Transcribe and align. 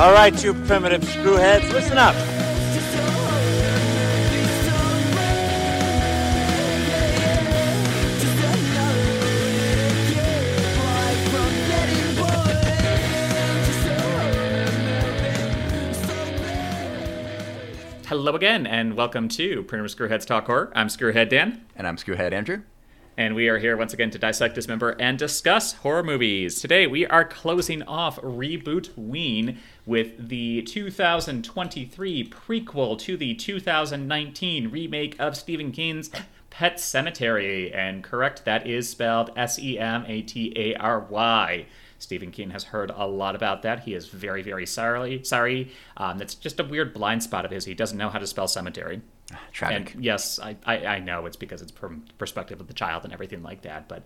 All 0.00 0.12
right, 0.12 0.42
you 0.42 0.54
primitive 0.54 1.02
screwheads, 1.02 1.70
listen 1.74 1.98
up. 1.98 2.14
Hello 18.06 18.34
again, 18.34 18.66
and 18.66 18.96
welcome 18.96 19.28
to 19.28 19.62
Primitive 19.64 19.94
Screwheads 19.94 20.24
Talk 20.24 20.46
Horror. 20.46 20.72
I'm 20.74 20.88
Screwhead 20.88 21.28
Dan, 21.28 21.66
And 21.76 21.86
I'm 21.86 21.96
Screwhead 21.96 22.32
Andrew. 22.32 22.62
And 23.20 23.34
we 23.34 23.50
are 23.50 23.58
here 23.58 23.76
once 23.76 23.92
again 23.92 24.08
to 24.12 24.18
dissect, 24.18 24.54
dismember, 24.54 24.96
and 24.98 25.18
discuss 25.18 25.74
horror 25.74 26.02
movies. 26.02 26.58
Today, 26.58 26.86
we 26.86 27.04
are 27.04 27.22
closing 27.22 27.82
off 27.82 28.16
Reboot 28.22 28.96
Ween 28.96 29.58
with 29.84 30.30
the 30.30 30.62
2023 30.62 32.30
prequel 32.30 32.98
to 32.98 33.18
the 33.18 33.34
2019 33.34 34.70
remake 34.70 35.16
of 35.20 35.36
Stephen 35.36 35.70
King's 35.70 36.08
Pet 36.48 36.76
Sematary. 36.76 37.76
And 37.76 38.02
correct, 38.02 38.46
that 38.46 38.66
is 38.66 38.88
spelled 38.88 39.32
S 39.36 39.58
E 39.58 39.78
M 39.78 40.06
A 40.08 40.22
T 40.22 40.54
A 40.56 40.74
R 40.76 41.00
Y. 41.00 41.66
Stephen 41.98 42.30
King 42.30 42.48
has 42.52 42.64
heard 42.64 42.90
a 42.96 43.06
lot 43.06 43.36
about 43.36 43.60
that. 43.60 43.80
He 43.80 43.92
is 43.92 44.08
very, 44.08 44.40
very 44.40 44.64
sorry. 44.64 45.22
Sorry, 45.24 45.70
um, 45.98 46.16
that's 46.16 46.34
just 46.34 46.58
a 46.58 46.64
weird 46.64 46.94
blind 46.94 47.22
spot 47.22 47.44
of 47.44 47.50
his. 47.50 47.66
He 47.66 47.74
doesn't 47.74 47.98
know 47.98 48.08
how 48.08 48.18
to 48.18 48.26
spell 48.26 48.48
cemetery. 48.48 49.02
Tragic. 49.52 49.94
And 49.94 50.04
yes, 50.04 50.38
I, 50.38 50.56
I, 50.64 50.86
I 50.86 50.98
know 51.00 51.26
it's 51.26 51.36
because 51.36 51.62
it's 51.62 51.72
from 51.72 52.04
perspective 52.18 52.60
of 52.60 52.66
the 52.68 52.74
child 52.74 53.04
and 53.04 53.12
everything 53.12 53.42
like 53.42 53.62
that, 53.62 53.88
but 53.88 54.02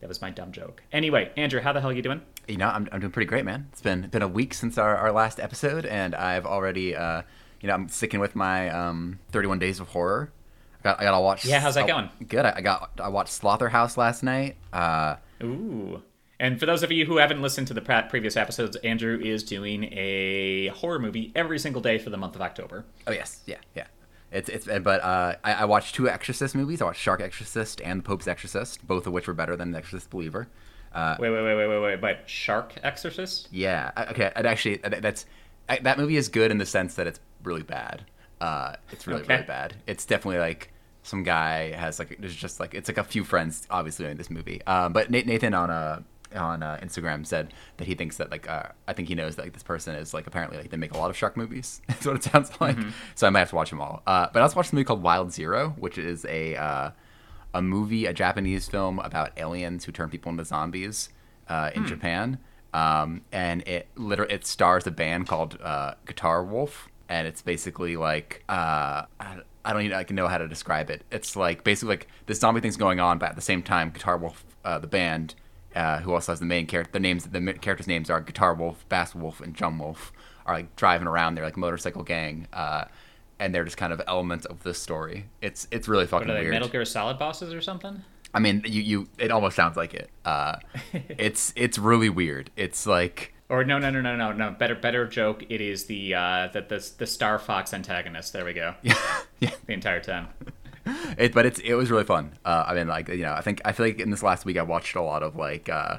that 0.00 0.08
was 0.08 0.20
my 0.20 0.30
dumb 0.30 0.52
joke. 0.52 0.82
Anyway, 0.92 1.30
Andrew, 1.36 1.60
how 1.60 1.72
the 1.72 1.80
hell 1.80 1.90
are 1.90 1.94
you 1.94 2.02
doing? 2.02 2.22
You 2.48 2.56
know, 2.56 2.68
I'm, 2.68 2.88
I'm 2.90 3.00
doing 3.00 3.12
pretty 3.12 3.28
great, 3.28 3.44
man. 3.44 3.68
It's 3.72 3.80
been 3.82 4.08
been 4.08 4.22
a 4.22 4.28
week 4.28 4.54
since 4.54 4.76
our, 4.78 4.96
our 4.96 5.12
last 5.12 5.38
episode, 5.38 5.86
and 5.86 6.14
I've 6.14 6.44
already, 6.46 6.96
uh, 6.96 7.22
you 7.60 7.68
know, 7.68 7.74
I'm 7.74 7.88
sticking 7.88 8.18
with 8.20 8.34
my 8.34 8.68
um, 8.70 9.18
31 9.30 9.58
Days 9.60 9.78
of 9.80 9.88
Horror. 9.88 10.32
I 10.80 10.82
got 10.82 11.00
I 11.00 11.04
got 11.04 11.12
to 11.12 11.20
watch. 11.20 11.44
Yeah, 11.44 11.60
how's 11.60 11.74
that 11.76 11.84
I- 11.84 11.86
going? 11.86 12.08
Good. 12.26 12.44
I, 12.44 12.54
I 12.56 12.60
got 12.62 12.90
I 13.00 13.08
watched 13.08 13.32
Slaughterhouse 13.32 13.96
last 13.96 14.22
night. 14.24 14.56
Uh, 14.72 15.16
Ooh. 15.42 16.02
And 16.40 16.58
for 16.58 16.66
those 16.66 16.82
of 16.82 16.90
you 16.90 17.06
who 17.06 17.18
haven't 17.18 17.40
listened 17.40 17.68
to 17.68 17.74
the 17.74 17.80
previous 18.10 18.36
episodes, 18.36 18.74
Andrew 18.78 19.16
is 19.22 19.44
doing 19.44 19.84
a 19.92 20.68
horror 20.74 20.98
movie 20.98 21.30
every 21.36 21.60
single 21.60 21.80
day 21.80 21.98
for 21.98 22.10
the 22.10 22.16
month 22.16 22.34
of 22.34 22.42
October. 22.42 22.84
oh 23.06 23.12
yes, 23.12 23.42
yeah, 23.46 23.58
yeah. 23.76 23.86
It's 24.32 24.48
it's 24.48 24.66
but 24.66 25.00
uh, 25.02 25.36
I, 25.44 25.52
I 25.54 25.64
watched 25.66 25.94
two 25.94 26.08
Exorcist 26.08 26.54
movies. 26.54 26.80
I 26.80 26.86
watched 26.86 27.00
Shark 27.00 27.20
Exorcist 27.20 27.80
and 27.82 28.00
The 28.00 28.04
Pope's 28.04 28.26
Exorcist, 28.26 28.86
both 28.86 29.06
of 29.06 29.12
which 29.12 29.26
were 29.28 29.34
better 29.34 29.56
than 29.56 29.72
The 29.72 29.78
Exorcist 29.78 30.10
Believer. 30.10 30.48
Uh, 30.94 31.16
Wait, 31.18 31.30
wait, 31.30 31.42
wait, 31.42 31.54
wait, 31.56 31.68
wait, 31.68 31.80
wait. 31.82 32.00
But 32.00 32.28
Shark 32.28 32.74
Exorcist? 32.82 33.48
Yeah. 33.50 33.92
Okay. 34.10 34.30
And 34.36 34.46
actually, 34.46 34.76
that- 34.78 35.00
that's 35.02 35.24
that 35.82 35.96
movie 35.98 36.16
is 36.16 36.28
good 36.28 36.50
in 36.50 36.58
the 36.58 36.66
sense 36.66 36.94
that 36.96 37.06
it's 37.06 37.20
really 37.44 37.62
bad. 37.62 38.04
Uh, 38.40 38.74
it's 38.90 39.06
really 39.06 39.22
Okay. 39.22 39.34
really 39.34 39.46
bad. 39.46 39.74
It's 39.86 40.04
definitely 40.04 40.40
like 40.40 40.70
some 41.02 41.22
guy 41.22 41.72
has 41.72 41.98
like 41.98 42.16
there's 42.20 42.34
just 42.34 42.60
like 42.60 42.74
it's 42.74 42.88
like 42.88 42.98
a 42.98 43.04
few 43.04 43.24
friends 43.24 43.66
obviously 43.70 44.06
in 44.06 44.16
this 44.16 44.30
movie. 44.30 44.60
Um, 44.66 44.92
but 44.92 45.10
Nathan 45.10 45.54
on 45.54 45.70
uh 45.70 46.02
on 46.36 46.62
uh, 46.62 46.78
Instagram 46.82 47.26
said 47.26 47.52
that 47.76 47.86
he 47.86 47.94
thinks 47.94 48.16
that 48.16 48.30
like 48.30 48.48
uh, 48.48 48.64
I 48.88 48.92
think 48.92 49.08
he 49.08 49.14
knows 49.14 49.36
that 49.36 49.42
like 49.42 49.52
this 49.52 49.62
person 49.62 49.94
is 49.94 50.14
like 50.14 50.26
apparently 50.26 50.58
like 50.58 50.70
they 50.70 50.76
make 50.76 50.94
a 50.94 50.98
lot 50.98 51.10
of 51.10 51.16
shark 51.16 51.36
movies. 51.36 51.80
That's 51.88 52.06
what 52.06 52.16
it 52.16 52.24
sounds 52.24 52.50
like. 52.60 52.76
So 53.14 53.26
I 53.26 53.30
might 53.30 53.40
have 53.40 53.50
to 53.50 53.56
watch 53.56 53.70
them 53.70 53.80
all. 53.80 54.02
Uh, 54.06 54.28
but 54.32 54.40
I 54.40 54.42
also 54.42 54.56
watched 54.56 54.72
a 54.72 54.74
movie 54.74 54.84
called 54.84 55.02
Wild 55.02 55.32
Zero, 55.32 55.74
which 55.78 55.98
is 55.98 56.24
a 56.26 56.56
uh, 56.56 56.90
a 57.54 57.62
movie, 57.62 58.06
a 58.06 58.12
Japanese 58.12 58.68
film 58.68 58.98
about 58.98 59.32
aliens 59.36 59.84
who 59.84 59.92
turn 59.92 60.08
people 60.08 60.30
into 60.30 60.44
zombies 60.44 61.10
uh, 61.48 61.70
in 61.74 61.86
Japan. 61.86 62.38
Um, 62.74 63.22
and 63.32 63.66
it 63.68 63.88
literally 63.96 64.32
it 64.32 64.46
stars 64.46 64.86
a 64.86 64.90
band 64.90 65.28
called 65.28 65.58
uh, 65.62 65.94
Guitar 66.06 66.42
Wolf, 66.42 66.88
and 67.08 67.26
it's 67.26 67.42
basically 67.42 67.96
like 67.96 68.42
uh, 68.48 69.04
I, 69.20 69.38
I 69.64 69.72
don't 69.72 69.82
even 69.82 69.96
like 69.96 70.10
know 70.10 70.26
how 70.26 70.38
to 70.38 70.48
describe 70.48 70.88
it. 70.90 71.02
It's 71.10 71.36
like 71.36 71.64
basically 71.64 71.94
like 71.94 72.08
this 72.26 72.40
zombie 72.40 72.60
thing's 72.60 72.76
going 72.76 73.00
on, 73.00 73.18
but 73.18 73.30
at 73.30 73.36
the 73.36 73.42
same 73.42 73.62
time, 73.62 73.90
Guitar 73.90 74.16
Wolf, 74.16 74.44
uh, 74.64 74.78
the 74.78 74.86
band, 74.86 75.34
uh, 75.74 75.98
who 75.98 76.12
also 76.12 76.32
has 76.32 76.40
the 76.40 76.46
main 76.46 76.66
character, 76.66 76.92
the 76.92 77.00
names, 77.00 77.24
the 77.26 77.52
characters' 77.54 77.86
names 77.86 78.10
are 78.10 78.20
Guitar 78.20 78.54
Wolf, 78.54 78.86
Bass 78.88 79.14
Wolf, 79.14 79.40
and 79.40 79.54
Drum 79.54 79.78
Wolf, 79.78 80.12
are 80.46 80.54
like 80.54 80.76
driving 80.76 81.06
around. 81.06 81.34
They're 81.34 81.44
like 81.44 81.56
motorcycle 81.56 82.02
gang. 82.02 82.48
Uh, 82.52 82.84
and 83.38 83.52
they're 83.52 83.64
just 83.64 83.76
kind 83.76 83.92
of 83.92 84.00
elements 84.06 84.46
of 84.46 84.62
this 84.62 84.80
story. 84.80 85.26
It's 85.40 85.66
it's 85.72 85.88
really 85.88 86.06
fucking 86.06 86.28
What 86.28 86.34
are 86.34 86.38
they, 86.38 86.42
weird. 86.44 86.52
Metal 86.52 86.68
Gear 86.68 86.84
Solid 86.84 87.18
bosses 87.18 87.52
or 87.52 87.60
something? 87.60 88.02
I 88.32 88.38
mean, 88.38 88.62
you, 88.64 88.82
you 88.82 89.08
it 89.18 89.30
almost 89.32 89.56
sounds 89.56 89.76
like 89.76 89.94
it. 89.94 90.10
Uh, 90.24 90.56
it's 90.92 91.52
it's 91.56 91.76
really 91.76 92.08
weird. 92.08 92.50
It's 92.56 92.86
like 92.86 93.34
Or 93.48 93.64
no, 93.64 93.78
no, 93.78 93.90
no, 93.90 94.00
no, 94.00 94.16
no, 94.16 94.32
no. 94.32 94.50
Better, 94.52 94.76
better 94.76 95.06
joke. 95.06 95.42
It 95.48 95.60
is 95.60 95.86
the 95.86 96.14
uh, 96.14 96.48
the 96.52 96.60
the, 96.62 96.90
the 96.98 97.06
Star 97.06 97.38
Fox 97.38 97.74
antagonist. 97.74 98.32
There 98.32 98.44
we 98.44 98.52
go. 98.52 98.74
yeah, 98.82 98.94
yeah. 99.40 99.50
The 99.66 99.72
entire 99.72 100.00
time. 100.00 100.28
It, 101.18 101.32
but 101.34 101.46
it's 101.46 101.58
it 101.60 101.74
was 101.74 101.90
really 101.90 102.04
fun. 102.04 102.32
Uh, 102.44 102.64
I 102.66 102.74
mean, 102.74 102.88
like 102.88 103.08
you 103.08 103.18
know, 103.22 103.32
I 103.32 103.40
think 103.42 103.60
I 103.64 103.72
feel 103.72 103.86
like 103.86 104.00
in 104.00 104.10
this 104.10 104.22
last 104.22 104.44
week 104.44 104.56
I 104.58 104.62
watched 104.62 104.96
a 104.96 105.02
lot 105.02 105.22
of 105.22 105.36
like 105.36 105.68
uh, 105.68 105.98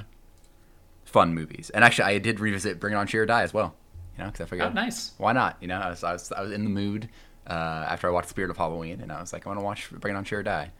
fun 1.06 1.34
movies, 1.34 1.70
and 1.74 1.84
actually 1.84 2.06
I 2.06 2.18
did 2.20 2.40
revisit 2.40 2.80
Bring 2.80 2.94
It 2.94 2.98
On, 2.98 3.08
Cheer 3.08 3.24
or 3.24 3.26
Die 3.26 3.44
as 3.44 3.54
well. 3.54 3.76
You 4.18 4.24
know, 4.24 4.30
because 4.32 4.46
I 4.46 4.50
figured, 4.50 4.70
Oh, 4.70 4.74
nice. 4.74 5.12
why 5.18 5.32
not? 5.34 5.58
You 5.62 5.68
know, 5.68 5.80
I 5.80 5.90
was 5.90 6.04
I 6.04 6.14
was, 6.14 6.32
I 6.32 6.42
was 6.42 6.52
in 6.52 6.64
the 6.64 6.70
mood 6.70 7.10
uh, 7.48 7.54
after 7.54 8.08
I 8.08 8.12
watched 8.12 8.30
Spirit 8.30 8.52
of 8.52 8.58
Halloween, 8.58 9.02
and 9.02 9.12
I 9.12 9.20
was 9.22 9.34
like, 9.34 9.46
I 9.46 9.50
want 9.50 9.60
to 9.60 9.64
watch 9.66 9.90
Bring 9.92 10.14
It 10.16 10.18
On, 10.18 10.24
Cheer 10.24 10.40
or 10.40 10.44
Die. 10.44 10.72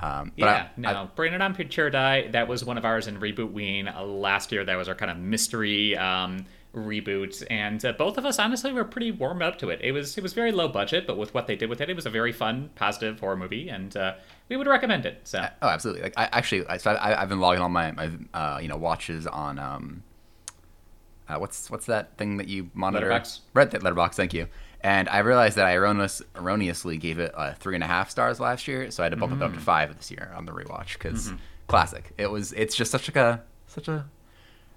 Um, 0.00 0.32
but 0.38 0.44
Yeah, 0.46 0.48
I- 0.54 0.68
no. 0.76 0.88
I- 1.02 1.08
Bring 1.14 1.32
It 1.34 1.40
On 1.42 1.54
Cheer 1.68 1.86
or 1.86 1.90
Die, 1.90 2.28
that 2.28 2.48
was 2.48 2.64
one 2.64 2.78
of 2.78 2.84
ours 2.84 3.06
in 3.06 3.20
Reboot 3.20 3.52
Ween 3.52 3.86
uh, 3.88 4.02
last 4.02 4.50
year. 4.52 4.64
That 4.64 4.76
was 4.76 4.88
our 4.88 4.94
kind 4.94 5.10
of 5.10 5.18
mystery 5.18 5.96
um, 5.96 6.46
reboot. 6.74 7.44
And 7.50 7.84
uh, 7.84 7.92
both 7.92 8.18
of 8.18 8.24
us, 8.24 8.38
honestly, 8.38 8.72
were 8.72 8.84
pretty 8.84 9.10
warmed 9.10 9.42
up 9.42 9.58
to 9.58 9.70
it. 9.70 9.80
It 9.82 9.92
was 9.92 10.16
it 10.16 10.22
was 10.22 10.32
very 10.32 10.52
low 10.52 10.68
budget, 10.68 11.06
but 11.06 11.16
with 11.16 11.34
what 11.34 11.46
they 11.46 11.56
did 11.56 11.68
with 11.68 11.80
it, 11.80 11.90
it 11.90 11.96
was 11.96 12.06
a 12.06 12.10
very 12.10 12.32
fun, 12.32 12.70
positive 12.74 13.20
horror 13.20 13.36
movie. 13.36 13.68
And 13.68 13.96
uh, 13.96 14.14
we 14.48 14.56
would 14.56 14.66
recommend 14.66 15.06
it. 15.06 15.20
So, 15.24 15.46
Oh, 15.62 15.68
absolutely. 15.68 16.02
Like 16.02 16.14
I 16.16 16.24
actually, 16.32 16.66
I, 16.66 16.76
so 16.76 16.92
I, 16.92 17.20
I've 17.22 17.28
been 17.28 17.40
logging 17.40 17.62
all 17.62 17.68
my, 17.68 17.92
my 17.92 18.10
uh, 18.34 18.58
you 18.60 18.68
know 18.68 18.76
watches 18.76 19.26
on 19.26 19.58
um, 19.58 20.02
uh, 21.28 21.38
what's 21.38 21.70
what's 21.70 21.86
that 21.86 22.16
thing 22.16 22.36
that 22.38 22.48
you 22.48 22.70
monitor? 22.74 23.08
Letterboxd. 23.08 23.40
Red 23.54 23.82
Letterbox. 23.82 24.16
Thank 24.16 24.34
you. 24.34 24.48
And 24.82 25.10
I 25.10 25.18
realized 25.18 25.56
that 25.56 25.66
I 25.66 25.74
erroneous, 25.74 26.22
erroneously 26.34 26.96
gave 26.96 27.18
it 27.18 27.32
uh, 27.36 27.52
three 27.52 27.74
and 27.74 27.84
a 27.84 27.86
half 27.86 28.08
stars 28.08 28.40
last 28.40 28.66
year, 28.66 28.90
so 28.90 29.02
I 29.02 29.04
had 29.06 29.10
to 29.10 29.16
bump 29.18 29.34
it 29.34 29.42
up 29.42 29.52
to 29.52 29.60
five 29.60 29.94
this 29.94 30.10
year 30.10 30.32
on 30.34 30.46
the 30.46 30.52
rewatch 30.52 30.94
because 30.94 31.32
classic. 31.66 32.12
It 32.16 32.30
was. 32.30 32.52
It's 32.54 32.74
just 32.74 32.90
such 32.90 33.06
like 33.08 33.16
a 33.16 33.42
such 33.66 33.88
a. 33.88 34.06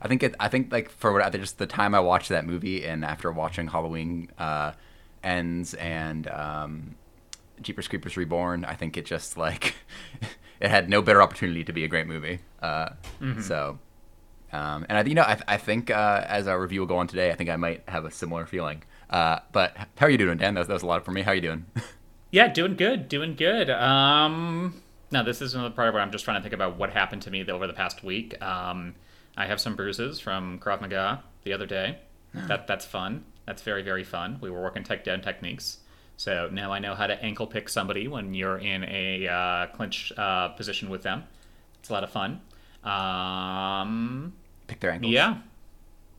I 0.04 0.08
think 0.08 0.22
it. 0.22 0.36
I 0.40 0.50
think 0.50 0.72
like 0.72 0.90
for 0.90 1.14
what 1.14 1.32
just 1.32 1.58
the 1.58 1.66
time 1.66 1.96
I 1.96 2.00
watched 2.02 2.30
that 2.30 2.46
movie 2.46 2.86
and 2.86 3.06
after 3.06 3.32
watching 3.32 3.68
Halloween 3.68 4.30
uh, 4.38 4.74
ends 5.24 5.74
and 5.76 6.28
um, 6.28 6.96
Jeepers 7.62 7.88
Creepers 7.88 8.18
Reborn, 8.18 8.66
I 8.66 8.76
think 8.76 8.98
it 8.98 9.06
just 9.06 9.38
like 9.38 9.76
it 10.60 10.70
had 10.70 10.90
no 10.90 11.02
better 11.02 11.22
opportunity 11.22 11.64
to 11.64 11.74
be 11.74 11.86
a 11.86 11.88
great 11.88 12.08
movie. 12.08 12.40
Uh, 12.62 12.90
So, 13.42 13.80
um, 14.52 14.86
and 14.90 14.98
I, 14.98 15.04
you 15.04 15.16
know, 15.16 15.24
I, 15.24 15.40
I 15.48 15.58
think 15.58 15.90
uh, 15.90 16.26
as 16.28 16.48
our 16.48 16.60
review 16.60 16.82
will 16.82 16.88
go 16.88 16.98
on 16.98 17.08
today, 17.08 17.32
I 17.32 17.36
think 17.36 17.50
I 17.50 17.56
might 17.56 17.84
have 17.88 18.06
a 18.06 18.12
similar 18.12 18.46
feeling. 18.46 18.84
Uh, 19.10 19.40
but 19.52 19.76
how 19.98 20.06
are 20.06 20.10
you 20.10 20.18
doing, 20.18 20.38
Dan? 20.38 20.54
That 20.56 20.62
was, 20.62 20.68
that 20.68 20.74
was 20.74 20.84
a 20.84 20.88
lot 20.88 21.06
for 21.06 21.12
me. 21.12 21.22
How 21.22 21.32
are 21.32 21.36
you 21.36 21.42
doing? 21.42 21.66
yeah, 22.32 22.48
doing 22.48 22.76
good, 22.76 23.08
doing 23.08 23.36
good. 23.36 23.70
Um, 23.70 24.82
now, 25.12 25.24
this 25.24 25.42
is 25.42 25.54
another 25.54 25.74
part 25.74 25.94
where 25.94 26.02
I'm 26.02 26.12
just 26.12 26.26
trying 26.26 26.38
to 26.38 26.42
think 26.42 26.54
about 26.54 26.78
what 26.78 26.90
happened 26.90 27.22
to 27.24 27.32
me 27.32 27.46
over 27.48 27.68
the 27.68 27.74
past 27.74 28.04
week. 28.04 28.42
Um, 28.44 28.96
I 29.36 29.46
have 29.48 29.60
some 29.60 29.76
bruises 29.76 30.20
from 30.20 30.60
Krav 30.60 30.82
Maga 30.82 31.24
the 31.44 31.54
other 31.54 31.66
day. 31.66 32.00
that 32.34 32.68
That's 32.68 32.86
fun. 32.86 33.26
That's 33.46 33.62
very, 33.62 33.82
very 33.84 34.04
fun. 34.04 34.38
We 34.42 34.50
were 34.50 34.62
working 34.62 34.84
takedown 34.84 35.22
techniques. 35.24 35.78
So 36.18 36.50
now 36.52 36.72
I 36.72 36.80
know 36.80 36.96
how 36.96 37.08
to 37.08 37.22
ankle 37.24 37.48
pick 37.48 37.68
somebody 37.70 38.08
when 38.08 38.34
you're 38.34 38.58
in 38.58 38.84
a 38.84 39.28
uh, 39.28 39.68
clinch 39.76 40.14
uh, 40.18 40.50
position 40.50 40.90
with 40.90 41.02
them. 41.04 41.24
It's 41.80 41.90
a 41.90 41.94
lot 41.94 42.04
of 42.04 42.12
fun. 42.12 42.42
Um, 42.84 44.34
Pick 44.68 44.80
their 44.80 44.92
ankles. 44.92 45.12
yeah. 45.14 45.38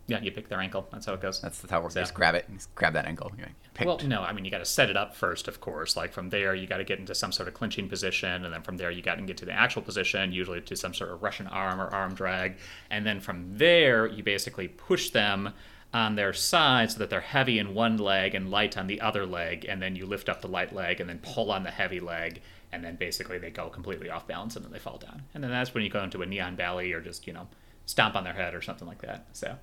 Yeah, 0.06 0.20
you 0.20 0.30
pick 0.32 0.48
their 0.48 0.60
ankle. 0.60 0.86
That's 0.92 1.06
how 1.06 1.14
it 1.14 1.22
goes. 1.22 1.40
That's, 1.40 1.60
that's 1.60 1.70
how 1.70 1.78
it 1.78 1.82
works. 1.84 1.94
So- 1.94 2.00
just 2.00 2.12
grab 2.14 2.34
it. 2.34 2.44
Just 2.52 2.74
grab 2.74 2.92
that 2.92 3.06
ankle. 3.06 3.32
Picked. 3.74 3.86
Well, 3.86 3.98
no, 4.06 4.22
I 4.22 4.32
mean 4.32 4.44
you 4.44 4.52
got 4.52 4.58
to 4.58 4.64
set 4.64 4.88
it 4.88 4.96
up 4.96 5.16
first, 5.16 5.48
of 5.48 5.60
course. 5.60 5.96
Like 5.96 6.12
from 6.12 6.30
there, 6.30 6.54
you 6.54 6.66
got 6.66 6.76
to 6.76 6.84
get 6.84 7.00
into 7.00 7.14
some 7.14 7.32
sort 7.32 7.48
of 7.48 7.54
clinching 7.54 7.88
position, 7.88 8.44
and 8.44 8.54
then 8.54 8.62
from 8.62 8.76
there, 8.76 8.90
you 8.90 9.02
got 9.02 9.16
to 9.16 9.22
get 9.22 9.36
to 9.38 9.44
the 9.44 9.52
actual 9.52 9.82
position, 9.82 10.32
usually 10.32 10.60
to 10.60 10.76
some 10.76 10.94
sort 10.94 11.10
of 11.10 11.22
Russian 11.22 11.48
arm 11.48 11.80
or 11.80 11.88
arm 11.88 12.14
drag, 12.14 12.56
and 12.90 13.04
then 13.04 13.20
from 13.20 13.58
there, 13.58 14.06
you 14.06 14.22
basically 14.22 14.68
push 14.68 15.10
them 15.10 15.52
on 15.92 16.14
their 16.14 16.32
side 16.32 16.92
so 16.92 16.98
that 16.98 17.10
they're 17.10 17.20
heavy 17.20 17.58
in 17.58 17.74
one 17.74 17.96
leg 17.98 18.34
and 18.34 18.50
light 18.50 18.78
on 18.78 18.86
the 18.86 19.00
other 19.00 19.26
leg, 19.26 19.66
and 19.68 19.82
then 19.82 19.96
you 19.96 20.06
lift 20.06 20.28
up 20.28 20.40
the 20.40 20.48
light 20.48 20.72
leg 20.72 21.00
and 21.00 21.10
then 21.10 21.18
pull 21.20 21.50
on 21.50 21.64
the 21.64 21.70
heavy 21.70 21.98
leg, 21.98 22.40
and 22.70 22.84
then 22.84 22.94
basically 22.94 23.38
they 23.38 23.50
go 23.50 23.68
completely 23.68 24.08
off 24.08 24.26
balance 24.28 24.54
and 24.54 24.64
then 24.64 24.72
they 24.72 24.78
fall 24.78 24.98
down, 24.98 25.22
and 25.34 25.42
then 25.42 25.50
that's 25.50 25.74
when 25.74 25.82
you 25.82 25.90
go 25.90 26.02
into 26.04 26.22
a 26.22 26.26
knee 26.26 26.40
on 26.40 26.54
belly 26.54 26.92
or 26.92 27.00
just 27.00 27.26
you 27.26 27.32
know 27.32 27.48
stomp 27.86 28.14
on 28.14 28.22
their 28.22 28.34
head 28.34 28.54
or 28.54 28.62
something 28.62 28.86
like 28.86 29.02
that. 29.02 29.26
So. 29.32 29.56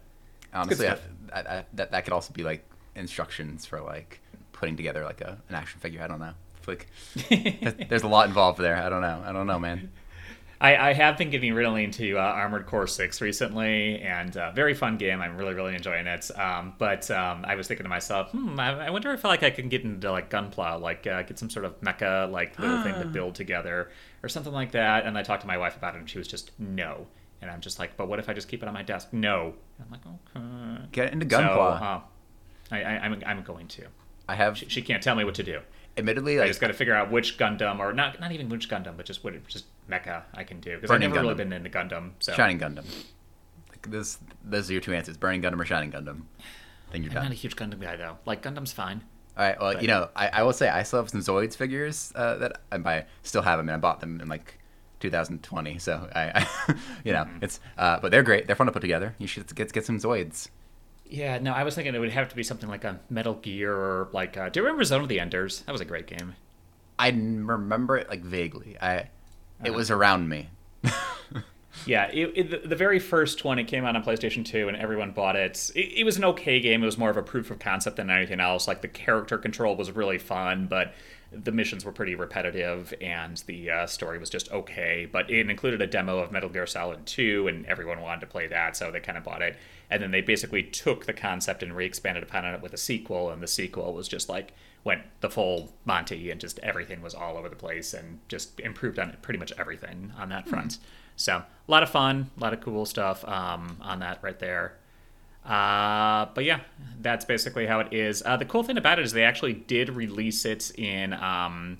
Honestly, 0.54 0.86
I. 0.86 0.98
I, 1.32 1.40
I, 1.40 1.66
that 1.76 1.92
that 1.92 2.04
could 2.04 2.12
also 2.12 2.34
be 2.34 2.44
like 2.44 2.66
instructions 2.96 3.66
for 3.66 3.82
like 3.82 4.22
putting 4.54 4.76
together 4.78 5.04
like 5.04 5.22
a 5.22 5.38
an 5.50 5.56
action 5.56 5.80
figure. 5.80 6.02
I 6.02 6.08
don't 6.08 6.20
know. 6.20 6.34
It's 6.58 6.68
like 6.68 6.88
there's 7.90 8.04
a 8.04 8.08
lot 8.08 8.28
involved 8.28 8.60
there. 8.60 8.76
I 8.78 8.90
don't 8.90 9.02
know. 9.02 9.24
I 9.26 9.32
don't 9.32 9.48
know, 9.48 9.60
man. 9.60 9.92
I, 10.60 10.90
I 10.90 10.94
have 10.94 11.18
been 11.18 11.32
getting 11.32 11.56
really 11.56 11.84
into 11.84 12.20
uh, 12.20 12.22
Armored 12.22 12.68
Core 12.68 12.86
6 12.86 13.20
recently, 13.20 14.00
and 14.00 14.38
uh, 14.38 14.52
very 14.52 14.76
fun 14.76 14.98
game. 14.98 15.20
I'm 15.20 15.36
really, 15.36 15.56
really 15.56 15.74
enjoying 15.74 16.06
it. 16.06 16.30
Um, 16.40 16.74
but 16.78 17.10
um, 17.10 17.44
I 17.48 17.56
was 17.56 17.68
thinking 17.68 17.84
to 17.86 17.90
myself, 17.90 18.30
hmm, 18.30 18.60
I, 18.60 18.86
I 18.86 18.90
wonder 18.92 19.12
if 19.12 19.26
I 19.26 19.30
like 19.30 19.42
I 19.42 19.50
can 19.50 19.70
get 19.70 19.82
into 19.84 20.12
like 20.12 20.30
Gunpla, 20.30 20.80
like 20.80 21.08
uh, 21.08 21.24
get 21.24 21.40
some 21.40 21.50
sort 21.50 21.66
of 21.66 21.82
mecha 21.82 22.30
like 22.32 22.60
little 22.60 22.84
thing 22.84 22.94
to 22.94 23.06
build 23.08 23.34
together 23.34 23.90
or 24.22 24.30
something 24.30 24.54
like 24.54 24.74
that. 24.74 25.08
And 25.08 25.18
I 25.18 25.24
talked 25.24 25.42
to 25.42 25.48
my 25.48 25.58
wife 25.58 25.76
about 25.78 25.96
it, 25.96 25.98
and 25.98 26.08
she 26.08 26.20
was 26.20 26.28
just 26.28 26.52
no. 26.60 27.08
And 27.42 27.50
I'm 27.50 27.60
just 27.62 27.80
like, 27.80 27.98
but 27.98 28.08
what 28.08 28.20
if 28.20 28.30
I 28.30 28.34
just 28.34 28.48
keep 28.48 28.62
it 28.62 28.68
on 28.68 28.74
my 28.76 28.84
desk? 28.84 29.08
No. 29.14 29.56
I'm 29.80 29.90
like, 29.90 30.02
okay. 30.06 30.86
Get 30.92 31.12
into 31.12 31.28
So, 31.28 31.40
Gunpla. 31.42 31.82
uh, 31.82 32.00
I, 32.72 32.82
I, 32.84 32.90
I'm, 33.06 33.22
I'm 33.26 33.44
going 33.44 33.68
to. 33.70 33.84
I 34.28 34.36
have, 34.36 34.58
She, 34.58 34.70
she 34.70 34.82
can't 34.82 35.04
tell 35.04 35.16
me 35.16 35.24
what 35.24 35.36
to 35.36 35.44
do. 35.44 35.60
admittedly, 35.98 36.40
I 36.40 36.48
just 36.48 36.62
got 36.62 36.68
to 36.68 36.74
figure 36.74 36.94
out 36.96 37.12
which 37.12 37.38
Gundam, 37.38 37.80
or 37.80 37.92
not 37.94 38.20
not 38.20 38.32
even 38.32 38.48
which 38.50 38.70
Gundam, 38.70 38.96
but 38.98 39.06
just 39.06 39.24
what 39.24 39.46
just 39.48 39.66
mecha 39.90 40.24
I 40.34 40.44
can 40.44 40.60
do 40.62 40.76
because 40.76 40.90
I've 40.92 41.00
never 41.02 41.20
really 41.20 41.36
been 41.36 41.52
into 41.52 41.70
Gundam. 41.70 42.12
So 42.20 42.32
Shining 42.34 42.60
Gundam. 42.60 42.86
Like, 43.70 43.90
this, 43.92 44.18
those 44.44 44.70
are 44.70 44.74
your 44.74 44.82
two 44.82 44.94
answers: 44.94 45.18
Burning 45.18 45.42
Gundam 45.42 45.60
or 45.60 45.66
Shining 45.66 45.92
Gundam. 45.92 46.22
Then 46.92 47.04
you're 47.04 47.10
I'm 47.12 47.16
done. 47.16 47.24
not 47.26 47.32
a 47.32 47.36
huge 47.36 47.56
Gundam 47.56 47.82
guy 47.82 47.96
though. 47.98 48.18
Like 48.26 48.42
Gundam's 48.42 48.72
fine. 48.72 49.04
All 49.38 49.46
right. 49.46 49.60
Well, 49.60 49.74
But- 49.74 49.82
you 49.82 49.88
know, 49.88 50.10
I, 50.16 50.28
I 50.30 50.44
will 50.44 50.54
say 50.54 50.70
I 50.70 50.84
still 50.84 51.00
have 51.00 51.10
some 51.10 51.22
Zoids 51.22 51.56
figures 51.58 52.12
uh, 52.16 52.36
that 52.38 52.62
I 52.72 52.78
buy, 52.78 53.06
still 53.24 53.42
have 53.42 53.60
them, 53.60 53.68
and 53.70 53.76
I 53.76 53.80
bought 53.80 54.00
them 54.02 54.22
in 54.22 54.28
like 54.30 54.60
2020. 55.02 55.78
So 55.80 56.08
I, 56.16 56.46
I 56.70 56.76
you 57.04 57.12
know, 57.14 57.24
Mm-hmm. 57.26 57.44
it's 57.44 57.60
uh, 57.78 58.00
but 58.02 58.12
they're 58.12 58.24
great. 58.24 58.48
They're 58.48 58.56
fun 58.56 58.68
to 58.68 58.74
put 58.74 58.82
together. 58.82 59.16
You 59.18 59.28
should 59.28 59.54
get 59.56 59.74
get 59.74 59.86
some 59.86 59.98
Zoids. 60.00 60.50
Yeah, 61.12 61.38
no, 61.40 61.52
I 61.52 61.64
was 61.64 61.76
thinking 61.76 61.94
it 61.94 62.00
would 62.00 62.10
have 62.12 62.30
to 62.30 62.36
be 62.36 62.42
something 62.44 62.70
like 62.70 62.84
a 62.86 63.00
Metal 63.10 63.34
Gear 63.36 63.74
or 63.76 64.08
like. 64.14 64.38
Uh, 64.38 64.50
do 64.50 64.60
you 64.60 64.66
remember 64.66 64.84
Zone 64.86 65.02
of 65.04 65.10
the 65.10 65.20
Enders? 65.20 65.60
That 65.62 65.74
was 65.74 65.82
a 65.82 65.86
great 65.86 66.08
game. 66.08 66.36
I 66.98 67.10
remember 67.10 67.98
it 67.98 68.10
like 68.10 68.24
vaguely. 68.24 68.78
I 68.82 68.94
it 68.96 69.08
Uh-huh. 69.66 69.74
was 69.74 69.92
around 69.92 70.30
me. 70.30 70.50
Yeah, 71.86 72.08
it, 72.12 72.34
it, 72.36 72.70
the- 72.70 72.76
very 72.76 73.00
first 73.00 73.46
one, 73.46 73.58
it 73.58 73.64
came 73.64 73.86
out 73.86 73.96
on 73.96 74.04
PlayStation 74.04 74.44
2 74.44 74.68
and 74.68 74.76
everyone 74.78 75.12
bought 75.12 75.38
it. 75.38 75.72
it. 75.74 76.00
It 76.00 76.04
was 76.04 76.18
an 76.18 76.26
okay 76.26 76.60
game. 76.60 76.84
It 76.84 76.86
was 76.86 76.98
more 76.98 77.10
of 77.10 77.16
a 77.18 77.24
proof 77.24 77.50
of 77.50 77.60
concept 77.60 77.96
than 77.96 78.10
anything 78.10 78.42
else. 78.42 78.68
Like, 78.68 78.82
the 78.82 78.90
character 78.90 79.38
control 79.38 79.76
was 79.78 79.90
really 79.90 80.18
fun, 80.18 80.68
but 80.68 80.94
the 81.32 81.52
missions 81.54 81.86
were 81.86 81.94
pretty 81.94 82.14
repetitive 82.14 82.94
and 83.00 83.38
the 83.48 83.72
uh, 83.72 83.88
story 83.88 84.20
was 84.20 84.30
just 84.30 84.52
okay. 84.52 85.08
But 85.10 85.32
it 85.32 85.50
included 85.50 85.82
a 85.82 85.88
demo 85.88 86.20
of 86.20 86.32
Metal 86.32 86.50
Gear 86.50 86.68
Solid 86.68 87.06
2, 87.06 87.48
and 87.48 87.66
everyone 87.68 88.02
wanted 88.02 88.20
to 88.22 88.28
play 88.28 88.48
that, 88.48 88.76
so 88.76 88.92
they 88.92 89.00
kind 89.00 89.18
of 89.18 89.24
bought 89.24 89.42
it. 89.42 89.56
And 89.92 90.02
then 90.02 90.12
they 90.12 90.22
basically 90.22 90.64
took 90.64 91.06
the 91.06 91.14
concept 91.14 91.62
and 91.62 91.76
re 91.76 91.86
expanded 91.86 92.24
upon 92.24 92.46
it 92.46 92.62
with 92.62 92.74
a 92.74 92.78
sequel, 92.78 93.30
and 93.30 93.44
the 93.44 93.48
sequel 93.48 93.94
was 93.94 94.08
just 94.08 94.30
like 94.30 94.54
went 94.84 95.04
the 95.20 95.30
full 95.30 95.74
Monty, 95.86 96.32
and 96.32 96.42
just 96.42 96.58
everything 96.60 97.02
was 97.02 97.14
all 97.14 97.38
over 97.38 97.50
the 97.50 97.56
place 97.56 97.94
and 97.94 98.20
just 98.28 98.60
improved 98.60 98.98
on 98.98 99.16
pretty 99.22 99.38
much 99.38 99.52
everything 99.60 100.12
on 100.18 100.30
that 100.30 100.48
front. 100.48 100.80
So 101.16 101.36
a 101.36 101.46
lot 101.68 101.84
of 101.84 101.90
fun, 101.90 102.32
a 102.38 102.40
lot 102.40 102.54
of 102.54 102.62
cool 102.62 102.86
stuff 102.86 103.24
um, 103.28 103.78
on 103.82 104.00
that 104.00 104.20
right 104.24 104.40
there. 104.40 104.78
Uh, 105.46 106.28
but 106.34 106.46
yeah, 106.46 106.62
that's 107.00 107.26
basically 107.26 107.66
how 107.66 107.80
it 107.80 107.94
is. 107.94 108.24
Uh, 108.26 108.38
the 108.38 108.46
cool 108.46 108.64
thing 108.64 108.78
about 108.78 109.00
it 109.00 109.06
is 109.06 109.12
they 109.12 109.24
actually 109.24 109.54
did 109.54 109.90
release 109.90 110.46
it 110.46 110.72
in 110.78 111.14
um, 111.14 111.78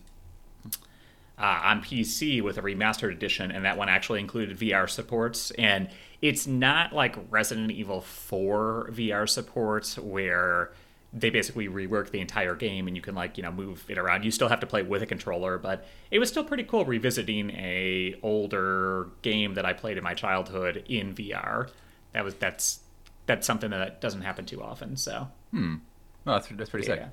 uh, 1.42 1.62
on 1.64 1.82
PC 1.82 2.42
with 2.42 2.58
a 2.58 2.62
remastered 2.62 3.12
edition, 3.12 3.52
and 3.52 3.66
that 3.66 3.78
one 3.78 3.90
actually 3.90 4.20
included 4.20 4.58
VR 4.60 4.88
supports. 4.90 5.52
And 5.52 5.90
it's 6.22 6.46
not 6.46 6.94
like 6.94 7.16
Resident 7.32 7.72
Evil 7.72 8.02
4 8.02 8.90
VR 8.92 9.28
supports 9.28 9.98
where 9.98 10.72
they 11.14 11.30
basically 11.30 11.68
rework 11.68 12.12
the 12.12 12.22
entire 12.22 12.56
game 12.56 12.88
and 12.88 12.96
you 12.96 13.02
can 13.02 13.14
like 13.16 13.36
you 13.38 13.44
know 13.44 13.52
move 13.52 13.84
it 13.90 13.98
around. 13.98 14.24
You 14.24 14.32
still 14.32 14.48
have 14.48 14.60
to 14.62 14.68
play 14.68 14.84
with 14.84 15.02
a 15.02 15.06
controller, 15.06 15.58
but 15.58 15.86
it 16.12 16.20
was 16.20 16.30
still 16.30 16.44
pretty 16.44 16.64
cool 16.64 16.86
revisiting 16.86 17.50
a 17.52 18.16
older 18.24 19.10
game 19.22 19.56
that 19.56 19.66
I 19.66 19.74
played 19.74 19.98
in 19.98 20.04
my 20.04 20.14
childhood 20.14 20.84
in 20.88 21.14
VR. 21.16 21.70
That 22.14 22.24
was 22.24 22.36
that's 22.36 22.80
that's 23.26 23.46
something 23.48 23.72
that 23.72 24.00
doesn't 24.00 24.22
happen 24.22 24.46
too 24.46 24.62
often. 24.62 24.96
So 24.96 25.28
Oh, 25.54 25.80
that's 26.26 26.48
that's 26.50 26.70
pretty 26.70 26.86
sick. 26.86 27.00
yeah. 27.00 27.10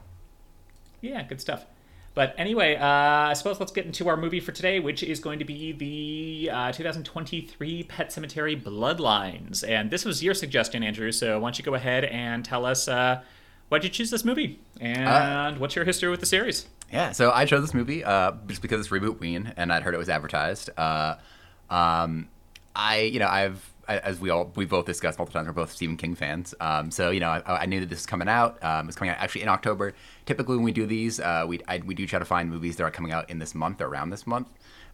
Yeah, 1.00 1.22
good 1.24 1.40
stuff. 1.40 1.64
But 2.18 2.34
anyway, 2.36 2.74
uh, 2.74 2.84
I 2.84 3.32
suppose 3.34 3.60
let's 3.60 3.70
get 3.70 3.86
into 3.86 4.08
our 4.08 4.16
movie 4.16 4.40
for 4.40 4.50
today, 4.50 4.80
which 4.80 5.04
is 5.04 5.20
going 5.20 5.38
to 5.38 5.44
be 5.44 5.70
the 5.70 6.50
uh, 6.50 6.72
2023 6.72 7.84
Pet 7.84 8.08
Sematary 8.08 8.60
Bloodlines. 8.60 9.62
And 9.62 9.88
this 9.88 10.04
was 10.04 10.20
your 10.20 10.34
suggestion, 10.34 10.82
Andrew. 10.82 11.12
So 11.12 11.38
why 11.38 11.46
don't 11.46 11.58
you 11.60 11.64
go 11.64 11.74
ahead 11.74 12.04
and 12.06 12.44
tell 12.44 12.66
us 12.66 12.88
uh, 12.88 13.22
why'd 13.68 13.84
you 13.84 13.88
choose 13.88 14.10
this 14.10 14.24
movie 14.24 14.58
and 14.80 15.60
what's 15.60 15.76
your 15.76 15.84
history 15.84 16.08
with 16.08 16.18
the 16.18 16.26
series? 16.26 16.66
Yeah, 16.92 17.12
so 17.12 17.30
I 17.30 17.44
chose 17.44 17.60
this 17.60 17.72
movie 17.72 18.02
uh, 18.02 18.32
just 18.48 18.62
because 18.62 18.80
it's 18.80 18.88
reboot 18.88 19.20
Ween, 19.20 19.52
and 19.56 19.72
I'd 19.72 19.84
heard 19.84 19.94
it 19.94 19.98
was 19.98 20.08
advertised. 20.08 20.70
Uh, 20.76 21.14
um, 21.70 22.26
I, 22.74 23.02
you 23.02 23.20
know, 23.20 23.28
I've 23.28 23.67
as 23.88 24.20
we 24.20 24.30
all 24.30 24.52
we 24.54 24.64
both 24.64 24.86
discussed 24.86 25.18
multiple 25.18 25.38
times, 25.38 25.48
we're 25.48 25.54
both 25.54 25.72
Stephen 25.72 25.96
King 25.96 26.14
fans. 26.14 26.54
Um, 26.60 26.90
so 26.90 27.10
you 27.10 27.20
know, 27.20 27.28
I, 27.30 27.62
I 27.62 27.66
knew 27.66 27.80
that 27.80 27.88
this 27.88 28.00
was 28.00 28.06
coming 28.06 28.28
out. 28.28 28.62
Um, 28.62 28.88
it's 28.88 28.96
coming 28.96 29.10
out 29.10 29.18
actually 29.18 29.42
in 29.42 29.48
October. 29.48 29.94
Typically, 30.26 30.56
when 30.56 30.64
we 30.64 30.72
do 30.72 30.86
these, 30.86 31.20
uh, 31.20 31.44
we 31.46 31.60
I, 31.68 31.78
we 31.84 31.94
do 31.94 32.06
try 32.06 32.18
to 32.18 32.24
find 32.24 32.50
movies 32.50 32.76
that 32.76 32.84
are 32.84 32.90
coming 32.90 33.12
out 33.12 33.28
in 33.30 33.38
this 33.38 33.54
month 33.54 33.80
or 33.80 33.86
around 33.86 34.10
this 34.10 34.26
month. 34.26 34.48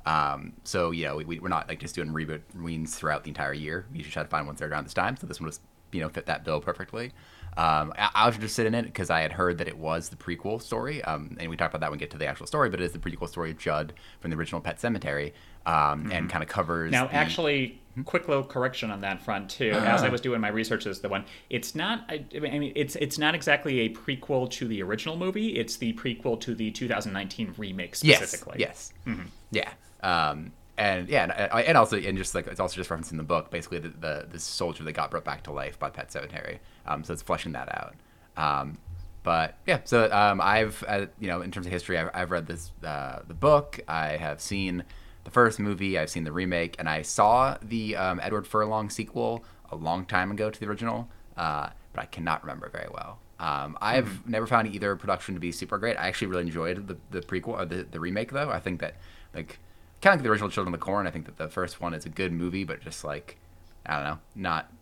Um, 0.06 0.52
so 0.64 0.90
you 0.90 1.04
know, 1.06 1.16
we, 1.16 1.38
we're 1.40 1.48
not 1.48 1.68
like 1.68 1.80
just 1.80 1.94
doing 1.94 2.08
reboot 2.10 2.42
Weens 2.56 2.90
throughout 2.90 3.24
the 3.24 3.30
entire 3.30 3.52
year. 3.52 3.86
We 3.90 3.98
usually 3.98 4.12
try 4.12 4.22
to 4.22 4.28
find 4.28 4.46
ones 4.46 4.60
that 4.60 4.66
are 4.66 4.70
around 4.70 4.84
this 4.84 4.94
time. 4.94 5.16
So 5.16 5.26
this 5.26 5.40
one 5.40 5.46
was 5.46 5.60
you 5.92 6.00
know 6.00 6.08
fit 6.08 6.26
that 6.26 6.44
bill 6.44 6.60
perfectly. 6.60 7.12
Um, 7.56 7.92
I, 7.96 8.10
I 8.14 8.26
was 8.26 8.34
interested 8.34 8.66
in 8.66 8.74
it 8.74 8.84
because 8.84 9.10
I 9.10 9.20
had 9.20 9.32
heard 9.32 9.58
that 9.58 9.68
it 9.68 9.78
was 9.78 10.08
the 10.08 10.16
prequel 10.16 10.60
story, 10.60 11.02
um, 11.04 11.36
and 11.38 11.48
we 11.48 11.56
talked 11.56 11.72
about 11.72 11.80
that 11.80 11.90
when 11.90 11.98
we 11.98 12.00
get 12.00 12.10
to 12.10 12.18
the 12.18 12.26
actual 12.26 12.46
story. 12.46 12.68
But 12.68 12.80
it 12.80 12.84
is 12.84 12.92
the 12.92 12.98
prequel 12.98 13.28
story 13.28 13.50
of 13.52 13.58
Judd 13.58 13.92
from 14.20 14.30
the 14.30 14.36
original 14.36 14.60
Pet 14.60 14.78
Sematary, 14.78 15.32
um, 15.64 16.10
and 16.12 16.28
kind 16.28 16.42
of 16.42 16.48
covers 16.48 16.90
Now, 16.90 17.06
the- 17.06 17.14
actually, 17.14 17.80
quick 18.04 18.28
little 18.28 18.44
correction 18.44 18.90
on 18.90 19.00
that 19.02 19.22
front 19.22 19.50
too. 19.50 19.70
As 19.70 20.02
I 20.02 20.08
was 20.08 20.20
doing 20.20 20.40
my 20.40 20.48
research, 20.48 20.86
as 20.86 21.00
the 21.00 21.08
one, 21.08 21.24
it's 21.50 21.74
not. 21.74 22.04
I 22.08 22.24
I 22.34 22.58
mean, 22.58 22.72
it's 22.74 22.96
it's 22.96 23.18
not 23.18 23.34
exactly 23.34 23.80
a 23.80 23.90
prequel 23.90 24.50
to 24.52 24.66
the 24.66 24.82
original 24.82 25.16
movie. 25.16 25.56
It's 25.56 25.76
the 25.76 25.92
prequel 25.94 26.40
to 26.40 26.54
the 26.54 26.70
2019 26.70 27.54
remake 27.56 27.94
specifically. 27.94 28.56
Yes. 28.58 28.92
Yes. 29.06 29.16
Yeah. 29.50 29.70
Um, 30.02 30.52
and 30.76 31.08
yeah, 31.08 31.48
and, 31.52 31.66
and 31.66 31.78
also, 31.78 31.96
and 31.96 32.18
just 32.18 32.34
like 32.34 32.46
it's 32.48 32.58
also 32.58 32.76
just 32.76 32.90
referencing 32.90 33.16
the 33.16 33.22
book, 33.22 33.50
basically 33.50 33.78
the, 33.78 33.90
the 33.90 34.26
the 34.30 34.40
soldier 34.40 34.82
that 34.82 34.92
got 34.92 35.10
brought 35.10 35.24
back 35.24 35.44
to 35.44 35.52
life 35.52 35.78
by 35.78 35.88
Pet 35.90 36.08
Sematary. 36.08 36.58
Um, 36.86 37.04
so 37.04 37.12
it's 37.12 37.22
fleshing 37.22 37.52
that 37.52 37.68
out. 37.68 37.94
Um, 38.36 38.78
but 39.22 39.56
yeah, 39.66 39.80
so 39.84 40.10
um, 40.12 40.40
I've 40.40 40.82
uh, 40.88 41.06
you 41.20 41.28
know 41.28 41.42
in 41.42 41.50
terms 41.50 41.66
of 41.66 41.72
history, 41.72 41.96
I've, 41.96 42.10
I've 42.12 42.30
read 42.30 42.46
this 42.46 42.72
uh, 42.84 43.20
the 43.26 43.34
book. 43.34 43.80
I 43.86 44.16
have 44.16 44.40
seen 44.40 44.84
the 45.24 45.30
first 45.30 45.58
movie. 45.58 45.98
I've 45.98 46.10
seen 46.10 46.24
the 46.24 46.32
remake, 46.32 46.76
and 46.78 46.88
I 46.88 47.02
saw 47.02 47.56
the 47.62 47.96
um, 47.96 48.20
Edward 48.22 48.46
Furlong 48.46 48.90
sequel 48.90 49.44
a 49.70 49.76
long 49.76 50.04
time 50.04 50.30
ago 50.30 50.50
to 50.50 50.60
the 50.60 50.66
original, 50.66 51.08
uh, 51.36 51.70
but 51.92 52.02
I 52.02 52.06
cannot 52.06 52.42
remember 52.42 52.68
very 52.68 52.88
well. 52.92 53.18
Um, 53.40 53.76
I've 53.80 54.26
never 54.28 54.46
found 54.46 54.72
either 54.74 54.94
production 54.96 55.34
to 55.34 55.40
be 55.40 55.50
super 55.52 55.78
great. 55.78 55.96
I 55.96 56.06
actually 56.06 56.28
really 56.28 56.42
enjoyed 56.42 56.86
the, 56.86 56.96
the 57.10 57.20
prequel 57.20 57.60
or 57.60 57.64
the, 57.64 57.82
the 57.82 58.00
remake 58.00 58.30
though. 58.30 58.50
I 58.50 58.60
think 58.60 58.80
that 58.80 58.96
like 59.34 59.58
kind 60.00 60.14
of 60.14 60.20
like 60.20 60.24
the 60.24 60.30
original 60.30 60.50
Children 60.50 60.72
of 60.72 60.80
the 60.80 60.84
Corn. 60.84 61.06
I 61.06 61.10
think 61.10 61.26
that 61.26 61.36
the 61.36 61.48
first 61.48 61.80
one 61.80 61.94
is 61.94 62.06
a 62.06 62.08
good 62.08 62.32
movie, 62.32 62.64
but 62.64 62.80
just 62.80 63.04
like 63.04 63.38
I 63.84 63.96
don't 63.96 64.04
know, 64.04 64.18
not. 64.34 64.72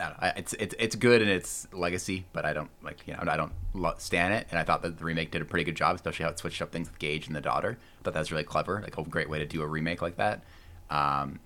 Know, 0.00 0.32
it's 0.36 0.52
it's 0.54 0.74
it's 0.78 0.96
good 0.96 1.20
in 1.22 1.28
its 1.28 1.68
legacy, 1.72 2.24
but 2.32 2.44
I 2.46 2.52
don't 2.52 2.70
like 2.82 3.06
you 3.06 3.12
know 3.12 3.20
I 3.28 3.36
don't 3.36 3.52
lo- 3.74 3.94
stand 3.98 4.32
it. 4.34 4.46
And 4.50 4.58
I 4.58 4.64
thought 4.64 4.80
that 4.82 4.96
the 4.98 5.04
remake 5.04 5.30
did 5.30 5.42
a 5.42 5.44
pretty 5.44 5.64
good 5.64 5.76
job, 5.76 5.94
especially 5.94 6.24
how 6.24 6.30
it 6.30 6.38
switched 6.38 6.62
up 6.62 6.72
things 6.72 6.88
with 6.88 6.98
Gage 6.98 7.26
and 7.26 7.36
the 7.36 7.40
daughter. 7.40 7.78
I 8.00 8.02
thought 8.04 8.14
that 8.14 8.20
was 8.20 8.32
really 8.32 8.44
clever, 8.44 8.80
like 8.82 8.96
a 8.96 9.02
great 9.02 9.28
way 9.28 9.38
to 9.38 9.46
do 9.46 9.60
a 9.62 9.66
remake 9.66 10.00
like 10.00 10.16
that. 10.16 10.42
Um, 10.88 11.38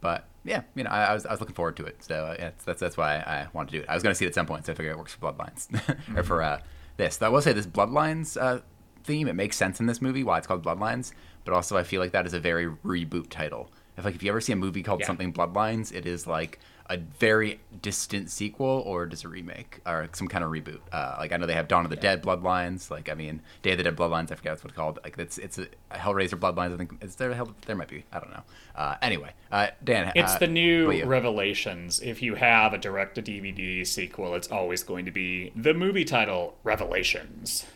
but 0.00 0.26
yeah, 0.44 0.62
you 0.74 0.82
know, 0.82 0.90
I, 0.90 1.04
I 1.04 1.14
was 1.14 1.24
I 1.26 1.30
was 1.30 1.40
looking 1.40 1.54
forward 1.54 1.76
to 1.76 1.84
it, 1.84 2.02
so 2.02 2.34
yeah, 2.38 2.50
that's 2.64 2.80
that's 2.80 2.96
why 2.96 3.16
I 3.18 3.46
wanted 3.52 3.70
to 3.70 3.76
do 3.78 3.82
it. 3.84 3.88
I 3.88 3.94
was 3.94 4.02
going 4.02 4.10
to 4.12 4.18
see 4.18 4.24
it 4.24 4.28
at 4.28 4.34
some 4.34 4.46
point, 4.46 4.66
so 4.66 4.72
I 4.72 4.74
figured 4.74 4.94
it 4.94 4.98
works 4.98 5.14
for 5.14 5.32
Bloodlines 5.32 5.68
or 6.16 6.22
for 6.24 6.42
uh, 6.42 6.60
this. 6.96 7.16
Though 7.18 7.26
I 7.26 7.28
will 7.28 7.40
say 7.42 7.52
this 7.52 7.66
Bloodlines 7.66 8.40
uh, 8.40 8.60
theme 9.04 9.28
it 9.28 9.34
makes 9.34 9.56
sense 9.56 9.78
in 9.80 9.86
this 9.86 10.02
movie 10.02 10.24
why 10.24 10.38
it's 10.38 10.46
called 10.48 10.64
Bloodlines, 10.64 11.12
but 11.44 11.54
also 11.54 11.76
I 11.76 11.84
feel 11.84 12.00
like 12.00 12.10
that 12.12 12.26
is 12.26 12.34
a 12.34 12.40
very 12.40 12.66
reboot 12.84 13.30
title. 13.30 13.70
If 13.96 14.04
like 14.04 14.14
if 14.16 14.22
you 14.24 14.30
ever 14.30 14.40
see 14.40 14.52
a 14.52 14.56
movie 14.56 14.82
called 14.82 15.00
Yeah. 15.00 15.06
something 15.06 15.32
Bloodlines, 15.32 15.92
it 15.94 16.04
is 16.06 16.26
like 16.26 16.58
a 16.86 16.96
very 16.96 17.60
distant 17.80 18.30
sequel 18.30 18.82
or 18.86 19.06
does 19.06 19.24
a 19.24 19.28
remake 19.28 19.80
or 19.86 20.08
some 20.12 20.28
kind 20.28 20.44
of 20.44 20.50
reboot. 20.50 20.80
Uh, 20.92 21.16
like 21.18 21.32
I 21.32 21.36
know 21.36 21.46
they 21.46 21.54
have 21.54 21.68
Dawn 21.68 21.84
of 21.84 21.90
the 21.90 21.96
Dead 21.96 22.22
Bloodlines. 22.22 22.90
Like 22.90 23.08
I 23.08 23.14
mean, 23.14 23.40
Day 23.62 23.72
of 23.72 23.78
the 23.78 23.84
Dead 23.84 23.96
Bloodlines. 23.96 24.30
I 24.30 24.34
forget 24.34 24.52
what 24.52 24.64
it's 24.64 24.74
called. 24.74 24.98
Like 25.04 25.16
it's 25.18 25.38
it's 25.38 25.58
a, 25.58 25.68
Hellraiser 25.92 26.38
Bloodlines. 26.38 26.74
I 26.74 26.76
think 26.76 27.02
is 27.02 27.16
there 27.16 27.30
a 27.30 27.34
Hell 27.34 27.54
there 27.66 27.76
might 27.76 27.88
be. 27.88 28.04
I 28.12 28.18
don't 28.18 28.30
know. 28.30 28.42
Uh, 28.74 28.96
anyway, 29.00 29.32
uh, 29.50 29.68
Dan. 29.82 30.12
It's 30.14 30.34
uh, 30.34 30.38
the 30.38 30.48
new. 30.48 31.04
Revelations. 31.04 32.00
If 32.00 32.22
you 32.22 32.34
have 32.34 32.72
a 32.72 32.78
direct 32.78 33.14
to 33.16 33.22
DVD 33.22 33.86
sequel, 33.86 34.34
it's 34.34 34.48
always 34.48 34.82
going 34.82 35.04
to 35.04 35.10
be 35.10 35.52
the 35.54 35.74
movie 35.74 36.04
title 36.04 36.56
Revelations. 36.64 37.66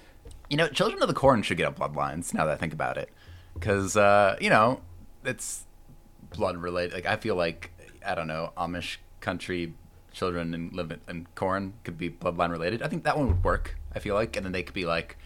You 0.49 0.57
know, 0.57 0.69
Children 0.69 1.03
of 1.03 1.09
the 1.09 1.15
Corn 1.15 1.43
should 1.43 1.57
get 1.57 1.69
a 1.69 1.73
Bloodlines. 1.73 2.35
Now 2.35 2.45
that 2.47 2.53
I 2.53 2.57
think 2.57 2.73
about 2.73 2.97
it, 2.97 3.11
because 3.55 3.97
uh, 3.97 4.37
you 4.41 4.51
know 4.51 4.81
it's 5.25 5.65
blood 6.35 6.57
related. 6.57 6.95
Like 6.95 7.07
I 7.07 7.17
feel 7.17 7.37
like 7.37 7.71
I 8.07 8.15
don't 8.15 8.27
know 8.27 8.53
Amish 8.57 8.97
country 9.21 9.75
children 10.13 10.55
and 10.55 10.73
live 10.73 10.91
in, 10.91 11.01
in 11.09 11.27
corn 11.35 11.75
could 11.85 11.99
be 11.99 12.09
bloodline 12.09 12.51
related. 12.51 12.83
I 12.83 12.89
think 12.89 13.05
that 13.05 13.19
one 13.19 13.29
would 13.29 13.45
work. 13.45 13.77
I 13.95 13.99
feel 13.99 14.15
like, 14.15 14.37
and 14.37 14.45
then 14.45 14.53
they 14.53 14.63
could 14.63 14.75
be 14.75 14.87
like, 14.87 15.17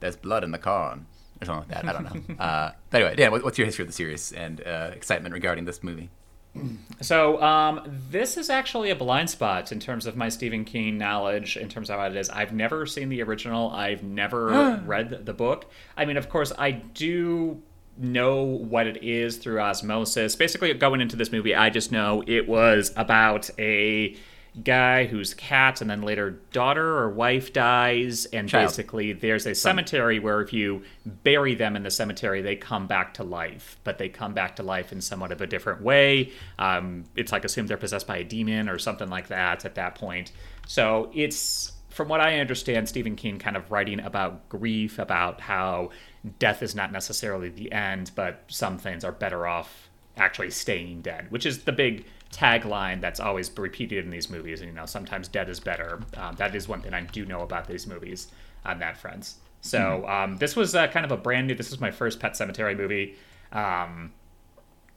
"There's 0.00 0.16
blood 0.16 0.44
in 0.44 0.50
the 0.50 0.58
corn," 0.58 1.06
or 1.40 1.46
something 1.46 1.68
like 1.68 1.82
that. 1.82 1.88
I 1.88 1.92
don't 1.92 2.28
know. 2.28 2.34
uh, 2.44 2.72
but 2.90 3.00
anyway, 3.00 3.16
Dan, 3.16 3.32
what, 3.32 3.42
what's 3.42 3.58
your 3.58 3.66
history 3.66 3.82
of 3.82 3.88
the 3.88 3.94
series 3.94 4.32
and 4.32 4.60
uh, 4.66 4.90
excitement 4.92 5.32
regarding 5.32 5.64
this 5.64 5.82
movie? 5.82 6.10
So, 7.00 7.42
um, 7.42 7.80
this 8.10 8.36
is 8.36 8.48
actually 8.48 8.90
a 8.90 8.94
blind 8.94 9.28
spot 9.28 9.72
in 9.72 9.80
terms 9.80 10.06
of 10.06 10.16
my 10.16 10.28
Stephen 10.28 10.64
King 10.64 10.96
knowledge, 10.96 11.56
in 11.56 11.68
terms 11.68 11.90
of 11.90 11.98
how 11.98 12.06
it 12.06 12.14
is. 12.14 12.30
I've 12.30 12.52
never 12.52 12.86
seen 12.86 13.08
the 13.08 13.20
original. 13.22 13.70
I've 13.70 14.04
never 14.04 14.80
read 14.86 15.26
the 15.26 15.34
book. 15.34 15.66
I 15.96 16.04
mean, 16.04 16.16
of 16.16 16.28
course, 16.28 16.52
I 16.56 16.70
do 16.70 17.60
know 17.96 18.42
what 18.42 18.86
it 18.86 19.02
is 19.02 19.36
through 19.36 19.60
osmosis. 19.60 20.36
Basically, 20.36 20.72
going 20.74 21.00
into 21.00 21.16
this 21.16 21.30
movie, 21.32 21.54
I 21.54 21.70
just 21.70 21.92
know 21.92 22.22
it 22.26 22.48
was 22.48 22.92
about 22.96 23.50
a 23.58 24.16
guy 24.62 25.06
whose 25.06 25.34
cat 25.34 25.80
and 25.80 25.90
then 25.90 26.02
later 26.02 26.30
daughter 26.52 26.98
or 26.98 27.10
wife 27.10 27.52
dies 27.52 28.24
and 28.26 28.48
Child. 28.48 28.68
basically 28.68 29.12
there's 29.12 29.46
a 29.46 29.54
cemetery 29.54 30.20
where 30.20 30.40
if 30.40 30.52
you 30.52 30.82
bury 31.04 31.56
them 31.56 31.74
in 31.74 31.82
the 31.82 31.90
cemetery 31.90 32.40
they 32.40 32.54
come 32.54 32.86
back 32.86 33.14
to 33.14 33.24
life 33.24 33.76
but 33.82 33.98
they 33.98 34.08
come 34.08 34.32
back 34.32 34.54
to 34.54 34.62
life 34.62 34.92
in 34.92 35.00
somewhat 35.00 35.32
of 35.32 35.40
a 35.40 35.46
different 35.46 35.82
way 35.82 36.30
um, 36.60 37.02
it's 37.16 37.32
like 37.32 37.44
assumed 37.44 37.68
they're 37.68 37.76
possessed 37.76 38.06
by 38.06 38.18
a 38.18 38.24
demon 38.24 38.68
or 38.68 38.78
something 38.78 39.08
like 39.08 39.26
that 39.26 39.64
at 39.64 39.74
that 39.74 39.96
point 39.96 40.30
so 40.68 41.10
it's 41.12 41.72
from 41.88 42.06
what 42.06 42.20
i 42.20 42.38
understand 42.38 42.88
stephen 42.88 43.16
king 43.16 43.40
kind 43.40 43.56
of 43.56 43.72
writing 43.72 43.98
about 43.98 44.48
grief 44.48 45.00
about 45.00 45.40
how 45.40 45.90
death 46.38 46.62
is 46.62 46.74
not 46.74 46.92
necessarily 46.92 47.48
the 47.48 47.70
end 47.72 48.10
but 48.14 48.42
some 48.48 48.78
things 48.78 49.04
are 49.04 49.12
better 49.12 49.46
off 49.46 49.88
actually 50.16 50.50
staying 50.50 51.02
dead 51.02 51.26
which 51.30 51.44
is 51.44 51.64
the 51.64 51.72
big 51.72 52.04
tagline 52.34 53.00
that's 53.00 53.20
always 53.20 53.50
repeated 53.56 54.04
in 54.04 54.10
these 54.10 54.28
movies. 54.28 54.60
And, 54.60 54.68
you 54.68 54.74
know, 54.74 54.86
sometimes 54.86 55.28
dead 55.28 55.48
is 55.48 55.60
better. 55.60 56.00
Um, 56.16 56.34
that 56.36 56.54
is 56.54 56.68
one 56.68 56.82
thing 56.82 56.92
I 56.92 57.02
do 57.02 57.24
know 57.24 57.40
about 57.40 57.68
these 57.68 57.86
movies 57.86 58.28
on 58.64 58.80
that 58.80 58.96
front. 58.96 59.34
So 59.60 60.06
um, 60.08 60.36
this 60.36 60.56
was 60.56 60.74
uh, 60.74 60.88
kind 60.88 61.06
of 61.06 61.12
a 61.12 61.16
brand 61.16 61.46
new. 61.46 61.54
This 61.54 61.70
was 61.70 61.80
my 61.80 61.90
first 61.90 62.20
Pet 62.20 62.32
Sematary 62.32 62.76
movie. 62.76 63.16
Um, 63.52 64.12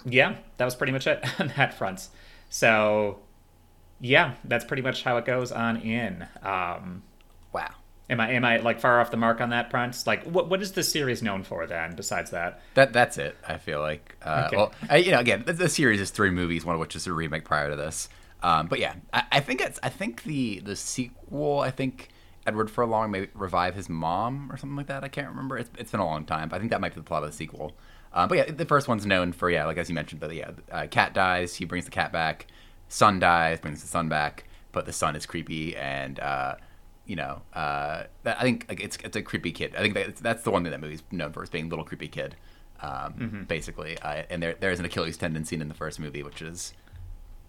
yeah, 0.05 0.35
that 0.57 0.65
was 0.65 0.75
pretty 0.75 0.91
much 0.91 1.07
it 1.07 1.23
on 1.39 1.53
that 1.55 1.73
front. 1.73 2.07
So 2.49 3.19
yeah, 4.01 4.33
that's 4.43 4.65
pretty 4.65 4.83
much 4.83 5.03
how 5.03 5.17
it 5.17 5.25
goes 5.25 5.51
on 5.51 5.77
in. 5.77 6.27
Um, 6.41 7.03
Wow. 7.53 7.69
Am 8.09 8.19
I 8.19 8.31
am 8.31 8.45
I 8.45 8.57
like 8.57 8.79
far 8.79 8.99
off 8.99 9.11
the 9.11 9.17
mark 9.17 9.41
on 9.41 9.49
that 9.49 9.69
front? 9.69 10.01
Like, 10.05 10.23
what 10.23 10.49
what 10.49 10.61
is 10.61 10.73
this 10.73 10.91
series 10.91 11.21
known 11.21 11.43
for 11.43 11.65
then? 11.67 11.95
Besides 11.95 12.31
that, 12.31 12.61
That 12.73 12.93
that's 12.93 13.17
it. 13.17 13.35
I 13.47 13.57
feel 13.57 13.79
like. 13.81 14.15
Uh, 14.21 14.45
Okay. 14.47 14.57
Well, 14.57 14.73
I, 14.89 14.97
you 14.97 15.11
know, 15.11 15.19
again, 15.19 15.43
the, 15.45 15.53
the 15.53 15.69
series 15.69 15.99
is 15.99 16.09
three 16.09 16.29
movies, 16.31 16.63
one 16.65 16.75
of 16.75 16.79
which 16.79 16.95
is 16.95 17.07
a 17.07 17.13
remake 17.13 17.45
prior 17.45 17.69
to 17.69 17.75
this. 17.75 18.09
Um, 18.43 18.67
but 18.67 18.79
yeah, 18.79 18.95
I, 19.11 19.23
I 19.33 19.39
think 19.39 19.61
it's. 19.61 19.79
I 19.83 19.89
think 19.89 20.23
the 20.23 20.59
the 20.59 20.75
sequel. 20.75 21.59
I 21.59 21.71
think 21.71 22.09
Edward 22.45 22.69
Furlong 22.69 23.11
may 23.11 23.27
revive 23.33 23.75
his 23.75 23.89
mom 23.89 24.51
or 24.51 24.57
something 24.57 24.77
like 24.77 24.87
that. 24.87 25.03
I 25.03 25.07
can't 25.09 25.27
remember. 25.27 25.57
It's, 25.57 25.69
it's 25.77 25.91
been 25.91 25.99
a 25.99 26.05
long 26.05 26.23
time. 26.25 26.49
But 26.49 26.57
I 26.57 26.59
think 26.59 26.71
that 26.71 26.79
might 26.79 26.93
be 26.93 27.01
the 27.01 27.05
plot 27.05 27.23
of 27.23 27.31
the 27.31 27.35
sequel. 27.35 27.75
Um, 28.13 28.29
but 28.29 28.37
yeah, 28.37 28.51
the 28.51 28.65
first 28.65 28.87
one's 28.87 29.05
known 29.05 29.31
for 29.33 29.49
yeah, 29.49 29.65
like 29.65 29.77
as 29.77 29.89
you 29.89 29.95
mentioned. 29.95 30.21
But 30.21 30.33
yeah, 30.33 30.51
uh, 30.71 30.87
cat 30.89 31.13
dies. 31.13 31.55
He 31.55 31.65
brings 31.65 31.85
the 31.85 31.91
cat 31.91 32.11
back. 32.11 32.47
Son 32.89 33.19
dies. 33.19 33.59
Brings 33.59 33.81
the 33.81 33.87
son 33.87 34.07
back. 34.07 34.45
But 34.71 34.85
the 34.85 34.93
son 34.93 35.15
is 35.15 35.25
creepy 35.25 35.75
and. 35.75 36.19
Uh, 36.19 36.55
you 37.07 37.15
know, 37.15 37.41
uh, 37.53 38.03
that, 38.23 38.37
I 38.39 38.43
think 38.43 38.65
like 38.69 38.81
it's 38.81 38.97
it's 39.03 39.15
a 39.15 39.21
creepy 39.21 39.51
kid. 39.51 39.73
I 39.75 39.81
think 39.81 39.93
that, 39.95 40.17
that's 40.17 40.43
the 40.43 40.51
one 40.51 40.63
thing 40.63 40.71
that 40.71 40.81
movie's 40.81 41.03
known 41.11 41.31
for 41.31 41.41
is 41.43 41.49
being 41.49 41.69
little 41.69 41.85
creepy 41.85 42.07
kid, 42.09 42.35
um, 42.81 43.13
Mm-hmm. 43.13 43.43
basically. 43.43 43.97
Uh, 43.99 44.23
and 44.29 44.43
there 44.43 44.55
there's 44.59 44.79
an 44.79 44.85
Achilles 44.85 45.17
tendon 45.17 45.45
scene 45.45 45.61
in 45.61 45.67
the 45.69 45.73
first 45.73 45.99
movie, 45.99 46.21
which 46.23 46.41
is 46.41 46.73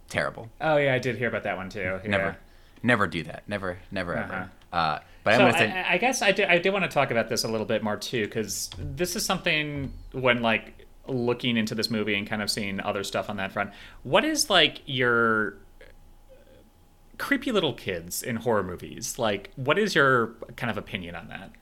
terrible. 0.08 0.48
oh 0.60 0.76
yeah, 0.76 0.94
I 0.94 0.98
did 0.98 1.16
hear 1.16 1.28
about 1.28 1.42
that 1.42 1.56
one 1.56 1.68
too. 1.68 1.80
Yeah. 1.80 2.00
Never, 2.08 2.36
never 2.82 3.06
do 3.06 3.22
that. 3.24 3.42
Never, 3.46 3.78
never 3.90 4.16
Uh-huh. 4.16 4.34
ever. 4.34 4.50
Uh, 4.72 4.98
but 5.24 5.40
I'm 5.40 5.52
So 5.52 5.58
say, 5.58 5.70
I, 5.70 5.94
I 5.94 5.98
guess 5.98 6.22
I 6.22 6.32
do, 6.32 6.44
I 6.44 6.58
do 6.58 6.72
want 6.72 6.84
to 6.84 6.90
talk 6.90 7.10
about 7.10 7.28
this 7.28 7.44
a 7.44 7.48
little 7.48 7.66
bit 7.66 7.82
more 7.82 7.96
too, 7.96 8.24
because 8.24 8.70
this 8.78 9.16
is 9.16 9.24
something 9.24 9.92
when 10.12 10.40
like 10.42 10.86
looking 11.06 11.56
into 11.56 11.74
this 11.74 11.90
movie 11.90 12.14
and 12.14 12.26
kind 12.28 12.42
of 12.42 12.50
seeing 12.50 12.80
other 12.80 13.02
stuff 13.02 13.28
on 13.30 13.36
that 13.38 13.50
front. 13.52 13.70
What 14.02 14.24
is 14.24 14.48
like 14.50 14.82
your 14.86 15.54
creepy 17.18 17.52
little 17.52 17.74
kids 17.74 18.22
in 18.22 18.36
horror 18.36 18.62
movies? 18.62 19.18
Like, 19.18 19.50
what 19.56 19.78
is 19.78 19.94
your 19.94 20.34
kind 20.56 20.70
of 20.70 20.78
opinion 20.78 21.14
on 21.14 21.28
that? 21.28 21.52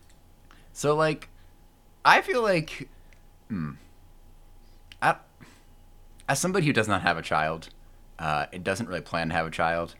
so 0.72 0.94
like, 0.94 1.28
I 2.04 2.20
feel 2.20 2.42
like, 2.42 2.88
hmm, 3.48 3.72
I, 5.00 5.16
as 6.28 6.38
somebody 6.38 6.66
who 6.66 6.72
does 6.72 6.86
not 6.86 7.02
have 7.02 7.16
a 7.16 7.22
child, 7.22 7.70
uh, 8.18 8.46
and 8.52 8.62
doesn't 8.62 8.88
really 8.88 9.00
plan 9.00 9.28
to 9.28 9.34
have 9.34 9.46
a 9.46 9.50
child, 9.50 9.94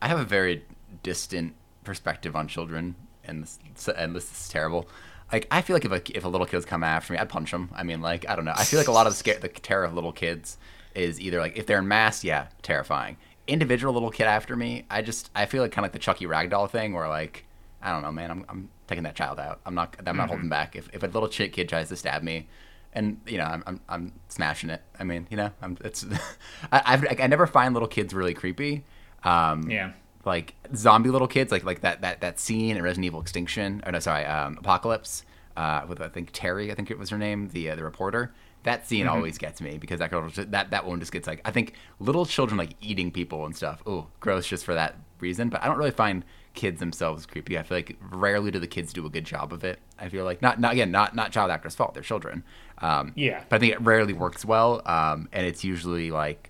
I 0.00 0.08
have 0.08 0.18
a 0.18 0.24
very 0.24 0.64
distant 1.02 1.54
perspective 1.84 2.34
on 2.36 2.48
children, 2.48 2.94
and 3.24 3.44
this, 3.44 3.58
and 3.88 4.14
this 4.14 4.30
is 4.30 4.48
terrible. 4.48 4.88
Like 5.32 5.46
I 5.50 5.62
feel 5.62 5.74
like 5.74 5.84
if 5.84 5.92
a 5.92 6.16
if 6.16 6.24
a 6.24 6.28
little 6.28 6.46
kid's 6.46 6.64
come 6.64 6.82
after 6.82 7.12
me, 7.12 7.18
I'd 7.18 7.28
punch 7.28 7.50
them. 7.52 7.70
I 7.74 7.82
mean, 7.82 8.00
like 8.00 8.28
I 8.28 8.34
don't 8.34 8.44
know. 8.44 8.54
I 8.56 8.64
feel 8.64 8.80
like 8.80 8.88
a 8.88 8.92
lot 8.92 9.06
of 9.06 9.12
the, 9.12 9.16
scare, 9.16 9.38
the 9.38 9.48
terror 9.48 9.84
of 9.84 9.94
little 9.94 10.12
kids 10.12 10.58
is 10.94 11.20
either 11.20 11.38
like 11.38 11.56
if 11.56 11.66
they're 11.66 11.78
in 11.78 11.88
mass, 11.88 12.24
yeah, 12.24 12.48
terrifying. 12.62 13.16
Individual 13.50 13.92
little 13.92 14.10
kid 14.10 14.24
after 14.24 14.54
me, 14.56 14.86
I 14.90 15.02
just 15.02 15.30
I 15.34 15.46
feel 15.46 15.62
like 15.62 15.72
kind 15.72 15.82
of 15.82 15.86
like 15.86 15.92
the 15.92 15.98
Chucky 15.98 16.24
ragdoll 16.26 16.70
thing, 16.70 16.92
where 16.94 17.08
like 17.08 17.44
I 17.82 17.90
don't 17.92 18.02
know, 18.02 18.12
man, 18.12 18.30
I'm 18.30 18.44
I'm 18.48 18.68
taking 18.86 19.04
that 19.04 19.14
child 19.16 19.38
out. 19.40 19.60
I'm 19.66 19.74
not 19.74 19.96
I'm 20.06 20.16
not 20.16 20.28
holding 20.28 20.48
back. 20.48 20.76
If 20.76 20.88
if 20.92 21.02
a 21.02 21.06
little 21.06 21.28
chick 21.28 21.52
kid 21.52 21.68
tries 21.68 21.88
to 21.88 21.96
stab 21.96 22.22
me, 22.22 22.46
and 22.92 23.20
you 23.26 23.38
know 23.38 23.44
I'm 23.44 23.62
I'm, 23.66 23.80
I'm 23.88 24.12
smashing 24.28 24.70
it. 24.70 24.82
I 24.98 25.04
mean, 25.04 25.26
you 25.30 25.36
know, 25.36 25.50
I'm 25.60 25.76
it's 25.84 26.06
I 26.72 26.82
I've, 26.86 27.20
I 27.20 27.26
never 27.26 27.46
find 27.46 27.74
little 27.74 27.88
kids 27.88 28.14
really 28.14 28.34
creepy. 28.34 28.84
Um, 29.24 29.68
Yeah. 29.68 29.92
like 30.24 30.54
zombie 30.74 31.10
little 31.10 31.28
kids, 31.28 31.50
like 31.50 31.64
like 31.64 31.80
that 31.80 32.02
that 32.02 32.20
that 32.20 32.38
scene 32.38 32.76
in 32.76 32.82
Resident 32.82 33.06
Evil 33.06 33.20
Extinction, 33.20 33.82
or 33.84 33.92
no, 33.92 33.98
sorry, 33.98 34.24
um, 34.26 34.58
Apocalypse, 34.58 35.24
uh, 35.56 35.82
with 35.88 36.00
I 36.00 36.08
think 36.08 36.30
Terry, 36.32 36.70
I 36.70 36.74
think 36.74 36.90
it 36.90 36.98
was 36.98 37.10
her 37.10 37.18
name, 37.18 37.48
the 37.48 37.70
uh, 37.70 37.74
the 37.74 37.84
reporter. 37.84 38.32
That 38.64 38.86
scene 38.86 39.06
always 39.06 39.38
gets 39.38 39.60
me 39.60 39.78
because 39.78 40.00
that 40.00 40.10
girl, 40.10 40.28
just, 40.28 40.50
that 40.50 40.70
that 40.70 40.84
one 40.86 41.00
just 41.00 41.12
gets 41.12 41.26
like 41.26 41.40
I 41.44 41.50
think 41.50 41.74
little 41.98 42.26
children 42.26 42.58
like 42.58 42.74
eating 42.80 43.10
people 43.10 43.46
and 43.46 43.56
stuff. 43.56 43.82
Oh, 43.86 44.08
gross, 44.20 44.46
just 44.46 44.64
for 44.64 44.74
that 44.74 44.96
reason. 45.18 45.48
But 45.48 45.62
I 45.62 45.66
don't 45.66 45.78
really 45.78 45.90
find 45.90 46.24
kids 46.52 46.80
themselves 46.80 47.24
creepy. 47.26 47.56
I 47.58 47.62
feel 47.62 47.78
like 47.78 47.96
rarely 48.10 48.50
do 48.50 48.58
the 48.58 48.66
kids 48.66 48.92
do 48.92 49.06
a 49.06 49.10
good 49.10 49.24
job 49.24 49.52
of 49.52 49.64
it. 49.64 49.78
I 49.98 50.08
feel 50.10 50.24
like 50.24 50.42
not 50.42 50.60
not 50.60 50.72
again 50.72 50.90
not 50.90 51.14
not 51.14 51.32
child 51.32 51.50
actors' 51.50 51.74
fault. 51.74 51.94
They're 51.94 52.02
children. 52.02 52.44
Um, 52.78 53.12
Yeah. 53.16 53.44
but 53.48 53.56
I 53.56 53.58
think 53.60 53.72
it 53.72 53.80
rarely 53.80 54.12
works 54.12 54.44
well. 54.44 54.82
Um, 54.84 55.28
and 55.32 55.46
it's 55.46 55.64
usually 55.64 56.10
like 56.10 56.49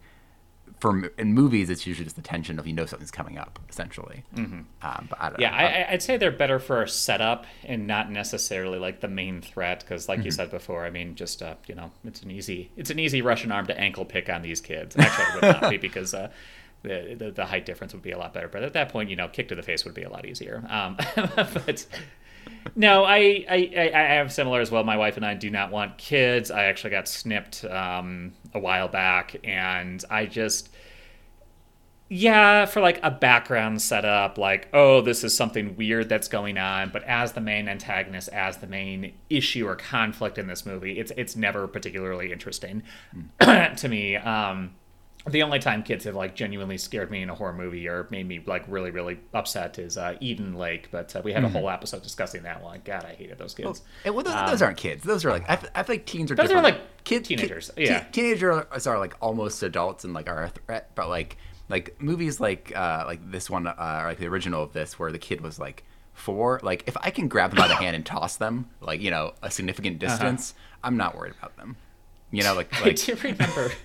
for 0.81 1.07
in 1.19 1.35
movies, 1.35 1.71
it's 1.71 1.87
usually 1.87 2.05
just 2.05 2.17
the 2.17 2.23
tension 2.23 2.59
of 2.59 2.67
you 2.67 2.73
know 2.73 2.87
something's 2.87 3.11
coming 3.11 3.39
up, 3.39 3.59
essentially. 3.69 4.25
Mm-hmm. 4.35 4.61
Um, 4.83 5.07
but 5.11 5.21
I 5.21 5.29
don't 5.31 5.41
Yeah, 5.41 5.51
know. 5.51 5.57
I, 5.57 5.63
I- 5.63 5.87
I'd 5.93 6.03
say 6.03 6.17
they're 6.17 6.31
better 6.33 6.59
for 6.59 6.83
a 6.83 6.89
setup 6.89 7.47
and 7.65 7.87
not 7.87 8.11
necessarily 8.11 8.79
like 8.79 9.01
the 9.01 9.09
main 9.09 9.41
threat. 9.43 9.81
Because, 9.81 10.09
like 10.09 10.21
Mm-hmm. 10.21 10.25
you 10.27 10.31
said 10.33 10.51
before, 10.51 10.85
I 10.87 10.91
mean, 10.91 11.15
just 11.15 11.43
uh, 11.43 11.55
you 11.67 11.75
know, 11.75 11.91
it's 12.05 12.23
an 12.23 12.31
easy, 12.31 12.71
it's 12.77 12.91
an 12.91 12.99
easy 12.99 13.23
Russian 13.23 13.53
arm 13.53 13.67
to 13.67 13.79
ankle 13.79 14.05
pick 14.05 14.29
on 14.31 14.43
these 14.43 14.61
kids. 14.61 14.97
Actually, 14.99 15.27
it 15.27 15.35
would 15.35 15.61
not 15.63 15.71
be 15.71 15.77
because 15.89 16.15
uh, 16.15 16.31
the, 16.83 17.15
the 17.19 17.31
the 17.31 17.45
height 17.47 17.67
difference 17.67 17.93
would 17.93 18.03
be 18.03 18.13
a 18.13 18.19
lot 18.19 18.33
better. 18.33 18.49
But 18.49 18.63
at 18.63 18.73
that 18.73 18.89
point, 18.89 19.11
you 19.11 19.17
know, 19.17 19.29
kick 19.29 19.49
to 19.49 19.55
the 19.55 19.63
face 19.63 19.85
would 19.85 19.95
be 19.95 20.03
a 20.03 20.11
lot 20.11 20.25
easier. 20.25 20.65
Um, 20.69 20.97
but 21.37 21.85
no, 22.75 23.05
I, 23.05 23.45
I 23.49 23.71
I 23.77 23.91
I 23.95 24.03
am 24.15 24.29
similar 24.29 24.61
as 24.61 24.71
well. 24.71 24.85
My 24.85 24.97
wife 24.97 25.17
and 25.17 25.27
I 25.27 25.35
do 25.35 25.51
not 25.51 25.71
want 25.71 25.99
kids. 25.99 26.51
I 26.51 26.65
actually 26.65 26.91
got 26.91 27.09
snipped 27.09 27.65
um, 27.65 28.33
a 28.55 28.59
while 28.59 28.89
back, 28.89 29.37
and 29.45 30.05
I 30.11 30.27
just 30.27 30.71
yeah, 32.13 32.67
for 32.67 32.81
like 32.81 32.99
a 33.05 33.11
background 33.11 33.81
setup, 33.81 34.37
like, 34.37 34.69
oh, 34.73 35.01
this 35.01 35.23
is 35.23 35.33
something 35.33 35.77
weird 35.77 36.09
that's 36.09 36.27
going 36.27 36.59
on, 36.59 36.91
but 36.91 37.05
as 37.05 37.35
the 37.35 37.41
main 37.41 37.69
antagonist, 37.69 38.29
as 38.31 38.57
the 38.57 38.67
main 38.67 39.13
issue 39.31 39.65
or 39.65 39.77
conflict 39.77 40.37
in 40.37 40.49
this 40.49 40.67
movie, 40.67 40.99
it's 40.99 41.13
it's 41.17 41.37
never 41.37 41.69
particularly 41.69 42.33
interesting 42.33 42.83
to 43.41 43.89
me. 43.89 44.17
Um, 44.17 44.75
the 45.29 45.43
only 45.43 45.59
time 45.59 45.83
kids 45.83 46.05
have 46.05 46.15
like 46.15 46.35
genuinely 46.35 46.79
scared 46.79 47.11
me 47.11 47.21
in 47.23 47.29
a 47.29 47.35
horror 47.35 47.53
movie 47.53 47.87
or 47.87 48.09
made 48.11 48.27
me 48.27 48.43
like 48.47 48.65
really 48.69 48.91
really 48.91 49.21
upset 49.35 49.79
is 49.79 49.99
uh, 49.99 50.17
Eden 50.21 50.55
Lake, 50.55 50.89
but 50.91 51.15
uh, 51.15 51.21
we 51.23 51.33
had 51.33 51.45
a 51.45 51.49
whole 51.49 51.69
episode 51.69 52.03
discussing 52.03 52.43
that 52.45 52.63
one. 52.63 52.81
God, 52.85 53.05
I 53.05 53.13
hated 53.15 53.37
those 53.39 53.53
kids. 53.55 53.83
Eh, 54.05 54.11
well, 54.11 54.25
those, 54.25 54.35
those 54.51 54.63
aren't 54.63 54.79
kids. 54.79 55.05
Those 55.05 55.25
are 55.27 55.31
like 55.31 55.45
I 55.49 55.57
feel 55.57 55.95
like 55.95 56.07
teens 56.07 56.31
are. 56.31 56.35
Um, 56.35 56.37
Those 56.37 56.47
are 56.47 56.55
different. 56.63 56.65
like 56.79 57.05
kids, 57.05 57.29
teenagers, 57.29 57.71
kid- 57.77 57.87
yeah. 57.89 58.01
te- 58.01 58.13
teenagers 58.13 58.87
are 58.87 58.99
like 58.99 59.15
almost 59.21 59.63
adults 59.63 60.05
and 60.05 60.15
like 60.15 60.29
are 60.29 60.45
a 60.45 60.49
threat, 60.49 60.91
but 60.95 61.09
like 61.11 61.37
like 61.69 62.01
movies 62.01 62.41
like 62.41 62.73
uh, 62.75 63.05
like 63.07 63.31
this 63.31 63.51
one, 63.51 63.67
uh, 63.67 63.75
or 64.03 64.07
like 64.09 64.19
the 64.19 64.27
original 64.27 64.63
of 64.63 64.73
this, 64.73 64.99
where 64.99 65.13
the 65.13 65.19
kid 65.19 65.43
was 65.43 65.59
like 65.59 65.85
four. 66.15 66.61
Like 66.63 66.85
if 66.87 66.97
I 66.99 67.11
can 67.11 67.29
grab 67.29 67.51
them 67.51 67.59
by 67.59 67.69
the 67.69 67.75
hand 67.85 67.95
and 67.95 68.07
toss 68.07 68.37
them, 68.37 68.71
like 68.81 69.01
you 69.03 69.11
know, 69.11 69.35
a 69.43 69.51
significant 69.51 70.03
Uh-huh. 70.03 70.13
distance, 70.15 70.55
I'm 70.83 70.97
not 70.97 71.15
worried 71.15 71.35
about 71.39 71.57
them. 71.59 71.77
You 72.31 72.43
know, 72.43 72.55
like 72.55 72.73
I 72.81 72.85
like 72.87 72.97
do 72.97 73.15
remember. 73.23 73.71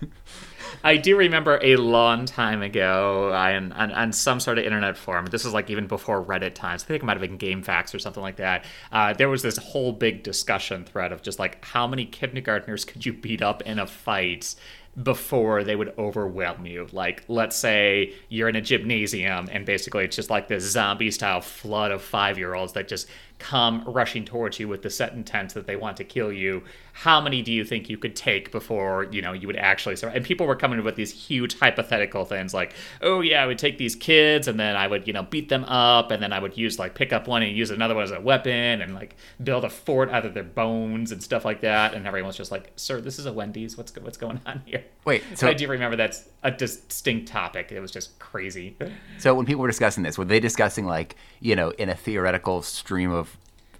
I 0.83 0.97
do 0.97 1.17
remember 1.17 1.59
a 1.61 1.75
long 1.77 2.25
time 2.25 2.61
ago 2.61 3.33
on, 3.33 3.71
on, 3.71 4.13
some 4.13 4.39
sort 4.39 4.57
of 4.57 4.65
internet 4.65 4.97
forum. 4.97 5.25
This 5.25 5.45
is 5.45 5.53
like 5.53 5.69
even 5.69 5.87
before 5.87 6.23
Reddit 6.23 6.53
times. 6.53 6.83
I 6.83 6.87
think 6.87 7.03
it 7.03 7.05
might 7.05 7.19
have 7.19 7.21
been 7.21 7.37
GameFAQs 7.37 7.93
or 7.93 7.99
something 7.99 8.21
like 8.21 8.37
that. 8.37 8.65
Uh, 8.91 9.13
there 9.13 9.29
was 9.29 9.41
this 9.41 9.57
whole 9.57 9.91
big 9.91 10.23
discussion 10.23 10.85
thread 10.85 11.11
of 11.11 11.21
just 11.21 11.39
like 11.39 11.63
how 11.65 11.87
many 11.87 12.05
kindergartners 12.05 12.85
could 12.85 13.05
you 13.05 13.13
beat 13.13 13.41
up 13.41 13.61
in 13.63 13.79
a 13.79 13.87
fight 13.87 14.55
before 15.01 15.63
they 15.63 15.75
would 15.75 15.93
overwhelm 15.97 16.65
you. 16.65 16.87
Like, 16.91 17.23
let's 17.27 17.55
say 17.55 18.13
you're 18.29 18.47
in 18.47 18.55
a 18.55 18.61
gymnasium 18.61 19.49
and 19.51 19.65
basically 19.65 20.05
it's 20.05 20.15
just 20.15 20.29
like 20.29 20.47
this 20.47 20.63
zombie 20.63 21.11
style 21.11 21.41
flood 21.41 21.91
of 21.91 22.01
five 22.01 22.37
year 22.37 22.53
olds 22.53 22.73
that 22.73 22.87
just 22.87 23.07
come 23.45 23.83
rushing 23.85 24.25
towards 24.25 24.59
you 24.59 24.67
with 24.67 24.81
the 24.81 24.89
set 24.89 25.13
intent 25.13 25.53
that 25.53 25.67
they 25.67 25.75
want 25.75 25.97
to 25.97 26.03
kill 26.03 26.31
you. 26.31 26.63
How 26.93 27.21
many 27.21 27.41
do 27.41 27.51
you 27.51 27.63
think 27.63 27.89
you 27.89 27.97
could 27.97 28.15
take 28.15 28.51
before, 28.51 29.03
you 29.11 29.21
know, 29.21 29.33
you 29.33 29.47
would 29.47 29.57
actually 29.57 29.95
survive? 29.95 30.15
And 30.15 30.25
people 30.25 30.47
were 30.47 30.55
coming 30.55 30.83
with 30.83 30.95
these 30.95 31.11
huge 31.11 31.59
hypothetical 31.59 32.25
things 32.25 32.53
like, 32.53 32.73
oh, 33.01 33.21
yeah, 33.21 33.43
I 33.43 33.45
would 33.45 33.59
take 33.59 33.77
these 33.77 33.95
kids 33.95 34.47
and 34.47 34.59
then 34.59 34.75
I 34.75 34.87
would, 34.87 35.07
you 35.07 35.13
know, 35.13 35.23
beat 35.23 35.49
them 35.49 35.63
up 35.65 36.11
and 36.11 36.23
then 36.23 36.33
I 36.33 36.39
would 36.39 36.57
use, 36.57 36.79
like, 36.79 36.95
pick 36.95 37.13
up 37.13 37.27
one 37.27 37.43
and 37.43 37.55
use 37.55 37.69
another 37.69 37.95
one 37.95 38.03
as 38.03 38.11
a 38.11 38.19
weapon 38.19 38.81
and, 38.81 38.93
like, 38.93 39.15
build 39.43 39.63
a 39.63 39.69
fort 39.69 40.09
out 40.09 40.25
of 40.25 40.33
their 40.33 40.43
bones 40.43 41.11
and 41.11 41.21
stuff 41.21 41.45
like 41.45 41.61
that. 41.61 41.93
And 41.93 42.07
everyone's 42.07 42.37
just 42.37 42.51
like, 42.51 42.71
sir, 42.75 42.99
this 42.99 43.19
is 43.19 43.25
a 43.25 43.33
Wendy's. 43.33 43.77
What's, 43.77 43.95
what's 43.97 44.17
going 44.17 44.41
on 44.45 44.63
here? 44.65 44.83
Wait, 45.05 45.23
So 45.35 45.35
so 45.45 45.47
I 45.49 45.53
do 45.53 45.67
remember 45.67 45.95
that's 45.95 46.27
a 46.43 46.51
distinct 46.51 47.27
topic. 47.27 47.71
It 47.71 47.79
was 47.79 47.91
just 47.91 48.17
crazy. 48.19 48.75
So 49.19 49.35
when 49.35 49.45
people 49.45 49.61
were 49.61 49.67
discussing 49.67 50.03
this, 50.03 50.17
were 50.17 50.25
they 50.25 50.39
discussing 50.39 50.85
like 50.85 51.15
you 51.39 51.55
know 51.55 51.69
in 51.71 51.89
a 51.89 51.95
theoretical 51.95 52.61
stream 52.61 53.11
of 53.11 53.34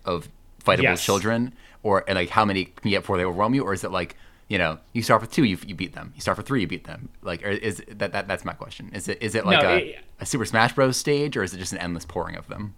of 0.06 0.30
fightable 0.64 0.84
Yes. 0.84 1.04
children, 1.04 1.54
or 1.84 2.04
and, 2.08 2.16
like 2.18 2.30
how 2.30 2.46
many 2.46 2.66
can 2.66 2.90
you 2.90 2.96
get 2.98 3.02
before 3.02 3.18
they 3.18 3.26
overwhelm 3.26 3.54
you, 3.54 3.64
or 3.64 3.74
is 3.74 3.84
it 3.84 3.92
like 3.92 4.16
you 4.48 4.58
know 4.58 4.80
you 4.94 5.02
start 5.02 5.22
with 5.22 5.32
two, 5.32 5.44
you, 5.44 5.58
you 5.66 5.76
beat 5.76 5.94
them, 5.94 6.12
you 6.16 6.22
start 6.22 6.38
with 6.38 6.48
three, 6.48 6.62
you 6.62 6.68
beat 6.68 6.86
them? 6.86 7.10
Like, 7.22 7.44
or 7.44 7.50
is 7.50 7.84
that, 7.90 8.12
that 8.14 8.28
that's 8.28 8.46
my 8.46 8.54
question? 8.54 8.92
Is 8.94 9.08
it 9.08 9.18
is 9.22 9.36
it 9.36 9.46
like 9.46 9.62
No, 9.62 9.70
a, 9.70 9.78
it- 9.78 10.00
a 10.20 10.26
Super 10.26 10.46
Smash 10.46 10.74
Bros. 10.74 10.98
stage, 10.98 11.36
or 11.36 11.44
is 11.44 11.54
it 11.54 11.58
just 11.58 11.74
an 11.74 11.80
endless 11.80 12.06
pouring 12.06 12.36
of 12.36 12.48
them? 12.48 12.74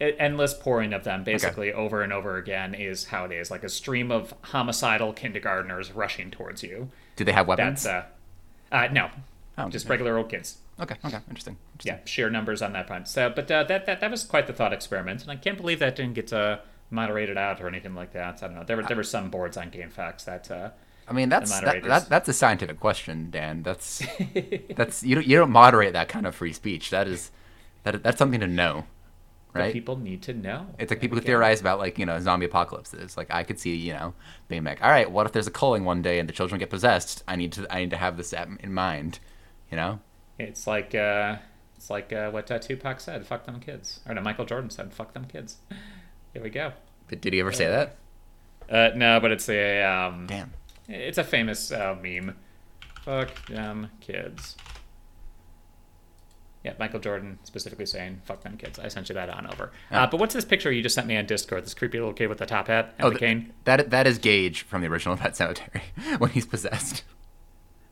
Endless 0.00 0.54
pouring 0.54 0.94
of 0.94 1.04
them 1.04 1.24
basically 1.24 1.74
over 1.74 2.00
and 2.00 2.10
over 2.10 2.38
again 2.38 2.72
is 2.74 3.04
how 3.06 3.26
it 3.26 3.32
is 3.32 3.50
like 3.50 3.62
a 3.62 3.68
stream 3.68 4.10
of 4.10 4.32
homicidal 4.40 5.12
kindergartners 5.12 5.92
rushing 5.92 6.30
towards 6.30 6.62
you 6.62 6.88
Do 7.16 7.24
they 7.24 7.32
have 7.32 7.46
weapons? 7.46 7.82
that's 7.82 8.08
uh 8.72 8.74
uh 8.74 8.88
no 8.92 9.10
Oh, 9.58 9.68
just 9.68 9.84
okay. 9.84 9.90
regular 9.90 10.16
old 10.16 10.30
kids 10.30 10.56
okay, 10.80 10.94
okay, 11.04 11.18
interesting. 11.28 11.58
interesting. 11.74 11.96
yeah 11.96 11.98
sheer 12.06 12.30
numbers 12.30 12.62
on 12.62 12.72
that 12.72 12.86
front 12.86 13.08
so 13.08 13.28
but 13.28 13.50
uh, 13.50 13.62
that, 13.64 13.84
that 13.84 14.00
that 14.00 14.10
was 14.10 14.24
quite 14.24 14.46
the 14.46 14.54
thought 14.54 14.72
experiment 14.72 15.20
and 15.20 15.30
i 15.30 15.36
can't 15.36 15.58
believe 15.58 15.80
that 15.80 15.96
didn't 15.96 16.14
get 16.14 16.32
uh 16.32 16.56
moderated 16.90 17.36
out 17.38 17.60
or 17.60 17.68
anything 17.68 17.94
like 17.94 18.12
that 18.12 18.42
i 18.42 18.46
don't 18.46 18.56
know 18.56 18.64
there 18.64 18.76
were 18.76 18.82
there 18.84 18.96
were 18.96 19.02
some 19.04 19.30
boards 19.30 19.56
on 19.56 19.70
GameFAQs 19.70 20.24
that 20.24 20.50
uh 20.50 20.70
I 21.08 21.12
mean, 21.12 21.28
that's 21.28 21.60
that, 21.60 21.82
that, 21.82 22.08
that's 22.08 22.28
a 22.28 22.32
scientific 22.32 22.78
question, 22.78 23.30
Dan. 23.30 23.62
That's 23.62 24.02
that's 24.74 25.02
you 25.02 25.14
don't 25.16 25.26
you 25.26 25.36
don't 25.36 25.50
moderate 25.50 25.92
that 25.94 26.08
kind 26.08 26.26
of 26.26 26.34
free 26.34 26.52
speech. 26.52 26.90
That 26.90 27.08
is 27.08 27.30
that 27.84 28.02
that's 28.02 28.18
something 28.18 28.40
to 28.40 28.46
know, 28.46 28.86
right? 29.54 29.72
people 29.72 29.96
need 29.96 30.22
to 30.22 30.34
know 30.34 30.66
It's 30.78 30.90
like 30.90 31.00
people 31.00 31.16
who 31.16 31.22
There 31.22 31.34
we 31.34 31.36
go. 31.36 31.36
theorize 31.40 31.60
about 31.60 31.78
like 31.78 31.98
you 31.98 32.06
know 32.06 32.18
zombie 32.20 32.46
apocalypses. 32.46 33.16
Like 33.16 33.30
I 33.30 33.44
could 33.44 33.58
see 33.60 33.76
you 33.76 33.92
know 33.94 34.14
being 34.48 34.64
like, 34.64 34.82
all 34.82 34.90
right, 34.90 35.10
what 35.10 35.26
if 35.26 35.32
there's 35.32 35.46
a 35.48 35.50
culling 35.52 35.84
one 35.84 36.02
day 36.02 36.18
and 36.20 36.28
the 36.28 36.32
children 36.32 36.58
get 36.58 36.70
possessed? 36.70 37.24
I 37.28 37.36
need 37.36 37.52
to 37.54 37.66
I 37.72 37.80
need 37.80 37.90
to 37.90 37.96
have 37.98 38.16
this 38.16 38.32
in 38.34 38.72
mind, 38.74 39.20
you 39.70 39.76
know. 39.76 40.00
it's 40.38 40.66
like 40.66 40.94
uh 40.94 41.36
it's 41.76 41.90
like 41.90 42.12
uh, 42.12 42.30
what 42.30 42.50
uh, 42.50 42.58
tupac 42.58 43.00
said 43.00 43.26
fuck 43.26 43.44
them 43.46 43.60
kids 43.60 44.00
or 44.06 44.14
no 44.14 44.20
michael 44.20 44.44
jordan 44.44 44.70
said 44.70 44.92
fuck 44.92 45.12
them 45.14 45.24
kids 45.24 45.58
here 46.32 46.42
we 46.42 46.50
go 46.50 46.72
But 47.08 47.20
did 47.20 47.32
he 47.32 47.40
ever 47.40 47.52
say 47.52 47.66
that? 47.68 47.96
uh 48.68 48.90
no 48.96 49.18
but 49.20 49.30
it's 49.32 49.48
a 49.48 49.82
um 49.82 50.26
Damn. 50.26 50.52
It's 50.92 51.18
a 51.18 51.24
famous 51.24 51.70
uh, 51.70 51.94
meme. 52.02 52.36
Fuck 53.04 53.46
them 53.46 53.90
kids. 54.00 54.56
Yeah, 56.64 56.72
Michael 56.80 56.98
Jordan 57.00 57.38
specifically 57.44 57.86
saying 57.86 58.20
"fuck 58.24 58.42
them 58.42 58.56
kids." 58.58 58.78
I 58.78 58.88
sent 58.88 59.08
you 59.08 59.14
that 59.14 59.30
on 59.30 59.46
over. 59.46 59.70
Uh, 59.90 60.06
but 60.08 60.18
what's 60.20 60.34
this 60.34 60.44
picture 60.44 60.70
you 60.72 60.82
just 60.82 60.94
sent 60.96 61.06
me 61.06 61.16
on 61.16 61.24
Discord? 61.26 61.64
This 61.64 61.74
creepy 61.74 61.98
little 61.98 62.12
kid 62.12 62.26
with 62.28 62.38
the 62.38 62.44
top 62.46 62.66
hat 62.66 62.94
and 62.98 63.06
the 63.06 63.10
th- 63.10 63.20
cane. 63.20 63.52
that 63.64 63.90
that 63.90 64.06
is 64.08 64.18
Gage 64.18 64.62
from 64.62 64.82
the 64.82 64.88
original 64.88 65.16
Pet 65.16 65.32
Sematary 65.34 65.80
when 66.18 66.30
he's 66.30 66.44
possessed. 66.44 67.04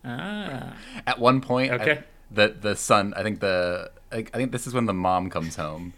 Ah, 0.05 0.75
At 1.07 1.19
one 1.21 1.41
point, 1.41 1.73
I- 1.73 1.77
Okay. 1.77 2.03
the 2.31 2.49
the 2.61 2.75
son, 2.77 3.15
I 3.17 3.23
think 3.23 3.41
the 3.41 3.91
I 4.13 4.17
I 4.19 4.23
think 4.23 4.53
this 4.53 4.67
is 4.67 4.75
when 4.75 4.85
the 4.87 4.93
mom 4.95 5.31
comes 5.31 5.57
home, 5.57 5.95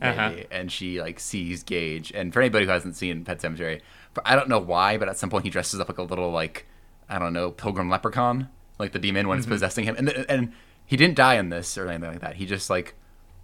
Uh-huh. 0.00 0.32
and 0.50 0.70
she 0.70 1.00
like 1.00 1.18
sees 1.18 1.62
Gage. 1.62 2.12
And 2.12 2.32
for 2.32 2.40
anybody 2.40 2.66
who 2.66 2.70
hasn't 2.70 2.96
seen 2.96 3.24
Pet 3.24 3.40
Sematary, 3.40 3.80
but 4.14 4.26
I 4.26 4.36
don't 4.36 4.48
know 4.48 4.58
why, 4.58 4.96
but 4.96 5.08
at 5.08 5.18
some 5.18 5.30
point 5.30 5.44
he 5.44 5.50
dresses 5.50 5.80
up 5.80 5.88
like 5.88 5.98
a 5.98 6.02
little 6.02 6.30
like 6.30 6.66
I 7.08 7.18
don't 7.18 7.32
know 7.32 7.50
pilgrim 7.50 7.90
leprechaun, 7.90 8.48
like 8.78 8.92
the 8.92 8.98
demon 8.98 9.28
when 9.28 9.38
it's 9.38 9.46
possessing 9.46 9.84
him. 9.84 9.96
And 9.96 10.08
and 10.08 10.52
he 10.84 10.96
didn't 10.96 11.16
die 11.16 11.34
in 11.34 11.48
this 11.48 11.76
or 11.76 11.88
anything 11.88 12.10
like 12.10 12.20
that. 12.20 12.36
He 12.36 12.46
just 12.46 12.70
like 12.70 12.94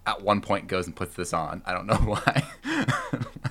at 0.07 0.21
one 0.21 0.41
point 0.41 0.67
goes 0.67 0.85
and 0.85 0.95
puts 0.95 1.15
this 1.15 1.33
on. 1.33 1.61
I 1.65 1.73
don't 1.73 1.87
know 1.87 1.95
why. 2.15 2.43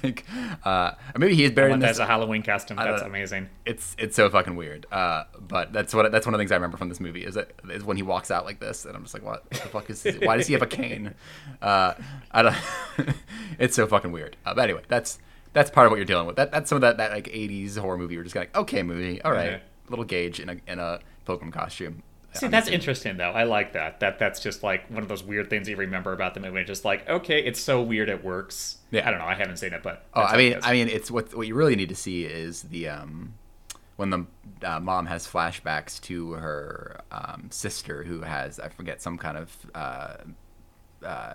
Like 0.04 0.24
uh, 0.64 0.92
maybe 1.16 1.34
he 1.34 1.44
is 1.44 1.50
buried 1.52 1.72
in 1.72 1.80
this 1.80 1.90
as 1.90 1.98
a 1.98 2.06
Halloween 2.06 2.42
costume. 2.42 2.76
That's 2.76 3.02
amazing. 3.02 3.48
it's 3.64 3.96
it's 3.98 4.14
so 4.14 4.28
fucking 4.30 4.54
weird. 4.56 4.86
Uh, 4.92 5.24
but 5.40 5.72
that's 5.72 5.94
what 5.94 6.10
that's 6.12 6.26
one 6.26 6.34
of 6.34 6.38
the 6.38 6.42
things 6.42 6.52
I 6.52 6.56
remember 6.56 6.76
from 6.76 6.88
this 6.88 7.00
movie 7.00 7.24
is 7.24 7.34
that 7.34 7.52
is 7.70 7.82
when 7.84 7.96
he 7.96 8.02
walks 8.02 8.30
out 8.30 8.44
like 8.44 8.60
this, 8.60 8.84
and 8.84 8.94
I'm 8.96 9.02
just 9.02 9.14
like, 9.14 9.24
what 9.24 9.48
the 9.50 9.56
fuck 9.56 9.90
is? 9.90 10.02
This? 10.02 10.16
Why 10.20 10.36
does 10.36 10.46
he 10.46 10.52
have 10.52 10.62
a 10.62 10.66
cane? 10.66 11.14
Uh, 11.60 11.94
I 12.30 12.42
don't. 12.42 12.56
it's 13.58 13.74
so 13.74 13.86
fucking 13.86 14.12
weird. 14.12 14.36
Uh, 14.44 14.54
but 14.54 14.62
anyway, 14.62 14.82
that's 14.88 15.18
that's 15.52 15.70
part 15.70 15.86
of 15.86 15.90
what 15.90 15.96
you're 15.96 16.04
dealing 16.04 16.26
with. 16.26 16.36
That 16.36 16.52
that's 16.52 16.68
some 16.68 16.76
of 16.76 16.82
that 16.82 16.96
that 16.98 17.10
like 17.12 17.26
'80s 17.26 17.78
horror 17.78 17.96
movie. 17.98 18.14
You're 18.14 18.24
just 18.24 18.36
like, 18.36 18.54
okay, 18.56 18.82
movie, 18.82 19.22
all 19.22 19.32
right, 19.32 19.54
Okay. 19.54 19.62
little 19.88 20.04
Gage 20.04 20.40
in 20.40 20.48
a 20.48 20.56
in 20.66 20.78
a 20.78 21.00
pilgrim 21.24 21.50
costume. 21.52 22.02
See, 22.34 22.46
I'm 22.46 22.50
that's 22.52 22.68
interesting 22.68 23.16
though. 23.16 23.30
I 23.30 23.44
like 23.44 23.72
that. 23.74 24.00
That 24.00 24.18
that's 24.18 24.40
just 24.40 24.62
like 24.62 24.88
one 24.90 25.02
of 25.02 25.08
those 25.08 25.22
weird 25.22 25.50
things 25.50 25.68
you 25.68 25.76
remember 25.76 26.12
about 26.12 26.34
the 26.34 26.40
movie. 26.40 26.64
Just 26.64 26.84
like, 26.84 27.08
okay, 27.08 27.40
it's 27.40 27.60
so 27.60 27.80
weird 27.82 28.08
it 28.08 28.24
works. 28.24 28.78
Yeah. 28.90 29.06
I 29.06 29.10
don't 29.10 29.20
know. 29.20 29.26
I 29.26 29.34
haven't 29.34 29.58
seen 29.58 29.72
it, 29.72 29.82
but 29.82 30.04
Oh, 30.14 30.22
I 30.22 30.34
it 30.34 30.38
mean. 30.38 30.58
I 30.62 30.72
mean, 30.72 30.88
it's 30.88 31.10
what 31.10 31.34
what 31.34 31.46
you 31.46 31.54
really 31.54 31.76
need 31.76 31.88
to 31.90 31.94
see 31.94 32.24
is 32.24 32.62
the 32.62 32.88
um, 32.88 33.34
when 33.96 34.10
the 34.10 34.26
uh, 34.62 34.80
mom 34.80 35.06
has 35.06 35.26
flashbacks 35.28 36.00
to 36.02 36.32
her 36.32 37.00
um, 37.12 37.48
sister 37.50 38.02
who 38.02 38.22
has 38.22 38.58
I 38.58 38.68
forget 38.68 39.00
some 39.00 39.16
kind 39.16 39.36
of 39.38 39.56
uh, 39.74 40.14
uh, 41.04 41.34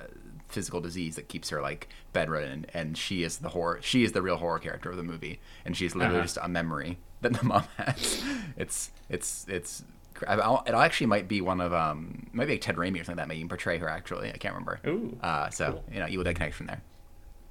physical 0.49 0.81
disease 0.81 1.15
that 1.15 1.29
keeps 1.29 1.49
her 1.49 1.61
like 1.61 1.87
bedridden, 2.11 2.65
and 2.73 2.97
she 2.97 3.23
is 3.23 3.37
the 3.37 3.49
horror. 3.49 3.79
She 3.81 4.03
is 4.03 4.11
the 4.11 4.21
real 4.21 4.37
horror 4.37 4.59
character 4.59 4.89
of 4.89 4.97
the 4.97 5.03
movie, 5.03 5.39
and 5.63 5.77
she's 5.77 5.95
literally 5.95 6.17
Uh-huh. 6.17 6.25
just 6.25 6.37
a 6.41 6.47
memory 6.49 6.97
that 7.21 7.33
the 7.33 7.45
mom 7.45 7.63
has. 7.77 8.21
It's 8.57 8.91
it's 9.09 9.45
it's. 9.47 9.83
I- 10.27 10.61
It 10.67 10.73
actually 10.73 11.07
might 11.07 11.27
be 11.27 11.41
one 11.41 11.61
of 11.61 11.73
um, 11.73 12.27
might 12.33 12.45
be 12.45 12.53
like 12.53 12.61
Ted 12.61 12.75
Raimi 12.75 12.95
or 13.01 13.03
something 13.03 13.17
like 13.17 13.17
that 13.17 13.27
may 13.27 13.35
even 13.35 13.49
portray 13.49 13.77
her. 13.77 13.87
Actually, 13.89 14.29
I 14.29 14.37
can't 14.37 14.53
remember. 14.53 14.79
Ooh, 14.87 15.17
Uh, 15.21 15.49
so 15.49 15.71
cool. 15.73 15.83
you 15.93 15.99
know, 15.99 16.07
Evil 16.07 16.23
Dead 16.23 16.35
connection 16.35 16.65
there, 16.67 16.81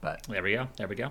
but 0.00 0.22
There 0.28 0.42
we 0.42 0.52
go. 0.54 0.68
There 0.76 0.88
we 0.88 0.94
go. 0.96 1.10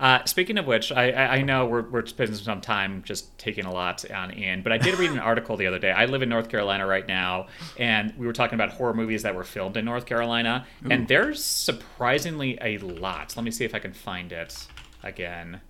Uh, 0.00 0.24
speaking 0.24 0.58
of 0.58 0.66
which, 0.66 0.90
I, 0.90 1.10
I 1.12 1.26
I 1.36 1.42
know 1.42 1.66
we're, 1.66 1.88
we're 1.88 2.04
spending 2.06 2.34
some 2.34 2.60
time 2.60 3.04
just 3.04 3.38
taking 3.38 3.64
a 3.64 3.72
lot 3.72 4.04
on 4.10 4.32
in, 4.32 4.62
but 4.64 4.72
I 4.72 4.76
did 4.78 4.98
read 4.98 5.10
an 5.12 5.18
article 5.30 5.56
the 5.56 5.68
other 5.68 5.78
day. 5.78 5.92
I 5.92 6.06
live 6.06 6.20
in 6.20 6.28
North 6.28 6.48
Carolina 6.48 6.84
right 6.84 7.06
now, 7.06 7.46
and 7.78 8.12
we 8.18 8.26
were 8.26 8.32
talking 8.32 8.56
about 8.56 8.70
horror 8.70 8.92
movies 8.92 9.22
that 9.22 9.36
were 9.36 9.44
filmed 9.44 9.76
in 9.76 9.84
North 9.84 10.04
Carolina, 10.04 10.66
and 10.90 11.06
there's 11.06 11.44
surprisingly 11.44 12.58
a 12.60 12.78
lot. 12.78 13.36
Let 13.36 13.44
me 13.44 13.52
see 13.52 13.64
if 13.64 13.72
I 13.72 13.78
can 13.78 13.92
find 13.92 14.32
it 14.32 14.66
again. 15.04 15.60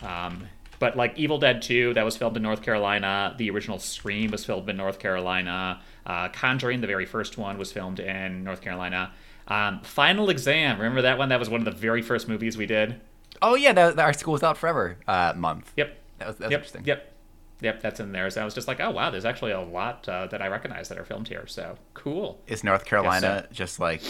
Um, 0.00 0.48
but 0.82 0.96
like 0.96 1.16
Evil 1.16 1.38
Dead 1.38 1.62
2, 1.62 1.94
that 1.94 2.04
was 2.04 2.16
filmed 2.16 2.36
in 2.36 2.42
North 2.42 2.60
Carolina. 2.60 3.36
The 3.38 3.48
original 3.50 3.78
Scream 3.78 4.32
was 4.32 4.44
filmed 4.44 4.68
in 4.68 4.76
North 4.76 4.98
Carolina. 4.98 5.80
Uh, 6.04 6.28
Conjuring, 6.30 6.80
the 6.80 6.88
very 6.88 7.06
first 7.06 7.38
one, 7.38 7.56
was 7.56 7.70
filmed 7.70 8.00
in 8.00 8.42
North 8.42 8.60
Carolina. 8.60 9.12
Um, 9.46 9.80
Final 9.84 10.28
Exam, 10.28 10.78
remember 10.78 11.02
that 11.02 11.18
one? 11.18 11.28
That 11.28 11.38
was 11.38 11.48
one 11.48 11.60
of 11.60 11.66
the 11.66 11.70
very 11.70 12.02
first 12.02 12.26
movies 12.26 12.56
we 12.56 12.66
did. 12.66 13.00
Oh 13.40 13.54
yeah, 13.54 13.72
that, 13.72 13.94
that 13.94 14.04
our 14.04 14.12
school 14.12 14.32
without 14.32 14.58
forever 14.58 14.98
uh, 15.06 15.34
month. 15.36 15.72
Yep. 15.76 15.96
That 16.18 16.26
was, 16.26 16.36
that 16.38 16.46
was 16.46 16.50
yep. 16.50 16.58
interesting. 16.58 16.84
Yep. 16.84 17.14
Yep. 17.60 17.80
That's 17.80 18.00
in 18.00 18.10
there. 18.10 18.28
So 18.30 18.42
I 18.42 18.44
was 18.44 18.52
just 18.52 18.66
like, 18.66 18.80
oh 18.80 18.90
wow, 18.90 19.10
there's 19.10 19.24
actually 19.24 19.52
a 19.52 19.60
lot 19.60 20.08
uh, 20.08 20.26
that 20.32 20.42
I 20.42 20.48
recognize 20.48 20.88
that 20.88 20.98
are 20.98 21.04
filmed 21.04 21.28
here. 21.28 21.46
So 21.46 21.78
cool. 21.94 22.40
Is 22.48 22.64
North 22.64 22.86
Carolina 22.86 23.46
just 23.52 23.78
like? 23.78 24.02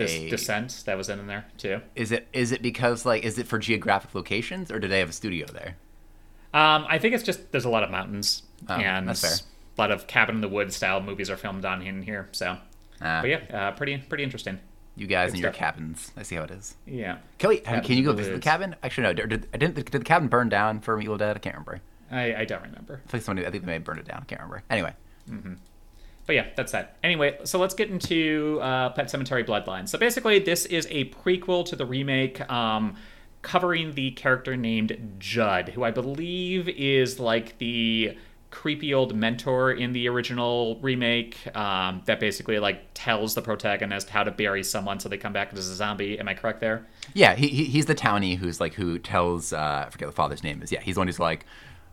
This 0.00 0.14
a- 0.14 0.28
Descent 0.30 0.82
that 0.86 0.96
was 0.96 1.08
in 1.08 1.26
there 1.26 1.46
too. 1.58 1.80
Is 1.94 2.12
it 2.12 2.26
is 2.32 2.52
it 2.52 2.62
because 2.62 3.04
like 3.06 3.24
is 3.24 3.38
it 3.38 3.46
for 3.46 3.58
geographic 3.58 4.14
locations 4.14 4.70
or 4.70 4.78
do 4.78 4.88
they 4.88 4.98
have 4.98 5.08
a 5.10 5.12
studio 5.12 5.46
there? 5.46 5.76
Um, 6.52 6.84
I 6.88 6.98
think 6.98 7.14
it's 7.14 7.22
just 7.22 7.52
there's 7.52 7.64
a 7.64 7.70
lot 7.70 7.82
of 7.84 7.90
mountains 7.90 8.42
Oh, 8.68 8.74
and 8.74 9.08
a 9.08 9.14
lot 9.78 9.90
of 9.90 10.06
cabin 10.06 10.34
in 10.36 10.40
the 10.40 10.48
woods 10.48 10.76
style 10.76 11.00
movies 11.00 11.30
are 11.30 11.36
filmed 11.36 11.64
on 11.64 11.80
in 11.82 12.02
here. 12.02 12.28
So, 12.32 12.58
Ah, 13.00 13.20
but 13.22 13.30
yeah, 13.30 13.40
uh, 13.52 13.70
pretty 13.72 13.96
pretty 13.98 14.24
interesting. 14.24 14.58
you 14.96 15.06
guys 15.06 15.30
good 15.30 15.36
and 15.36 15.42
your 15.44 15.52
cabins. 15.52 16.10
I 16.16 16.22
see 16.24 16.34
how 16.36 16.42
it 16.42 16.50
is. 16.50 16.74
Yeah. 16.86 17.18
Can, 17.38 17.48
we, 17.50 17.62
have- 17.64 17.84
can 17.84 17.96
you 17.96 18.02
go 18.04 18.10
Cabin 18.10 18.16
visit 18.16 18.34
the 18.34 18.40
cabin? 18.40 18.76
Actually, 18.82 19.04
no. 19.04 19.12
Did, 19.14 19.28
did, 19.28 19.52
didn't 19.52 19.74
did 19.76 19.86
the 19.92 20.00
cabin 20.00 20.28
burn 20.28 20.48
down 20.48 20.80
for 20.80 21.00
Evil 21.00 21.16
Dead? 21.16 21.36
I 21.36 21.38
can't 21.38 21.54
remember. 21.54 21.80
I, 22.10 22.34
I 22.34 22.44
don't 22.44 22.62
remember. 22.62 23.00
I 23.06 23.10
think 23.10 23.22
somebody. 23.24 23.46
I 23.46 23.50
think 23.50 23.62
they 23.62 23.68
may 23.68 23.74
have 23.74 23.84
burned 23.84 24.00
it 24.00 24.06
down. 24.08 24.18
I 24.22 24.24
can't 24.24 24.40
remember. 24.40 24.62
Anyway, 24.68 24.92
But 26.30 26.36
yeah, 26.36 26.46
that's 26.54 26.70
that. 26.70 26.96
Anyway, 27.02 27.38
so 27.42 27.58
let's 27.58 27.74
get 27.74 27.90
into 27.90 28.60
uh, 28.62 28.90
Pet 28.90 29.06
Sematary 29.06 29.44
Bloodline. 29.44 29.88
So 29.88 29.98
basically, 29.98 30.38
this 30.38 30.64
is 30.64 30.86
a 30.88 31.06
prequel 31.06 31.64
to 31.66 31.74
the 31.74 31.84
remake, 31.84 32.48
um, 32.48 32.94
covering 33.42 33.94
the 33.94 34.12
character 34.12 34.56
named 34.56 35.16
Judd, 35.18 35.70
who 35.70 35.82
I 35.82 35.90
believe 35.90 36.68
is 36.68 37.18
like 37.18 37.58
the 37.58 38.16
creepy 38.52 38.94
old 38.94 39.16
mentor 39.16 39.72
in 39.72 39.92
the 39.92 40.08
original 40.08 40.78
remake 40.82 41.36
um, 41.56 42.02
that 42.04 42.20
basically 42.20 42.60
like 42.60 42.82
tells 42.94 43.34
the 43.34 43.42
protagonist 43.42 44.08
how 44.08 44.22
to 44.22 44.30
bury 44.30 44.62
someone 44.62 45.00
so 45.00 45.08
they 45.08 45.18
come 45.18 45.32
back 45.32 45.52
as 45.52 45.68
a 45.68 45.74
zombie. 45.74 46.16
Am 46.20 46.28
I 46.28 46.34
correct 46.34 46.60
there? 46.60 46.86
Yeah, 47.12 47.34
he, 47.34 47.48
he 47.48 47.64
he's 47.64 47.86
the 47.86 47.94
townie 47.96 48.36
who's 48.36 48.60
like 48.60 48.74
who 48.74 49.00
tells 49.00 49.52
uh, 49.52 49.84
I 49.88 49.90
forget 49.90 50.06
the 50.06 50.14
father's 50.14 50.44
name 50.44 50.62
is. 50.62 50.70
Yeah, 50.70 50.80
he's 50.80 50.94
the 50.94 51.00
one 51.00 51.08
who's 51.08 51.18
like, 51.18 51.44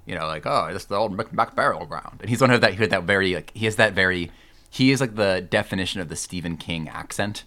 you 0.07 0.15
know, 0.15 0.25
like 0.25 0.45
oh, 0.45 0.69
this 0.71 0.83
is 0.83 0.87
the 0.87 0.95
old 0.95 1.15
Mac 1.33 1.55
burial 1.55 1.85
ground, 1.85 2.19
and 2.21 2.29
he's 2.29 2.41
one 2.41 2.49
of 2.49 2.61
that 2.61 2.73
he 2.73 2.77
had 2.77 2.89
that 2.91 3.03
very 3.03 3.35
like 3.35 3.51
he 3.53 3.65
has 3.65 3.75
that 3.75 3.93
very 3.93 4.31
he 4.69 4.91
is 4.91 5.01
like 5.01 5.15
the 5.15 5.45
definition 5.49 6.01
of 6.01 6.09
the 6.09 6.15
Stephen 6.15 6.57
King 6.57 6.87
accent. 6.89 7.43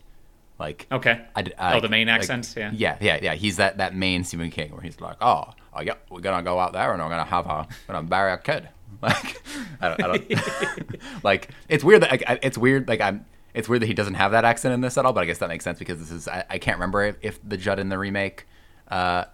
Like 0.59 0.87
okay, 0.93 1.23
I, 1.35 1.45
I, 1.59 1.77
oh 1.77 1.81
the 1.81 1.89
main 1.89 2.07
like, 2.07 2.21
accent, 2.21 2.55
yeah, 2.57 2.71
yeah, 2.77 2.99
yeah, 3.01 3.19
yeah. 3.23 3.35
He's 3.35 3.57
that 3.57 3.79
that 3.79 3.97
main 3.97 4.25
Stephen 4.25 4.51
King 4.51 4.73
where 4.73 4.83
he's 4.83 5.01
like, 5.01 5.17
oh, 5.23 5.47
oh 5.75 5.81
yeah, 5.81 5.95
we're 6.11 6.21
gonna 6.21 6.43
go 6.43 6.59
out 6.59 6.75
there 6.75 6.93
and 6.93 7.03
we're 7.03 7.09
gonna 7.09 7.25
have 7.25 7.47
a 7.47 7.67
gonna 7.87 8.03
bury 8.03 8.33
a 8.33 8.39
kid. 8.39 8.69
Like, 9.03 9.43
I 9.81 9.89
don't, 9.89 10.03
I 10.03 10.07
don't 10.09 10.99
like 11.25 11.49
it's 11.71 11.83
weird 11.83 12.03
that 12.03 12.11
like, 12.11 12.41
it's 12.43 12.59
weird 12.59 12.87
like 12.87 13.01
I'm 13.01 13.25
it's 13.55 13.69
weird 13.69 13.83
that 13.83 13.87
he 13.87 13.95
doesn't 13.95 14.15
have 14.15 14.33
that 14.33 14.45
accent 14.45 14.75
in 14.75 14.81
this 14.81 14.99
at 14.99 15.07
all, 15.07 15.13
but 15.13 15.23
I 15.23 15.25
guess 15.25 15.39
that 15.39 15.49
makes 15.49 15.65
sense 15.65 15.79
because 15.79 15.99
this 15.99 16.11
is 16.11 16.29
I, 16.29 16.45
I 16.51 16.59
can't 16.59 16.77
remember 16.77 17.05
if, 17.05 17.17
if, 17.23 17.49
the 17.49 17.57
Judd 17.57 17.79
in 17.79 17.89
the 17.89 17.99
remake 17.99 18.47
uh, 18.89 19.25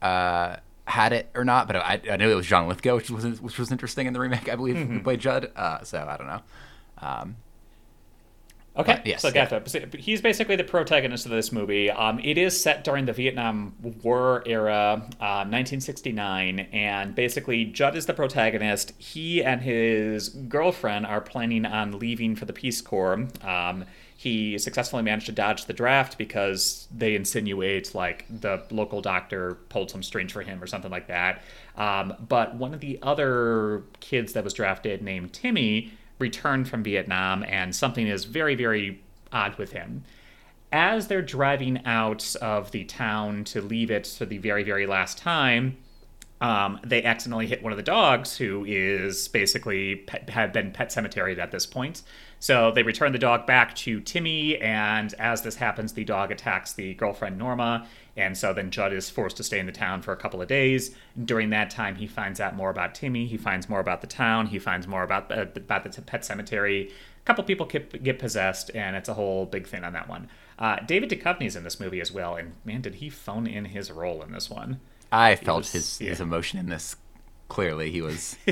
uh, 0.00 0.56
had 0.90 1.12
it 1.12 1.30
or 1.34 1.44
not, 1.44 1.66
but 1.66 1.76
I, 1.76 2.00
I 2.10 2.16
knew 2.16 2.30
it 2.30 2.34
was 2.34 2.46
John 2.46 2.68
Lithgow, 2.68 2.96
which 2.96 3.10
was 3.10 3.40
which 3.40 3.58
was 3.58 3.70
interesting 3.70 4.06
in 4.06 4.12
the 4.12 4.20
remake, 4.20 4.48
I 4.48 4.56
believe, 4.56 4.76
mm-hmm. 4.76 4.94
who 4.94 5.00
played 5.00 5.20
Judd. 5.20 5.50
Uh, 5.56 5.82
so 5.82 6.06
I 6.06 6.16
don't 6.16 6.26
know. 6.26 6.40
Um, 6.98 7.36
Okay, 8.76 8.94
but, 8.94 9.06
yes, 9.06 9.22
so 9.22 9.30
yeah. 9.34 9.60
he's 9.98 10.20
basically 10.20 10.54
the 10.54 10.62
protagonist 10.62 11.26
of 11.26 11.32
this 11.32 11.50
movie. 11.50 11.90
Um, 11.90 12.20
it 12.20 12.38
is 12.38 12.60
set 12.60 12.84
during 12.84 13.04
the 13.04 13.12
Vietnam 13.12 13.74
War 14.04 14.44
era, 14.46 15.02
uh, 15.20 15.44
1969, 15.44 16.60
and 16.72 17.14
basically 17.14 17.64
Judd 17.64 17.96
is 17.96 18.06
the 18.06 18.14
protagonist. 18.14 18.92
He 18.96 19.42
and 19.42 19.60
his 19.60 20.28
girlfriend 20.28 21.04
are 21.04 21.20
planning 21.20 21.66
on 21.66 21.98
leaving 21.98 22.36
for 22.36 22.44
the 22.44 22.52
Peace 22.52 22.80
Corps. 22.80 23.26
Um, 23.42 23.86
he 24.20 24.58
successfully 24.58 25.02
managed 25.02 25.24
to 25.24 25.32
dodge 25.32 25.64
the 25.64 25.72
draft 25.72 26.18
because 26.18 26.86
they 26.94 27.14
insinuate 27.14 27.94
like 27.94 28.26
the 28.28 28.62
local 28.70 29.00
doctor 29.00 29.54
pulled 29.70 29.90
some 29.90 30.02
strings 30.02 30.30
for 30.30 30.42
him 30.42 30.62
or 30.62 30.66
something 30.66 30.90
like 30.90 31.06
that. 31.06 31.40
Um, 31.74 32.12
but 32.28 32.54
one 32.54 32.74
of 32.74 32.80
the 32.80 32.98
other 33.00 33.82
kids 34.00 34.34
that 34.34 34.44
was 34.44 34.52
drafted, 34.52 35.00
named 35.00 35.32
Timmy, 35.32 35.94
returned 36.18 36.68
from 36.68 36.82
Vietnam, 36.82 37.42
and 37.44 37.74
something 37.74 38.06
is 38.06 38.26
very, 38.26 38.54
very 38.54 39.00
odd 39.32 39.56
with 39.56 39.72
him. 39.72 40.04
As 40.70 41.06
they're 41.06 41.22
driving 41.22 41.82
out 41.86 42.36
of 42.42 42.72
the 42.72 42.84
town 42.84 43.44
to 43.44 43.62
leave 43.62 43.90
it 43.90 44.06
for 44.06 44.26
the 44.26 44.36
very, 44.36 44.64
very 44.64 44.86
last 44.86 45.16
time, 45.16 45.78
um, 46.42 46.78
they 46.84 47.02
accidentally 47.04 47.46
hit 47.46 47.62
one 47.62 47.72
of 47.72 47.78
the 47.78 47.82
dogs, 47.82 48.36
who 48.36 48.66
is 48.66 49.28
basically 49.28 49.96
pet, 49.96 50.28
had 50.28 50.52
been 50.52 50.72
pet 50.72 50.90
cemeteried 50.90 51.38
at 51.38 51.52
this 51.52 51.64
point. 51.64 52.02
So 52.42 52.72
they 52.72 52.82
return 52.82 53.12
the 53.12 53.18
dog 53.18 53.46
back 53.46 53.74
to 53.76 54.00
Timmy, 54.00 54.56
and 54.56 55.12
as 55.18 55.42
this 55.42 55.56
happens, 55.56 55.92
the 55.92 56.04
dog 56.04 56.32
attacks 56.32 56.72
the 56.72 56.94
girlfriend 56.94 57.36
Norma, 57.36 57.86
and 58.16 58.36
so 58.36 58.54
then 58.54 58.70
Judd 58.70 58.94
is 58.94 59.10
forced 59.10 59.36
to 59.36 59.44
stay 59.44 59.58
in 59.58 59.66
the 59.66 59.72
town 59.72 60.00
for 60.00 60.12
a 60.12 60.16
couple 60.16 60.40
of 60.40 60.48
days. 60.48 60.96
During 61.22 61.50
that 61.50 61.68
time, 61.68 61.96
he 61.96 62.06
finds 62.06 62.40
out 62.40 62.56
more 62.56 62.70
about 62.70 62.94
Timmy. 62.94 63.26
He 63.26 63.36
finds 63.36 63.68
more 63.68 63.78
about 63.78 64.00
the 64.00 64.06
town. 64.06 64.46
He 64.46 64.58
finds 64.58 64.86
more 64.86 65.02
about 65.02 65.30
uh, 65.30 65.46
about 65.54 65.84
the 65.84 66.00
pet 66.00 66.24
cemetery. 66.24 66.90
A 66.90 67.24
couple 67.26 67.44
people 67.44 67.66
get, 67.66 68.02
get 68.02 68.18
possessed, 68.18 68.70
and 68.74 68.96
it's 68.96 69.10
a 69.10 69.14
whole 69.14 69.44
big 69.44 69.66
thing 69.66 69.84
on 69.84 69.92
that 69.92 70.08
one. 70.08 70.28
Uh, 70.58 70.76
David 70.76 71.10
Duchovny's 71.10 71.56
in 71.56 71.64
this 71.64 71.78
movie 71.78 72.00
as 72.00 72.10
well, 72.10 72.36
and 72.36 72.54
man, 72.64 72.80
did 72.80 72.96
he 72.96 73.10
phone 73.10 73.46
in 73.46 73.66
his 73.66 73.90
role 73.90 74.22
in 74.22 74.32
this 74.32 74.48
one. 74.48 74.80
I 75.12 75.34
he 75.34 75.44
felt 75.44 75.58
was, 75.58 75.72
his 75.72 76.00
yeah. 76.00 76.08
his 76.08 76.20
emotion 76.22 76.58
in 76.58 76.70
this. 76.70 76.96
Clearly, 77.50 77.90
he 77.90 78.00
was. 78.00 78.36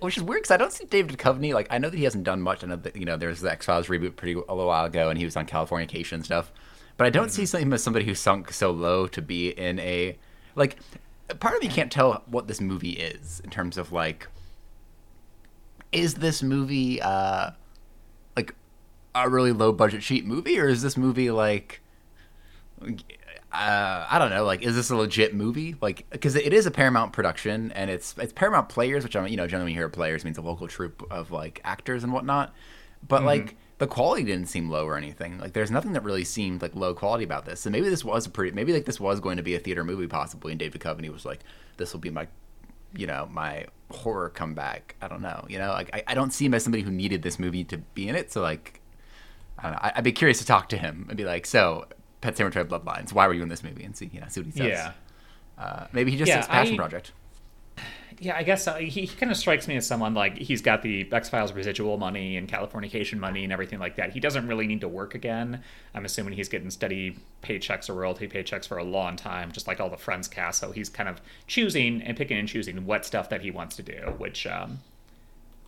which 0.00 0.16
is 0.16 0.22
weird 0.22 0.42
because 0.42 0.52
I 0.52 0.56
don't 0.56 0.72
see 0.72 0.84
David 0.84 1.16
Duchovny 1.16 1.52
like 1.52 1.66
I 1.70 1.78
know 1.78 1.90
that 1.90 1.96
he 1.96 2.04
hasn't 2.04 2.24
done 2.24 2.40
much. 2.40 2.62
I 2.62 2.68
know 2.68 2.76
that 2.76 2.96
you 2.96 3.04
know 3.04 3.16
there's 3.16 3.40
the 3.40 3.50
X 3.50 3.66
Files 3.66 3.88
reboot 3.88 4.16
pretty 4.16 4.34
a 4.34 4.54
little 4.54 4.66
while 4.66 4.84
ago, 4.84 5.10
and 5.10 5.18
he 5.18 5.24
was 5.24 5.36
on 5.36 5.46
California 5.46 5.86
Californication 5.86 6.12
and 6.12 6.24
stuff. 6.24 6.52
But 6.96 7.06
I 7.06 7.10
don't 7.10 7.28
mm-hmm. 7.28 7.44
see 7.44 7.58
him 7.58 7.72
as 7.72 7.82
somebody 7.82 8.04
who 8.04 8.14
sunk 8.14 8.52
so 8.52 8.70
low 8.70 9.06
to 9.08 9.22
be 9.22 9.50
in 9.50 9.78
a 9.80 10.16
like. 10.54 10.76
Part 11.40 11.56
of 11.56 11.62
me 11.62 11.68
can't 11.68 11.90
tell 11.90 12.22
what 12.26 12.46
this 12.46 12.60
movie 12.60 12.92
is 12.92 13.40
in 13.42 13.50
terms 13.50 13.78
of 13.78 13.92
like. 13.92 14.28
Is 15.90 16.14
this 16.14 16.42
movie 16.42 17.00
uh, 17.02 17.50
like 18.36 18.54
a 19.14 19.28
really 19.28 19.52
low 19.52 19.72
budget 19.72 20.02
cheap 20.02 20.24
movie, 20.24 20.58
or 20.58 20.68
is 20.68 20.82
this 20.82 20.96
movie 20.96 21.30
like? 21.30 21.80
Uh, 23.52 24.06
I 24.10 24.18
don't 24.18 24.30
know, 24.30 24.44
like, 24.44 24.62
is 24.62 24.74
this 24.74 24.88
a 24.88 24.96
legit 24.96 25.34
movie? 25.34 25.76
Like, 25.80 26.06
because 26.08 26.36
it 26.36 26.54
is 26.54 26.64
a 26.64 26.70
Paramount 26.70 27.12
production, 27.12 27.70
and 27.72 27.90
it's 27.90 28.14
it's 28.16 28.32
Paramount 28.32 28.70
Players, 28.70 29.04
which 29.04 29.14
I'm, 29.14 29.26
you 29.28 29.36
know, 29.36 29.46
generally 29.46 29.64
when 29.64 29.74
you 29.74 29.80
hear 29.80 29.90
players 29.90 30.24
means 30.24 30.38
a 30.38 30.42
local 30.42 30.68
troupe 30.68 31.06
of 31.10 31.30
like 31.30 31.60
actors 31.62 32.02
and 32.02 32.14
whatnot. 32.14 32.54
But 33.06 33.18
mm-hmm. 33.18 33.26
like, 33.26 33.56
the 33.76 33.86
quality 33.86 34.24
didn't 34.24 34.46
seem 34.46 34.70
low 34.70 34.86
or 34.86 34.96
anything. 34.96 35.38
Like, 35.38 35.52
there's 35.52 35.70
nothing 35.70 35.92
that 35.92 36.02
really 36.02 36.24
seemed 36.24 36.62
like 36.62 36.74
low 36.74 36.94
quality 36.94 37.24
about 37.24 37.44
this. 37.44 37.60
So 37.60 37.68
maybe 37.68 37.90
this 37.90 38.04
was 38.04 38.26
a 38.26 38.30
pretty, 38.30 38.52
maybe 38.52 38.72
like 38.72 38.86
this 38.86 38.98
was 38.98 39.20
going 39.20 39.36
to 39.36 39.42
be 39.42 39.54
a 39.54 39.58
theater 39.58 39.84
movie 39.84 40.06
possibly, 40.06 40.52
and 40.52 40.58
David 40.58 40.80
Duchovny 40.80 41.12
was 41.12 41.26
like, 41.26 41.40
this 41.76 41.92
will 41.92 42.00
be 42.00 42.10
my, 42.10 42.28
you 42.96 43.06
know, 43.06 43.28
my 43.30 43.66
horror 43.90 44.30
comeback. 44.30 44.96
I 45.02 45.08
don't 45.08 45.20
know, 45.20 45.44
you 45.48 45.58
know, 45.58 45.72
like 45.72 45.90
I, 45.92 46.04
I 46.06 46.14
don't 46.14 46.32
see 46.32 46.46
him 46.46 46.54
as 46.54 46.62
somebody 46.62 46.84
who 46.84 46.90
needed 46.90 47.22
this 47.22 47.38
movie 47.38 47.64
to 47.64 47.76
be 47.76 48.08
in 48.08 48.14
it. 48.14 48.32
So 48.32 48.40
like, 48.40 48.80
I 49.58 49.64
don't 49.64 49.72
know. 49.72 49.78
I, 49.82 49.92
I'd 49.96 50.04
be 50.04 50.12
curious 50.12 50.38
to 50.38 50.46
talk 50.46 50.70
to 50.70 50.78
him 50.78 51.04
and 51.08 51.18
be 51.18 51.24
like, 51.24 51.44
so 51.44 51.86
Pet 52.22 52.36
Sematary 52.36 52.64
Bloodlines. 52.64 53.12
Why 53.12 53.26
were 53.26 53.34
you 53.34 53.42
in 53.42 53.50
this 53.50 53.62
movie? 53.62 53.84
And 53.84 53.94
see, 53.94 54.08
you 54.10 54.20
know, 54.20 54.26
see 54.28 54.40
what 54.40 54.46
he 54.46 54.52
says. 54.52 54.66
Yeah. 54.68 54.92
Uh, 55.58 55.86
maybe 55.92 56.10
he 56.10 56.16
just 56.16 56.28
yeah, 56.28 56.38
his 56.38 56.46
passion 56.46 56.74
I, 56.74 56.78
project. 56.78 57.12
Yeah, 58.20 58.36
I 58.36 58.44
guess 58.44 58.68
uh, 58.68 58.76
he, 58.76 58.88
he 58.88 59.06
kind 59.08 59.32
of 59.32 59.36
strikes 59.36 59.66
me 59.66 59.76
as 59.76 59.86
someone 59.86 60.14
like 60.14 60.38
he's 60.38 60.62
got 60.62 60.82
the 60.82 61.10
X 61.12 61.28
Files 61.28 61.52
residual 61.52 61.98
money 61.98 62.36
and 62.36 62.48
Californication 62.48 63.18
money 63.18 63.42
and 63.42 63.52
everything 63.52 63.80
like 63.80 63.96
that. 63.96 64.12
He 64.12 64.20
doesn't 64.20 64.46
really 64.46 64.68
need 64.68 64.80
to 64.82 64.88
work 64.88 65.16
again. 65.16 65.62
I'm 65.94 66.04
assuming 66.04 66.34
he's 66.34 66.48
getting 66.48 66.70
steady 66.70 67.18
paychecks 67.42 67.90
or 67.90 67.94
royalty 67.94 68.28
paychecks 68.28 68.68
for 68.68 68.78
a 68.78 68.84
long 68.84 69.16
time, 69.16 69.50
just 69.50 69.66
like 69.66 69.80
all 69.80 69.90
the 69.90 69.96
Friends 69.96 70.28
cast. 70.28 70.60
So 70.60 70.70
he's 70.70 70.88
kind 70.88 71.08
of 71.08 71.20
choosing 71.48 72.00
and 72.02 72.16
picking 72.16 72.38
and 72.38 72.48
choosing 72.48 72.86
what 72.86 73.04
stuff 73.04 73.28
that 73.30 73.42
he 73.42 73.50
wants 73.50 73.74
to 73.76 73.82
do, 73.82 74.14
which 74.18 74.46
um, 74.46 74.78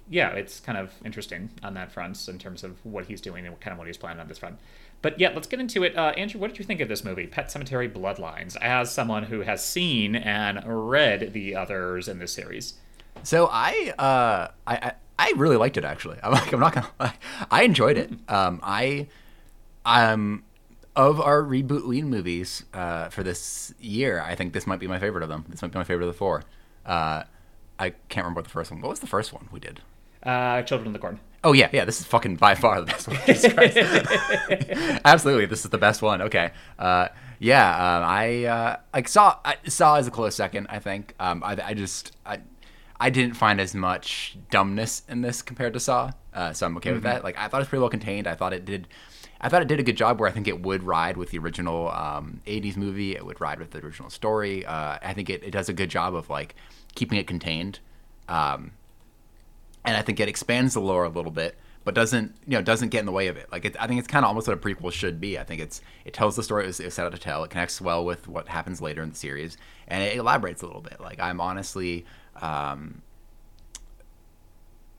yeah, 0.09 0.31
it's 0.31 0.61
kind 0.61 0.79
of 0.79 0.93
interesting 1.05 1.51
on 1.62 1.75
that 1.75 1.90
front 1.90 2.29
in 2.29 2.38
terms 2.38 2.62
of 2.62 2.77
what 2.85 3.07
he's 3.07 3.21
doing 3.21 3.47
and 3.47 3.59
kind 3.61 3.73
of 3.73 3.79
what 3.79 3.88
he's 3.88 3.97
planning 3.97 4.21
on 4.21 4.29
this 4.29 4.38
front. 4.38 4.59
But 5.05 5.21
yeah, 5.21 5.33
let's 5.35 5.47
get 5.47 5.61
into 5.61 5.83
it. 5.83 5.95
Uh, 5.99 6.14
Andrew, 6.17 6.40
what 6.40 6.49
did 6.49 6.59
you 6.59 6.64
think 6.64 6.81
of 6.81 6.88
this 6.88 7.05
movie, 7.05 7.27
Pet 7.27 7.49
Sematary 7.49 7.93
Bloodlines, 7.93 8.57
as 8.62 8.90
someone 8.90 9.25
who 9.25 9.43
has 9.43 9.62
seen 9.62 10.17
and 10.17 10.62
read 10.64 11.35
the 11.35 11.55
others 11.55 12.09
in 12.09 12.21
this 12.21 12.33
series? 12.33 12.73
So 13.23 13.51
I, 13.53 13.93
uh, 13.99 14.49
I, 14.67 14.77
I, 14.77 14.93
I 15.19 15.33
really 15.37 15.59
liked 15.59 15.77
it 15.77 15.85
actually. 15.85 16.17
I'm 16.23 16.33
like, 16.33 16.51
I'm 16.55 16.59
not 16.59 16.75
gonna 16.75 16.90
lie, 16.99 17.17
I 17.51 17.64
enjoyed 17.64 17.99
it. 17.99 18.12
Um, 18.29 18.61
I, 18.62 19.09
um, 19.85 20.43
of 20.97 21.21
our 21.21 21.43
reboot 21.43 21.87
Ween 21.87 22.09
movies 22.09 22.64
uh, 22.73 23.11
for 23.11 23.23
this 23.23 23.75
year, 23.79 24.23
I 24.23 24.35
think 24.35 24.55
this 24.55 24.67
might 24.67 24.81
be 24.81 24.87
my 24.87 24.99
favorite 24.99 25.23
of 25.23 25.29
them. 25.29 25.45
This 25.51 25.61
might 25.61 25.71
be 25.71 25.77
my 25.77 25.85
favorite 25.85 26.07
of 26.07 26.14
the 26.14 26.19
four. 26.19 26.45
Uh, 26.87 27.25
I 27.79 27.90
can't 28.09 28.25
remember 28.25 28.38
what 28.38 28.45
the 28.45 28.51
first 28.51 28.71
one. 28.71 28.81
What 28.81 28.88
was 28.88 29.01
the 29.01 29.07
first 29.07 29.35
one 29.35 29.51
we 29.53 29.61
did? 29.61 29.83
Uh, 30.23 30.62
Children 30.62 30.87
of 30.87 30.93
the 30.95 30.99
Corn. 30.99 31.21
Oh 31.44 31.52
yeah, 31.52 31.68
yeah. 31.72 31.85
This 31.85 32.00
is 32.00 32.07
fucking 32.07 32.37
by 32.37 32.54
far 32.54 32.80
the 32.80 32.87
best 32.87 33.07
one. 33.07 33.18
Absolutely, 35.04 35.46
this 35.46 35.64
is 35.64 35.70
the 35.70 35.78
best 35.78 36.00
one. 36.00 36.22
Okay. 36.22 36.52
Uh, 36.78 37.09
yeah, 37.38 37.68
um, 37.68 38.04
I 38.04 38.44
uh, 38.44 38.76
like 38.94 39.09
saw 39.09 39.38
I 39.44 39.57
saw 39.68 39.96
as 39.96 40.07
a 40.07 40.11
close 40.11 40.35
second. 40.35 40.68
I 40.70 40.78
think. 40.78 41.14
Um, 41.20 41.42
I, 41.44 41.59
I 41.62 41.74
just 41.74 42.16
I, 42.24 42.38
I 42.98 43.11
didn't 43.11 43.35
find 43.35 43.61
as 43.61 43.74
much 43.74 44.38
dumbness 44.50 45.02
in 45.09 45.20
this 45.20 45.42
compared 45.42 45.74
to 45.74 45.80
Saw, 45.80 46.12
uh, 46.33 46.54
so 46.54 46.64
I'm 46.64 46.76
okay 46.78 46.88
mm-hmm. 46.88 46.96
with 46.96 47.02
that. 47.04 47.22
Like 47.22 47.37
I 47.38 47.48
thought 47.48 47.59
it 47.59 47.62
was 47.62 47.68
pretty 47.68 47.80
well 47.80 47.90
contained. 47.90 48.26
I 48.26 48.35
thought 48.35 48.54
it 48.54 48.64
did. 48.64 48.88
I 49.40 49.50
thought 49.50 49.61
it 49.61 49.68
did 49.68 49.78
a 49.78 49.83
good 49.83 49.96
job 49.96 50.20
where 50.20 50.28
I 50.28 50.33
think 50.33 50.48
it 50.48 50.62
would 50.62 50.85
ride 50.85 51.18
with 51.18 51.30
the 51.30 51.38
original 51.38 51.90
um, 51.90 52.40
80s 52.46 52.78
movie. 52.78 53.14
It 53.14 53.26
would 53.26 53.42
ride 53.42 53.59
with 53.59 53.72
the 53.72 53.85
original 53.85 54.09
story. 54.09 54.64
Uh, 54.64 54.96
I 55.02 55.12
think 55.12 55.28
it, 55.28 55.42
it 55.42 55.50
does 55.50 55.68
a 55.68 55.74
good 55.74 55.90
job 55.90 56.14
of 56.14 56.30
like 56.30 56.54
keeping 56.94 57.18
it 57.18 57.26
contained. 57.26 57.80
Um, 58.26 58.72
and 59.85 59.97
I 59.97 60.03
think 60.03 60.20
it 60.20 60.29
expands 60.29 60.75
the 60.75 60.81
lore 60.81 61.05
a 61.05 61.09
little 61.09 61.31
bit, 61.31 61.57
but 61.85 61.94
doesn't 61.94 62.35
you 62.47 62.57
know 62.57 62.62
doesn't 62.62 62.88
get 62.88 63.01
in 63.01 63.07
the 63.07 63.12
way 63.12 63.29
of 63.29 63.37
it. 63.37 63.51
Like 63.53 63.64
it, 63.64 63.77
I 63.79 63.87
think 63.87 63.99
it's 63.99 64.09
kind 64.09 64.25
of 64.25 64.29
almost 64.29 64.49
what 64.49 64.57
a 64.57 64.61
prequel 64.61 64.92
should 64.92 65.20
be. 65.20 65.38
I 65.38 65.44
think 65.44 65.61
it's 65.61 65.81
it 66.05 66.12
tells 66.12 66.37
the 66.37 66.42
story 66.42 66.64
it 66.64 66.68
was, 66.68 66.81
it 66.81 66.87
was 66.87 66.94
set 66.94 67.07
out 67.07 67.12
to 67.12 67.18
tell. 67.18 67.44
It 67.44 67.51
connects 67.51 67.81
well 67.81 68.05
with 68.05 68.29
what 68.29 68.49
happens 68.49 68.81
later 68.81 69.03
in 69.03 69.11
the 69.11 69.16
series, 69.16 69.57
and 69.88 70.03
it 70.03 70.16
elaborates 70.16 70.62
a 70.62 70.66
little 70.66 70.83
bit. 70.83 71.01
Like 71.01 71.20
I'm 71.20 71.40
honestly. 71.40 72.05
Um, 72.40 73.03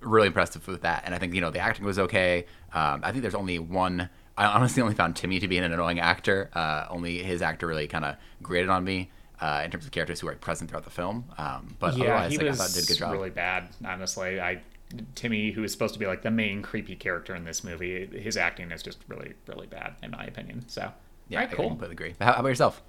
really 0.02 0.28
impressed 0.28 0.68
with 0.68 0.82
that, 0.82 1.04
and 1.06 1.16
I 1.16 1.18
think 1.18 1.34
you 1.34 1.42
know 1.42 1.52
the 1.52 1.60
acting 1.60 1.86
was 1.86 2.00
okay. 2.00 2.46
Um, 2.74 3.02
I 3.04 3.12
think 3.12 3.22
there's 3.22 3.36
only 3.36 3.60
one. 3.60 4.10
I 4.38 4.46
honestly 4.46 4.82
only 4.82 4.96
found 4.96 5.16
Timmy 5.16 5.40
to 5.40 5.48
be 5.48 5.58
an 5.58 5.64
annoying 5.64 6.00
actor. 6.00 6.50
Uh, 6.54 6.86
only 6.90 7.24
his 7.24 7.42
actor 7.42 7.68
really 7.68 7.88
kind 7.88 8.06
of 8.06 8.16
grated 8.42 8.70
on 8.70 8.84
me 8.84 9.10
uh, 9.40 9.62
in 9.64 9.72
terms 9.72 9.86
of 9.86 9.92
characters 9.92 10.20
who 10.20 10.28
are 10.28 10.36
present 10.36 10.70
throughout 10.70 10.84
the 10.84 10.90
film. 10.90 11.26
Um, 11.38 11.76
but 11.80 11.98
yeah, 11.98 12.06
otherwise, 12.06 12.32
he 12.32 12.38
like, 12.38 12.48
was 12.48 12.60
I 12.60 12.64
thought 12.64 12.70
it 12.70 12.74
did 12.76 12.84
a 12.84 12.88
good 12.88 13.00
job. 13.00 13.12
really 13.14 13.30
bad. 13.30 13.70
Honestly, 13.86 14.40
I 14.40 14.62
Timmy, 15.16 15.52
who 15.52 15.64
is 15.64 15.72
supposed 15.72 15.94
to 15.94 16.00
be 16.00 16.06
like 16.06 16.22
the 16.22 16.32
main 16.32 16.62
creepy 16.62 16.96
character 16.96 17.36
in 17.36 17.44
this 17.44 17.64
movie, 17.64 18.06
his 18.08 18.38
acting 18.38 18.72
is 18.72 18.84
just 18.84 19.00
really, 19.08 19.34
really 19.48 19.68
bad 19.68 19.96
in 20.04 20.12
my 20.12 20.24
opinion. 20.26 20.64
So, 20.68 20.92
yeah, 21.28 21.40
right, 21.40 21.52
cool. 21.52 21.66
I 21.66 21.70
completely 21.70 21.94
agree. 21.94 22.16
How, 22.20 22.34
how, 22.34 22.40
about 22.40 22.50
yourself? 22.50 22.82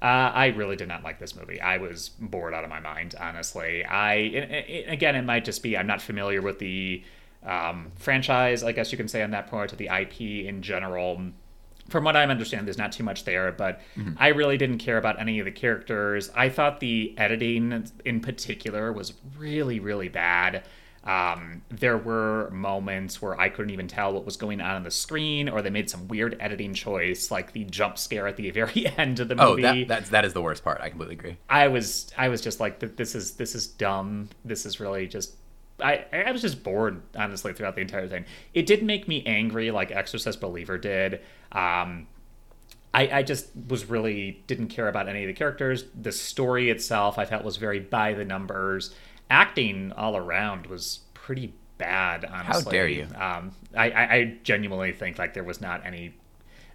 Uh, 0.00 0.30
I 0.34 0.46
really 0.48 0.76
did 0.76 0.88
not 0.88 1.02
like 1.02 1.18
this 1.18 1.36
movie. 1.36 1.60
I 1.60 1.78
was 1.78 2.08
bored 2.08 2.54
out 2.54 2.64
of 2.64 2.70
my 2.70 2.80
mind, 2.80 3.14
honestly. 3.18 3.84
I 3.84 4.14
it, 4.14 4.50
it, 4.68 4.92
again, 4.92 5.16
it 5.16 5.22
might 5.22 5.44
just 5.44 5.62
be 5.62 5.76
I'm 5.76 5.86
not 5.86 6.02
familiar 6.02 6.42
with 6.42 6.58
the 6.58 7.02
um, 7.44 7.90
franchise, 7.96 8.62
I 8.62 8.72
guess 8.72 8.92
you 8.92 8.98
can 8.98 9.08
say 9.08 9.22
on 9.22 9.30
that 9.30 9.46
point, 9.48 9.70
to 9.70 9.76
the 9.76 9.88
IP 9.88 10.20
in 10.46 10.62
general. 10.62 11.20
From 11.88 12.04
what 12.04 12.16
I 12.16 12.22
understand, 12.24 12.66
there's 12.66 12.78
not 12.78 12.92
too 12.92 13.02
much 13.02 13.24
there, 13.24 13.52
but 13.52 13.80
mm-hmm. 13.96 14.14
I 14.16 14.28
really 14.28 14.56
didn't 14.56 14.78
care 14.78 14.98
about 14.98 15.20
any 15.20 15.40
of 15.40 15.44
the 15.44 15.52
characters. 15.52 16.30
I 16.34 16.48
thought 16.48 16.80
the 16.80 17.14
editing 17.18 17.88
in 18.04 18.20
particular 18.20 18.92
was 18.92 19.14
really, 19.36 19.80
really 19.80 20.08
bad. 20.08 20.64
Um, 21.04 21.62
there 21.68 21.98
were 21.98 22.48
moments 22.50 23.20
where 23.20 23.38
I 23.40 23.48
couldn't 23.48 23.72
even 23.72 23.88
tell 23.88 24.12
what 24.12 24.24
was 24.24 24.36
going 24.36 24.60
on 24.60 24.76
on 24.76 24.82
the 24.84 24.90
screen, 24.90 25.48
or 25.48 25.60
they 25.60 25.70
made 25.70 25.90
some 25.90 26.06
weird 26.06 26.36
editing 26.38 26.74
choice, 26.74 27.30
like 27.30 27.52
the 27.52 27.64
jump 27.64 27.98
scare 27.98 28.28
at 28.28 28.36
the 28.36 28.50
very 28.52 28.86
end 28.96 29.18
of 29.18 29.28
the 29.28 29.34
movie. 29.34 29.64
Oh, 29.64 29.74
that, 29.74 29.88
that's 29.88 30.10
that 30.10 30.24
is 30.24 30.32
the 30.32 30.42
worst 30.42 30.62
part. 30.62 30.80
I 30.80 30.88
completely 30.90 31.16
agree. 31.16 31.36
I 31.48 31.68
was 31.68 32.12
I 32.16 32.28
was 32.28 32.40
just 32.40 32.60
like, 32.60 32.78
this 32.96 33.14
is 33.14 33.32
this 33.32 33.54
is 33.54 33.66
dumb. 33.66 34.28
This 34.44 34.64
is 34.64 34.78
really 34.80 35.06
just. 35.06 35.36
I, 35.80 36.04
I 36.12 36.30
was 36.30 36.42
just 36.42 36.62
bored, 36.62 37.02
honestly, 37.16 37.52
throughout 37.54 37.74
the 37.74 37.80
entire 37.80 38.06
thing. 38.06 38.24
It 38.54 38.66
didn't 38.66 38.86
make 38.86 39.08
me 39.08 39.24
angry 39.26 39.72
like 39.72 39.90
Exorcist 39.90 40.40
Believer 40.40 40.78
did. 40.78 41.22
Um, 41.50 42.06
I, 42.94 43.08
I 43.08 43.22
just 43.22 43.48
was 43.68 43.86
really 43.86 44.42
didn't 44.46 44.68
care 44.68 44.86
about 44.86 45.08
any 45.08 45.24
of 45.24 45.26
the 45.26 45.32
characters. 45.32 45.86
The 46.00 46.12
story 46.12 46.70
itself, 46.70 47.18
I 47.18 47.24
felt, 47.24 47.42
was 47.42 47.56
very 47.56 47.80
by 47.80 48.12
the 48.12 48.24
numbers 48.24 48.94
acting 49.32 49.92
all 49.92 50.16
around 50.16 50.66
was 50.66 51.00
pretty 51.14 51.54
bad. 51.78 52.24
Honestly, 52.24 52.64
how 52.64 52.70
dare 52.70 52.86
you? 52.86 53.08
Um, 53.16 53.52
I, 53.74 53.90
I, 53.90 54.14
I 54.14 54.36
genuinely 54.44 54.92
think 54.92 55.18
like 55.18 55.34
there 55.34 55.42
was 55.42 55.60
not 55.60 55.84
any. 55.84 56.14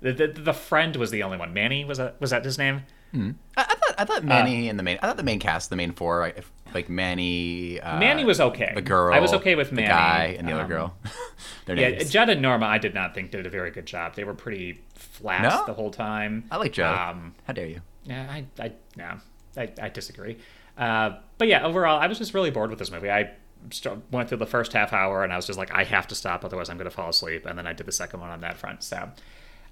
The, 0.02 0.12
the, 0.12 0.28
the 0.28 0.54
friend 0.54 0.96
was 0.96 1.12
the 1.12 1.24
only 1.24 1.38
one. 1.38 1.54
Manny 1.54 1.86
was 1.86 2.00
that 2.00 2.20
was 2.20 2.32
that 2.32 2.44
his 2.44 2.58
name? 2.58 2.82
Mm. 3.14 3.36
I, 3.56 3.62
I, 3.62 3.76
thought 3.76 3.96
I 4.00 4.06
thought 4.06 4.24
Manny 4.24 4.68
uh, 4.68 4.72
in 4.72 4.78
the 4.78 4.84
main. 4.84 4.98
I 5.02 5.08
thought 5.08 5.18
the 5.18 5.24
main 5.24 5.40
cast, 5.40 5.70
the 5.70 5.76
main 5.76 5.94
four, 5.94 6.20
like, 6.20 6.44
like 6.74 6.90
Manny. 6.90 7.80
Uh, 7.80 8.00
Manny 8.00 8.26
was 8.26 8.42
okay. 8.42 8.72
The 8.76 8.82
girl. 8.82 9.14
I 9.14 9.20
was 9.20 9.34
okay 9.34 9.56
with 9.56 9.72
Manny. 9.72 9.88
The 9.88 9.94
guy 9.94 10.36
and 10.38 10.48
the 10.48 10.54
um, 10.54 10.60
other 10.60 10.68
girl. 10.68 10.98
yeah, 11.68 11.74
names. 11.76 12.10
Judd 12.10 12.30
and 12.30 12.42
Norma, 12.42 12.66
I 12.66 12.80
did 12.80 12.94
not 12.94 13.14
think 13.14 13.32
did 13.32 13.46
a 13.46 13.50
very 13.50 13.72
good 13.72 13.86
job. 13.86 14.16
They 14.16 14.24
were 14.24 14.34
pretty 14.34 14.82
flat 14.96 15.44
no? 15.44 15.64
the 15.66 15.74
whole 15.74 15.92
time. 15.92 16.46
I 16.52 16.58
like 16.58 16.74
Judd. 16.74 16.98
Um, 16.98 17.36
How 17.46 17.54
dare 17.54 17.68
you? 17.68 17.82
Yeah, 18.04 18.28
I, 18.30 18.46
I, 18.60 18.72
no, 18.96 19.18
I, 19.56 19.72
I 19.82 19.90
disagree. 19.90 20.38
Uh, 20.78 21.18
but 21.38 21.48
yeah, 21.48 21.66
overall, 21.66 22.00
I 22.00 22.08
was 22.08 22.18
just 22.18 22.34
really 22.34 22.52
bored 22.52 22.70
with 22.70 22.80
this 22.80 22.92
movie. 22.92 23.10
I 23.10 23.32
st- 23.72 24.04
went 24.12 24.30
through 24.30 24.40
the 24.40 24.46
first 24.46 24.74
half 24.74 24.94
hour 24.94 25.24
and 25.24 25.34
I 25.34 25.36
was 25.36 25.46
just 25.46 25.58
like, 25.58 25.74
I 25.74 25.84
have 25.84 26.08
to 26.08 26.16
stop, 26.16 26.46
otherwise 26.46 26.70
I'm 26.70 26.78
going 26.78 26.90
to 26.90 26.96
fall 26.96 27.10
asleep. 27.10 27.46
And 27.46 27.58
then 27.58 27.68
I 27.68 27.74
did 27.74 27.86
the 27.86 27.92
second 27.92 28.20
one 28.20 28.30
on 28.30 28.42
that 28.42 28.58
front. 28.58 28.84
So, 28.84 29.10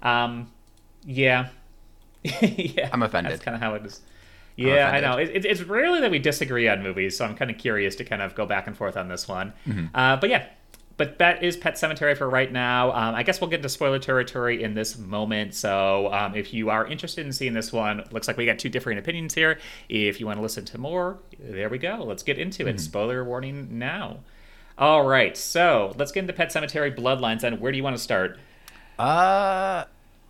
um, 0.02 0.50
yeah, 1.04 1.48
yeah, 2.22 2.90
I'm 2.92 3.02
offended. 3.02 3.32
That's 3.32 3.44
kind 3.44 3.54
of 3.54 3.60
how 3.60 3.74
it 3.74 3.86
is. 3.86 4.00
Yeah, 4.56 4.90
I 4.90 5.00
know. 5.00 5.18
It, 5.18 5.30
it, 5.34 5.44
it's 5.44 5.62
rarely 5.62 6.00
that 6.00 6.10
we 6.10 6.18
disagree 6.18 6.66
on 6.66 6.82
movies, 6.82 7.16
so 7.16 7.26
I'm 7.26 7.36
kind 7.36 7.50
of 7.50 7.58
curious 7.58 7.94
to 7.96 8.04
kind 8.04 8.22
of 8.22 8.34
go 8.34 8.46
back 8.46 8.66
and 8.66 8.74
forth 8.74 8.96
on 8.96 9.08
this 9.08 9.28
one. 9.28 9.52
Mm-hmm. 9.66 9.94
Uh, 9.94 10.16
but 10.16 10.30
yeah, 10.30 10.46
but 10.96 11.18
that 11.18 11.42
is 11.42 11.56
Pet 11.56 11.74
Sematary 11.74 12.16
for 12.16 12.28
right 12.28 12.50
now. 12.50 12.90
Um, 12.92 13.14
I 13.14 13.22
guess 13.22 13.40
we'll 13.40 13.50
get 13.50 13.56
into 13.56 13.68
spoiler 13.68 13.98
territory 13.98 14.62
in 14.62 14.74
this 14.74 14.96
moment. 14.96 15.54
So 15.54 16.12
um, 16.12 16.34
if 16.34 16.54
you 16.54 16.70
are 16.70 16.86
interested 16.86 17.26
in 17.26 17.32
seeing 17.32 17.52
this 17.52 17.72
one, 17.72 18.04
looks 18.10 18.28
like 18.28 18.36
we 18.36 18.46
got 18.46 18.58
two 18.58 18.68
different 18.68 18.98
opinions 18.98 19.34
here. 19.34 19.58
If 19.88 20.20
you 20.20 20.26
want 20.26 20.38
to 20.38 20.42
listen 20.42 20.64
to 20.66 20.78
more, 20.78 21.18
there 21.38 21.68
we 21.68 21.78
go. 21.78 22.02
Let's 22.04 22.22
get 22.22 22.38
into 22.38 22.66
it. 22.66 22.76
Mm-hmm. 22.76 22.78
Spoiler 22.78 23.24
warning 23.24 23.78
now. 23.78 24.18
All 24.78 25.06
right, 25.06 25.36
so 25.36 25.94
let's 25.96 26.12
get 26.12 26.20
into 26.20 26.32
Pet 26.32 26.48
Sematary 26.48 26.94
Bloodlines. 26.94 27.42
And 27.42 27.60
where 27.60 27.72
do 27.72 27.78
you 27.78 27.84
want 27.84 27.96
to 27.96 28.02
start? 28.02 28.38
Uh, 28.98 29.84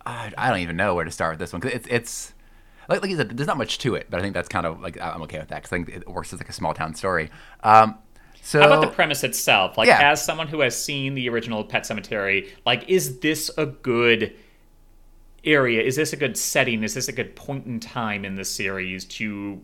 I 0.05 0.31
don't 0.35 0.59
even 0.59 0.77
know 0.77 0.95
where 0.95 1.05
to 1.05 1.11
start 1.11 1.33
with 1.33 1.39
this 1.39 1.53
one 1.53 1.59
because 1.59 1.75
it's 1.75 1.87
it's 1.89 2.33
like, 2.87 3.01
like 3.01 3.11
you 3.11 3.17
said, 3.17 3.35
there's 3.35 3.47
not 3.47 3.57
much 3.57 3.79
to 3.79 3.95
it, 3.95 4.07
but 4.09 4.19
I 4.19 4.23
think 4.23 4.33
that's 4.33 4.47
kind 4.47 4.65
of 4.65 4.79
like 4.79 4.99
I'm 5.01 5.21
okay 5.23 5.39
with 5.39 5.49
that 5.49 5.63
because 5.63 5.73
I 5.73 5.83
think 5.83 5.89
it 5.89 6.07
works 6.07 6.31
as 6.31 6.39
like 6.39 6.49
a 6.49 6.53
small 6.53 6.73
town 6.73 6.95
story. 6.95 7.29
Um, 7.63 7.97
so, 8.47 8.61
How 8.61 8.67
about 8.67 8.79
the 8.79 8.87
premise 8.87 9.25
itself? 9.25 9.77
Like, 9.77 9.87
yeah. 9.87 10.09
as 10.09 10.23
someone 10.23 10.47
who 10.47 10.61
has 10.61 10.81
seen 10.81 11.15
the 11.15 11.27
original 11.27 11.65
Pet 11.65 11.83
Sematary, 11.83 12.47
like, 12.65 12.87
is 12.87 13.19
this 13.19 13.51
a 13.57 13.65
good 13.65 14.33
area? 15.43 15.83
Is 15.83 15.97
this 15.97 16.13
a 16.13 16.15
good 16.15 16.37
setting? 16.37 16.81
Is 16.81 16.93
this 16.93 17.09
a 17.09 17.11
good 17.11 17.35
point 17.35 17.65
in 17.65 17.81
time 17.81 18.23
in 18.23 18.35
the 18.35 18.45
series 18.45 19.03
to 19.03 19.61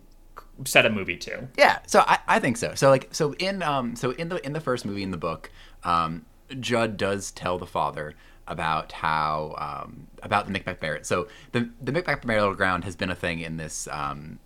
set 0.66 0.86
a 0.86 0.90
movie 0.90 1.16
to? 1.16 1.48
Yeah, 1.58 1.80
so 1.88 2.04
I, 2.06 2.20
I 2.28 2.40
think 2.40 2.58
so. 2.58 2.76
So 2.76 2.90
like, 2.90 3.08
so 3.12 3.32
in 3.36 3.64
um, 3.64 3.96
so 3.96 4.12
in 4.12 4.28
the 4.28 4.46
in 4.46 4.52
the 4.52 4.60
first 4.60 4.84
movie 4.84 5.04
in 5.04 5.12
the 5.12 5.18
book, 5.18 5.50
um, 5.86 6.26
Judd 6.60 6.98
does 6.98 7.32
tell 7.32 7.58
the 7.58 7.66
father 7.66 8.16
about 8.48 8.92
how 8.92 9.56
um, 9.58 10.08
about 10.24 10.48
the 10.48 10.52
Micmac 10.52 10.82
Barrett. 10.82 11.06
So 11.06 11.30
the 11.54 11.70
the 11.82 11.94
Micmac 11.94 12.26
burial 12.26 12.54
ground 12.54 12.84
has 12.84 12.98
been 12.98 13.10
a 13.10 13.16
thing 13.16 13.40
in 13.40 13.56
this 13.56 13.88
um, 13.88 14.40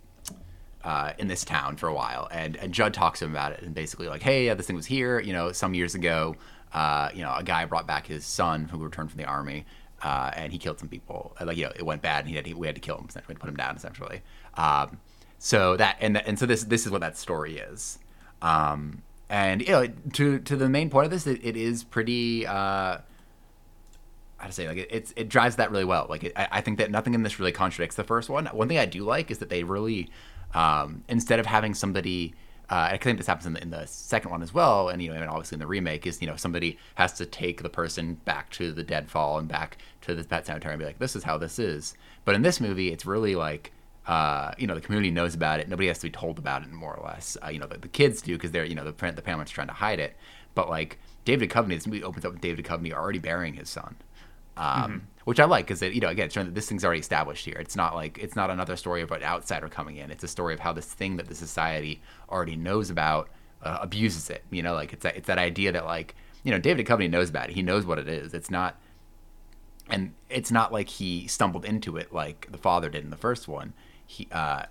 uh, 0.88 1.12
in 1.18 1.28
this 1.28 1.44
town 1.44 1.76
for 1.76 1.86
a 1.86 1.92
while, 1.92 2.28
and 2.30 2.56
and 2.56 2.72
Judd 2.72 2.94
talks 2.94 3.18
to 3.18 3.26
him 3.26 3.32
about 3.32 3.52
it, 3.52 3.60
and 3.60 3.74
basically 3.74 4.08
like, 4.08 4.22
hey, 4.22 4.46
yeah, 4.46 4.54
this 4.54 4.66
thing 4.66 4.74
was 4.74 4.86
here, 4.86 5.20
you 5.20 5.34
know, 5.34 5.52
some 5.52 5.74
years 5.74 5.94
ago. 5.94 6.34
Uh, 6.72 7.10
you 7.12 7.22
know, 7.22 7.34
a 7.36 7.42
guy 7.42 7.66
brought 7.66 7.86
back 7.86 8.06
his 8.06 8.24
son 8.24 8.64
who 8.64 8.78
returned 8.78 9.10
from 9.10 9.18
the 9.18 9.26
army, 9.26 9.66
uh, 10.02 10.30
and 10.34 10.50
he 10.50 10.58
killed 10.58 10.78
some 10.78 10.88
people. 10.88 11.36
Like 11.44 11.58
you 11.58 11.64
know, 11.64 11.72
it 11.76 11.84
went 11.84 12.00
bad, 12.00 12.20
and 12.20 12.30
he 12.30 12.36
had 12.36 12.50
we 12.54 12.66
had 12.66 12.74
to 12.74 12.80
kill 12.80 12.96
him. 12.96 13.04
Essentially, 13.06 13.34
put 13.34 13.50
him 13.50 13.56
down 13.56 13.76
essentially. 13.76 14.22
Um, 14.54 14.98
so 15.38 15.76
that 15.76 15.98
and 16.00 16.16
and 16.26 16.38
so 16.38 16.46
this 16.46 16.64
this 16.64 16.86
is 16.86 16.90
what 16.90 17.02
that 17.02 17.18
story 17.18 17.58
is. 17.58 17.98
Um, 18.40 19.02
and 19.28 19.60
you 19.60 19.68
know, 19.68 19.88
to 20.14 20.38
to 20.38 20.56
the 20.56 20.70
main 20.70 20.88
point 20.88 21.04
of 21.04 21.10
this, 21.10 21.26
it, 21.26 21.40
it 21.44 21.56
is 21.58 21.84
pretty. 21.84 22.46
Uh, 22.46 22.98
how 24.38 24.46
to 24.46 24.52
say 24.52 24.68
like 24.68 24.78
it, 24.78 24.88
it's 24.90 25.12
it 25.16 25.28
drives 25.28 25.56
that 25.56 25.70
really 25.70 25.84
well. 25.84 26.06
Like 26.08 26.24
it, 26.24 26.32
I, 26.34 26.48
I 26.52 26.60
think 26.62 26.78
that 26.78 26.90
nothing 26.90 27.12
in 27.12 27.24
this 27.24 27.38
really 27.38 27.52
contradicts 27.52 27.96
the 27.96 28.04
first 28.04 28.30
one. 28.30 28.46
One 28.46 28.68
thing 28.68 28.78
I 28.78 28.86
do 28.86 29.04
like 29.04 29.30
is 29.30 29.38
that 29.38 29.50
they 29.50 29.64
really 29.64 30.08
um, 30.54 31.04
instead 31.08 31.38
of 31.38 31.46
having 31.46 31.74
somebody, 31.74 32.34
uh, 32.70 32.88
I 32.92 32.98
think 32.98 33.18
this 33.18 33.26
happens 33.26 33.46
in 33.46 33.52
the, 33.54 33.62
in 33.62 33.70
the, 33.70 33.86
second 33.86 34.30
one 34.30 34.42
as 34.42 34.52
well, 34.52 34.88
and 34.88 35.02
you 35.02 35.10
know, 35.10 35.16
and 35.16 35.28
obviously 35.28 35.56
in 35.56 35.60
the 35.60 35.66
remake 35.66 36.06
is 36.06 36.20
you 36.20 36.26
know 36.26 36.36
somebody 36.36 36.78
has 36.96 37.12
to 37.14 37.26
take 37.26 37.62
the 37.62 37.68
person 37.68 38.14
back 38.24 38.50
to 38.52 38.72
the 38.72 38.82
deadfall 38.82 39.38
and 39.38 39.48
back 39.48 39.78
to 40.02 40.14
the 40.14 40.24
pet 40.24 40.46
cemetery 40.46 40.74
and 40.74 40.80
be 40.80 40.86
like, 40.86 40.98
this 40.98 41.16
is 41.16 41.24
how 41.24 41.38
this 41.38 41.58
is. 41.58 41.94
But 42.24 42.34
in 42.34 42.42
this 42.42 42.60
movie, 42.60 42.92
it's 42.92 43.06
really 43.06 43.34
like. 43.34 43.72
Uh, 44.06 44.54
you 44.56 44.66
know 44.66 44.74
the 44.74 44.80
community 44.80 45.10
knows 45.10 45.34
about 45.34 45.60
it. 45.60 45.68
Nobody 45.68 45.88
has 45.88 45.98
to 45.98 46.06
be 46.06 46.10
told 46.10 46.38
about 46.38 46.62
it, 46.62 46.72
more 46.72 46.94
or 46.94 47.04
less. 47.06 47.36
Uh, 47.44 47.50
you 47.50 47.58
know 47.58 47.66
the, 47.66 47.76
the 47.76 47.88
kids 47.88 48.22
do 48.22 48.32
because 48.32 48.52
they're 48.52 48.64
you 48.64 48.74
know 48.74 48.82
the 48.82 49.12
the 49.12 49.20
parents 49.20 49.50
trying 49.50 49.66
to 49.66 49.74
hide 49.74 50.00
it. 50.00 50.16
But 50.54 50.70
like 50.70 50.98
David 51.26 51.50
Duchovny, 51.50 51.74
this 51.74 51.86
movie 51.86 52.02
opens 52.02 52.24
up 52.24 52.32
with 52.32 52.40
David 52.40 52.64
Duchovny 52.64 52.90
already 52.90 53.18
burying 53.18 53.52
his 53.52 53.68
son, 53.68 53.96
um, 54.56 54.64
mm-hmm. 54.64 54.98
Which 55.28 55.38
I 55.38 55.44
like 55.44 55.66
because 55.66 55.82
it, 55.82 55.92
you 55.92 56.00
know 56.00 56.08
again 56.08 56.30
showing 56.30 56.46
that 56.46 56.54
this 56.54 56.66
thing's 56.66 56.86
already 56.86 57.00
established 57.00 57.44
here. 57.44 57.58
It's 57.60 57.76
not 57.76 57.94
like 57.94 58.16
it's 58.16 58.34
not 58.34 58.48
another 58.48 58.76
story 58.76 59.02
of 59.02 59.12
an 59.12 59.22
outsider 59.22 59.68
coming 59.68 59.98
in. 59.98 60.10
It's 60.10 60.24
a 60.24 60.28
story 60.28 60.54
of 60.54 60.60
how 60.60 60.72
this 60.72 60.86
thing 60.86 61.18
that 61.18 61.26
the 61.26 61.34
society 61.34 62.00
already 62.30 62.56
knows 62.56 62.88
about 62.88 63.28
uh, 63.62 63.76
abuses 63.82 64.30
it. 64.30 64.42
You 64.50 64.62
know, 64.62 64.72
like 64.72 64.94
it's 64.94 65.02
that 65.02 65.18
it's 65.18 65.26
that 65.26 65.36
idea 65.36 65.70
that 65.72 65.84
like 65.84 66.14
you 66.44 66.50
know 66.50 66.58
David 66.58 66.86
Duchovny 66.86 67.10
knows 67.10 67.28
about 67.28 67.50
it. 67.50 67.56
He 67.56 67.60
knows 67.60 67.84
what 67.84 67.98
it 67.98 68.08
is. 68.08 68.32
It's 68.32 68.50
not, 68.50 68.80
and 69.90 70.14
it's 70.30 70.50
not 70.50 70.72
like 70.72 70.88
he 70.88 71.26
stumbled 71.26 71.66
into 71.66 71.98
it 71.98 72.10
like 72.10 72.50
the 72.50 72.56
father 72.56 72.88
did 72.88 73.04
in 73.04 73.10
the 73.10 73.16
first 73.16 73.48
one. 73.48 73.74
He, 74.06 74.28
uh, 74.32 74.62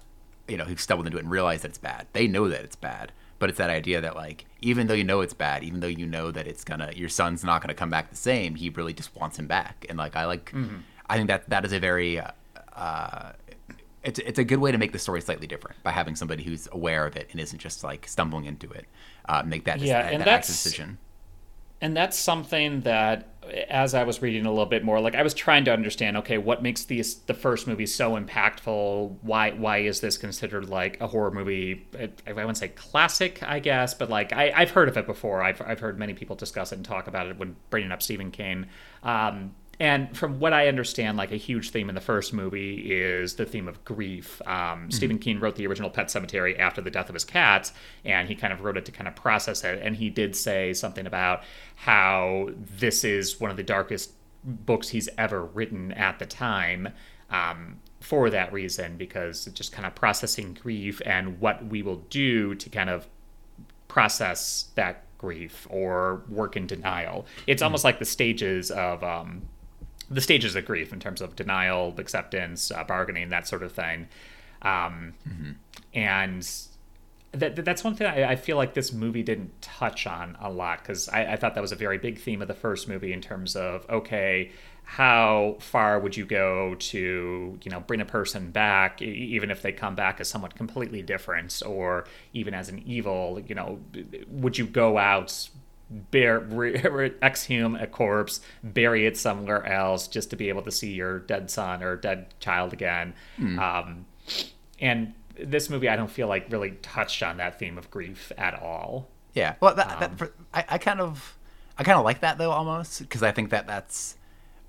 you 0.48 0.58
know, 0.58 0.66
he 0.66 0.76
stumbled 0.76 1.06
into 1.06 1.20
it 1.20 1.22
and 1.22 1.30
realized 1.30 1.66
that 1.66 1.70
it's 1.70 1.78
bad. 1.78 2.08
They 2.14 2.28
know 2.28 2.50
that 2.50 2.64
it's 2.64 2.76
bad 2.76 3.12
but 3.40 3.50
it's 3.50 3.58
that 3.58 3.70
idea 3.70 4.02
that 4.02 4.16
like 4.16 4.46
even 4.62 4.88
though 4.88 4.94
you 4.94 5.04
know 5.04 5.22
it's 5.22 5.34
bad 5.34 5.64
even 5.64 5.80
though 5.80 5.88
you 5.88 6.06
know 6.06 6.32
that 6.32 6.48
it's 6.48 6.64
gonna 6.64 6.92
your 6.96 7.10
son's 7.10 7.44
not 7.44 7.62
gonna 7.62 7.74
come 7.74 7.90
back 7.90 8.10
the 8.10 8.16
same 8.16 8.56
he 8.56 8.70
really 8.70 8.94
just 8.94 9.16
wants 9.16 9.38
him 9.38 9.48
back 9.48 9.86
and 9.90 9.98
like 9.98 10.16
i 10.16 10.26
like 10.26 10.52
mm-hmm. 10.52 10.78
i 11.08 11.16
think 11.16 11.28
that 11.28 11.50
that 11.50 11.66
is 11.66 11.74
a 11.74 11.80
very 11.80 12.20
uh, 12.20 13.32
it's, 14.04 14.20
it's 14.20 14.40
a 14.40 14.44
good 14.44 14.60
way 14.60 14.72
to 14.72 14.78
make 14.78 14.92
the 14.92 15.00
story 15.00 15.20
slightly 15.20 15.48
different 15.48 15.82
by 15.84 15.92
having 15.92 16.16
somebody 16.16 16.44
who's 16.44 16.68
aware 16.72 17.06
of 17.06 17.16
it 17.16 17.28
and 17.32 17.42
isn't 17.42 17.60
just 17.60 17.84
like 17.84 18.08
stumbling 18.08 18.46
into 18.46 18.70
it 18.72 18.86
uh, 19.28 19.44
make 19.44 19.66
that 19.66 19.80
yeah, 19.80 20.04
that, 20.04 20.14
and 20.14 20.22
that 20.22 20.26
that's, 20.26 20.48
decision 20.48 20.98
and 21.82 21.96
that's 21.96 22.18
something 22.18 22.82
that 22.82 23.30
as 23.70 23.94
i 23.94 24.04
was 24.04 24.22
reading 24.22 24.46
a 24.46 24.50
little 24.50 24.66
bit 24.66 24.84
more 24.84 25.00
like 25.00 25.16
i 25.16 25.22
was 25.22 25.34
trying 25.34 25.64
to 25.64 25.72
understand 25.72 26.18
okay 26.18 26.38
what 26.38 26.62
makes 26.62 26.84
these 26.86 27.16
the 27.28 27.34
first 27.34 27.68
movie 27.68 27.86
so 27.86 28.20
impactful? 28.20 29.16
Why 29.22 29.52
why 29.52 29.80
is 29.80 30.02
this 30.02 30.18
considered 30.18 30.70
like 30.70 31.00
a 31.00 31.08
horror 31.08 31.32
movie? 31.32 31.88
I 32.26 32.34
wouldn't 32.34 32.58
say 32.58 32.70
classic 32.70 33.42
i 33.44 33.60
guess 33.60 33.94
but 33.94 34.10
like 34.10 34.34
I, 34.34 34.52
i've 34.56 34.72
heard 34.72 34.90
of 34.90 34.98
it 34.98 35.06
before. 35.06 35.42
I've, 35.42 35.62
I've 35.62 35.80
heard 35.80 35.98
many 35.98 36.14
people 36.14 36.36
discuss 36.36 36.72
it 36.72 36.76
and 36.76 36.86
talk 36.86 37.08
about 37.08 37.28
it 37.28 37.38
when 37.38 37.56
bringing 37.70 37.92
up 37.92 38.02
stephen 38.02 38.32
king. 38.32 38.68
Um, 39.04 39.56
and 39.80 40.18
from 40.18 40.40
what 40.40 40.54
I 40.54 40.68
understand, 40.68 41.18
like 41.18 41.32
a 41.32 41.38
huge 41.38 41.70
theme 41.70 41.88
in 41.90 41.96
the 41.96 42.02
first 42.02 42.34
movie 42.34 42.92
is 42.92 43.36
the 43.36 43.46
theme 43.46 43.68
of 43.68 43.84
grief. 43.86 44.42
Um, 44.46 44.52
mm-hmm. 44.52 44.90
Stephen 44.90 45.20
King 45.20 45.40
wrote 45.40 45.56
the 45.56 45.68
original 45.68 45.92
Pet 45.92 46.08
Sematary 46.08 46.58
after 46.58 46.82
the 46.82 46.90
death 46.90 47.10
of 47.10 47.14
his 47.14 47.24
cats, 47.24 47.74
and 48.04 48.28
he 48.28 48.34
kind 48.34 48.52
of 48.52 48.62
wrote 48.62 48.78
it 48.78 48.86
to 48.86 48.92
kind 48.92 49.08
of 49.08 49.16
process 49.16 49.64
it. 49.64 49.80
And 49.84 49.96
he 49.96 50.10
did 50.10 50.36
say 50.36 50.74
something 50.74 51.06
about 51.06 51.44
how 51.76 52.50
this 52.56 53.04
is 53.04 53.40
one 53.40 53.52
of 53.52 53.58
the 53.58 53.64
darkest 53.64 54.14
books 54.44 54.90
he's 54.90 55.10
ever 55.18 55.44
written 55.46 55.92
at 55.92 56.18
the 56.18 56.26
time. 56.26 56.90
Um, 57.30 57.80
for 58.00 58.30
that 58.30 58.54
reason, 58.54 58.96
because 58.96 59.46
just 59.46 59.72
kind 59.72 59.86
of 59.86 59.94
processing 59.94 60.54
grief 60.54 61.02
and 61.06 61.40
what 61.42 61.66
we 61.66 61.82
will 61.82 61.98
do 62.10 62.56
to 62.56 62.70
kind 62.70 62.90
of 62.90 63.08
process 63.88 64.68
that 64.76 65.04
grief 65.18 65.68
or 65.70 66.24
work 66.30 66.56
in 66.56 66.68
denial. 66.68 67.26
It's 67.48 67.60
mm-hmm. 67.60 67.66
almost 67.66 67.84
like 67.84 68.00
the 68.00 68.06
stages 68.06 68.70
of 68.72 69.04
um, 69.04 69.42
the 70.10 70.22
stages 70.22 70.56
of 70.56 70.66
grief 70.66 70.94
in 70.94 71.00
terms 71.00 71.22
of 71.22 71.36
denial, 71.36 71.94
acceptance, 71.98 72.72
uh, 72.72 72.84
bargaining, 72.84 73.30
that 73.30 73.48
sort 73.48 73.64
of 73.64 73.72
thing. 73.72 74.08
Um, 74.62 75.14
And 75.94 76.48
that, 77.32 77.64
that's 77.66 77.84
one 77.84 77.96
thing 77.96 78.08
I, 78.08 78.32
I 78.32 78.36
feel 78.36 78.58
like 78.58 78.74
this 78.74 78.94
movie 78.94 79.24
didn't 79.24 79.62
touch 79.62 80.08
on 80.08 80.38
a 80.40 80.50
lot 80.50 80.80
because 80.80 81.10
I, 81.10 81.34
I 81.34 81.36
thought 81.36 81.56
that 81.56 81.62
was 81.62 81.72
a 81.72 81.76
very 81.76 81.98
big 81.98 82.20
theme 82.20 82.42
of 82.42 82.48
the 82.48 82.54
first 82.54 82.88
movie 82.88 83.14
in 83.14 83.22
terms 83.22 83.56
of 83.56 83.90
okay, 83.90 84.52
how 84.84 85.58
far 85.60 86.00
would 86.00 86.16
you 86.16 86.26
go 86.26 86.76
to 86.76 87.60
you 87.62 87.72
know 87.72 87.82
bring 87.82 88.00
a 88.00 88.06
person 88.06 88.52
back 88.52 89.02
even 89.02 89.52
if 89.52 89.62
they 89.62 89.72
come 89.72 89.96
back 89.96 90.22
as 90.22 90.30
someone 90.30 90.52
completely 90.52 91.02
different 91.02 91.62
or 91.66 92.06
even 92.34 92.54
as 92.54 92.70
an 92.70 92.82
evil 92.86 93.42
you 93.48 93.54
know 93.54 93.80
would 94.30 94.58
you 94.58 94.66
go 94.66 94.98
out 94.98 95.50
bear 95.90 96.40
re- 96.40 97.14
exhume 97.24 97.76
a 97.76 97.88
corpse 97.88 98.42
bury 98.64 99.06
it 99.06 99.16
somewhere 99.18 99.66
else 99.66 100.08
just 100.08 100.30
to 100.30 100.36
be 100.36 100.50
able 100.50 100.62
to 100.62 100.72
see 100.72 100.92
your 100.94 101.20
dead 101.20 101.50
son 101.50 101.82
or 101.82 101.96
dead 101.96 102.26
child 102.40 102.74
again 102.74 103.14
um, 103.58 104.06
and 104.80 105.14
this 105.40 105.70
movie 105.70 105.88
i 105.88 105.96
don't 105.96 106.12
feel 106.12 106.28
like 106.28 106.46
really 106.52 106.72
touched 106.82 107.24
on 107.24 107.38
that 107.38 107.58
theme 107.60 107.78
of 107.78 107.90
grief 107.92 108.32
at 108.38 108.54
all 108.62 109.08
Yeah. 109.34 109.54
Well, 109.62 109.76
that, 109.76 109.92
Um, 109.92 110.00
that 110.00 110.18
for, 110.18 110.34
I, 110.54 110.66
I 110.70 110.78
kind 110.80 111.00
of, 111.00 111.38
I 111.78 111.84
kind 111.84 111.98
of 112.00 112.04
like 112.04 112.22
that 112.22 112.38
though 112.38 112.52
almost 112.52 113.00
because 113.00 113.22
I 113.24 113.32
think 113.32 113.52
that 113.52 113.68
that's, 113.68 114.16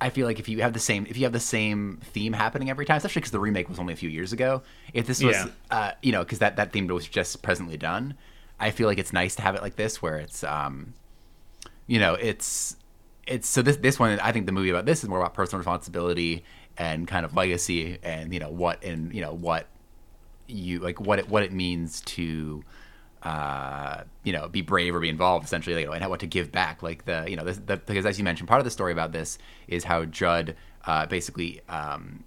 I 0.01 0.11
feel 0.11 0.27
like 0.27 0.39
if 0.39 0.49
you 0.49 0.61
have 0.63 0.75
the 0.75 0.79
same, 0.79 1.07
if 1.09 1.17
you 1.17 1.25
have 1.25 1.33
the 1.33 1.41
same 1.41 1.99
theme 2.13 2.33
happening 2.35 2.69
every 2.71 2.85
time, 2.85 2.99
especially 2.99 3.21
because 3.21 3.33
the 3.33 3.41
remake 3.41 3.69
was 3.69 3.79
only 3.79 3.95
a 3.95 3.97
few 3.97 4.11
years 4.11 4.33
ago. 4.33 4.63
If 4.93 5.07
this 5.07 5.23
was, 5.23 5.35
Yeah. 5.37 5.47
uh, 5.71 5.93
you 6.03 6.13
know, 6.13 6.23
because 6.23 6.39
that 6.41 6.57
that 6.57 6.71
theme 6.71 6.87
was 6.87 7.09
just 7.09 7.41
presently 7.43 7.77
done, 7.79 8.15
I 8.61 8.71
feel 8.71 8.87
like 8.89 8.99
it's 8.99 9.13
nice 9.13 9.35
to 9.37 9.43
have 9.43 9.55
it 9.57 9.63
like 9.63 9.77
this 9.77 10.03
where 10.03 10.19
it's, 10.19 10.45
um, 10.45 10.93
you 11.89 11.99
know, 11.99 12.15
it's, 12.15 12.77
it's 13.29 13.49
so 13.49 13.63
this 13.63 13.77
this 13.77 13.99
one 13.99 14.19
I 14.21 14.33
think 14.33 14.47
the 14.47 14.53
movie 14.53 14.71
about 14.71 14.87
this 14.87 15.03
is 15.03 15.09
more 15.09 15.21
about 15.21 15.35
personal 15.35 15.59
responsibility 15.59 16.45
and 16.79 17.07
kind 17.07 17.25
of 17.27 17.37
legacy 17.37 17.99
and 18.03 18.33
you 18.33 18.41
know 18.41 18.51
what 18.51 18.83
and 18.83 19.15
you 19.15 19.21
know 19.21 19.35
what 19.35 19.67
you 20.47 20.79
like 20.79 21.01
what 21.01 21.19
it 21.19 21.29
what 21.29 21.43
it 21.43 21.53
means 21.53 22.01
to 22.03 22.65
uh 23.23 24.03
you 24.25 24.33
know 24.33 24.49
be 24.49 24.63
brave 24.63 24.95
or 24.95 25.01
be 25.01 25.09
involved 25.09 25.45
essentially 25.45 25.85
like, 25.85 25.95
and 25.95 26.03
how 26.03 26.09
what 26.09 26.21
to 26.21 26.27
give 26.27 26.51
back 26.51 26.83
like 26.83 27.05
the 27.05 27.27
you 27.29 27.37
know 27.37 27.45
this, 27.45 27.59
the, 27.59 27.77
because 27.77 28.07
as 28.07 28.17
you 28.17 28.25
mentioned 28.25 28.49
part 28.49 28.61
of 28.61 28.65
the 28.65 28.71
story 28.71 28.93
about 28.93 29.13
this 29.13 29.39
is 29.67 29.85
how 29.85 30.05
Judd 30.05 30.57
uh 30.87 31.05
basically 31.07 31.61
um 31.69 32.25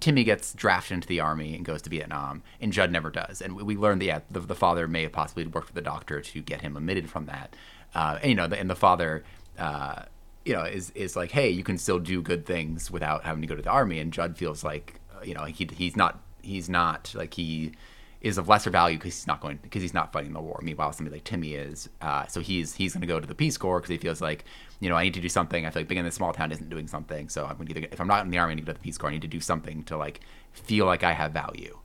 Timmy 0.00 0.24
gets 0.24 0.54
drafted 0.54 0.94
into 0.94 1.08
the 1.08 1.20
army 1.20 1.56
and 1.56 1.64
goes 1.64 1.82
to 1.82 1.90
Vietnam, 1.90 2.44
and 2.60 2.72
Judd 2.72 2.92
never 2.92 3.10
does. 3.10 3.42
And 3.42 3.56
we, 3.56 3.62
we 3.64 3.76
learned 3.76 4.00
that 4.02 4.06
yeah, 4.06 4.20
the, 4.30 4.38
the 4.38 4.54
father 4.54 4.86
may 4.86 5.02
have 5.02 5.12
possibly 5.12 5.44
worked 5.46 5.68
with 5.68 5.74
the 5.74 5.82
doctor 5.82 6.20
to 6.20 6.40
get 6.40 6.60
him 6.60 6.76
omitted 6.76 7.10
from 7.10 7.26
that. 7.26 7.56
Uh, 7.94 8.18
and 8.22 8.30
you 8.30 8.34
know, 8.34 8.46
the, 8.46 8.58
and 8.58 8.68
the 8.68 8.76
father, 8.76 9.24
uh, 9.58 10.02
you 10.44 10.52
know, 10.52 10.64
is 10.64 10.90
is 10.90 11.16
like, 11.16 11.30
hey, 11.30 11.50
you 11.50 11.64
can 11.64 11.78
still 11.78 11.98
do 11.98 12.22
good 12.22 12.46
things 12.46 12.90
without 12.90 13.24
having 13.24 13.42
to 13.42 13.48
go 13.48 13.54
to 13.54 13.62
the 13.62 13.70
army. 13.70 13.98
And 13.98 14.12
Judd 14.12 14.36
feels 14.36 14.64
like, 14.64 15.00
uh, 15.16 15.24
you 15.24 15.34
know, 15.34 15.44
he 15.44 15.68
he's 15.72 15.96
not 15.96 16.20
he's 16.42 16.68
not 16.68 17.12
like 17.16 17.34
he 17.34 17.72
is 18.20 18.36
of 18.36 18.48
lesser 18.48 18.70
value 18.70 18.96
because 18.96 19.14
he's 19.14 19.26
not 19.26 19.40
going 19.40 19.58
because 19.62 19.82
he's 19.82 19.94
not 19.94 20.12
fighting 20.12 20.32
the 20.32 20.40
war. 20.40 20.58
Meanwhile, 20.62 20.92
somebody 20.92 21.16
like 21.16 21.24
Timmy 21.24 21.54
is. 21.54 21.88
Uh, 22.00 22.26
so 22.26 22.40
he's 22.40 22.74
he's 22.74 22.92
going 22.92 23.00
to 23.00 23.06
go 23.06 23.20
to 23.20 23.26
the 23.26 23.34
Peace 23.34 23.56
Corps 23.56 23.78
because 23.78 23.90
he 23.90 23.98
feels 23.98 24.20
like 24.20 24.44
you 24.80 24.88
know 24.88 24.96
I 24.96 25.04
need 25.04 25.14
to 25.14 25.20
do 25.20 25.28
something. 25.28 25.64
I 25.64 25.70
feel 25.70 25.82
like 25.82 25.88
being 25.88 26.00
in 26.00 26.06
a 26.06 26.10
small 26.10 26.32
town 26.32 26.50
isn't 26.50 26.68
doing 26.68 26.88
something. 26.88 27.28
So 27.28 27.46
I'm 27.46 27.56
going 27.56 27.68
to 27.68 27.92
if 27.92 28.00
I'm 28.00 28.08
not 28.08 28.24
in 28.24 28.30
the 28.30 28.38
army, 28.38 28.52
I 28.52 28.54
need 28.56 28.62
to 28.62 28.66
go 28.66 28.72
to 28.72 28.78
the 28.78 28.84
Peace 28.84 28.98
Corps. 28.98 29.10
I 29.10 29.12
need 29.12 29.22
to 29.22 29.28
do 29.28 29.40
something 29.40 29.84
to 29.84 29.96
like 29.96 30.20
feel 30.52 30.86
like 30.86 31.02
I 31.04 31.12
have 31.12 31.32
value. 31.32 31.78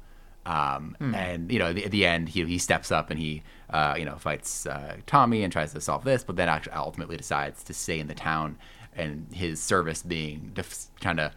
Um, 0.46 0.96
And 1.00 1.52
you 1.52 1.60
know, 1.60 1.68
at 1.68 1.92
the, 1.92 2.06
end, 2.06 2.30
he 2.30 2.44
he 2.46 2.58
steps 2.58 2.92
up 2.92 3.10
and 3.10 3.20
he 3.20 3.44
uh, 3.70 3.96
you 3.98 4.06
know 4.06 4.16
fights 4.18 4.66
uh, 4.66 4.98
Tommy 5.06 5.44
and 5.44 5.52
tries 5.52 5.74
to 5.74 5.82
solve 5.82 6.04
this, 6.04 6.24
but 6.24 6.36
then 6.36 6.50
actually 6.50 6.74
ultimately 6.74 7.18
decides 7.18 7.64
to 7.64 7.74
stay 7.74 8.00
in 8.00 8.08
the 8.08 8.16
town 8.16 8.58
and 8.96 9.28
his 9.32 9.60
service 9.62 10.04
being 10.04 10.52
def- 10.54 10.88
trying 11.00 11.18
to 11.18 11.32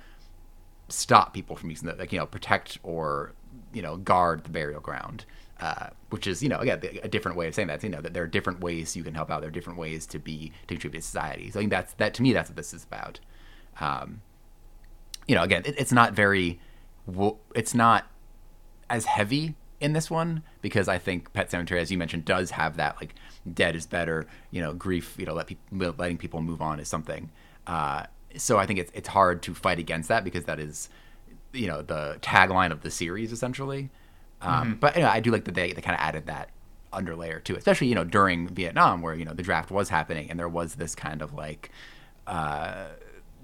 stop 0.89 1.33
people 1.33 1.57
from 1.57 1.71
using 1.71 1.89
the 1.89 1.95
like 1.95 2.13
you 2.13 2.19
know 2.19 2.27
protect 2.27 2.79
or 2.83 3.33
you 3.73 3.83
know 3.83 3.97
guard 3.97 4.45
the 4.45 4.51
burial 4.51 4.81
ground 4.81 5.25
uh, 5.61 5.89
which 6.11 6.27
is 6.27 6.43
you 6.43 6.49
know 6.49 6.59
again 6.59 6.81
a 7.03 7.09
different 7.09 7.37
way 7.37 7.49
of 7.49 7.55
saying 7.55 7.69
that. 7.69 7.83
You 7.83 7.89
know 7.89 8.01
that 8.01 8.13
there 8.13 8.23
are 8.23 8.29
different 8.29 8.61
ways 8.61 8.95
you 8.95 9.03
can 9.03 9.15
help 9.15 9.31
out. 9.31 9.41
There 9.41 9.49
are 9.49 9.53
different 9.53 9.79
ways 9.79 10.07
to 10.07 10.19
be 10.19 10.53
to 10.67 10.75
contribute 10.75 11.01
to 11.01 11.07
society. 11.07 11.51
So 11.51 11.59
i 11.59 11.63
think 11.63 11.71
that's 11.71 11.95
that 11.95 12.15
to 12.15 12.23
me 12.23 12.33
that's 12.33 12.51
what 12.51 12.57
this 12.57 12.75
is 12.75 12.85
about. 12.85 13.21
Um, 13.81 14.21
you 15.27 15.35
know 15.35 15.43
again 15.43 15.63
it, 15.65 15.75
it's 15.79 15.93
not 15.93 16.13
very 16.13 16.61
it's 17.55 17.75
not 17.75 18.07
as 18.89 19.05
heavy 19.05 19.55
in 19.81 19.93
this 19.93 20.11
one 20.11 20.43
because 20.63 20.89
I 20.89 20.99
think 20.99 21.33
Pet 21.33 21.51
Sematary, 21.51 21.81
as 21.81 21.91
you 21.91 21.99
mentioned, 21.99 22.25
does 22.25 22.53
have 22.53 22.77
that 22.77 22.97
like 23.01 23.15
dead 23.53 23.77
is 23.77 23.87
better, 23.87 24.27
you 24.51 24.61
know, 24.61 24.73
grief, 24.73 25.15
you 25.19 25.27
know, 25.27 25.35
let 25.35 25.47
people 25.47 25.95
letting 25.99 26.19
people 26.19 26.41
move 26.41 26.63
on 26.63 26.81
is 26.81 26.89
something. 26.89 27.31
Uh, 27.67 28.05
so 28.37 28.59
I 28.59 28.67
think 28.67 28.79
it's 28.79 28.93
it's 28.95 29.09
hard 29.09 29.43
to 29.43 29.55
fight 29.55 29.79
against 29.79 30.09
that 30.09 30.25
because 30.25 30.45
that 30.45 30.59
is, 30.59 30.89
you 31.53 31.67
know, 31.67 31.83
the 31.83 32.19
tagline 32.23 32.73
of 32.73 32.83
the 32.83 32.91
series 32.91 33.33
essentially. 33.33 33.91
Um, 34.41 34.77
But 34.81 34.97
you 34.97 35.03
know, 35.03 35.09
I 35.09 35.21
do 35.21 35.31
like 35.31 35.45
that 35.45 35.55
they 35.55 35.73
they 35.73 35.81
kind 35.83 35.95
of 35.95 36.01
added 36.01 36.27
that 36.27 36.51
underlayer 36.93 37.43
to 37.45 37.55
it, 37.55 37.59
especially 37.59 37.89
you 37.89 37.95
know 37.95 38.05
during 38.05 38.49
Vietnam 38.49 39.03
where 39.03 39.15
you 39.15 39.25
know 39.25 39.35
the 39.35 39.43
draft 39.43 39.71
was 39.71 39.89
happening 39.89 40.31
and 40.31 40.39
there 40.39 40.49
was 40.49 40.77
this 40.77 40.95
kind 40.95 41.23
of 41.23 41.35
like. 41.35 41.71
Uh, 42.27 42.87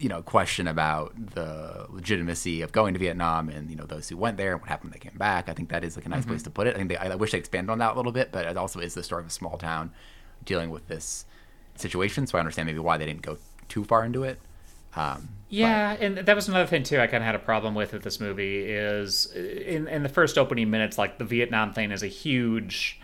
you 0.02 0.08
know, 0.08 0.20
question 0.20 0.66
about 0.66 1.14
the 1.34 1.86
legitimacy 1.88 2.60
of 2.60 2.72
going 2.72 2.92
to 2.92 2.98
Vietnam 2.98 3.48
and 3.48 3.70
you 3.70 3.76
know 3.76 3.84
those 3.84 4.08
who 4.08 4.16
went 4.16 4.36
there 4.36 4.50
and 4.50 4.60
what 4.60 4.68
happened 4.68 4.90
when 4.90 4.98
they 4.98 5.08
came 5.08 5.16
back. 5.16 5.48
I 5.48 5.52
think 5.52 5.68
that 5.68 5.84
is 5.84 5.96
like 5.96 6.04
a 6.04 6.08
nice 6.08 6.26
place 6.26 6.42
to 6.42 6.50
put 6.50 6.66
it. 6.66 6.74
I 6.74 6.78
think 6.78 6.88
they, 6.88 6.96
I 6.96 7.14
wish 7.14 7.30
they 7.30 7.38
expanded 7.38 7.70
on 7.70 7.78
that 7.78 7.94
a 7.94 7.96
little 7.96 8.10
bit, 8.10 8.32
but 8.32 8.44
it 8.44 8.56
also 8.56 8.80
is 8.80 8.94
the 8.94 9.04
story 9.04 9.22
of 9.22 9.28
a 9.28 9.30
small 9.30 9.56
town 9.58 9.92
dealing 10.44 10.70
with 10.70 10.88
this 10.88 11.24
situation. 11.76 12.26
So 12.26 12.36
I 12.36 12.40
understand 12.40 12.66
maybe 12.66 12.80
why 12.80 12.98
they 12.98 13.06
didn't 13.06 13.22
go 13.22 13.38
too 13.68 13.84
far 13.84 14.04
into 14.04 14.24
it. 14.24 14.40
Um, 14.96 15.28
Yeah, 15.48 15.96
and 16.00 16.18
that 16.18 16.34
was 16.34 16.48
another 16.48 16.66
thing 16.66 16.82
too. 16.82 16.98
I 16.98 17.06
kind 17.06 17.22
of 17.22 17.26
had 17.26 17.36
a 17.36 17.38
problem 17.38 17.76
with 17.76 17.92
with 17.92 18.02
this 18.02 18.18
movie 18.18 18.64
is 18.64 19.30
in 19.36 19.86
in 19.86 20.02
the 20.02 20.08
first 20.08 20.36
opening 20.36 20.68
minutes, 20.68 20.98
like 20.98 21.18
the 21.18 21.24
Vietnam 21.24 21.72
thing 21.72 21.92
is 21.92 22.02
a 22.02 22.08
huge 22.08 23.00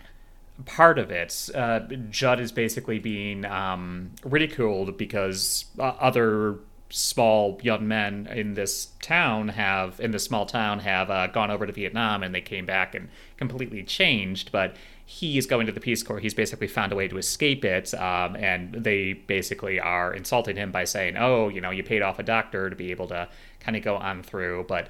part 0.65 0.99
of 0.99 1.11
it. 1.11 1.49
Uh, 1.55 1.79
Judd 2.09 2.41
is 2.41 2.51
basically 2.51 2.99
being 2.99 3.45
um, 3.45 4.11
ridiculed 4.25 4.97
because 4.97 5.65
uh, 5.79 5.93
other 5.99 6.59
small 6.89 7.59
young 7.61 7.87
men 7.87 8.27
in 8.27 8.55
this 8.55 8.89
town 9.01 9.49
have 9.49 9.99
in 9.99 10.11
this 10.11 10.23
small 10.23 10.45
town 10.45 10.79
have 10.79 11.09
uh, 11.09 11.27
gone 11.27 11.51
over 11.51 11.67
to 11.67 11.73
Vietnam 11.73 12.23
and 12.23 12.33
they 12.33 12.41
came 12.41 12.65
back 12.65 12.95
and 12.95 13.09
completely 13.37 13.83
changed, 13.83 14.51
but. 14.51 14.75
He 15.11 15.39
is 15.39 15.47
going 15.47 15.65
to 15.65 15.71
the 15.71 15.79
Peace 15.79 16.03
Corps. 16.03 16.19
He's 16.19 16.35
basically 16.35 16.67
found 16.67 16.91
a 16.91 16.95
way 16.95 17.07
to 17.07 17.17
escape 17.17 17.65
it, 17.65 17.95
um, 17.95 18.35
and 18.35 18.71
they 18.75 19.13
basically 19.13 19.79
are 19.79 20.13
insulting 20.13 20.55
him 20.55 20.71
by 20.71 20.83
saying, 20.83 21.17
"Oh, 21.17 21.49
you 21.49 21.61
know, 21.61 21.71
you 21.71 21.81
paid 21.81 22.03
off 22.03 22.19
a 22.19 22.23
doctor 22.23 22.69
to 22.69 22.75
be 22.75 22.91
able 22.91 23.07
to 23.07 23.27
kind 23.59 23.75
of 23.75 23.81
go 23.81 23.97
on 23.97 24.21
through." 24.21 24.65
But 24.67 24.89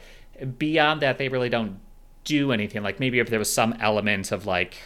beyond 0.58 1.02
that, 1.04 1.20
they 1.20 1.30
really 1.30 1.48
don't 1.48 1.80
do 2.26 2.52
anything. 2.52 2.84
Like 2.84 3.00
maybe 3.00 3.20
if 3.20 3.30
there 3.30 3.40
was 3.40 3.52
some 3.52 3.74
element 3.80 4.34
of 4.34 4.46
like 4.46 4.78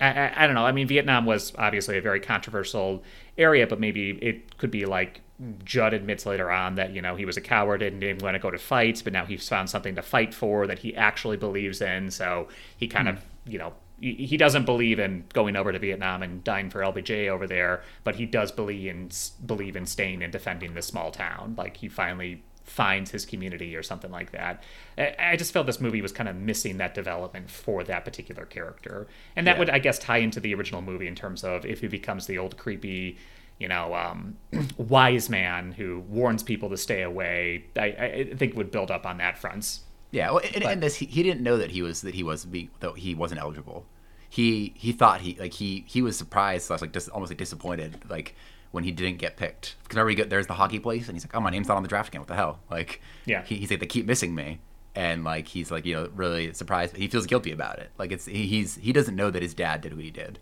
I, 0.00 0.08
I, 0.08 0.44
I 0.44 0.46
don't 0.46 0.54
know. 0.54 0.66
I 0.66 0.72
mean, 0.72 0.86
Vietnam 0.86 1.24
was 1.26 1.52
obviously 1.56 1.98
a 1.98 2.02
very 2.02 2.20
controversial 2.20 3.02
area, 3.38 3.66
but 3.66 3.80
maybe 3.80 4.10
it 4.22 4.56
could 4.58 4.70
be 4.70 4.84
like 4.84 5.20
Judd 5.64 5.92
admits 5.92 6.24
later 6.24 6.50
on 6.50 6.76
that 6.76 6.92
you 6.92 7.02
know 7.02 7.14
he 7.16 7.24
was 7.26 7.36
a 7.36 7.40
coward 7.42 7.82
and 7.82 8.00
didn't 8.00 8.22
want 8.22 8.34
to 8.34 8.38
go 8.38 8.50
to 8.50 8.58
fights, 8.58 9.02
but 9.02 9.12
now 9.12 9.24
he's 9.26 9.48
found 9.48 9.68
something 9.68 9.94
to 9.94 10.02
fight 10.02 10.32
for 10.34 10.66
that 10.66 10.78
he 10.80 10.96
actually 10.96 11.36
believes 11.36 11.80
in. 11.82 12.10
So 12.10 12.48
he 12.76 12.88
kind 12.88 13.08
of 13.08 13.18
hmm. 13.18 13.50
you 13.52 13.58
know 13.58 13.74
he 13.98 14.36
doesn't 14.36 14.66
believe 14.66 14.98
in 14.98 15.24
going 15.32 15.56
over 15.56 15.72
to 15.72 15.78
Vietnam 15.78 16.22
and 16.22 16.44
dying 16.44 16.68
for 16.68 16.80
LBJ 16.80 17.28
over 17.28 17.46
there, 17.46 17.82
but 18.04 18.16
he 18.16 18.26
does 18.26 18.52
believe 18.52 18.90
in 18.90 19.10
believe 19.46 19.74
in 19.76 19.86
staying 19.86 20.22
and 20.22 20.32
defending 20.32 20.74
this 20.74 20.86
small 20.86 21.10
town. 21.10 21.54
Like 21.56 21.78
he 21.78 21.88
finally 21.88 22.42
finds 22.64 23.12
his 23.12 23.24
community 23.24 23.76
or 23.76 23.82
something 23.82 24.10
like 24.10 24.32
that. 24.32 24.62
I, 24.98 25.14
I 25.18 25.36
just 25.36 25.52
felt 25.52 25.66
this 25.66 25.80
movie 25.80 26.02
was 26.02 26.12
kind 26.12 26.28
of 26.28 26.36
missing 26.36 26.78
that 26.78 26.94
development 26.94 27.48
for 27.50 27.84
that 27.84 28.04
particular 28.04 28.44
character, 28.44 29.06
and 29.36 29.46
that 29.46 29.54
Yeah. 29.54 29.58
would, 29.60 29.70
I 29.70 29.78
guess, 29.78 29.98
tie 29.98 30.18
into 30.18 30.40
the 30.40 30.54
original 30.54 30.82
movie 30.82 31.06
in 31.06 31.14
terms 31.14 31.44
of 31.44 31.64
if 31.64 31.80
he 31.80 31.86
becomes 31.88 32.26
the 32.26 32.38
old 32.38 32.56
creepy, 32.56 33.18
you 33.58 33.68
know, 33.68 33.94
um, 33.94 34.36
wise 34.76 35.28
man 35.30 35.72
who 35.72 36.00
warns 36.08 36.42
people 36.42 36.68
to 36.70 36.76
stay 36.76 37.02
away. 37.02 37.64
I, 37.76 37.82
I 38.30 38.34
think 38.36 38.56
would 38.56 38.70
build 38.70 38.90
up 38.90 39.06
on 39.06 39.18
that 39.18 39.38
front. 39.38 39.80
Yeah, 40.10 40.30
well, 40.30 40.42
and, 40.54 40.64
and 40.64 40.82
this 40.82 40.96
he, 40.96 41.06
he 41.06 41.22
didn't 41.22 41.42
know 41.42 41.56
that 41.58 41.70
he 41.72 41.82
was 41.82 42.00
that 42.02 42.14
he 42.14 42.22
was 42.22 42.44
being 42.44 42.70
that 42.80 42.96
he 42.98 43.14
wasn't 43.14 43.40
eligible. 43.40 43.86
He 44.28 44.72
he 44.76 44.92
thought 44.92 45.20
he 45.20 45.36
like 45.38 45.52
he 45.54 45.84
he 45.88 46.02
was 46.02 46.16
surprised, 46.16 46.66
slash 46.66 46.80
like 46.80 46.92
dis, 46.92 47.08
almost 47.08 47.30
like 47.30 47.38
disappointed, 47.38 48.02
like 48.08 48.34
when 48.72 48.84
he 48.84 48.90
didn't 48.92 49.18
get 49.18 49.36
picked. 49.36 49.76
Because 49.82 49.96
remember, 49.96 50.22
go, 50.24 50.28
there's 50.28 50.46
the 50.46 50.54
hockey 50.54 50.78
place, 50.78 51.08
and 51.08 51.16
he's 51.16 51.24
like, 51.24 51.34
"Oh, 51.34 51.40
my 51.40 51.50
name's 51.50 51.68
not 51.68 51.76
on 51.76 51.82
the 51.82 51.88
draft 51.88 52.08
again. 52.08 52.20
What 52.20 52.28
the 52.28 52.34
hell?" 52.34 52.60
Like, 52.70 53.00
Yeah. 53.24 53.42
he, 53.44 53.56
he's 53.56 53.70
like, 53.70 53.80
"They 53.80 53.86
keep 53.86 54.06
missing 54.06 54.34
me," 54.34 54.58
and 54.94 55.24
like 55.24 55.48
he's 55.48 55.70
like, 55.70 55.84
you 55.86 55.94
know, 55.94 56.08
really 56.14 56.52
surprised. 56.54 56.96
He 56.96 57.08
feels 57.08 57.26
guilty 57.26 57.52
about 57.52 57.78
it. 57.78 57.90
Like 57.98 58.12
it's 58.12 58.26
he, 58.26 58.46
he's 58.46 58.76
he 58.76 58.92
doesn't 58.92 59.16
know 59.16 59.30
that 59.30 59.42
his 59.42 59.54
dad 59.54 59.80
did 59.80 59.94
what 59.94 60.04
he 60.04 60.10
did. 60.10 60.38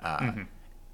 Uh, 0.00 0.18
Mm-hmm. 0.18 0.42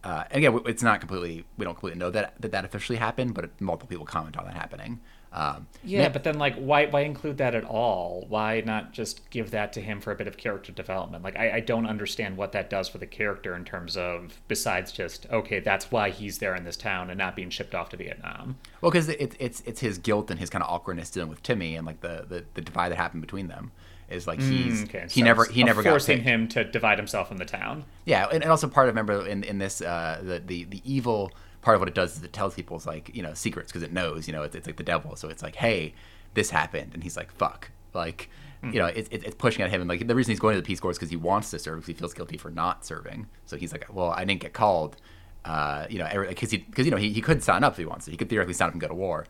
Uh, 0.02 0.24
and 0.30 0.44
again, 0.44 0.60
it's 0.66 0.82
not 0.82 1.00
completely 1.00 1.44
we 1.56 1.64
don't 1.64 1.74
completely 1.74 1.98
know 1.98 2.10
that 2.10 2.34
that, 2.40 2.52
that 2.52 2.64
officially 2.64 2.98
happened, 2.98 3.34
but 3.34 3.60
multiple 3.60 3.88
people 3.88 4.06
comment 4.06 4.36
on 4.36 4.44
that 4.44 4.54
happening. 4.54 5.00
Um, 5.32 5.68
Yeah, 5.84 6.08
but 6.08 6.24
then 6.24 6.38
like, 6.38 6.56
why 6.56 6.86
why 6.86 7.02
include 7.02 7.38
that 7.38 7.54
at 7.54 7.64
all? 7.64 8.26
Why 8.28 8.62
not 8.66 8.92
just 8.92 9.30
give 9.30 9.52
that 9.52 9.72
to 9.74 9.80
him 9.80 10.00
for 10.00 10.10
a 10.10 10.16
bit 10.16 10.26
of 10.26 10.36
character 10.36 10.72
development? 10.72 11.22
Like, 11.22 11.36
I, 11.38 11.56
I 11.56 11.60
don't 11.60 11.86
understand 11.86 12.36
what 12.36 12.50
that 12.52 12.68
does 12.68 12.88
for 12.88 12.98
the 12.98 13.06
character 13.06 13.54
in 13.54 13.64
terms 13.64 13.96
of 13.96 14.40
besides 14.48 14.90
just 14.90 15.26
okay, 15.30 15.60
that's 15.60 15.92
why 15.92 16.10
he's 16.10 16.38
there 16.38 16.56
in 16.56 16.64
this 16.64 16.76
town 16.76 17.10
and 17.10 17.18
not 17.18 17.36
being 17.36 17.50
shipped 17.50 17.74
off 17.74 17.90
to 17.90 17.96
Vietnam. 17.96 18.56
Well, 18.80 18.90
because 18.90 19.08
it, 19.08 19.36
it's 19.38 19.62
it's 19.66 19.80
his 19.80 19.98
guilt 19.98 20.30
and 20.30 20.40
his 20.40 20.50
kind 20.50 20.64
of 20.64 20.70
awkwardness 20.70 21.10
dealing 21.10 21.30
with 21.30 21.42
Timmy 21.42 21.76
and 21.76 21.86
like 21.86 22.00
the, 22.00 22.24
the, 22.28 22.44
the 22.54 22.60
divide 22.60 22.90
that 22.90 22.96
happened 22.96 23.20
between 23.20 23.46
them, 23.48 23.70
Is 24.10 24.26
like 24.26 24.40
he's 24.40 24.82
Mm, 24.82 24.88
Okay, 24.88 25.02
he 25.08 25.20
so 25.20 25.24
never 25.24 25.44
he 25.44 25.62
never 25.64 25.82
got 25.82 25.90
forcing 25.90 26.16
picked. 26.18 26.28
him 26.28 26.48
to 26.48 26.64
divide 26.64 26.98
himself 26.98 27.28
from 27.28 27.36
the 27.38 27.44
town. 27.44 27.84
Yeah, 28.04 28.26
and, 28.32 28.42
and 28.42 28.50
also 28.50 28.68
part 28.68 28.88
of 28.88 28.94
remember 28.94 29.26
in 29.26 29.44
in 29.44 29.58
this 29.58 29.80
uh, 29.80 30.20
the, 30.22 30.40
the 30.40 30.64
the 30.64 30.82
evil 30.84 31.30
part 31.62 31.74
of 31.76 31.80
what 31.80 31.88
it 31.88 31.94
does 31.94 32.16
is 32.16 32.22
it 32.24 32.32
tells 32.32 32.54
people's 32.54 32.86
like 32.86 33.14
you 33.14 33.22
know 33.22 33.34
secrets 33.34 33.70
because 33.70 33.82
it 33.82 33.92
knows 33.92 34.26
you 34.26 34.32
know 34.32 34.42
it's, 34.42 34.56
it's 34.56 34.66
like 34.66 34.76
the 34.76 34.82
devil. 34.82 35.14
So 35.16 35.28
it's 35.28 35.42
like 35.42 35.56
hey, 35.56 35.94
this 36.34 36.50
happened, 36.50 36.90
and 36.94 37.02
he's 37.02 37.16
like 37.16 37.30
fuck, 37.32 37.70
like 37.94 38.28
you 38.62 38.78
know 38.78 38.86
it's 38.86 39.08
it's 39.12 39.24
it's 39.24 39.36
pushing 39.36 39.62
at 39.62 39.70
him, 39.70 39.80
and 39.80 39.88
like 39.88 40.06
the 40.06 40.14
reason 40.14 40.32
he's 40.32 40.40
going 40.40 40.54
to 40.54 40.60
the 40.60 40.66
Peace 40.66 40.80
Corps 40.80 40.90
is 40.90 40.98
because 40.98 41.10
he 41.10 41.16
wants 41.16 41.50
to 41.50 41.58
serve 41.58 41.76
because 41.78 41.86
he 41.86 41.94
feels 41.94 42.12
guilty 42.14 42.36
for 42.36 42.50
not 42.50 42.84
serving. 42.84 43.26
So 43.46 43.56
he's 43.56 43.72
like, 43.72 43.86
well, 43.90 44.10
I 44.10 44.24
didn't 44.24 44.40
get 44.42 44.52
called, 44.52 44.96
uh, 45.44 45.86
you 45.88 45.98
know, 45.98 46.08
because 46.28 46.50
he 46.50 46.58
because 46.58 46.84
you 46.84 46.90
know 46.90 46.98
he, 46.98 47.10
he 47.12 47.20
could 47.22 47.42
sign 47.42 47.64
up 47.64 47.72
if 47.74 47.78
he 47.78 47.84
wants 47.86 48.04
to. 48.06 48.10
He 48.10 48.16
could 48.16 48.28
theoretically 48.28 48.54
sign 48.54 48.68
up 48.68 48.74
and 48.74 48.80
go 48.80 48.88
to 48.88 48.94
war. 48.94 49.26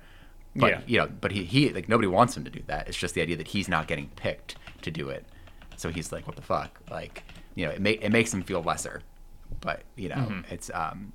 But 0.56 0.70
Yeah. 0.70 0.80
you 0.86 0.98
know, 0.98 1.06
but 1.20 1.30
he, 1.30 1.44
he 1.44 1.70
like 1.72 1.88
nobody 1.88 2.08
wants 2.08 2.36
him 2.36 2.42
to 2.42 2.50
do 2.50 2.60
that. 2.66 2.88
It's 2.88 2.96
just 2.98 3.14
the 3.14 3.22
idea 3.22 3.36
that 3.36 3.48
he's 3.48 3.68
not 3.68 3.86
getting 3.86 4.08
picked 4.16 4.56
to 4.82 4.90
do 4.90 5.08
it. 5.08 5.24
So 5.76 5.88
he's 5.90 6.12
like, 6.12 6.26
what 6.26 6.36
the 6.36 6.42
fuck? 6.42 6.78
Like, 6.90 7.22
you 7.54 7.64
know, 7.66 7.72
it 7.72 7.80
make 7.80 8.02
it 8.02 8.10
makes 8.10 8.32
him 8.32 8.42
feel 8.42 8.62
lesser. 8.62 9.02
But 9.60 9.82
you 9.96 10.08
know, 10.08 10.16
Mm-hmm. 10.16 10.52
it's 10.54 10.70
um, 10.74 11.12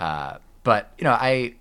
uh, 0.00 0.38
but 0.64 0.92
you 0.98 1.04
know, 1.04 1.12
I 1.12 1.54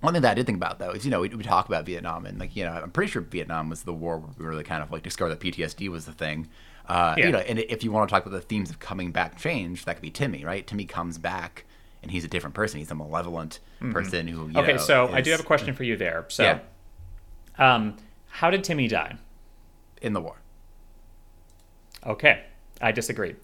one 0.00 0.14
thing 0.14 0.22
that 0.22 0.30
I 0.32 0.34
did 0.34 0.46
think 0.46 0.56
about 0.56 0.78
though 0.78 0.90
is 0.90 1.04
you 1.04 1.10
know 1.10 1.20
we, 1.20 1.28
we 1.28 1.42
talk 1.42 1.66
about 1.68 1.84
Vietnam 1.84 2.24
and 2.26 2.38
like 2.38 2.56
you 2.56 2.64
know 2.64 2.72
I'm 2.72 2.90
pretty 2.90 3.10
sure 3.10 3.22
Vietnam 3.22 3.68
was 3.68 3.82
the 3.82 3.92
war 3.92 4.18
where 4.18 4.30
we 4.38 4.44
really 4.46 4.64
kind 4.64 4.82
of 4.82 4.90
like 4.90 5.02
discovered 5.02 5.30
that 5.30 5.40
PTSD 5.40 5.88
was 5.88 6.06
the 6.06 6.12
thing. 6.12 6.48
Uh, 6.88 7.14
Yeah. 7.18 7.26
You 7.26 7.32
know, 7.32 7.38
and 7.38 7.58
if 7.58 7.84
you 7.84 7.92
want 7.92 8.08
to 8.08 8.12
talk 8.12 8.24
about 8.26 8.34
the 8.34 8.40
themes 8.40 8.70
of 8.70 8.78
coming 8.80 9.12
back 9.12 9.38
change, 9.38 9.84
that 9.84 9.94
could 9.96 10.02
be 10.02 10.10
Timmy, 10.10 10.44
right? 10.44 10.66
Timmy 10.66 10.86
comes 10.86 11.18
back 11.18 11.64
and 12.02 12.10
he's 12.10 12.24
a 12.24 12.28
different 12.28 12.54
person. 12.54 12.78
He's 12.80 12.90
a 12.90 12.94
malevolent 12.94 13.60
person 13.92 14.26
who. 14.26 14.40
You 14.40 14.46
Mm-hmm. 14.48 14.56
Okay, 14.58 14.72
know, 14.72 14.78
so 14.78 15.08
I 15.12 15.20
do 15.20 15.30
have 15.30 15.40
a 15.40 15.44
question 15.44 15.74
for 15.74 15.84
you 15.84 15.96
there. 15.96 16.24
So, 16.28 16.42
Yeah. 16.44 16.58
um, 17.58 17.96
how 18.28 18.50
did 18.50 18.64
Timmy 18.64 18.88
die? 18.88 19.16
in 20.02 20.14
the 20.14 20.20
war. 20.20 20.36
Okay, 22.06 22.44
I 22.80 22.92
disagree. 22.92 23.36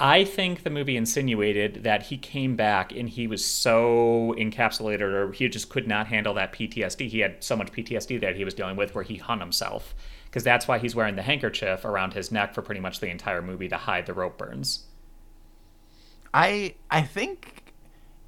I 0.00 0.24
think 0.24 0.64
the 0.64 0.70
movie 0.70 0.96
insinuated 0.96 1.84
that 1.84 2.04
he 2.04 2.18
came 2.18 2.56
back 2.56 2.92
and 2.92 3.08
he 3.08 3.26
was 3.26 3.44
so 3.44 4.34
encapsulated 4.36 5.00
or 5.00 5.32
he 5.32 5.48
just 5.48 5.68
could 5.68 5.86
not 5.86 6.08
handle 6.08 6.34
that 6.34 6.52
PTSD. 6.52 7.08
He 7.08 7.20
had 7.20 7.44
so 7.44 7.56
much 7.56 7.70
PTSD 7.72 8.20
that 8.20 8.34
he 8.36 8.44
was 8.44 8.54
dealing 8.54 8.76
with 8.76 8.94
where 8.94 9.04
he 9.04 9.16
hung 9.16 9.38
himself. 9.38 9.94
Because 10.24 10.42
that's 10.42 10.66
why 10.66 10.78
he's 10.78 10.96
wearing 10.96 11.14
the 11.14 11.22
handkerchief 11.22 11.84
around 11.84 12.14
his 12.14 12.32
neck 12.32 12.54
for 12.54 12.62
pretty 12.62 12.80
much 12.80 12.98
the 12.98 13.06
entire 13.06 13.40
movie 13.40 13.68
to 13.68 13.76
hide 13.76 14.06
the 14.06 14.14
rope 14.14 14.36
burns. 14.36 14.86
I 16.34 16.74
I 16.90 17.02
think 17.02 17.72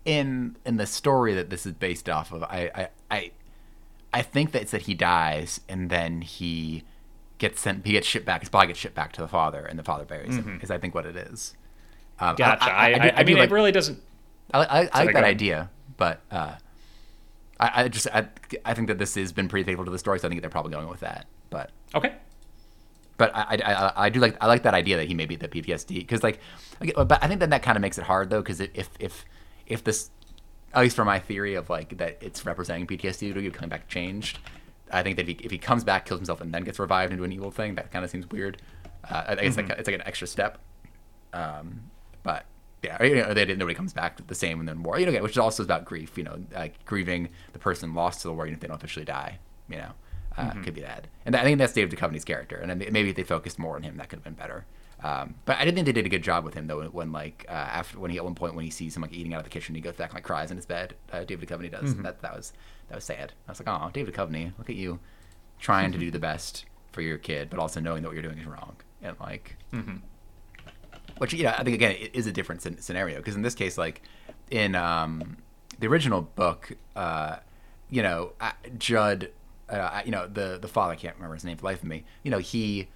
in 0.04 0.56
in 0.64 0.76
the 0.76 0.86
story 0.86 1.34
that 1.34 1.50
this 1.50 1.66
is 1.66 1.72
based 1.72 2.08
off 2.08 2.32
of, 2.32 2.44
I 2.44 2.70
I 2.72 2.88
I, 3.10 3.30
I 4.14 4.22
think 4.22 4.52
that 4.52 4.62
it's 4.62 4.70
that 4.70 4.82
he 4.82 4.94
dies 4.94 5.60
and 5.68 5.90
then 5.90 6.20
he 6.20 6.84
gets 7.38 7.60
sent. 7.60 7.86
He 7.86 7.92
gets 7.92 8.06
shipped 8.06 8.26
back. 8.26 8.40
His 8.40 8.48
body 8.48 8.68
gets 8.68 8.78
shipped 8.78 8.94
back 8.94 9.12
to 9.12 9.20
the 9.20 9.28
father, 9.28 9.64
and 9.64 9.78
the 9.78 9.82
father 9.84 10.04
buries 10.04 10.36
him. 10.36 10.60
Is 10.62 10.70
I 10.70 10.78
think 10.78 10.94
what 10.94 11.06
it 11.06 11.16
is. 11.16 11.54
Um, 12.18 12.34
Gotcha. 12.36 12.64
I, 12.64 12.86
I, 12.86 12.92
do- 12.94 13.16
I, 13.16 13.22
do 13.22 13.32
mean, 13.32 13.38
like, 13.38 13.50
it 13.50 13.52
really 13.54 13.72
doesn't. 13.72 14.00
I, 14.54 14.60
I, 14.64 14.88
I 14.92 15.04
like 15.04 15.14
that 15.14 15.24
idea, 15.24 15.70
but 15.96 16.20
uh, 16.30 16.54
I, 17.60 17.84
I 17.84 17.88
just 17.88 18.06
I, 18.12 18.28
I 18.64 18.74
think 18.74 18.88
that 18.88 18.98
this 18.98 19.14
has 19.16 19.32
been 19.32 19.48
pretty 19.48 19.64
faithful 19.64 19.84
to 19.84 19.90
the 19.90 19.98
story, 19.98 20.18
so 20.18 20.26
I 20.26 20.30
think 20.30 20.40
they're 20.40 20.50
probably 20.50 20.72
going 20.72 20.88
with 20.88 21.00
that. 21.00 21.26
But 21.50 21.70
Okay. 21.94 22.12
but 23.18 23.34
I, 23.34 23.58
I, 23.64 23.72
I, 23.72 23.92
I 24.06 24.08
do 24.08 24.20
like 24.20 24.36
I 24.40 24.46
like 24.46 24.62
that 24.62 24.74
idea 24.74 24.96
that 24.96 25.08
he 25.08 25.14
may 25.14 25.26
be 25.26 25.36
the 25.36 25.48
PTSD 25.48 25.94
because 25.96 26.22
like, 26.22 26.40
but 26.94 27.22
I 27.22 27.28
think 27.28 27.40
that 27.40 27.50
that 27.50 27.62
kind 27.62 27.76
of 27.76 27.82
makes 27.82 27.98
it 27.98 28.04
hard 28.04 28.30
though 28.30 28.40
because 28.40 28.60
if 28.60 28.88
if 28.98 29.24
if 29.66 29.84
this 29.84 30.10
at 30.72 30.80
least 30.80 30.96
for 30.96 31.04
my 31.04 31.18
theory 31.18 31.54
of 31.54 31.68
like 31.70 31.96
that 31.98 32.18
it's 32.20 32.44
representing 32.46 32.86
PTSD 32.86 33.32
to 33.34 33.40
you 33.42 33.50
coming 33.50 33.70
back 33.70 33.88
changed, 33.88 34.38
I 34.90 35.02
think 35.02 35.16
that 35.16 35.28
if 35.28 35.38
he, 35.38 35.44
if 35.44 35.50
he 35.50 35.58
comes 35.58 35.84
back 35.84 36.06
kills 36.06 36.20
himself 36.20 36.40
and 36.40 36.52
then 36.52 36.62
gets 36.62 36.78
revived 36.78 37.12
into 37.12 37.24
an 37.24 37.32
evil 37.32 37.50
thing 37.50 37.74
that 37.74 37.90
kind 37.90 38.04
of 38.04 38.10
seems 38.10 38.28
weird. 38.28 38.60
Uh, 39.08 39.24
I 39.28 39.34
think 39.34 39.46
it's 39.46 39.56
like 39.56 39.70
it's 39.70 39.88
like 39.88 39.94
an 39.94 40.06
extra 40.06 40.26
step. 40.26 40.58
Um, 41.32 41.90
but 42.22 42.46
yeah, 42.82 43.02
you 43.02 43.16
know, 43.16 43.34
they 43.34 43.44
didn't 43.44 43.58
nobody 43.58 43.74
comes 43.74 43.92
back 43.92 44.24
the 44.26 44.34
same 44.34 44.60
and 44.60 44.68
then 44.68 44.82
war. 44.82 44.98
You 44.98 45.06
know, 45.06 45.22
which 45.22 45.32
is 45.32 45.38
also 45.38 45.62
about 45.62 45.84
grief. 45.84 46.16
You 46.16 46.24
know, 46.24 46.38
like 46.54 46.84
grieving 46.84 47.30
the 47.52 47.58
person 47.58 47.94
lost 47.94 48.22
to 48.22 48.28
the 48.28 48.34
war 48.34 48.46
even 48.46 48.54
if 48.54 48.60
they 48.60 48.68
don't 48.68 48.76
officially 48.76 49.04
die. 49.04 49.38
You 49.68 49.78
know, 49.78 49.90
uh, 50.36 50.50
could 50.62 50.74
be 50.74 50.82
that. 50.82 51.08
And 51.24 51.34
I 51.34 51.42
think 51.42 51.58
that's 51.58 51.72
Dave 51.72 51.88
Duchovny's 51.88 52.24
character. 52.24 52.56
And 52.56 52.70
then 52.70 52.92
maybe 52.92 53.10
if 53.10 53.16
they 53.16 53.24
focused 53.24 53.58
more 53.58 53.76
on 53.76 53.82
him, 53.82 53.96
that 53.96 54.08
could 54.08 54.18
have 54.18 54.24
been 54.24 54.34
better. 54.34 54.66
Um, 55.02 55.34
but 55.44 55.58
I 55.58 55.64
didn't 55.64 55.74
think 55.76 55.86
they 55.86 55.92
did 55.92 56.06
a 56.06 56.08
good 56.08 56.22
job 56.22 56.44
with 56.44 56.54
him 56.54 56.66
though. 56.66 56.82
When 56.84 57.12
like 57.12 57.44
uh, 57.48 57.52
after 57.52 57.98
when 57.98 58.10
he 58.10 58.16
at 58.16 58.24
one 58.24 58.34
point 58.34 58.54
when 58.54 58.64
he 58.64 58.70
sees 58.70 58.96
him 58.96 59.02
like 59.02 59.12
eating 59.12 59.34
out 59.34 59.38
of 59.38 59.44
the 59.44 59.50
kitchen, 59.50 59.74
he 59.74 59.80
goes 59.80 59.94
back 59.94 60.10
and 60.10 60.14
like 60.16 60.24
cries 60.24 60.50
in 60.50 60.56
his 60.56 60.66
bed. 60.66 60.94
Uh, 61.12 61.24
David 61.24 61.48
Duchovny 61.48 61.70
does. 61.70 61.94
That 61.96 62.22
that 62.22 62.34
was 62.34 62.52
that 62.88 62.94
was 62.94 63.04
sad. 63.04 63.32
I 63.48 63.52
was 63.52 63.60
like, 63.60 63.68
oh, 63.68 63.90
David 63.92 64.14
Duchovny, 64.14 64.52
look 64.58 64.70
at 64.70 64.76
you, 64.76 65.00
trying 65.58 65.92
to 65.92 65.98
do 65.98 66.10
the 66.10 66.18
best 66.18 66.64
for 66.92 67.02
your 67.02 67.18
kid, 67.18 67.50
but 67.50 67.58
also 67.58 67.80
knowing 67.80 68.02
that 68.02 68.08
what 68.08 68.14
you're 68.14 68.22
doing 68.22 68.38
is 68.38 68.46
wrong. 68.46 68.76
And 69.02 69.16
like, 69.20 69.56
mm-hmm. 69.72 69.96
which 71.18 71.32
you 71.32 71.44
know 71.44 71.54
I 71.56 71.62
think 71.62 71.74
again 71.74 71.92
it 71.92 72.14
is 72.14 72.26
a 72.26 72.32
different 72.32 72.62
scen- 72.62 72.80
scenario 72.80 73.18
because 73.18 73.36
in 73.36 73.42
this 73.42 73.54
case 73.54 73.76
like 73.76 74.02
in 74.50 74.74
um, 74.74 75.36
the 75.78 75.86
original 75.86 76.22
book 76.22 76.72
uh, 76.94 77.36
you 77.90 78.02
know 78.02 78.32
Judd 78.78 79.30
uh, 79.68 80.02
you 80.04 80.10
know 80.10 80.26
the 80.26 80.58
the 80.60 80.68
father 80.68 80.94
I 80.94 80.96
can't 80.96 81.14
remember 81.16 81.34
his 81.34 81.44
name 81.44 81.56
for 81.56 81.62
the 81.62 81.66
life 81.66 81.82
of 81.82 81.88
me 81.88 82.04
you 82.22 82.30
know 82.30 82.38
he 82.38 82.88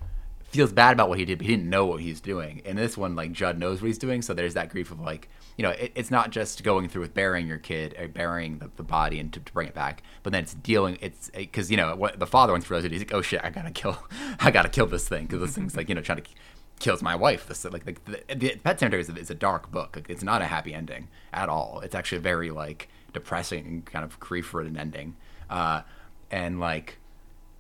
feels 0.51 0.73
bad 0.73 0.93
about 0.93 1.09
what 1.09 1.19
he 1.19 1.25
did 1.25 1.39
but 1.39 1.47
he 1.47 1.55
didn't 1.55 1.71
know 1.71 1.87
what 1.87 2.01
he's 2.01 2.21
doing 2.21 2.61
And 2.65 2.77
this 2.77 2.97
one 2.97 3.15
like 3.15 3.33
Judd 3.33 3.59
knows 3.59 3.81
what 3.81 3.87
he's 3.87 3.99
doing 3.99 4.23
so 4.23 4.35
there's 4.35 4.55
that 4.55 4.69
grief 4.69 4.91
of 4.91 5.01
like 5.01 5.29
you 5.57 5.63
know 5.63 5.71
it, 5.71 5.93
it's 5.95 6.11
not 6.11 6.31
just 6.31 6.63
going 6.63 6.89
through 6.89 7.03
with 7.03 7.15
burying 7.15 7.47
your 7.47 7.59
kid 7.59 7.95
or 7.99 8.09
burying 8.09 8.59
the, 8.59 8.71
the 8.77 8.83
body 8.83 9.21
and 9.21 9.33
to, 9.33 9.41
to 9.41 9.53
bring 9.53 9.69
it 9.69 9.75
back 9.75 10.03
but 10.23 10.33
then 10.33 10.43
it's 10.43 10.55
dealing 10.55 10.99
it's 11.01 11.31
because 11.31 11.71
you 11.71 11.77
know 11.77 11.95
what 11.95 12.19
the 12.19 12.27
father 12.27 12.53
once 12.53 12.69
realized 12.69 12.87
it, 12.87 12.93
he's 12.93 13.01
like 13.01 13.15
oh 13.15 13.23
shit 13.23 13.41
I 13.43 13.51
gotta 13.51 13.71
kill 13.71 13.97
I 14.41 14.51
gotta 14.51 14.69
kill 14.69 14.87
this 14.87 15.09
thing 15.09 15.27
because 15.27 15.41
this 15.41 15.55
thing's 15.55 15.77
like 15.77 15.89
you 15.89 15.95
know 15.95 16.03
trying 16.03 16.23
to 16.23 16.31
kills 16.81 17.03
my 17.03 17.15
wife. 17.15 17.47
This 17.47 17.65
like, 17.65 17.87
like 17.87 18.05
the, 18.07 18.23
the 18.35 18.57
Pet 18.57 18.81
Sematary 18.81 19.01
is 19.01 19.09
a, 19.09 19.17
is 19.17 19.31
a 19.31 19.35
dark 19.35 19.71
book. 19.71 19.95
Like, 19.95 20.11
it's 20.11 20.25
not 20.25 20.43
a 20.43 20.47
happy 20.47 20.75
ending 20.75 21.09
at 21.33 21.49
all. 21.49 21.81
It's 21.85 21.95
actually 21.95 22.23
very 22.23 22.51
like 22.51 22.89
depressing 23.13 23.67
and 23.67 23.85
kind 23.85 24.05
of 24.05 24.19
grief-ridden 24.19 24.77
ending. 24.77 25.15
Uh, 25.49 25.83
and 26.31 26.59
like 26.59 26.99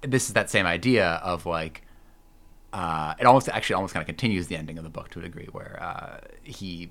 this 0.03 0.27
is 0.27 0.33
that 0.33 0.51
same 0.51 0.67
idea 0.67 1.21
of 1.23 1.47
like 1.47 1.83
uh, 2.73 3.15
it 3.19 3.27
almost 3.27 3.49
actually 3.49 3.75
almost 3.75 3.95
kind 3.95 4.03
of 4.03 4.07
continues 4.07 4.47
the 4.47 4.57
ending 4.57 4.79
of 4.79 4.85
the 4.85 4.91
book 4.91 5.11
to 5.11 5.19
a 5.19 5.23
degree 5.23 5.49
where 5.53 5.79
uh, 5.83 6.19
he 6.43 6.91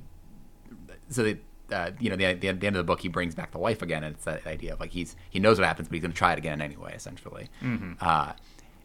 so 1.10 1.24
the 1.24 1.38
uh, 1.72 1.92
you 2.00 2.10
know 2.10 2.16
the, 2.16 2.34
the, 2.34 2.52
the 2.52 2.68
end 2.68 2.76
of 2.76 2.80
the 2.80 2.84
book 2.84 3.02
he 3.02 3.08
brings 3.08 3.36
back 3.36 3.52
the 3.52 3.60
wife 3.60 3.82
again 3.82 4.04
and 4.04 4.16
it's 4.16 4.26
that 4.26 4.46
idea 4.48 4.74
of 4.74 4.80
like 4.80 4.92
he's 4.92 5.16
he 5.30 5.40
knows 5.40 5.60
what 5.60 5.68
happens 5.68 5.88
but 5.88 5.94
he's 5.96 6.02
going 6.02 6.12
to 6.12 6.18
try 6.18 6.34
it 6.34 6.40
again 6.40 6.62
anyway 6.62 6.94
essentially 6.96 7.48
uh, 8.02 8.34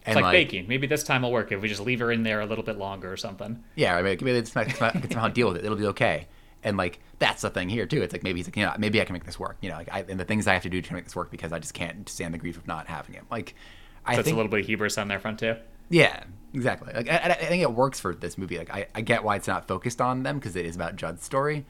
and 0.07 0.19
It's 0.19 0.23
like, 0.23 0.33
baking. 0.33 0.69
Maybe 0.69 0.87
this 0.87 1.03
time 1.03 1.23
will 1.23 1.33
work 1.33 1.51
if 1.51 1.63
we 1.63 1.69
just 1.69 1.81
leave 1.81 2.01
her 2.01 2.13
in 2.13 2.23
there 2.25 2.41
a 2.41 2.47
little 2.47 2.65
bit 2.65 2.77
longer 2.77 3.11
or 3.11 3.17
something. 3.17 3.65
Yeah, 3.75 3.97
I 3.97 4.03
mean, 4.03 4.19
maybe 4.21 4.33
it's 4.33 4.55
not, 4.55 4.69
it's 4.69 4.79
somehow 4.79 5.29
deal 5.29 5.49
with 5.49 5.57
it. 5.57 5.65
It'll 5.65 5.79
be 5.79 5.87
okay. 5.87 6.29
And 6.63 6.77
like 6.77 7.01
that's 7.19 7.43
the 7.43 7.51
thing 7.51 7.69
here 7.71 7.87
too. 7.87 8.03
It's 8.03 8.13
like 8.13 8.23
maybe 8.23 8.39
he's 8.39 8.47
like, 8.47 8.57
you 8.57 8.65
know, 8.65 8.75
maybe 8.79 9.01
I 9.01 9.05
can 9.05 9.15
make 9.15 9.25
this 9.25 9.39
work. 9.39 9.57
You 9.63 9.71
know, 9.71 9.77
like 9.77 9.89
I, 9.93 10.05
and 10.09 10.21
the 10.21 10.25
things 10.25 10.47
I 10.47 10.53
have 10.53 10.63
to 10.65 10.69
do 10.69 10.83
to 10.83 10.93
make 10.93 11.05
this 11.05 11.17
work 11.17 11.31
because 11.31 11.53
I 11.53 11.59
just 11.59 11.73
can't 11.73 12.07
stand 12.09 12.35
the 12.35 12.39
grief 12.39 12.59
of 12.59 12.67
not 12.67 12.87
having 12.87 13.15
him. 13.15 13.27
Like, 13.31 13.55
I 14.05 14.17
That's 14.17 14.27
think 14.27 14.35
a 14.35 14.37
little 14.37 14.51
bit 14.51 14.61
of 14.61 14.67
hubris 14.67 14.99
on 14.99 15.09
their 15.09 15.19
front 15.19 15.39
too. 15.39 15.57
Yeah, 15.91 16.25
exactly. 16.53 16.93
Like 16.95 17.09
I, 17.11 17.17
I 17.31 17.35
think 17.35 17.63
it 17.63 17.73
works 17.73 18.01
for 18.01 18.15
this 18.15 18.37
movie. 18.39 18.59
Like 18.59 18.71
I, 18.71 18.87
I 18.95 19.01
get 19.01 19.25
why 19.25 19.37
it's 19.37 19.49
not 19.49 19.67
focused 19.69 20.01
on 20.01 20.23
them 20.23 20.39
because 20.39 20.57
it 20.57 20.67
is 20.67 20.77
about 20.77 20.97
Judd's 20.97 21.23
story. 21.25 21.65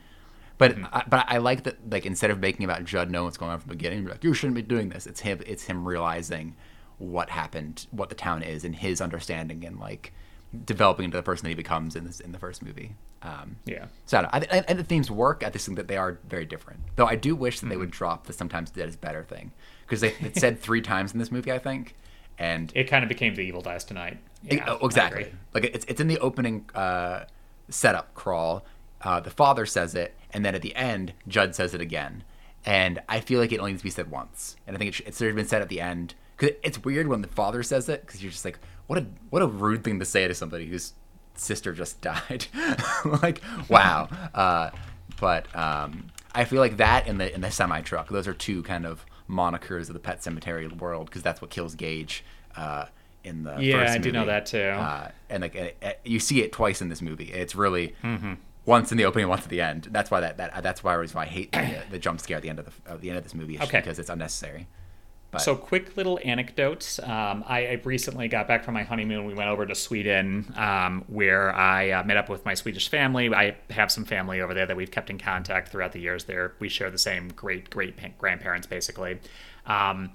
But 0.57 0.77
I, 0.93 1.03
but 1.09 1.25
I 1.29 1.39
like 1.39 1.65
that 1.65 1.91
like 1.91 2.07
instead 2.07 2.31
of 2.31 2.39
making 2.39 2.65
about 2.65 2.85
Judd 2.85 3.11
knowing 3.11 3.25
what's 3.25 3.37
going 3.37 3.51
on 3.51 3.59
from 3.59 3.69
the 3.69 3.75
beginning, 3.77 4.05
like 4.07 4.23
you 4.23 4.35
shouldn't 4.35 4.55
be 4.55 4.63
doing 4.63 4.89
this. 4.89 5.07
It's 5.07 5.21
him. 5.21 5.41
It's 5.47 5.65
him 5.65 5.87
realizing 5.87 6.55
what 6.99 7.31
happened, 7.31 7.87
what 7.91 8.09
the 8.09 8.15
town 8.15 8.43
is, 8.43 8.65
and 8.65 8.75
his 8.75 9.01
understanding 9.01 9.65
and 9.65 9.81
like 9.81 10.13
developing 10.65 11.07
into 11.07 11.17
the 11.17 11.23
person 11.25 11.45
that 11.45 11.49
he 11.51 11.55
becomes 11.57 11.97
in 11.97 12.05
this 12.05 12.21
in 12.21 12.31
the 12.31 12.39
first 12.39 12.63
movie. 12.63 12.95
Um, 13.23 13.57
Yeah. 13.65 13.87
so 14.07 14.19
I 14.19 14.21
don't. 14.23 14.35
I, 14.53 14.59
I, 14.59 14.65
and 14.69 14.79
the 14.79 14.85
themes 14.85 15.11
work. 15.11 15.43
I 15.45 15.51
just 15.51 15.67
think 15.67 15.77
that 15.77 15.89
they 15.89 15.97
are 15.97 16.19
very 16.29 16.45
different. 16.45 16.81
Though 16.95 17.07
I 17.07 17.17
do 17.17 17.35
wish 17.35 17.59
that 17.61 17.67
they 17.69 17.77
would 17.77 17.91
drop 17.91 18.27
the 18.27 18.33
sometimes 18.33 18.71
dead 18.71 18.89
is 18.89 18.97
better 18.97 19.25
thing 19.25 19.51
because 19.87 20.03
they 20.03 20.13
it 20.21 20.37
said 20.37 20.61
three 20.61 20.83
times 20.83 21.13
in 21.13 21.19
this 21.19 21.33
movie, 21.33 21.51
I 21.51 21.59
think, 21.59 21.97
and 22.39 22.73
It 22.75 22.85
kind 22.85 23.03
of 23.03 23.09
became 23.09 23.35
the 23.35 23.43
evil 23.43 23.61
dies 23.61 23.85
tonight. 23.85 24.19
Yeah, 24.43 24.65
oh, 24.69 24.79
I 24.83 24.87
exactly. 24.87 25.33
Like 25.53 25.65
it's 25.65 25.85
it's 25.87 26.01
in 26.01 26.09
the 26.09 26.19
opening 26.19 26.69
uh, 26.75 27.25
setup 27.69 28.15
crawl. 28.15 28.65
Uh, 29.01 29.21
the 29.21 29.31
father 29.31 29.67
says 29.67 29.95
it, 29.95 30.15
and 30.33 30.45
then 30.45 30.55
at 30.55 30.63
the 30.63 30.75
end, 30.75 31.13
Judd 31.29 31.55
says 31.55 31.75
it 31.75 31.81
again. 31.81 32.25
And 32.67 33.03
I 33.09 33.21
feel 33.21 33.41
like 33.41 33.53
it 33.53 33.59
only 33.59 33.73
needs 33.73 33.83
to 33.83 33.85
be 33.85 33.91
said 33.91 34.11
once. 34.11 34.57
And 34.67 34.75
I 34.75 34.79
think 34.79 34.89
it, 34.89 34.95
sh- 34.95 35.03
it 35.07 35.15
should 35.15 35.27
have 35.27 35.37
been 35.37 35.47
said 35.47 35.61
at 35.61 35.69
the 35.69 35.81
end. 35.81 36.15
Because 36.37 36.57
it's 36.63 36.83
weird 36.83 37.09
when 37.09 37.21
the 37.21 37.29
father 37.29 37.63
says 37.63 37.89
it, 37.91 38.07
because 38.07 38.23
you're 38.23 38.33
just 38.33 38.45
like, 38.45 38.59
what 38.87 38.99
a 38.99 39.07
what 39.31 39.43
a 39.43 39.47
rude 39.47 39.85
thing 39.85 39.99
to 39.99 40.05
say 40.05 40.27
to 40.27 40.35
somebody 40.35 40.67
whose 40.67 40.95
sister 41.35 41.73
just 41.73 42.01
died. 42.01 42.47
like, 43.23 43.41
wow. 43.69 44.09
Uh, 44.35 44.71
but 45.21 45.55
um, 45.55 46.07
I 46.35 46.45
feel 46.45 46.61
like 46.61 46.79
that 46.79 47.07
and 47.07 47.21
the 47.21 47.33
in 47.33 47.41
the 47.41 47.51
semi 47.51 47.81
truck, 47.83 48.09
those 48.09 48.27
are 48.27 48.35
two 48.35 48.63
kind 48.63 48.87
of 48.87 49.05
monikers 49.29 49.89
of 49.89 49.95
the 49.95 49.99
Pet 50.01 50.21
Sematary 50.21 50.71
world, 50.79 51.07
because 51.07 51.23
that's 51.23 51.41
what 51.41 51.51
kills 51.51 51.75
Gage. 51.75 52.25
Uh, 52.57 52.87
in 53.25 53.43
the 53.43 53.57
Yeah, 53.59 53.79
first 53.79 53.95
I 53.95 53.99
do 53.99 54.13
know 54.13 54.27
that 54.27 54.47
too. 54.47 54.59
Uh, 54.61 55.11
and 55.31 55.41
like 55.43 55.77
uh, 55.83 55.93
you 56.05 56.21
see 56.21 56.43
it 56.43 56.53
twice 56.53 56.83
in 56.83 56.89
this 56.91 57.01
movie. 57.01 57.33
It's 57.33 57.55
really 57.55 57.95
Mm-hmm. 58.03 58.35
once 58.67 58.93
in 58.93 58.99
the 58.99 59.05
opening, 59.07 59.29
once 59.29 59.43
at 59.45 59.49
the 59.49 59.61
end. 59.63 59.89
That's 59.91 60.11
why 60.11 60.21
that, 60.21 60.37
that 60.37 60.63
that's 60.63 60.85
why 60.85 60.95
I, 60.95 61.07
I 61.17 61.25
hate 61.25 61.53
the, 61.53 61.83
the 61.93 61.99
jump 61.99 62.21
scare 62.21 62.37
at 62.37 62.43
the 62.43 62.51
end 62.51 62.59
of 62.59 62.67
the 62.67 62.91
at 62.93 63.01
the 63.01 63.09
end 63.09 63.17
of 63.19 63.25
this 63.25 63.35
movie. 63.35 63.59
Okay. 63.59 63.81
because 63.81 63.99
it's 63.99 64.11
unnecessary. 64.11 64.67
But 65.35 65.43
So, 65.43 65.57
quick 65.57 65.97
little 65.97 66.19
anecdotes. 66.25 66.99
Um, 66.99 67.45
I, 67.47 67.67
I 67.67 67.81
recently 67.85 68.29
got 68.29 68.49
back 68.49 68.65
from 68.65 68.75
my 68.75 68.83
honeymoon. 68.83 69.27
We 69.27 69.35
went 69.35 69.51
over 69.51 69.67
to 69.67 69.75
Sweden, 69.75 70.53
um, 70.57 71.05
where 71.09 71.55
I 71.55 71.91
uh, 71.91 72.05
met 72.05 72.17
up 72.17 72.29
with 72.29 72.45
my 72.45 72.55
Swedish 72.55 72.89
family. 72.89 73.33
I 73.35 73.57
have 73.71 73.91
some 73.91 74.05
family 74.05 74.41
over 74.41 74.55
there 74.55 74.67
that 74.67 74.77
we've 74.77 74.91
kept 74.91 75.11
in 75.11 75.19
contact 75.19 75.71
throughout 75.71 75.93
the 75.93 76.01
years. 76.01 76.25
There, 76.25 76.55
we 76.59 76.69
share 76.69 76.91
the 76.91 76.99
same 76.99 77.29
great 77.29 77.71
great 77.71 77.97
grandparents, 78.19 78.67
basically. 78.67 79.21
Um, 79.67 80.13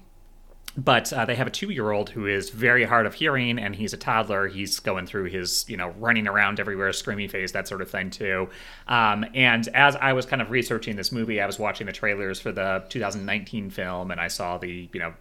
but 0.76 1.12
uh, 1.12 1.24
they 1.24 1.34
have 1.34 1.46
a 1.46 1.50
two-year-old 1.50 2.10
who 2.10 2.26
is 2.26 2.50
very 2.50 2.84
hard 2.84 3.06
of 3.06 3.14
hearing 3.14 3.58
and 3.58 3.74
he's 3.74 3.92
a 3.92 3.96
toddler. 3.96 4.46
He's 4.46 4.78
going 4.78 5.06
through 5.06 5.24
his 5.24 5.64
you 5.68 5.76
know 5.76 5.90
running 5.98 6.28
around 6.28 6.60
everywhere 6.60 6.92
screaming 6.92 7.28
phase 7.28 7.52
that 7.52 7.66
sort 7.66 7.82
of 7.82 7.90
thing 7.90 8.10
too. 8.10 8.48
Um, 8.86 9.24
and 9.34 9.66
as 9.68 9.96
i 9.96 10.12
was 10.12 10.26
kind 10.26 10.42
of 10.42 10.50
researching 10.50 10.96
this 10.96 11.12
movie 11.12 11.40
i 11.40 11.46
was 11.46 11.58
watching 11.58 11.86
the 11.86 11.92
trailers 11.92 12.40
for 12.40 12.52
the 12.52 12.84
2019 12.88 13.70
film 13.70 14.10
and 14.10 14.20
i 14.20 14.28
saw 14.28 14.58
the 14.58 14.88
you 14.92 15.00
know 15.00 15.12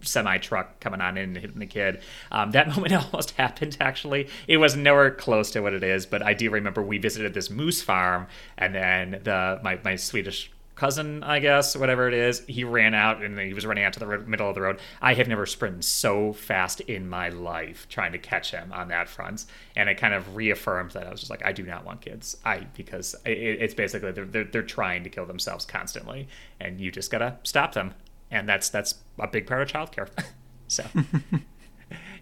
semi 0.00 0.38
truck 0.38 0.78
coming 0.80 1.00
on 1.00 1.16
in 1.16 1.30
and 1.30 1.36
hitting 1.38 1.58
the 1.58 1.66
kid. 1.66 2.00
Um, 2.30 2.52
that 2.52 2.68
moment 2.76 2.92
almost 2.92 3.32
happened 3.32 3.76
actually. 3.80 4.28
It 4.46 4.58
was 4.58 4.76
nowhere 4.76 5.10
close 5.10 5.50
to 5.52 5.60
what 5.60 5.72
it 5.72 5.82
is 5.82 6.06
but 6.06 6.22
i 6.22 6.34
do 6.34 6.50
remember 6.50 6.82
we 6.82 6.98
visited 6.98 7.34
this 7.34 7.50
moose 7.50 7.82
farm 7.82 8.26
and 8.56 8.74
then 8.74 9.20
the 9.24 9.60
my, 9.62 9.78
my 9.84 9.96
swedish 9.96 10.50
cousin, 10.76 11.22
I 11.22 11.40
guess, 11.40 11.74
whatever 11.74 12.06
it 12.06 12.14
is, 12.14 12.42
he 12.46 12.62
ran 12.62 12.94
out 12.94 13.22
and 13.22 13.38
he 13.38 13.54
was 13.54 13.66
running 13.66 13.82
out 13.82 13.94
to 13.94 13.98
the 13.98 14.18
middle 14.18 14.48
of 14.48 14.54
the 14.54 14.60
road. 14.60 14.78
I 15.00 15.14
have 15.14 15.26
never 15.26 15.46
sprinted 15.46 15.84
so 15.84 16.32
fast 16.34 16.80
in 16.80 17.08
my 17.08 17.30
life 17.30 17.88
trying 17.88 18.12
to 18.12 18.18
catch 18.18 18.52
him 18.52 18.72
on 18.72 18.88
that 18.88 19.08
front, 19.08 19.46
and 19.74 19.88
it 19.88 19.96
kind 19.96 20.14
of 20.14 20.36
reaffirmed 20.36 20.92
that 20.92 21.06
I 21.06 21.10
was 21.10 21.20
just 21.20 21.30
like, 21.30 21.44
I 21.44 21.52
do 21.52 21.64
not 21.64 21.84
want 21.84 22.02
kids. 22.02 22.36
I 22.44 22.66
because 22.76 23.16
it, 23.24 23.38
it's 23.38 23.74
basically 23.74 24.12
they're, 24.12 24.26
they're 24.26 24.44
they're 24.44 24.62
trying 24.62 25.02
to 25.04 25.10
kill 25.10 25.26
themselves 25.26 25.64
constantly, 25.64 26.28
and 26.60 26.80
you 26.80 26.92
just 26.92 27.10
gotta 27.10 27.38
stop 27.42 27.72
them, 27.72 27.94
and 28.30 28.48
that's 28.48 28.68
that's 28.68 28.96
a 29.18 29.26
big 29.26 29.46
part 29.46 29.62
of 29.62 29.68
childcare. 29.68 30.08
so. 30.68 30.84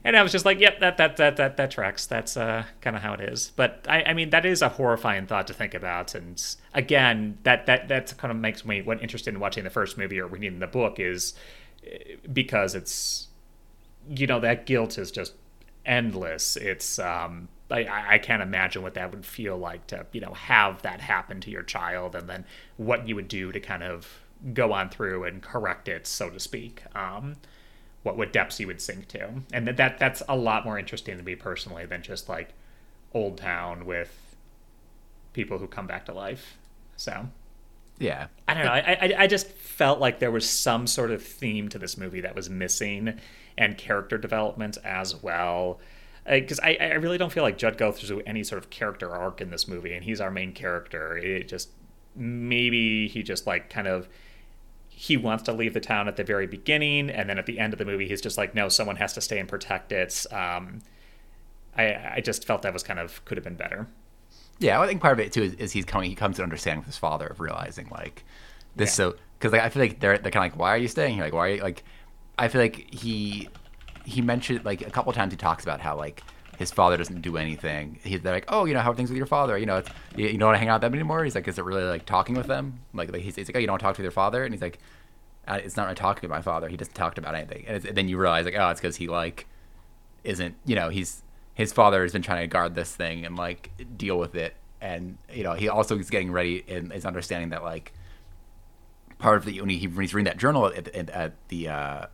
And 0.04 0.16
I 0.16 0.22
was 0.22 0.32
just 0.32 0.44
like, 0.44 0.60
"Yep, 0.60 0.80
that 0.80 0.98
that 0.98 1.16
that 1.16 1.36
that 1.36 1.56
that 1.56 1.70
tracks. 1.70 2.06
That's 2.06 2.36
uh, 2.36 2.64
kind 2.82 2.94
of 2.94 3.02
how 3.02 3.14
it 3.14 3.20
is." 3.20 3.52
But 3.56 3.86
I, 3.88 4.02
I 4.02 4.12
mean, 4.14 4.30
that 4.30 4.44
is 4.44 4.60
a 4.60 4.68
horrifying 4.68 5.26
thought 5.26 5.46
to 5.46 5.54
think 5.54 5.72
about. 5.72 6.14
And 6.14 6.42
again, 6.74 7.38
that 7.44 7.64
that 7.66 7.88
that 7.88 8.14
kind 8.18 8.30
of 8.30 8.36
makes 8.36 8.64
me 8.66 8.82
what 8.82 9.00
interested 9.02 9.32
in 9.32 9.40
watching 9.40 9.64
the 9.64 9.70
first 9.70 9.96
movie 9.96 10.20
or 10.20 10.26
reading 10.26 10.58
the 10.58 10.66
book 10.66 11.00
is 11.00 11.32
eh, 11.86 12.16
because 12.30 12.74
it's 12.74 13.28
you 14.08 14.26
know 14.26 14.40
that 14.40 14.66
guilt 14.66 14.98
is 14.98 15.10
just 15.10 15.32
endless. 15.86 16.56
It's 16.56 16.98
um, 16.98 17.48
I, 17.70 18.14
I 18.14 18.18
can't 18.18 18.42
imagine 18.42 18.82
what 18.82 18.94
that 18.94 19.10
would 19.10 19.24
feel 19.24 19.56
like 19.56 19.86
to 19.88 20.06
you 20.12 20.20
know 20.20 20.34
have 20.34 20.82
that 20.82 21.00
happen 21.00 21.40
to 21.40 21.50
your 21.50 21.62
child, 21.62 22.14
and 22.14 22.28
then 22.28 22.44
what 22.76 23.08
you 23.08 23.14
would 23.14 23.28
do 23.28 23.52
to 23.52 23.60
kind 23.60 23.82
of 23.82 24.20
go 24.52 24.72
on 24.72 24.90
through 24.90 25.24
and 25.24 25.42
correct 25.42 25.88
it, 25.88 26.06
so 26.06 26.28
to 26.28 26.38
speak. 26.38 26.82
Um, 26.94 27.36
what 28.04 28.16
what 28.16 28.32
depths 28.32 28.60
you 28.60 28.68
would 28.68 28.80
sink 28.80 29.08
to, 29.08 29.28
and 29.52 29.66
that, 29.66 29.76
that 29.78 29.98
that's 29.98 30.22
a 30.28 30.36
lot 30.36 30.64
more 30.64 30.78
interesting 30.78 31.16
to 31.16 31.22
me 31.24 31.34
personally 31.34 31.86
than 31.86 32.02
just 32.02 32.28
like 32.28 32.50
Old 33.12 33.38
Town 33.38 33.86
with 33.86 34.36
people 35.32 35.58
who 35.58 35.66
come 35.66 35.86
back 35.86 36.04
to 36.04 36.14
life. 36.14 36.56
So 36.96 37.28
yeah, 37.98 38.28
I 38.46 38.54
don't 38.54 38.64
know. 38.64 38.72
I, 38.72 38.98
I 39.00 39.14
I 39.20 39.26
just 39.26 39.48
felt 39.48 40.00
like 40.00 40.18
there 40.18 40.30
was 40.30 40.48
some 40.48 40.86
sort 40.86 41.10
of 41.10 41.22
theme 41.22 41.68
to 41.70 41.78
this 41.78 41.96
movie 41.96 42.20
that 42.20 42.36
was 42.36 42.50
missing, 42.50 43.18
and 43.56 43.76
character 43.76 44.18
development 44.18 44.78
as 44.84 45.20
well. 45.20 45.80
Because 46.26 46.60
I, 46.60 46.76
I 46.80 46.94
really 46.94 47.18
don't 47.18 47.32
feel 47.32 47.42
like 47.42 47.58
Judd 47.58 47.76
goes 47.76 48.00
through 48.00 48.22
any 48.26 48.44
sort 48.44 48.62
of 48.62 48.70
character 48.70 49.10
arc 49.10 49.40
in 49.40 49.50
this 49.50 49.66
movie, 49.66 49.92
and 49.94 50.04
he's 50.04 50.20
our 50.20 50.30
main 50.30 50.52
character. 50.52 51.16
It 51.16 51.48
just 51.48 51.70
maybe 52.14 53.08
he 53.08 53.22
just 53.22 53.46
like 53.46 53.70
kind 53.70 53.88
of 53.88 54.08
he 54.96 55.16
wants 55.16 55.42
to 55.42 55.52
leave 55.52 55.74
the 55.74 55.80
town 55.80 56.06
at 56.06 56.16
the 56.16 56.22
very 56.22 56.46
beginning, 56.46 57.10
and 57.10 57.28
then 57.28 57.36
at 57.36 57.46
the 57.46 57.58
end 57.58 57.72
of 57.72 57.80
the 57.80 57.84
movie, 57.84 58.06
he's 58.06 58.20
just 58.20 58.38
like, 58.38 58.54
no, 58.54 58.68
someone 58.68 58.94
has 58.96 59.12
to 59.14 59.20
stay 59.20 59.40
and 59.40 59.48
protect 59.48 59.90
it. 59.90 60.24
Um, 60.30 60.82
I 61.76 62.14
I 62.16 62.22
just 62.24 62.44
felt 62.44 62.62
that 62.62 62.72
was 62.72 62.84
kind 62.84 63.00
of 63.00 63.24
could 63.24 63.36
have 63.36 63.44
been 63.44 63.56
better. 63.56 63.88
Yeah, 64.60 64.80
I 64.80 64.86
think 64.86 65.02
part 65.02 65.18
of 65.18 65.26
it 65.26 65.32
too 65.32 65.42
is, 65.42 65.54
is 65.54 65.72
he's 65.72 65.84
coming. 65.84 66.08
He 66.08 66.14
comes 66.14 66.36
to 66.36 66.44
understand 66.44 66.78
with 66.78 66.86
his 66.86 66.96
father 66.96 67.26
of 67.26 67.40
realizing 67.40 67.88
like 67.90 68.24
this. 68.76 68.90
Yeah. 68.90 68.94
So 68.94 69.16
because 69.38 69.52
like 69.52 69.62
I 69.62 69.68
feel 69.68 69.82
like 69.82 69.98
they're 69.98 70.16
they're 70.16 70.30
kind 70.30 70.46
of 70.46 70.52
like, 70.52 70.60
why 70.60 70.70
are 70.70 70.78
you 70.78 70.88
staying 70.88 71.14
here? 71.14 71.24
Like 71.24 71.32
why 71.32 71.48
are 71.48 71.54
you 71.56 71.62
like? 71.62 71.82
I 72.38 72.46
feel 72.46 72.60
like 72.60 72.94
he 72.94 73.48
he 74.04 74.22
mentioned 74.22 74.64
like 74.64 74.86
a 74.86 74.90
couple 74.90 75.12
times 75.12 75.32
he 75.32 75.36
talks 75.36 75.64
about 75.64 75.80
how 75.80 75.96
like 75.96 76.22
his 76.58 76.70
father 76.70 76.96
doesn't 76.96 77.22
do 77.22 77.36
anything. 77.36 77.98
He's 78.02 78.20
they're 78.20 78.32
like, 78.32 78.46
oh, 78.48 78.64
you 78.64 78.74
know, 78.74 78.80
how 78.80 78.92
are 78.92 78.94
things 78.94 79.10
with 79.10 79.16
your 79.16 79.26
father? 79.26 79.56
You 79.58 79.66
know, 79.66 79.78
it's, 79.78 79.88
you, 80.16 80.26
you 80.26 80.38
don't 80.38 80.48
want 80.48 80.56
to 80.56 80.58
hang 80.58 80.68
out 80.68 80.76
with 80.76 80.82
them 80.82 80.94
anymore. 80.94 81.24
He's 81.24 81.34
like, 81.34 81.48
is 81.48 81.58
it 81.58 81.64
really 81.64 81.84
like 81.84 82.06
talking 82.06 82.36
with 82.36 82.46
them? 82.46 82.80
Like, 82.92 83.12
like 83.12 83.22
he's, 83.22 83.36
he's 83.36 83.48
like, 83.48 83.56
oh, 83.56 83.58
you 83.58 83.66
don't 83.66 83.78
talk 83.78 83.96
to 83.96 84.02
your 84.02 84.10
father, 84.10 84.44
and 84.44 84.54
he's 84.54 84.62
like, 84.62 84.78
uh, 85.46 85.60
it's 85.62 85.76
not 85.76 85.84
really 85.84 85.96
talking 85.96 86.22
to 86.22 86.28
my 86.28 86.40
father. 86.40 86.68
He 86.68 86.76
doesn't 86.76 86.94
talk 86.94 87.18
about 87.18 87.34
anything. 87.34 87.64
And, 87.66 87.84
and 87.84 87.96
then 87.96 88.08
you 88.08 88.16
realize 88.16 88.44
like, 88.44 88.56
oh, 88.56 88.68
it's 88.70 88.80
because 88.80 88.96
he 88.96 89.08
like 89.08 89.46
isn't, 90.22 90.54
you 90.64 90.74
know, 90.74 90.88
he's 90.88 91.22
his 91.54 91.72
father 91.72 92.02
has 92.02 92.12
been 92.12 92.22
trying 92.22 92.42
to 92.42 92.46
guard 92.46 92.74
this 92.74 92.94
thing 92.94 93.24
and 93.24 93.36
like 93.36 93.70
deal 93.96 94.18
with 94.18 94.34
it, 94.34 94.54
and 94.80 95.18
you 95.32 95.44
know, 95.44 95.54
he 95.54 95.68
also 95.68 95.98
is 95.98 96.10
getting 96.10 96.32
ready 96.32 96.64
and 96.68 96.92
is 96.92 97.04
understanding 97.04 97.50
that 97.50 97.62
like 97.62 97.92
part 99.18 99.36
of 99.36 99.44
the 99.44 99.60
when, 99.60 99.70
he, 99.70 99.86
when 99.86 100.00
he's 100.00 100.14
reading 100.14 100.24
that 100.24 100.38
journal 100.38 100.66
at, 100.66 100.88
at, 100.88 101.10
at 101.10 101.32
the 101.48 101.68
uh, 101.68 102.06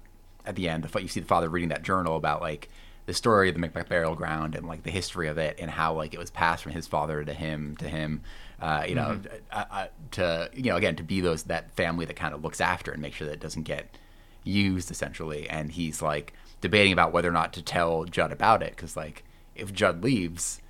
at 0.45 0.57
the 0.57 0.69
end, 0.69 0.85
the, 0.85 1.03
you 1.03 1.09
see 1.09 1.21
the 1.21 1.27
father 1.27 1.49
reading 1.49 1.71
that 1.71 1.83
journal 1.83 2.17
about 2.17 2.41
like 2.41 2.69
the 3.11 3.15
story 3.15 3.49
of 3.49 3.57
the 3.57 3.61
Micmac 3.61 3.89
burial 3.89 4.15
ground 4.15 4.55
and 4.55 4.69
like 4.69 4.85
the 4.85 4.91
history 4.93 5.27
of 5.27 5.37
it 5.37 5.59
and 5.59 5.69
how 5.69 5.93
like 5.93 6.15
it 6.15 6.21
was 6.21 6.31
passed 6.31 6.63
from 6.63 6.71
his 6.71 6.87
father 6.87 7.25
to 7.25 7.35
him 7.35 7.75
to 7.79 7.89
him, 7.89 8.23
uh, 8.63 8.85
you 8.87 8.95
know, 8.95 9.19
mm-hmm. 9.21 9.37
uh, 9.51 9.65
uh, 9.69 9.87
to 10.13 10.49
you 10.55 10.71
know 10.71 10.77
again 10.77 10.95
to 10.95 11.03
be 11.03 11.21
those 11.21 11.43
that 11.45 11.73
family 11.73 12.05
that 12.05 12.15
kind 12.15 12.33
of 12.33 12.45
looks 12.45 12.61
after 12.61 12.93
and 12.93 13.03
make 13.03 13.13
sure 13.13 13.27
that 13.27 13.33
it 13.33 13.41
doesn't 13.41 13.65
get 13.65 13.99
used 14.45 14.93
essentially. 14.93 15.51
And 15.51 15.73
he's 15.73 16.01
like 16.01 16.35
debating 16.61 16.93
about 16.93 17.13
whether 17.13 17.29
or 17.29 17.33
not 17.33 17.53
to 17.55 17.63
tell 17.63 18.05
Judd 18.05 18.31
about 18.31 18.63
it 18.63 18.77
because 18.77 18.97
like 18.97 19.25
if 19.57 19.73
Judd 19.73 20.05
leaves, 20.05 20.63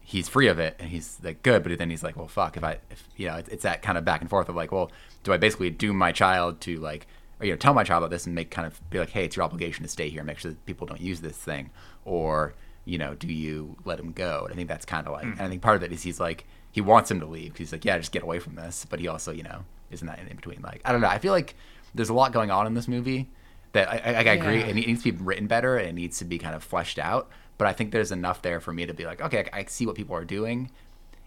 he's 0.00 0.26
free 0.26 0.48
of 0.48 0.58
it 0.58 0.74
and 0.78 0.88
he's 0.88 1.18
like 1.22 1.42
good, 1.42 1.62
but 1.62 1.76
then 1.76 1.90
he's 1.90 2.02
like, 2.02 2.16
well, 2.16 2.28
fuck, 2.28 2.56
if 2.56 2.64
I, 2.64 2.78
if 2.90 3.06
you 3.18 3.28
know, 3.28 3.36
it's, 3.36 3.50
it's 3.50 3.62
that 3.64 3.82
kind 3.82 3.98
of 3.98 4.06
back 4.06 4.22
and 4.22 4.30
forth 4.30 4.48
of 4.48 4.56
like, 4.56 4.72
well, 4.72 4.90
do 5.22 5.34
I 5.34 5.36
basically 5.36 5.68
doom 5.68 5.98
my 5.98 6.12
child 6.12 6.62
to 6.62 6.78
like 6.78 7.06
or 7.40 7.46
you 7.46 7.52
know 7.52 7.56
tell 7.56 7.74
my 7.74 7.84
child 7.84 8.02
about 8.02 8.10
this 8.10 8.26
and 8.26 8.34
make 8.34 8.50
kind 8.50 8.66
of 8.66 8.80
be 8.90 8.98
like 8.98 9.10
hey 9.10 9.24
it's 9.24 9.36
your 9.36 9.44
obligation 9.44 9.82
to 9.82 9.88
stay 9.88 10.08
here 10.08 10.20
and 10.20 10.26
make 10.26 10.38
sure 10.38 10.50
that 10.50 10.66
people 10.66 10.86
don't 10.86 11.00
use 11.00 11.20
this 11.20 11.36
thing. 11.36 11.70
Or 12.04 12.54
you 12.84 12.98
know 12.98 13.14
do 13.14 13.28
you 13.28 13.76
let 13.84 14.00
him 14.00 14.12
go? 14.12 14.42
And 14.44 14.52
i 14.52 14.56
think 14.56 14.68
that's 14.68 14.84
kind 14.84 15.06
of 15.06 15.12
like 15.12 15.24
mm-hmm. 15.24 15.32
and 15.32 15.42
i 15.42 15.48
think 15.48 15.62
part 15.62 15.76
of 15.76 15.82
it 15.82 15.92
is 15.92 16.02
he's 16.02 16.20
like 16.20 16.46
he 16.70 16.80
wants 16.80 17.10
him 17.10 17.20
to 17.20 17.26
leave 17.26 17.56
he's 17.56 17.72
like 17.72 17.84
yeah 17.84 17.98
just 17.98 18.12
get 18.12 18.22
away 18.22 18.38
from 18.38 18.54
this. 18.54 18.86
But 18.88 19.00
he 19.00 19.08
also 19.08 19.32
you 19.32 19.42
know 19.42 19.64
isn't 19.90 20.06
that 20.06 20.18
in 20.18 20.36
between. 20.36 20.60
Like 20.62 20.82
i 20.84 20.92
don't 20.92 21.00
know. 21.00 21.08
I 21.08 21.18
feel 21.18 21.32
like 21.32 21.54
there's 21.94 22.10
a 22.10 22.14
lot 22.14 22.32
going 22.32 22.50
on 22.50 22.66
in 22.66 22.74
this 22.74 22.88
movie 22.88 23.30
that 23.72 23.88
i, 23.88 23.96
I, 23.96 24.12
I 24.14 24.32
agree. 24.34 24.62
It 24.62 24.74
needs 24.74 25.02
to 25.02 25.12
be 25.12 25.22
written 25.22 25.46
better 25.46 25.76
and 25.76 25.88
it 25.88 25.94
needs 25.94 26.18
to 26.18 26.24
be 26.24 26.38
kind 26.38 26.54
of 26.54 26.62
fleshed 26.62 26.98
out. 26.98 27.28
But 27.56 27.66
i 27.66 27.72
think 27.72 27.92
there's 27.92 28.12
enough 28.12 28.42
there 28.42 28.60
for 28.60 28.72
me 28.72 28.86
to 28.86 28.94
be 28.94 29.04
like 29.04 29.20
okay 29.20 29.48
i, 29.52 29.60
I 29.60 29.64
see 29.66 29.86
what 29.86 29.94
people 29.94 30.16
are 30.16 30.24
doing. 30.24 30.70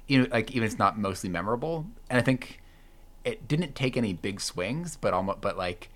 You 0.08 0.24
know 0.24 0.28
like 0.32 0.52
even 0.52 0.64
if 0.64 0.72
it's 0.72 0.80
not 0.80 0.98
mostly 0.98 1.30
memorable. 1.30 1.86
And 2.10 2.20
i 2.20 2.22
think 2.22 2.62
it 3.24 3.48
didn't 3.48 3.76
take 3.76 3.98
any 3.98 4.14
big 4.14 4.42
swings 4.42 4.98
but 5.00 5.14
almost 5.14 5.42
but 5.42 5.58
like 5.58 5.90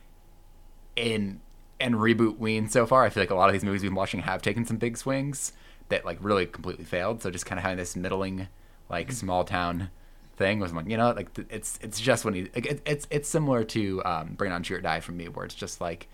in 0.95 1.41
and 1.79 1.95
Rebootween 1.95 2.69
so 2.69 2.85
far. 2.85 3.03
I 3.03 3.09
feel 3.09 3.23
like 3.23 3.31
a 3.31 3.35
lot 3.35 3.49
of 3.49 3.53
these 3.53 3.63
movies 3.63 3.81
we've 3.81 3.91
been 3.91 3.95
watching 3.95 4.21
have 4.21 4.41
taken 4.41 4.65
some 4.65 4.77
big 4.77 4.97
swings 4.97 5.53
that 5.89 6.05
like 6.05 6.17
really 6.21 6.45
completely 6.45 6.85
failed. 6.85 7.21
So 7.21 7.29
just 7.29 7.45
kind 7.45 7.59
of 7.59 7.63
having 7.63 7.77
this 7.77 7.95
middling, 7.95 8.47
like 8.89 9.07
mm-hmm. 9.07 9.15
small 9.15 9.43
town 9.43 9.89
thing 10.37 10.59
was 10.59 10.73
like 10.73 10.87
you 10.89 10.97
know 10.97 11.11
like 11.11 11.29
it's 11.49 11.79
it's 11.81 11.99
just 11.99 12.25
when 12.25 12.33
he 12.33 12.41
like, 12.53 12.65
it, 12.65 12.81
it's 12.85 13.07
it's 13.09 13.29
similar 13.29 13.63
to 13.63 14.03
um, 14.03 14.33
Bring 14.33 14.51
On 14.51 14.63
Cheer 14.63 14.77
or 14.77 14.81
Die 14.81 14.99
from 14.99 15.17
me 15.17 15.27
where 15.27 15.45
it's 15.45 15.55
just 15.55 15.79
like 15.79 16.07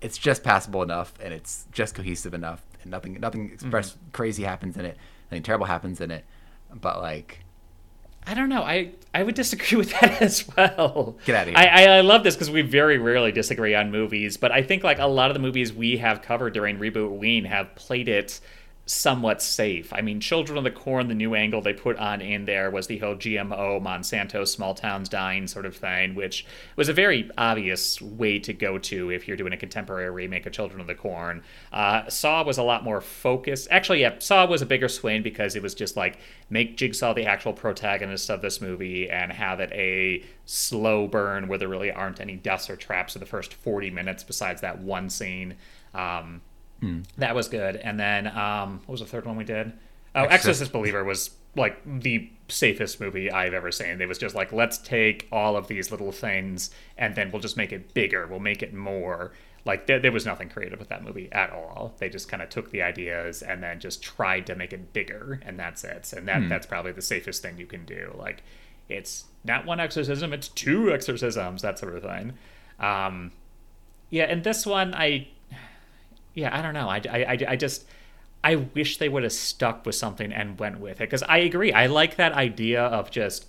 it's 0.00 0.18
just 0.18 0.42
passable 0.42 0.82
enough 0.82 1.14
and 1.20 1.32
it's 1.32 1.66
just 1.72 1.94
cohesive 1.94 2.34
enough 2.34 2.62
and 2.82 2.90
nothing 2.90 3.14
nothing 3.20 3.50
express 3.52 3.92
mm-hmm. 3.92 4.10
crazy 4.12 4.42
happens 4.42 4.76
in 4.76 4.84
it 4.84 4.96
nothing 5.30 5.42
terrible 5.42 5.66
happens 5.66 6.00
in 6.00 6.10
it 6.10 6.24
but 6.74 7.00
like 7.00 7.43
I 8.26 8.34
don't 8.34 8.48
know. 8.48 8.62
I, 8.62 8.92
I 9.12 9.22
would 9.22 9.34
disagree 9.34 9.78
with 9.78 9.90
that 10.00 10.22
as 10.22 10.48
well. 10.56 11.16
Get 11.24 11.36
out 11.36 11.48
of 11.48 11.48
here. 11.48 11.58
I, 11.58 11.66
I, 11.66 11.96
I 11.96 12.00
love 12.00 12.24
this 12.24 12.34
because 12.34 12.50
we 12.50 12.62
very 12.62 12.98
rarely 12.98 13.32
disagree 13.32 13.74
on 13.74 13.90
movies, 13.90 14.36
but 14.36 14.52
I 14.52 14.62
think 14.62 14.82
like 14.82 14.98
a 14.98 15.06
lot 15.06 15.30
of 15.30 15.34
the 15.34 15.40
movies 15.40 15.72
we 15.72 15.98
have 15.98 16.22
covered 16.22 16.54
during 16.54 16.78
Rebootween 16.78 17.46
have 17.46 17.74
played 17.74 18.08
it 18.08 18.40
somewhat 18.86 19.40
safe. 19.40 19.92
I 19.92 20.02
mean, 20.02 20.20
Children 20.20 20.58
of 20.58 20.64
the 20.64 20.70
Corn, 20.70 21.08
the 21.08 21.14
new 21.14 21.34
angle 21.34 21.62
they 21.62 21.72
put 21.72 21.96
on 21.96 22.20
in 22.20 22.44
there 22.44 22.70
was 22.70 22.86
the 22.86 22.98
whole 22.98 23.14
GMO, 23.14 23.82
Monsanto, 23.82 24.46
small 24.46 24.74
towns 24.74 25.08
dying 25.08 25.46
sort 25.46 25.64
of 25.64 25.74
thing, 25.74 26.14
which 26.14 26.44
was 26.76 26.90
a 26.90 26.92
very 26.92 27.30
obvious 27.38 28.02
way 28.02 28.38
to 28.40 28.52
go 28.52 28.76
to 28.78 29.10
if 29.10 29.26
you're 29.26 29.38
doing 29.38 29.54
a 29.54 29.56
contemporary 29.56 30.10
remake 30.10 30.44
of 30.44 30.52
Children 30.52 30.82
of 30.82 30.86
the 30.86 30.94
Corn. 30.94 31.42
Uh, 31.72 32.08
Saw 32.08 32.44
was 32.44 32.58
a 32.58 32.62
lot 32.62 32.84
more 32.84 33.00
focused. 33.00 33.68
Actually, 33.70 34.02
yeah, 34.02 34.18
Saw 34.18 34.46
was 34.46 34.60
a 34.60 34.66
bigger 34.66 34.88
swing 34.88 35.22
because 35.22 35.56
it 35.56 35.62
was 35.62 35.74
just 35.74 35.96
like 35.96 36.18
make 36.50 36.76
Jigsaw 36.76 37.14
the 37.14 37.24
actual 37.24 37.54
protagonist 37.54 38.28
of 38.28 38.42
this 38.42 38.60
movie 38.60 39.08
and 39.08 39.32
have 39.32 39.60
it 39.60 39.72
a 39.72 40.22
slow 40.44 41.08
burn 41.08 41.48
where 41.48 41.58
there 41.58 41.68
really 41.68 41.90
aren't 41.90 42.20
any 42.20 42.36
deaths 42.36 42.68
or 42.68 42.76
traps 42.76 43.16
in 43.16 43.20
the 43.20 43.26
first 43.26 43.54
40 43.54 43.90
minutes 43.90 44.22
besides 44.22 44.60
that 44.60 44.78
one 44.80 45.08
scene. 45.08 45.56
Um, 45.94 46.42
Hmm. 46.84 47.02
That 47.18 47.34
was 47.34 47.48
good. 47.48 47.76
And 47.76 47.98
then 47.98 48.26
um, 48.26 48.80
what 48.86 48.92
was 48.92 49.00
the 49.00 49.06
third 49.06 49.24
one 49.26 49.36
we 49.36 49.44
did? 49.44 49.72
Oh, 50.14 50.22
Exorcist, 50.24 50.34
Exorcist 50.34 50.72
Believer 50.72 51.02
was 51.04 51.30
like 51.56 51.80
the 51.84 52.30
safest 52.48 53.00
movie 53.00 53.30
I've 53.30 53.54
ever 53.54 53.70
seen. 53.72 54.00
It 54.00 54.08
was 54.08 54.18
just 54.18 54.34
like 54.34 54.52
let's 54.52 54.78
take 54.78 55.26
all 55.32 55.56
of 55.56 55.66
these 55.68 55.90
little 55.90 56.12
things 56.12 56.70
and 56.98 57.14
then 57.14 57.30
we'll 57.30 57.40
just 57.42 57.56
make 57.56 57.72
it 57.72 57.94
bigger. 57.94 58.26
We'll 58.26 58.40
make 58.40 58.62
it 58.62 58.74
more 58.74 59.32
Like 59.64 59.86
there, 59.86 59.98
there 59.98 60.12
was 60.12 60.26
nothing 60.26 60.50
creative 60.50 60.78
with 60.78 60.88
that 60.90 61.02
movie 61.02 61.28
at 61.32 61.50
all. 61.50 61.94
They 61.98 62.08
just 62.10 62.28
kind 62.28 62.42
of 62.42 62.48
took 62.50 62.70
the 62.70 62.82
ideas 62.82 63.42
and 63.42 63.62
then 63.62 63.80
just 63.80 64.02
tried 64.02 64.46
to 64.46 64.54
make 64.54 64.72
it 64.72 64.92
bigger, 64.92 65.40
and 65.42 65.58
that's 65.58 65.84
it. 65.84 66.12
And 66.12 66.28
that 66.28 66.48
that's 66.48 66.66
probably 66.66 66.92
the 66.92 67.02
safest 67.02 67.40
thing 67.42 67.56
you 67.58 67.66
can 67.66 67.84
do. 67.86 68.14
Like 68.18 68.42
it's 68.88 69.24
not 69.42 69.64
one 69.64 69.80
exorcism; 69.80 70.32
it's 70.32 70.48
two 70.48 70.92
exorcisms, 70.92 71.62
that 71.62 71.78
sort 71.78 71.96
of 71.96 72.02
thing. 72.02 72.34
Um, 72.78 73.32
yeah, 74.10 74.24
and 74.24 74.44
this 74.44 74.66
one, 74.66 74.94
I, 74.94 75.28
yeah, 76.34 76.56
I 76.56 76.62
don't 76.62 76.74
know. 76.74 76.88
I, 76.88 77.00
I, 77.08 77.38
I 77.48 77.56
just, 77.56 77.86
I 78.42 78.56
wish 78.56 78.98
they 78.98 79.08
would 79.08 79.22
have 79.22 79.32
stuck 79.32 79.86
with 79.86 79.94
something 79.94 80.32
and 80.32 80.58
went 80.58 80.80
with 80.80 81.00
it 81.00 81.10
because 81.10 81.22
I 81.22 81.38
agree. 81.38 81.72
I 81.72 81.86
like 81.86 82.16
that 82.16 82.32
idea 82.32 82.82
of 82.82 83.10
just 83.10 83.46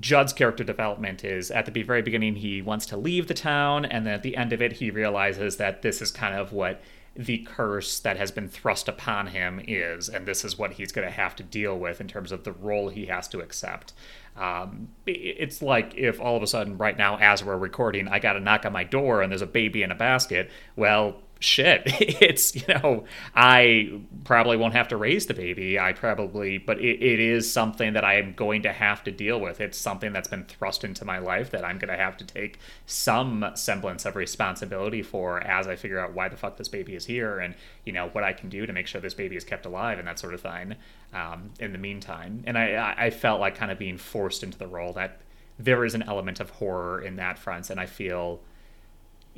Judd's 0.00 0.32
character 0.32 0.64
development 0.64 1.24
is 1.24 1.50
at 1.50 1.72
the 1.72 1.82
very 1.82 2.02
beginning 2.02 2.36
he 2.36 2.60
wants 2.60 2.86
to 2.86 2.96
leave 2.96 3.26
the 3.26 3.34
town, 3.34 3.84
and 3.84 4.06
then 4.06 4.14
at 4.14 4.22
the 4.22 4.36
end 4.36 4.52
of 4.52 4.60
it 4.60 4.72
he 4.74 4.90
realizes 4.90 5.56
that 5.56 5.82
this 5.82 6.02
is 6.02 6.10
kind 6.10 6.34
of 6.34 6.52
what 6.52 6.80
the 7.16 7.38
curse 7.38 7.98
that 8.00 8.16
has 8.16 8.30
been 8.30 8.48
thrust 8.48 8.86
upon 8.88 9.28
him 9.28 9.60
is, 9.66 10.08
and 10.08 10.24
this 10.26 10.44
is 10.44 10.56
what 10.56 10.72
he's 10.72 10.92
going 10.92 11.06
to 11.06 11.12
have 11.12 11.34
to 11.34 11.42
deal 11.42 11.76
with 11.76 12.00
in 12.00 12.06
terms 12.06 12.30
of 12.30 12.44
the 12.44 12.52
role 12.52 12.90
he 12.90 13.06
has 13.06 13.26
to 13.26 13.40
accept. 13.40 13.92
Um, 14.36 14.88
it's 15.04 15.60
like 15.60 15.96
if 15.96 16.20
all 16.20 16.36
of 16.36 16.44
a 16.44 16.46
sudden, 16.46 16.78
right 16.78 16.96
now, 16.96 17.18
as 17.18 17.42
we're 17.42 17.56
recording, 17.56 18.06
I 18.06 18.20
got 18.20 18.36
a 18.36 18.40
knock 18.40 18.64
on 18.64 18.72
my 18.72 18.84
door 18.84 19.20
and 19.20 19.32
there's 19.32 19.42
a 19.42 19.46
baby 19.46 19.82
in 19.82 19.90
a 19.90 19.96
basket. 19.96 20.48
Well, 20.76 21.16
shit. 21.38 21.82
It's 22.20 22.54
you 22.54 22.62
know 22.68 23.04
i 23.34 23.90
probably 24.24 24.56
won't 24.56 24.74
have 24.74 24.88
to 24.88 24.96
raise 24.96 25.26
the 25.26 25.34
baby. 25.34 25.78
I 25.78 25.92
probably 25.92 26.58
but 26.58 26.80
it, 26.80 27.02
it 27.02 27.20
is 27.20 27.50
something 27.50 27.92
that 27.92 28.04
i 28.04 28.14
am 28.14 28.32
going 28.34 28.62
to 28.62 28.72
have 28.72 29.04
to 29.04 29.10
deal 29.10 29.40
with. 29.40 29.60
It's 29.60 29.78
something 29.78 30.12
that's 30.12 30.28
been 30.28 30.44
thrust 30.44 30.84
into 30.84 31.04
my 31.04 31.18
life 31.18 31.50
that 31.50 31.64
i'm 31.64 31.78
going 31.78 31.90
to 31.96 32.02
have 32.02 32.16
to 32.18 32.24
take 32.24 32.58
some 32.86 33.50
semblance 33.54 34.04
of 34.04 34.16
responsibility 34.16 35.02
for 35.02 35.40
as 35.40 35.66
i 35.66 35.76
figure 35.76 36.00
out 36.00 36.12
why 36.12 36.28
the 36.28 36.36
fuck 36.36 36.56
this 36.56 36.68
baby 36.68 36.94
is 36.94 37.06
here 37.06 37.38
and 37.38 37.54
you 37.84 37.92
know 37.92 38.08
what 38.08 38.24
i 38.24 38.32
can 38.32 38.48
do 38.48 38.66
to 38.66 38.72
make 38.72 38.86
sure 38.86 39.00
this 39.00 39.14
baby 39.14 39.36
is 39.36 39.44
kept 39.44 39.64
alive 39.66 39.98
and 39.98 40.08
that 40.08 40.18
sort 40.18 40.34
of 40.34 40.40
thing 40.40 40.74
um, 41.14 41.50
in 41.60 41.72
the 41.72 41.78
meantime. 41.78 42.42
And 42.46 42.58
i 42.58 42.94
i 42.96 43.10
felt 43.10 43.40
like 43.40 43.54
kind 43.54 43.70
of 43.70 43.78
being 43.78 43.98
forced 43.98 44.42
into 44.42 44.58
the 44.58 44.66
role 44.66 44.92
that 44.94 45.20
there 45.58 45.84
is 45.84 45.94
an 45.94 46.02
element 46.02 46.40
of 46.40 46.50
horror 46.50 47.00
in 47.00 47.16
that 47.16 47.38
front 47.38 47.70
and 47.70 47.80
i 47.80 47.86
feel 47.86 48.40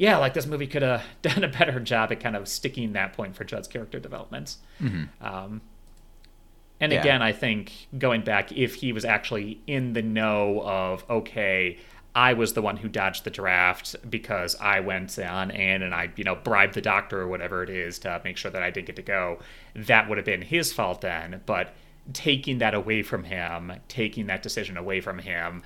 yeah, 0.01 0.16
like 0.16 0.32
this 0.32 0.46
movie 0.46 0.66
could 0.66 0.80
have 0.80 1.05
done 1.22 1.44
a 1.44 1.48
better 1.48 1.78
job 1.78 2.11
at 2.11 2.20
kind 2.20 2.34
of 2.34 2.48
sticking 2.48 2.94
that 2.94 3.12
point 3.12 3.36
for 3.36 3.44
Judd's 3.44 3.68
character 3.68 4.01
development. 4.01 4.57
Mm-hmm. 4.80 5.05
Um, 5.24 5.61
and 6.80 6.90
Yeah. 6.90 7.01
again, 7.01 7.20
I 7.20 7.32
think 7.32 7.70
going 7.98 8.22
back, 8.22 8.51
if 8.51 8.76
he 8.76 8.94
was 8.94 9.05
actually 9.05 9.61
in 9.66 9.92
the 9.92 10.01
know 10.01 10.62
of, 10.64 11.05
okay, 11.11 11.76
I 12.14 12.32
was 12.32 12.55
the 12.55 12.62
one 12.62 12.78
who 12.78 12.88
dodged 12.88 13.24
the 13.24 13.30
draft 13.30 13.94
because 14.09 14.57
I 14.59 14.80
went 14.80 15.18
on 15.18 15.51
in 15.51 15.82
and 15.82 15.94
I, 15.94 16.09
you 16.16 16.24
know, 16.24 16.34
bribed 16.34 16.72
the 16.72 16.80
doctor 16.80 17.20
or 17.20 17.28
whatever 17.28 17.62
it 17.62 17.68
is 17.68 17.98
to 17.98 18.22
make 18.24 18.38
sure 18.38 18.51
that 18.51 18.62
I 18.62 18.70
didn't 18.70 18.86
get 18.86 18.96
to 18.96 19.03
go, 19.03 19.38
that 19.76 20.09
would 20.09 20.16
have 20.16 20.24
been 20.24 20.40
his 20.40 20.72
fault 20.72 21.03
then. 21.03 21.42
But 21.44 21.74
taking 22.14 22.57
that 22.61 22.72
away 22.72 23.03
from 23.03 23.24
him, 23.24 23.74
taking 23.88 24.28
that 24.28 24.42
decision 24.42 24.78
away 24.78 25.03
from 25.03 25.18
him, 25.18 25.62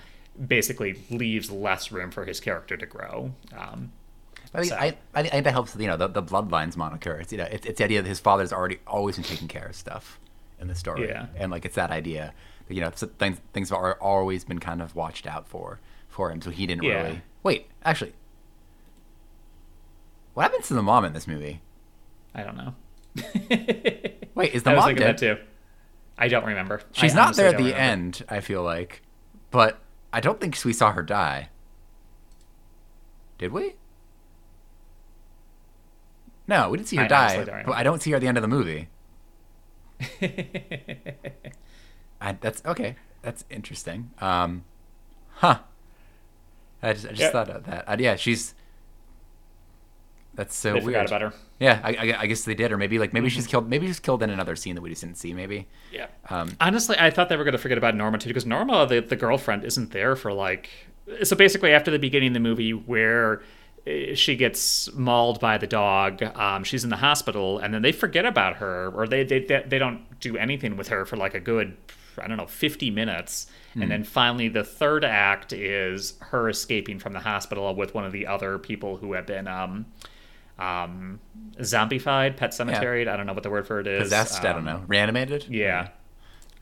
basically 0.49 1.01
leaves 1.09 1.53
less 1.53 1.93
room 1.93 2.11
for 2.11 2.25
his 2.25 2.41
character 2.41 2.77
to 2.77 2.85
grow. 2.87 3.33
Um, 3.57 3.93
I 4.55 4.59
think, 4.61 4.71
So- 4.73 4.77
I, 4.79 4.97
I 5.15 5.23
think 5.25 5.45
that 5.45 5.53
helps 5.53 5.75
you 5.77 5.87
know 5.87 5.97
the, 5.97 6.09
the 6.09 6.23
bloodlines 6.23 6.77
moniker. 6.77 7.15
It's 7.19 7.33
you 7.33 7.39
know 7.39 7.49
it's, 7.51 7.67
it's 7.67 7.79
the 7.79 7.85
idea 7.85 8.03
that 8.03 8.09
his 8.09 8.21
father's 8.21 8.53
already 8.53 8.79
always 8.87 9.17
been 9.17 9.25
taking 9.25 9.49
care 9.49 9.67
of 9.67 9.75
stuff 9.75 10.19
in 10.61 10.69
the 10.69 10.75
story, 10.75 11.09
Yeah. 11.09 11.27
and 11.37 11.51
like 11.51 11.65
it's 11.65 11.75
that 11.75 11.91
idea 11.91 12.33
that 12.69 12.75
you 12.75 12.81
know 12.81 12.91
things 12.91 13.39
things 13.53 13.71
have 13.71 13.97
always 14.01 14.45
been 14.45 14.61
kind 14.61 14.81
of 14.81 14.95
watched 14.95 15.27
out 15.27 15.49
for 15.49 15.81
for 16.09 16.31
him, 16.31 16.41
so 16.41 16.51
he 16.51 16.67
didn't 16.67 16.85
Yeah. 16.85 17.03
really 17.03 17.23
wait. 17.43 17.67
Actually, 17.85 18.13
what 20.35 20.45
happens 20.45 20.69
to 20.69 20.75
the 20.75 20.83
mom 20.83 21.05
in 21.05 21.13
this 21.13 21.27
movie? 21.27 21.61
I 22.35 22.43
don't 22.43 22.57
know. 22.57 22.75
Wait, 24.35 24.53
is 24.55 24.65
the 24.65 24.71
I 24.71 24.75
was 24.75 24.81
mom 24.83 24.87
thinking 24.89 25.07
dead? 25.07 25.19
too. 25.19 25.37
I 26.19 26.27
don't 26.29 26.45
remember. 26.45 26.81
She's 26.93 27.13
I 27.13 27.17
not 27.17 27.37
there 27.37 27.47
at 27.49 27.57
the 27.57 27.65
remember. 27.65 27.79
end. 27.81 28.25
I 28.29 28.41
feel 28.41 28.63
like, 28.65 29.03
but 29.53 29.79
I 30.13 30.21
don't 30.21 30.41
think 30.41 30.59
we 30.65 30.73
saw 30.73 30.91
her 30.93 31.03
die. 31.03 31.49
Did 33.39 33.53
we? 33.53 33.75
No, 36.47 36.69
we 36.71 36.77
didn't 36.79 36.89
see 36.89 36.97
her 36.97 37.05
I 37.05 37.09
die, 37.09 37.45
but. 37.67 37.75
I 37.75 37.83
don't 37.83 38.03
see 38.03 38.11
her 38.11 38.17
at 38.17 38.21
the 38.21 38.29
end 38.29 38.37
of 38.39 38.43
the 38.43 38.49
movie. 38.49 38.89
I, 42.21 42.33
that's 42.41 42.63
okay. 42.65 42.97
That's 43.23 43.45
interesting. 43.51 44.11
Um, 44.21 44.65
huh. 45.37 45.59
I 46.83 46.93
just, 46.93 47.07
I 47.07 47.11
just 47.11 47.21
Yeah. 47.23 47.31
thought 47.31 47.49
of 47.51 47.65
that. 47.65 47.89
Uh, 47.89 47.97
yeah, 47.99 48.17
she's. 48.17 48.55
That's 50.35 50.55
so 50.57 50.73
They 50.73 50.81
weird. 50.81 50.85
forgot 50.85 51.07
about 51.07 51.21
her. 51.23 51.33
Yeah, 51.61 51.81
I, 51.85 51.95
I, 51.95 52.21
I 52.23 52.27
guess 52.27 52.45
they 52.45 52.55
did, 52.57 52.73
or 52.73 52.77
maybe 52.77 52.99
like 52.99 53.13
maybe 53.13 53.29
Mm-hmm. 53.29 53.35
she's 53.37 53.47
killed. 53.47 53.69
Maybe 53.69 53.87
she's 53.87 54.01
killed 54.01 54.23
in 54.23 54.31
another 54.31 54.57
scene 54.57 54.75
that 54.75 54.81
we 54.81 54.91
just 54.91 55.01
didn't 55.03 55.17
see. 55.17 55.33
Maybe. 55.33 55.69
Yeah. 55.93 56.07
Um, 56.29 56.51
Honestly, 56.61 56.97
I 56.99 57.11
thought 57.11 57.29
they 57.29 57.37
were 57.37 57.45
going 57.45 57.53
to 57.53 57.59
forget 57.59 57.79
about 57.79 57.95
Norma 57.95 58.19
too, 58.19 58.29
because 58.31 58.45
Norma, 58.45 58.85
the, 58.87 59.01
the 59.01 59.17
girlfriend, 59.17 59.65
isn't 59.65 59.93
there 59.93 60.17
for 60.17 60.33
like. 60.33 60.69
So 61.23 61.37
basically, 61.37 61.73
after 61.73 61.91
the 61.91 61.99
beginning 61.99 62.29
of 62.29 62.35
the 62.35 62.41
movie, 62.41 62.73
where 62.73 63.43
she 64.15 64.35
gets 64.37 64.93
mauled 64.95 65.41
by 65.41 65.59
the 65.59 65.67
dog, 65.67 66.23
um, 66.23 66.65
she's 66.65 66.85
in 66.85 66.91
the 66.91 66.97
hospital, 66.97 67.59
and 67.59 67.75
then 67.75 67.83
they 67.83 67.93
forget 67.93 68.25
about 68.25 68.57
her, 68.57 68.89
or 68.95 69.07
they, 69.07 69.25
they 69.25 69.41
they 69.41 69.79
don't 69.79 70.19
do 70.21 70.37
anything 70.37 70.77
with 70.77 70.89
her 70.89 71.05
for 71.05 71.17
like 71.17 71.35
a 71.35 71.41
good, 71.41 71.77
I 72.19 72.27
don't 72.27 72.37
know, 72.39 72.47
fifty 72.47 72.91
minutes, 72.91 73.47
and 73.75 73.91
then 73.91 74.05
finally 74.05 74.49
the 74.49 74.65
third 74.65 75.05
act 75.05 75.53
is 75.53 76.15
her 76.21 76.49
escaping 76.49 76.99
from 76.99 77.13
the 77.13 77.21
hospital 77.21 77.75
with 77.75 77.93
one 77.95 78.05
of 78.05 78.13
the 78.13 78.27
other 78.27 78.59
people 78.59 78.97
who 78.97 79.13
have 79.15 79.27
been 79.27 79.47
um, 79.49 79.87
um, 80.59 81.21
zombified, 81.59 82.37
pet 82.37 82.51
cemeteried. 82.53 83.09
I 83.09 83.17
don't 83.17 83.27
know 83.27 83.33
what 83.35 83.43
the 83.43 83.51
word 83.51 83.67
for 83.67 83.81
it 83.81 83.87
is. 83.87 84.05
possessed. 84.05 84.45
I 84.45 84.53
don't 84.53 84.59
Um, 84.61 84.65
know. 84.65 84.85
Reanimated. 84.87 85.47
yeah. 85.51 85.89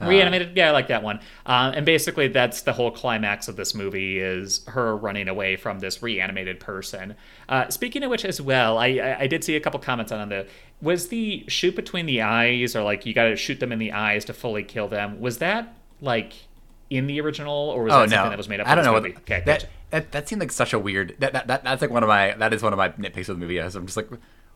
Reanimated, 0.08 0.56
yeah, 0.56 0.68
I 0.68 0.70
like 0.72 0.88
that 0.88 1.02
one. 1.02 1.20
Uh, 1.46 1.72
and 1.74 1.86
basically, 1.86 2.28
that's 2.28 2.62
the 2.62 2.72
whole 2.72 2.90
climax 2.90 3.48
of 3.48 3.56
this 3.56 3.74
movie 3.74 4.18
is 4.18 4.64
her 4.68 4.96
running 4.96 5.28
away 5.28 5.56
from 5.56 5.80
this 5.80 6.02
reanimated 6.02 6.60
person. 6.60 7.14
Uh, 7.48 7.68
speaking 7.68 8.02
of 8.02 8.10
which, 8.10 8.24
as 8.24 8.40
well, 8.40 8.78
I, 8.78 8.86
I 8.88 9.16
I 9.20 9.26
did 9.26 9.44
see 9.44 9.56
a 9.56 9.60
couple 9.60 9.80
comments 9.80 10.12
on 10.12 10.28
the 10.28 10.46
was 10.80 11.08
the 11.08 11.44
shoot 11.48 11.76
between 11.76 12.06
the 12.06 12.22
eyes, 12.22 12.74
or 12.74 12.82
like 12.82 13.06
you 13.06 13.14
got 13.14 13.24
to 13.24 13.36
shoot 13.36 13.60
them 13.60 13.72
in 13.72 13.78
the 13.78 13.92
eyes 13.92 14.24
to 14.26 14.32
fully 14.32 14.62
kill 14.64 14.88
them. 14.88 15.20
Was 15.20 15.38
that 15.38 15.74
like 16.00 16.32
in 16.90 17.06
the 17.06 17.20
original, 17.20 17.54
or 17.54 17.84
was 17.84 17.92
Oh 17.92 18.00
that 18.00 18.10
no, 18.10 18.16
something 18.16 18.30
that 18.30 18.38
was 18.38 18.48
made 18.48 18.60
up? 18.60 18.68
I 18.68 18.74
don't 18.74 18.84
know. 18.84 18.92
movie? 18.92 19.12
What, 19.12 19.22
okay, 19.22 19.42
that, 19.46 19.60
gotcha. 19.60 19.66
that 19.90 20.12
that 20.12 20.28
seemed 20.28 20.40
like 20.40 20.52
such 20.52 20.72
a 20.72 20.78
weird. 20.78 21.16
That, 21.20 21.32
that, 21.32 21.46
that 21.46 21.64
that's 21.64 21.80
like 21.82 21.90
one 21.90 22.02
of 22.02 22.08
my. 22.08 22.34
That 22.34 22.52
is 22.52 22.62
one 22.62 22.72
of 22.72 22.76
my 22.76 22.90
nitpicks 22.90 23.28
of 23.28 23.36
the 23.38 23.40
movie. 23.40 23.58
Is 23.58 23.74
I'm 23.74 23.86
just 23.86 23.96
like, 23.96 24.10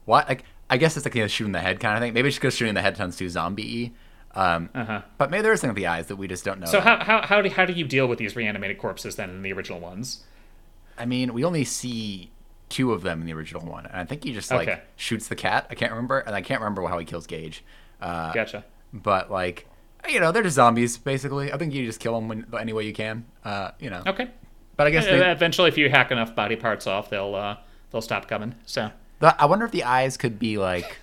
what? 0.04 0.28
Like, 0.28 0.44
I 0.68 0.76
guess 0.76 0.96
it's 0.96 1.06
like 1.06 1.14
you 1.14 1.22
know, 1.22 1.28
shooting 1.28 1.52
the 1.52 1.60
head 1.60 1.80
kind 1.80 1.96
of 1.96 2.02
thing. 2.02 2.12
Maybe 2.12 2.28
it's 2.28 2.36
because 2.36 2.54
shooting 2.54 2.74
the 2.74 2.82
head 2.82 2.96
sounds 2.96 3.16
too 3.16 3.28
zombie. 3.28 3.94
Um, 4.36 4.68
Uh-huh. 4.74 5.02
But 5.18 5.30
maybe 5.30 5.42
there's 5.42 5.60
something 5.60 5.74
with 5.74 5.82
the 5.82 5.86
eyes 5.86 6.06
that 6.08 6.16
we 6.16 6.28
just 6.28 6.44
don't 6.44 6.60
know. 6.60 6.66
So 6.66 6.78
about. 6.78 7.02
how, 7.02 7.20
how 7.22 7.26
how 7.26 7.42
do 7.42 7.48
how 7.50 7.64
do 7.64 7.72
you 7.72 7.84
deal 7.86 8.06
with 8.06 8.18
these 8.18 8.36
reanimated 8.36 8.78
corpses 8.78 9.16
then 9.16 9.30
in 9.30 9.42
the 9.42 9.52
original 9.52 9.80
ones? 9.80 10.24
I 10.98 11.04
mean, 11.06 11.32
we 11.34 11.44
only 11.44 11.64
see 11.64 12.30
two 12.68 12.92
of 12.92 13.02
them 13.02 13.20
in 13.20 13.26
the 13.26 13.32
original 13.34 13.64
one, 13.64 13.86
and 13.86 13.96
I 13.96 14.04
think 14.04 14.24
he 14.24 14.32
just 14.32 14.50
like 14.50 14.68
Okay. 14.68 14.80
shoots 14.96 15.28
the 15.28 15.36
cat. 15.36 15.66
I 15.70 15.74
can't 15.74 15.92
remember, 15.92 16.18
and 16.20 16.34
I 16.34 16.42
can't 16.42 16.60
remember 16.60 16.86
how 16.86 16.98
he 16.98 17.04
kills 17.04 17.26
Gage. 17.26 17.64
Uh, 18.00 18.32
Gotcha. 18.32 18.64
But 18.92 19.30
like, 19.30 19.66
you 20.08 20.20
know, 20.20 20.32
they're 20.32 20.42
just 20.42 20.56
zombies 20.56 20.96
basically. 20.98 21.52
I 21.52 21.58
think 21.58 21.72
you 21.74 21.84
just 21.86 22.00
kill 22.00 22.14
them 22.14 22.28
when, 22.28 22.46
any 22.58 22.72
way 22.72 22.84
you 22.84 22.92
can. 22.92 23.24
Uh, 23.44 23.70
you 23.78 23.90
know. 23.90 24.02
Okay. 24.06 24.28
But 24.76 24.86
I 24.86 24.90
guess 24.90 25.06
Uh, 25.06 25.12
they, 25.16 25.30
Eventually, 25.30 25.68
if 25.68 25.78
you 25.78 25.88
hack 25.88 26.10
enough 26.10 26.34
body 26.34 26.56
parts 26.56 26.86
off, 26.86 27.08
they'll 27.08 27.34
uh, 27.34 27.56
they'll 27.90 28.02
stop 28.02 28.28
coming. 28.28 28.54
So. 28.66 28.90
the- 29.20 29.40
I 29.40 29.46
wonder 29.46 29.64
if 29.64 29.70
the 29.72 29.84
eyes 29.84 30.16
could 30.16 30.38
be 30.38 30.58
like. 30.58 30.98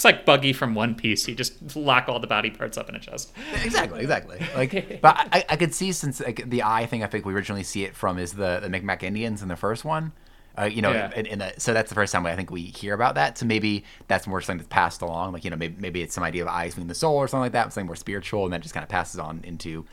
It's 0.00 0.04
like 0.06 0.24
Buggy 0.24 0.54
from 0.54 0.74
One 0.74 0.94
Piece. 0.94 1.28
You 1.28 1.34
just 1.34 1.76
lock 1.76 2.08
all 2.08 2.18
the 2.20 2.26
body 2.26 2.48
parts 2.48 2.78
up 2.78 2.88
in 2.88 2.94
a 2.94 2.98
chest. 2.98 3.32
exactly, 3.62 4.00
exactly. 4.00 4.40
Like, 4.56 4.98
but 5.02 5.14
I, 5.30 5.44
I 5.46 5.56
could 5.56 5.74
see 5.74 5.92
since 5.92 6.20
like 6.20 6.48
the 6.48 6.62
eye 6.62 6.86
thing. 6.86 7.04
I 7.04 7.06
think 7.06 7.26
we 7.26 7.34
originally 7.34 7.64
see 7.64 7.84
it 7.84 7.94
from 7.94 8.18
is 8.18 8.32
the 8.32 8.60
the 8.62 8.70
Micmac 8.70 9.02
Indians 9.02 9.42
in 9.42 9.48
the 9.48 9.56
first 9.56 9.84
one. 9.84 10.12
Uh, 10.58 10.64
you 10.64 10.80
know, 10.80 10.90
Yeah. 10.90 11.12
in, 11.14 11.26
in 11.26 11.38
the, 11.40 11.52
so 11.58 11.74
that's 11.74 11.90
the 11.90 11.94
first 11.94 12.14
time 12.14 12.24
I 12.24 12.34
think 12.34 12.50
we 12.50 12.62
hear 12.62 12.94
about 12.94 13.14
that. 13.16 13.36
So 13.36 13.44
maybe 13.44 13.84
that's 14.08 14.26
more 14.26 14.40
something 14.40 14.56
that's 14.56 14.68
passed 14.72 15.02
along. 15.02 15.34
Like 15.34 15.44
you 15.44 15.50
know, 15.50 15.56
maybe 15.58 15.76
maybe 15.78 16.00
it's 16.00 16.14
some 16.14 16.24
idea 16.24 16.44
of 16.44 16.48
eyes 16.48 16.74
being 16.76 16.88
the 16.88 16.94
soul 16.94 17.16
or 17.16 17.28
something 17.28 17.42
like 17.42 17.52
that, 17.52 17.70
something 17.70 17.84
more 17.86 17.94
spiritual, 17.94 18.44
and 18.44 18.54
that 18.54 18.62
just 18.62 18.72
kind 18.72 18.82
of 18.84 18.88
passes 18.88 19.20
on 19.20 19.42
into, 19.44 19.84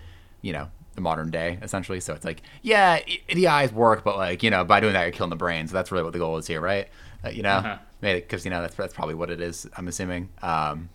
you 0.41 0.53
know, 0.53 0.70
the 0.95 1.01
modern 1.01 1.32
day 1.32 1.60
essentially. 1.62 1.99
So 1.99 2.14
it's 2.14 2.24
like, 2.24 2.43
yeah, 2.62 3.01
the 3.28 3.49
eyes 3.49 3.74
work, 3.74 4.05
but 4.05 4.16
like 4.16 4.41
you 4.41 4.51
know, 4.51 4.64
by 4.64 4.80
doing 4.80 4.93
that 4.93 5.01
you're 5.03 5.12
killing 5.12 5.32
the 5.32 5.36
brain. 5.36 5.68
So 5.68 5.74
that's 5.74 5.91
really 5.91 6.05
what 6.05 6.14
the 6.14 6.20
goal 6.20 6.38
is 6.38 6.47
here, 6.47 6.62
right? 6.62 6.88
Uh, 7.26 7.30
you 7.30 7.43
know, 7.43 7.49
Uh-huh. 7.58 7.78
Maybe 8.02 8.22
because 8.22 8.45
you 8.45 8.52
know 8.52 8.62
that's 8.62 8.76
that's 8.76 8.93
probably 8.93 9.16
what 9.16 9.30
it 9.30 9.41
is. 9.41 9.68
I'm 9.78 9.88
assuming. 9.88 10.30
Um, 10.41 10.89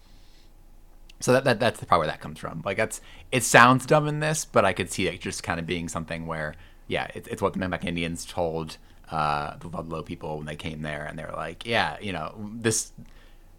so 1.21 1.33
that, 1.33 1.45
that 1.45 1.61
that's 1.61 1.83
probably 1.85 2.07
where 2.07 2.13
that 2.13 2.21
comes 2.21 2.39
from. 2.39 2.63
Like 2.65 2.77
that's 2.77 3.01
it 3.31 3.45
sounds 3.45 3.87
dumb 3.87 4.09
in 4.09 4.21
this, 4.21 4.45
but 4.45 4.65
I 4.65 4.73
could 4.73 4.91
see 4.91 5.07
it 5.07 5.21
just 5.21 5.43
kind 5.43 5.61
of 5.61 5.67
being 5.67 5.89
something 5.89 6.27
where 6.27 6.55
yeah, 6.89 7.09
it, 7.15 7.29
it's 7.31 7.41
what 7.41 7.53
the 7.53 7.59
Micmac 7.59 7.85
Indians 7.85 8.27
told 8.27 8.77
uh, 9.11 9.57
the 9.59 9.69
Ludlow 9.69 10.03
people 10.03 10.37
when 10.39 10.47
they 10.47 10.57
came 10.57 10.83
there, 10.83 11.05
and 11.05 11.19
they 11.19 11.25
were 11.25 11.33
like, 11.37 11.65
yeah, 11.65 11.97
you 12.01 12.13
know, 12.13 12.35
this 12.55 12.93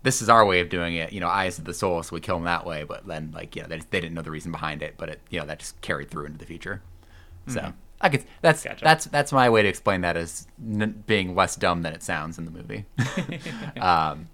this 0.03 0.21
is 0.21 0.27
our 0.27 0.45
way 0.45 0.59
of 0.59 0.69
doing 0.69 0.95
it. 0.95 1.13
You 1.13 1.21
know, 1.21 1.29
eyes 1.29 1.57
of 1.57 1.65
the 1.65 1.73
soul, 1.73 2.03
so 2.03 2.15
we 2.15 2.19
kill 2.19 2.35
them 2.35 2.45
that 2.45 2.65
way. 2.65 2.83
But 2.83 3.07
then 3.07 3.31
like 3.33 3.55
you 3.55 3.61
know 3.61 3.69
they, 3.69 3.77
they 3.77 4.01
didn't 4.01 4.13
know 4.13 4.21
the 4.21 4.31
reason 4.31 4.51
behind 4.51 4.83
it, 4.83 4.95
but 4.97 5.09
it 5.09 5.21
you 5.29 5.39
know 5.39 5.45
that 5.45 5.59
just 5.59 5.79
carried 5.81 6.11
through 6.11 6.25
into 6.25 6.37
the 6.37 6.45
future. 6.45 6.81
So 7.47 7.73
I 8.03 8.09
could. 8.09 8.23
That's 8.41 8.63
Gotcha. 8.63 8.83
that's 8.83 9.05
that's 9.05 9.31
my 9.31 9.49
way 9.49 9.63
to 9.63 9.67
explain 9.69 10.01
that 10.01 10.15
as 10.17 10.45
n- 10.61 11.03
being 11.07 11.33
less 11.35 11.55
dumb 11.55 11.81
than 11.81 11.93
it 11.93 12.03
sounds 12.03 12.37
in 12.37 12.45
the 12.45 12.51
movie. 12.51 12.85
um, 13.79 14.27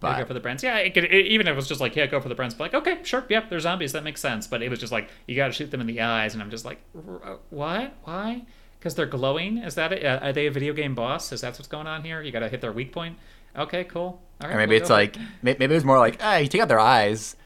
Gotta 0.00 0.22
go 0.22 0.26
for 0.26 0.34
the 0.34 0.40
Brents. 0.40 0.64
Yeah, 0.64 0.78
it 0.78 0.94
could, 0.94 1.04
it, 1.04 1.26
even 1.26 1.46
if 1.46 1.52
it 1.52 1.54
was 1.56 1.68
just 1.68 1.80
like, 1.80 1.94
yeah, 1.94 2.06
go 2.06 2.20
for 2.20 2.28
the 2.28 2.34
Brents. 2.34 2.54
But 2.56 2.72
like, 2.72 2.82
okay, 2.82 2.98
sure, 3.04 3.24
yep, 3.28 3.48
they're 3.48 3.60
zombies. 3.60 3.92
That 3.92 4.02
makes 4.02 4.20
sense. 4.20 4.48
But 4.48 4.60
it 4.62 4.68
was 4.68 4.80
just 4.80 4.90
like, 4.90 5.08
you 5.28 5.36
got 5.36 5.46
to 5.46 5.52
shoot 5.52 5.70
them 5.70 5.80
in 5.80 5.86
the 5.86 6.00
eyes, 6.00 6.34
and 6.34 6.42
I'm 6.42 6.50
just 6.50 6.64
like, 6.64 6.78
"R- 6.96 7.34
uh, 7.34 7.36
what? 7.50 7.94
Why? 8.02 8.42
Because 8.80 8.96
they're 8.96 9.06
glowing? 9.06 9.58
Is 9.58 9.76
that 9.76 9.92
it? 9.92 10.04
Uh, 10.04 10.18
are 10.20 10.32
they 10.32 10.46
a 10.46 10.50
video 10.50 10.72
game 10.72 10.96
boss? 10.96 11.30
Is 11.30 11.42
that 11.42 11.52
what's 11.52 11.68
going 11.68 11.86
on 11.86 12.02
here? 12.02 12.20
You 12.20 12.32
got 12.32 12.40
to 12.40 12.48
hit 12.48 12.60
their 12.60 12.72
weak 12.72 12.90
point. 12.90 13.16
Okay, 13.56 13.84
cool. 13.84 14.20
All 14.40 14.48
right. 14.48 14.54
or 14.54 14.56
maybe 14.56 14.70
we'll 14.70 14.80
it's 14.80 14.90
like 14.90 15.16
may- 15.40 15.54
maybe 15.58 15.74
it's 15.76 15.84
more 15.84 15.98
like, 16.00 16.16
ah, 16.20 16.38
you 16.38 16.48
take 16.48 16.62
out 16.62 16.68
their 16.68 16.80
eyes, 16.80 17.36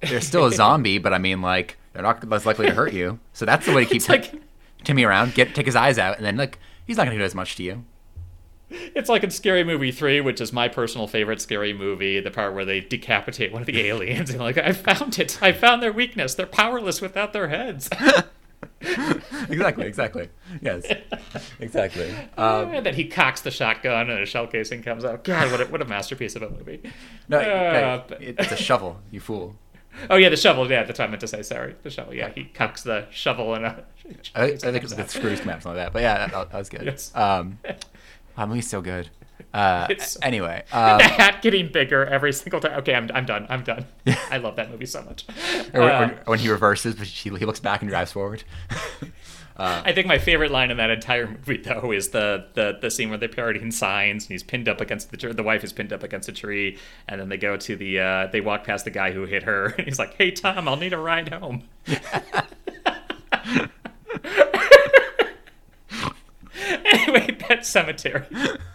they're 0.00 0.20
still 0.20 0.46
a 0.46 0.52
zombie, 0.54 0.98
but 0.98 1.12
I 1.12 1.18
mean 1.18 1.40
like 1.40 1.76
they're 1.92 2.02
not 2.02 2.26
less 2.28 2.44
likely 2.46 2.66
to 2.66 2.74
hurt 2.74 2.92
you. 2.92 3.20
So 3.32 3.44
that's 3.44 3.64
the 3.66 3.72
way 3.74 3.84
to 3.84 3.90
keep 3.92 3.96
It's 3.98 4.08
like 4.08 4.32
Timmy 4.84 5.04
around. 5.04 5.34
Get 5.34 5.54
take 5.54 5.66
his 5.66 5.76
eyes 5.76 5.98
out, 5.98 6.16
and 6.16 6.26
then 6.26 6.36
like 6.36 6.58
he's 6.86 6.96
not 6.96 7.04
gonna 7.06 7.18
do 7.18 7.24
as 7.24 7.34
much 7.34 7.56
to 7.56 7.62
you. 7.62 7.84
it's 8.70 9.08
like 9.08 9.22
in 9.22 9.30
Scary 9.30 9.64
Movie 9.64 9.92
three, 9.92 10.20
which 10.20 10.40
is 10.40 10.52
my 10.52 10.68
personal 10.68 11.06
favorite 11.06 11.40
scary 11.40 11.72
movie. 11.72 12.20
The 12.20 12.30
part 12.30 12.54
where 12.54 12.64
they 12.64 12.80
decapitate 12.80 13.52
one 13.52 13.62
of 13.62 13.66
the 13.66 13.80
aliens, 13.80 14.30
and 14.30 14.40
like, 14.40 14.58
I 14.58 14.72
found 14.72 15.18
it. 15.18 15.38
I 15.42 15.52
found 15.52 15.82
their 15.82 15.92
weakness. 15.92 16.34
They're 16.34 16.46
powerless 16.46 17.00
without 17.00 17.32
their 17.32 17.48
heads. 17.48 17.88
exactly, 19.48 19.86
exactly. 19.86 20.28
Yes, 20.60 20.84
exactly. 21.60 22.12
Um, 22.36 22.72
and 22.74 22.84
then 22.86 22.94
he 22.94 23.04
cocks 23.06 23.42
the 23.42 23.50
shotgun, 23.50 24.10
and 24.10 24.20
a 24.20 24.26
shell 24.26 24.46
casing 24.46 24.82
comes 24.82 25.04
out. 25.04 25.22
God, 25.24 25.50
what 25.52 25.60
a, 25.60 25.64
what 25.66 25.82
a 25.82 25.84
masterpiece 25.84 26.34
of 26.34 26.42
a 26.42 26.50
movie. 26.50 26.80
no, 27.28 27.38
Uh, 27.38 28.02
no, 28.10 28.16
it's 28.20 28.50
a 28.52 28.56
shovel, 28.56 29.00
you 29.10 29.20
fool. 29.20 29.56
Oh 30.08 30.16
yeah, 30.16 30.30
the 30.30 30.38
shovel. 30.38 30.70
Yeah, 30.70 30.84
that's 30.84 30.98
what 30.98 31.04
I 31.04 31.08
meant 31.10 31.20
to 31.20 31.28
say. 31.28 31.42
Sorry, 31.42 31.74
the 31.82 31.90
shovel. 31.90 32.14
Yeah, 32.14 32.30
he 32.34 32.44
cocks 32.44 32.82
the 32.82 33.06
shovel 33.10 33.54
and 33.54 33.66
a. 33.66 33.84
I, 34.34 34.48
think- 34.48 34.64
I 34.64 34.72
think 34.72 34.84
it's 34.84 34.94
the 34.94 35.06
screws 35.08 35.40
out, 35.40 35.62
something 35.62 35.68
like 35.72 35.76
that. 35.76 35.92
But 35.92 36.02
yeah, 36.02 36.26
that, 36.28 36.50
that 36.50 36.58
was 36.58 36.68
good. 36.68 36.84
Yes. 36.84 37.12
Um, 37.14 37.58
so 38.60 38.80
good. 38.80 39.08
Uh, 39.52 39.88
so- 39.98 40.20
anyway, 40.22 40.64
the 40.70 40.76
um, 40.78 41.00
hat 41.00 41.42
getting 41.42 41.70
bigger 41.70 42.04
every 42.06 42.32
single 42.32 42.60
time. 42.60 42.78
Okay, 42.78 42.94
I'm, 42.94 43.10
I'm 43.14 43.26
done. 43.26 43.46
I'm 43.48 43.62
done. 43.62 43.86
I 44.30 44.38
love 44.38 44.56
that 44.56 44.70
movie 44.70 44.86
so 44.86 45.02
much. 45.02 45.24
or, 45.74 45.82
Uh, 45.82 46.08
or 46.10 46.14
when 46.24 46.38
he 46.38 46.48
reverses, 46.48 46.94
but 46.94 47.06
he, 47.06 47.30
he 47.30 47.44
looks 47.44 47.60
back 47.60 47.82
and 47.82 47.88
drives 47.90 48.12
forward. 48.12 48.44
I 49.64 49.92
think 49.92 50.08
my 50.08 50.18
favorite 50.18 50.50
line 50.50 50.72
in 50.72 50.78
that 50.78 50.90
entire 50.90 51.28
movie, 51.28 51.58
though, 51.58 51.92
is 51.92 52.08
the 52.08 52.46
the, 52.54 52.78
the 52.80 52.90
scene 52.90 53.10
where 53.10 53.18
they're 53.18 53.28
parodying 53.28 53.70
signs, 53.70 54.24
and 54.24 54.32
he's 54.32 54.42
pinned 54.42 54.68
up 54.68 54.80
against 54.80 55.12
the 55.12 55.16
tree. 55.16 55.32
The 55.32 55.42
wife 55.44 55.62
is 55.62 55.72
pinned 55.72 55.92
up 55.92 56.02
against 56.02 56.28
a 56.28 56.32
tree, 56.32 56.78
and 57.06 57.20
then 57.20 57.28
they 57.28 57.36
go 57.36 57.56
to 57.56 57.76
the. 57.76 58.00
Uh, 58.00 58.26
they 58.26 58.40
walk 58.40 58.64
past 58.64 58.84
the 58.86 58.90
guy 58.90 59.12
who 59.12 59.24
hit 59.24 59.44
her, 59.44 59.66
and 59.78 59.84
he's 59.86 60.00
like, 60.00 60.14
"Hey, 60.14 60.32
Tom, 60.32 60.66
I'll 60.66 60.76
need 60.76 60.92
a 60.92 60.98
ride 60.98 61.28
home." 61.28 61.62
Anyway, 66.84 67.32
Pet 67.38 67.60
Sematary. 67.60 68.58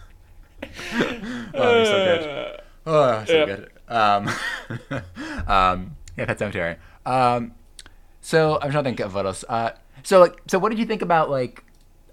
Oh, 1.54 1.76
you're 1.76 1.84
so 1.86 2.04
good. 2.04 2.60
Oh, 2.86 3.24
so 3.26 3.32
Yep. 3.32 3.46
good. 3.46 3.70
Um, 3.88 4.28
um, 5.48 5.96
yeah, 6.16 6.24
Pet 6.26 6.38
Sematary. 6.38 6.76
Um, 7.06 7.52
so 8.20 8.58
I'm 8.60 8.70
trying 8.70 8.84
to 8.84 8.90
think 8.90 9.00
of 9.00 9.14
what 9.14 9.26
else. 9.26 9.44
Uh, 9.48 9.70
so 10.02 10.20
like, 10.20 10.40
so 10.46 10.58
what 10.58 10.70
did 10.70 10.78
you 10.78 10.86
think 10.86 11.02
about 11.02 11.30
like, 11.30 11.64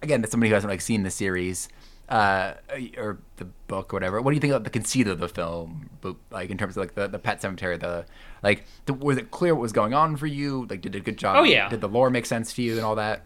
again, 0.02 0.26
somebody 0.28 0.50
who 0.50 0.54
hasn't 0.56 0.72
like 0.72 0.82
seen 0.82 1.04
the 1.04 1.12
series, 1.12 1.70
uh, 2.10 2.54
or 2.98 3.20
the 3.38 3.48
book 3.68 3.94
or 3.94 3.98
whatever. 3.98 4.22
What 4.22 4.32
do 4.32 4.36
you 4.36 4.42
think 4.42 4.52
about 4.52 4.64
the 4.64 4.70
conceit 4.70 5.08
of 5.08 5.20
the 5.20 5.30
film? 5.30 5.90
But 6.02 6.16
like 6.32 6.50
in 6.50 6.58
terms 6.58 6.78
of 6.78 6.82
like 6.82 6.96
the, 6.96 7.08
the 7.08 7.20
Pet 7.20 7.42
Cemetery, 7.42 7.78
the 7.78 8.06
like, 8.44 8.66
the, 8.86 8.94
was 8.94 9.18
it 9.18 9.32
clear 9.32 9.56
what 9.56 9.62
was 9.62 9.74
going 9.74 9.94
on 9.94 10.18
for 10.18 10.28
you? 10.28 10.68
Like, 10.70 10.82
did 10.82 10.96
it 10.96 11.00
a 11.00 11.02
good 11.02 11.18
job? 11.18 11.38
Oh, 11.38 11.44
yeah. 11.44 11.70
Did 11.70 11.82
the 11.82 11.90
lore 11.90 12.10
make 12.10 12.26
sense 12.26 12.54
to 12.54 12.62
you 12.62 12.76
and 12.76 12.86
all 12.86 12.96
that? 12.96 13.24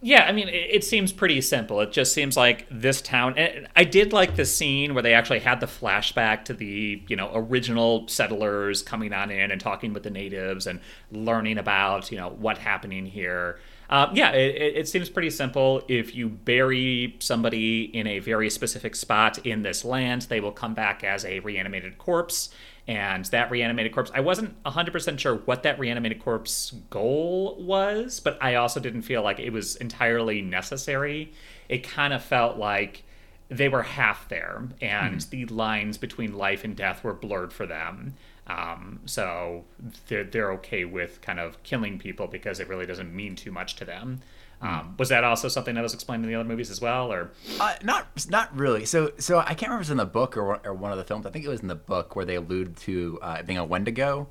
Yeah, 0.00 0.24
I 0.24 0.32
mean, 0.32 0.48
it, 0.48 0.68
it 0.70 0.84
seems 0.84 1.12
pretty 1.12 1.40
simple. 1.40 1.80
It 1.80 1.90
just 1.90 2.12
seems 2.12 2.36
like 2.36 2.66
this 2.70 3.02
town. 3.02 3.36
And 3.36 3.66
I 3.74 3.82
did 3.84 4.12
like 4.12 4.36
the 4.36 4.44
scene 4.44 4.94
where 4.94 5.02
they 5.02 5.12
actually 5.12 5.40
had 5.40 5.58
the 5.58 5.66
flashback 5.66 6.44
to 6.46 6.54
the 6.54 7.02
you 7.08 7.16
know 7.16 7.30
original 7.34 8.06
settlers 8.06 8.82
coming 8.82 9.12
on 9.12 9.30
in 9.30 9.50
and 9.50 9.60
talking 9.60 9.92
with 9.92 10.04
the 10.04 10.10
natives 10.10 10.66
and 10.68 10.80
learning 11.10 11.58
about 11.58 12.12
you 12.12 12.18
know 12.18 12.28
what 12.28 12.58
happening 12.58 13.06
here. 13.06 13.58
Uh, 13.90 14.10
yeah, 14.12 14.32
it, 14.32 14.76
it, 14.76 14.88
seems 14.88 15.08
pretty 15.08 15.30
simple. 15.30 15.82
If 15.88 16.14
you 16.14 16.28
bury 16.28 17.16
somebody 17.20 17.84
in 17.84 18.06
a 18.06 18.18
very 18.18 18.50
specific 18.50 18.94
spot 18.94 19.38
in 19.46 19.62
this 19.62 19.82
land, 19.82 20.22
they 20.22 20.40
will 20.40 20.52
come 20.52 20.74
back 20.74 21.02
as 21.02 21.24
a 21.24 21.40
reanimated 21.40 21.96
corpse. 21.96 22.50
And 22.86 23.24
that 23.26 23.50
reanimated 23.50 23.92
corpse, 23.92 24.10
I 24.14 24.20
wasn't 24.20 24.62
100% 24.64 25.18
sure 25.18 25.36
what 25.36 25.62
that 25.62 25.78
reanimated 25.78 26.22
corpse 26.22 26.74
goal 26.90 27.56
was, 27.60 28.20
but 28.20 28.38
I 28.42 28.56
also 28.56 28.80
didn't 28.80 29.02
feel 29.02 29.22
like 29.22 29.38
it 29.38 29.50
was 29.50 29.76
entirely 29.76 30.42
necessary. 30.42 31.32
It 31.68 31.82
kind 31.82 32.12
of 32.12 32.22
felt 32.22 32.56
like 32.56 33.04
they 33.50 33.68
were 33.68 33.82
half 33.82 34.28
there, 34.28 34.68
and 34.80 35.20
the 35.22 35.46
lines 35.46 35.96
between 35.96 36.34
life 36.36 36.64
and 36.64 36.76
death 36.76 37.02
were 37.02 37.14
blurred 37.14 37.52
for 37.52 37.66
them. 37.66 38.14
Um, 38.48 39.00
so 39.04 39.64
they're, 40.08 40.24
they're 40.24 40.52
okay 40.52 40.84
with 40.84 41.20
kind 41.20 41.38
of 41.38 41.62
killing 41.62 41.98
people 41.98 42.26
because 42.26 42.60
it 42.60 42.68
really 42.68 42.86
doesn't 42.86 43.14
mean 43.14 43.36
too 43.36 43.52
much 43.52 43.76
to 43.76 43.84
them. 43.84 44.20
Um, 44.60 44.96
was 44.98 45.08
that 45.10 45.22
also 45.22 45.46
something 45.46 45.76
that 45.76 45.82
was 45.82 45.94
explained 45.94 46.24
in 46.24 46.28
the 46.30 46.34
other 46.34 46.48
movies 46.48 46.68
as 46.68 46.80
well, 46.80 47.12
or 47.12 47.30
Uh, 47.60 47.74
not 47.84 48.08
not 48.28 48.56
really. 48.58 48.86
So 48.86 49.12
so 49.18 49.38
I 49.38 49.54
can't 49.54 49.70
remember 49.70 49.74
if 49.74 49.78
it 49.78 49.78
was 49.82 49.90
in 49.90 49.96
the 49.98 50.04
book 50.06 50.36
or 50.36 50.44
one- 50.46 50.60
or 50.64 50.74
one 50.74 50.90
of 50.90 50.98
the 50.98 51.04
films. 51.04 51.26
I 51.26 51.30
think 51.30 51.44
it 51.44 51.48
was 51.48 51.60
in 51.60 51.68
the 51.68 51.76
book 51.76 52.16
where 52.16 52.24
they 52.24 52.34
allude 52.34 52.76
to 52.78 53.20
uh, 53.22 53.42
being 53.42 53.58
a 53.58 53.64
Wendigo, 53.64 54.28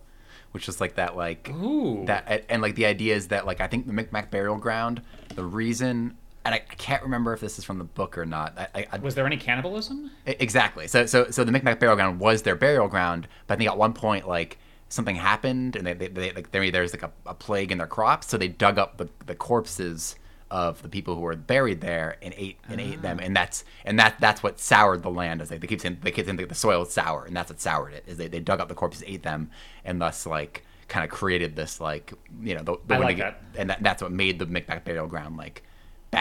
which 0.52 0.68
is 0.68 0.82
like 0.82 0.96
that 0.96 1.16
like 1.16 1.50
Ooh. 1.50 2.04
that 2.08 2.26
and, 2.28 2.44
and, 2.50 2.62
like 2.62 2.76
the 2.76 2.86
idea 2.88 3.16
is 3.16 3.30
that 3.30 3.46
like 3.46 3.62
I 3.62 3.68
think 3.68 3.88
the 3.88 3.94
Micmac 3.94 4.30
burial 4.30 4.58
ground. 4.58 5.02
The 5.34 5.46
reason 5.46 6.18
and 6.48 6.56
I, 6.56 6.60
I 6.60 6.76
can't 6.76 7.04
remember 7.04 7.34
if 7.34 7.42
this 7.42 7.60
is 7.60 7.66
from 7.66 7.78
the 7.78 7.84
book 7.84 8.18
or 8.18 8.26
not. 8.26 8.58
I, 8.74 8.88
I, 8.90 8.98
was 9.00 9.16
there 9.16 9.26
any 9.26 9.36
cannibalism? 9.36 10.12
Exactly. 10.26 10.88
So 10.88 11.06
so 11.06 11.30
so 11.30 11.44
the 11.44 11.52
Micmac 11.52 11.78
burial 11.78 11.98
ground 11.98 12.22
was 12.22 12.44
their 12.44 12.56
burial 12.56 12.88
ground, 12.88 13.28
but 13.48 13.56
I 13.56 13.58
think 13.58 13.70
at 13.70 13.78
one 13.78 13.92
point 13.92 14.30
like 14.30 14.58
something 14.88 15.18
happened 15.18 15.76
and 15.76 15.86
they, 15.86 15.92
they, 15.92 16.08
they 16.08 16.32
like 16.32 16.52
there 16.52 16.72
there's 16.72 16.94
like 16.94 17.04
a, 17.04 17.12
a 17.26 17.34
plague 17.34 17.74
in 17.74 17.80
their 17.80 17.88
crops, 17.88 18.28
so 18.28 18.38
they 18.38 18.48
dug 18.48 18.80
up 18.80 18.98
the, 18.98 19.10
the 19.26 19.36
corpses 19.36 20.16
of 20.50 20.82
the 20.82 20.88
people 20.88 21.16
who 21.16 21.20
were 21.20 21.36
buried 21.36 21.82
there 21.82 22.16
and 22.22 22.34
ate 22.38 22.58
and 22.70 22.80
ate 22.80 23.02
them, 23.02 23.20
and 23.20 23.36
that's 23.36 23.66
and 23.84 24.00
that 24.00 24.16
that's 24.22 24.42
what 24.42 24.58
soured 24.58 25.04
the 25.04 25.12
land. 25.12 25.42
As 25.42 25.50
they, 25.50 25.58
they 25.58 25.68
keep 25.68 25.82
saying 25.82 25.98
they 26.02 26.12
keep 26.12 26.28
saying 26.28 26.38
the 26.38 26.56
soil 26.56 26.84
is 26.84 26.92
sour, 26.92 27.26
and 27.26 27.36
that's 27.36 27.52
what 27.52 27.60
soured 27.60 27.94
it. 27.94 28.06
Is 28.08 28.16
they, 28.16 28.30
they 28.30 28.40
dug 28.40 28.62
up 28.62 28.70
the 28.70 28.74
corpses, 28.74 29.04
ate 29.06 29.24
them, 29.24 29.52
and 29.84 30.00
thus 30.00 30.26
like 30.26 30.64
kind 30.88 31.04
of 31.04 31.12
created 31.12 31.58
this 31.58 31.82
like 31.82 32.14
you 32.42 32.56
know 32.56 32.62
the, 32.62 32.78
the 32.88 32.96
I 32.96 33.00
like 33.00 33.18
that. 33.18 33.42
and 33.58 33.70
that, 33.70 33.84
that's 33.84 34.02
what 34.02 34.14
made 34.14 34.40
the 34.40 34.46
Micmac 34.46 34.86
burial 34.86 35.08
ground 35.08 35.36
like 35.36 35.64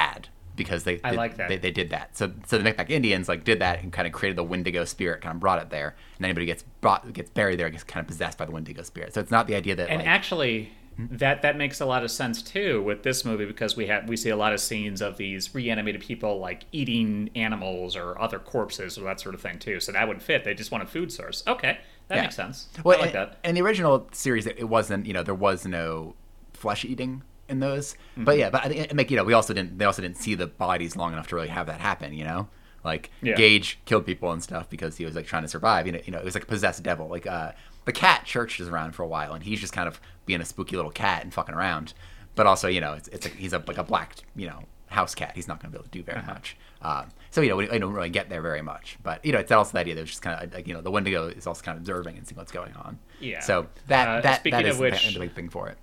bad 0.00 0.28
because 0.54 0.84
they 0.84 1.00
I 1.04 1.10
they- 1.10 1.16
like 1.16 1.36
that. 1.36 1.48
they, 1.48 1.58
they 1.58 1.70
did 1.70 1.90
that. 1.90 2.16
So 2.16 2.32
so 2.46 2.56
the 2.58 2.64
Micmac 2.64 2.90
Indians 2.90 3.28
like 3.28 3.44
did 3.44 3.58
that 3.60 3.82
and 3.82 3.92
kind 3.92 4.06
of 4.06 4.12
created 4.12 4.36
the 4.36 4.44
Wendigo 4.44 4.84
spirit, 4.84 5.20
kind 5.22 5.34
of 5.36 5.40
brought 5.40 5.60
it 5.60 5.70
there, 5.70 5.94
and 6.16 6.24
anybody 6.24 6.46
gets 6.46 6.62
brought 6.80 7.12
gets 7.12 7.30
buried 7.30 7.58
there 7.58 7.68
gets 7.70 7.84
kind 7.84 8.02
of 8.04 8.08
possessed 8.08 8.38
by 8.38 8.44
the 8.46 8.52
Wendigo 8.52 8.82
spirit. 8.82 9.12
So 9.14 9.20
it's 9.20 9.30
not 9.30 9.46
the 9.46 9.54
idea 9.54 9.74
that 9.76 9.88
And 9.90 9.98
like, 9.98 10.08
actually, 10.08 10.70
hmm? 10.96 11.06
that 11.22 11.42
that 11.42 11.56
makes 11.58 11.80
a 11.80 11.86
lot 11.86 12.02
of 12.04 12.10
sense 12.10 12.40
too 12.42 12.82
with 12.82 13.02
this 13.02 13.22
movie 13.24 13.44
because 13.44 13.76
we 13.76 13.86
have 13.88 14.08
we 14.08 14.16
see 14.16 14.30
a 14.30 14.36
lot 14.36 14.52
of 14.54 14.60
scenes 14.60 15.02
of 15.02 15.16
these 15.18 15.54
reanimated 15.54 16.00
people 16.00 16.38
like 16.38 16.64
eating 16.72 17.28
animals 17.34 17.94
or 17.96 18.18
other 18.20 18.38
corpses 18.38 18.96
or 18.98 19.02
that 19.04 19.20
sort 19.20 19.34
of 19.34 19.40
thing 19.42 19.58
too. 19.58 19.78
So 19.80 19.92
that 19.92 20.08
would 20.08 20.22
fit. 20.22 20.44
They 20.44 20.54
just 20.54 20.70
want 20.72 20.82
a 20.84 20.86
food 20.86 21.12
source. 21.12 21.42
Okay, 21.46 21.78
that 22.08 22.16
Yeah. 22.16 22.22
makes 22.22 22.36
sense. 22.36 22.68
Well, 22.82 22.96
I 22.96 23.00
like 23.00 23.10
in, 23.10 23.14
that. 23.20 23.36
in 23.44 23.54
the 23.56 23.60
original 23.62 24.08
series, 24.12 24.46
it 24.46 24.68
wasn't 24.76 25.04
you 25.06 25.12
know 25.12 25.22
there 25.22 25.34
was 25.48 25.66
no 25.66 26.14
flesh 26.54 26.82
eating 26.86 27.22
in 27.48 27.60
those, 27.60 27.94
Mm-hmm. 28.12 28.24
but 28.24 28.38
yeah, 28.38 28.50
but 28.50 28.64
I 28.64 28.68
think 28.68 28.92
like 28.94 29.10
you 29.10 29.16
know 29.16 29.24
we 29.24 29.32
also 29.32 29.52
didn't 29.54 29.78
they 29.78 29.84
also 29.84 30.02
didn't 30.02 30.16
see 30.16 30.34
the 30.34 30.46
bodies 30.46 30.96
long 30.96 31.12
enough 31.12 31.28
to 31.28 31.34
really 31.36 31.48
have 31.48 31.66
that 31.66 31.80
happen. 31.80 32.12
You 32.12 32.24
know, 32.24 32.48
like 32.84 33.10
Yeah. 33.22 33.34
Gage 33.36 33.78
killed 33.84 34.06
people 34.06 34.32
and 34.32 34.42
stuff 34.42 34.68
because 34.70 34.96
he 34.96 35.04
was 35.04 35.14
like 35.14 35.26
trying 35.26 35.42
to 35.42 35.48
survive. 35.48 35.86
You 35.86 35.92
know, 35.92 36.00
you 36.04 36.12
know 36.12 36.18
it 36.18 36.24
was 36.24 36.34
like 36.34 36.44
a 36.44 36.46
possessed 36.46 36.82
devil. 36.82 37.08
Like 37.08 37.26
uh, 37.26 37.52
the 37.84 37.92
cat 37.92 38.24
Church 38.24 38.58
is 38.60 38.68
around 38.68 38.92
for 38.92 39.02
a 39.02 39.08
while, 39.08 39.32
and 39.34 39.42
he's 39.44 39.60
just 39.60 39.72
kind 39.72 39.88
of 39.88 40.00
being 40.26 40.40
a 40.40 40.44
spooky 40.44 40.76
little 40.76 40.90
cat 40.90 41.22
and 41.22 41.32
fucking 41.32 41.54
around. 41.54 41.94
But 42.34 42.46
also, 42.46 42.68
you 42.68 42.80
know, 42.80 42.92
it's, 42.94 43.08
it's 43.08 43.24
like 43.26 43.34
he's 43.36 43.52
a, 43.54 43.62
like 43.66 43.78
a 43.78 43.82
black, 43.84 44.16
you 44.34 44.46
know, 44.46 44.60
house 44.88 45.14
cat. 45.14 45.32
He's 45.34 45.48
not 45.48 45.58
going 45.60 45.72
to 45.72 45.78
be 45.78 45.80
able 45.80 45.84
to 45.84 45.90
do 45.90 46.02
very 46.02 46.18
Uh-huh. 46.18 46.34
much. 46.34 46.56
Um, 46.82 47.06
so 47.30 47.40
you 47.40 47.48
know, 47.48 47.56
we, 47.56 47.66
we 47.68 47.78
don't 47.78 47.94
really 47.94 48.10
get 48.10 48.28
there 48.28 48.42
very 48.42 48.60
much. 48.60 48.98
But 49.02 49.24
you 49.24 49.32
know, 49.32 49.38
it's 49.38 49.50
also 49.50 49.72
the 49.72 49.78
idea 49.80 49.94
that 49.94 50.02
it's 50.02 50.10
just 50.10 50.22
kind 50.22 50.42
of 50.42 50.52
like 50.52 50.66
you 50.68 50.74
know, 50.74 50.80
the 50.82 50.90
Wendigo 50.90 51.28
is 51.28 51.46
also 51.46 51.62
kind 51.62 51.76
of 51.76 51.82
observing 51.82 52.18
and 52.18 52.26
seeing 52.26 52.36
what's 52.36 52.52
going 52.52 52.74
on. 52.74 52.98
Yeah. 53.20 53.40
So 53.40 53.68
that 53.86 54.08
Uh, 54.08 54.20
that 54.20 54.44
that 54.44 54.64
of 54.66 54.70
is 54.72 54.78
which- 54.78 55.14
the 55.14 55.20
big 55.20 55.32
thing 55.34 55.48
for 55.48 55.68
it. 55.68 55.78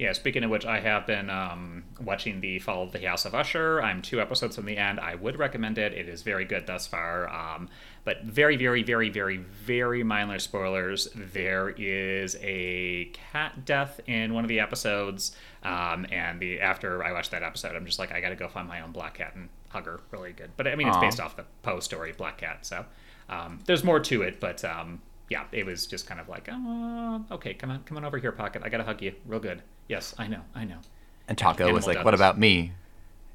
Yeah, 0.00 0.12
speaking 0.12 0.42
of 0.44 0.50
which, 0.50 0.64
I 0.64 0.80
have 0.80 1.06
been 1.06 1.28
um, 1.28 1.84
watching 2.00 2.40
the 2.40 2.58
Fall 2.58 2.84
of 2.84 2.92
the 2.92 3.06
House 3.06 3.26
of 3.26 3.34
Usher. 3.34 3.82
I'm 3.82 4.00
two 4.00 4.18
episodes 4.18 4.56
from 4.56 4.64
the 4.64 4.78
end. 4.78 4.98
I 4.98 5.14
would 5.14 5.38
recommend 5.38 5.76
it. 5.76 5.92
It 5.92 6.08
is 6.08 6.22
very 6.22 6.46
good 6.46 6.66
thus 6.66 6.86
far. 6.86 7.28
Um, 7.28 7.68
but 8.04 8.22
very, 8.22 8.56
very, 8.56 8.82
very, 8.82 9.10
very, 9.10 9.36
very 9.36 10.02
minor 10.02 10.38
spoilers. 10.38 11.08
There 11.14 11.68
is 11.76 12.34
a 12.40 13.10
cat 13.12 13.66
death 13.66 14.00
in 14.06 14.32
one 14.32 14.42
of 14.42 14.48
the 14.48 14.60
episodes. 14.60 15.36
Um, 15.64 16.06
and 16.10 16.40
the 16.40 16.62
after 16.62 17.04
I 17.04 17.12
watched 17.12 17.32
that 17.32 17.42
episode, 17.42 17.76
I'm 17.76 17.84
just 17.84 17.98
like, 17.98 18.10
I 18.10 18.22
got 18.22 18.30
to 18.30 18.36
go 18.36 18.48
find 18.48 18.66
my 18.66 18.80
own 18.80 18.92
black 18.92 19.18
cat 19.18 19.34
and 19.34 19.50
hug 19.68 19.84
her. 19.84 20.00
Really 20.12 20.32
good. 20.32 20.50
But 20.56 20.66
I 20.66 20.76
mean, 20.76 20.88
it's 20.88 20.96
Aw. 20.96 21.00
based 21.02 21.20
off 21.20 21.36
the 21.36 21.44
Poe 21.62 21.80
story, 21.80 22.12
Black 22.12 22.38
Cat. 22.38 22.64
So 22.64 22.86
um, 23.28 23.58
there's 23.66 23.84
more 23.84 24.00
to 24.00 24.22
it. 24.22 24.40
But 24.40 24.64
um, 24.64 25.02
yeah, 25.30 25.44
it 25.52 25.64
was 25.64 25.86
just 25.86 26.06
kind 26.06 26.20
of 26.20 26.28
like, 26.28 26.48
oh, 26.50 27.24
okay, 27.30 27.54
come 27.54 27.70
on, 27.70 27.82
come 27.84 27.96
on 27.96 28.04
over 28.04 28.18
here, 28.18 28.32
Pocket. 28.32 28.62
I 28.64 28.68
got 28.68 28.78
to 28.78 28.84
hug 28.84 29.00
you. 29.00 29.14
Real 29.24 29.40
good. 29.40 29.62
Yes, 29.88 30.12
I 30.18 30.26
know, 30.26 30.40
I 30.54 30.64
know. 30.64 30.78
And 31.28 31.38
Taco 31.38 31.62
Animal 31.62 31.76
was 31.76 31.86
like, 31.86 31.94
Douglas. 31.98 32.04
"What 32.04 32.14
about 32.14 32.38
me?" 32.38 32.72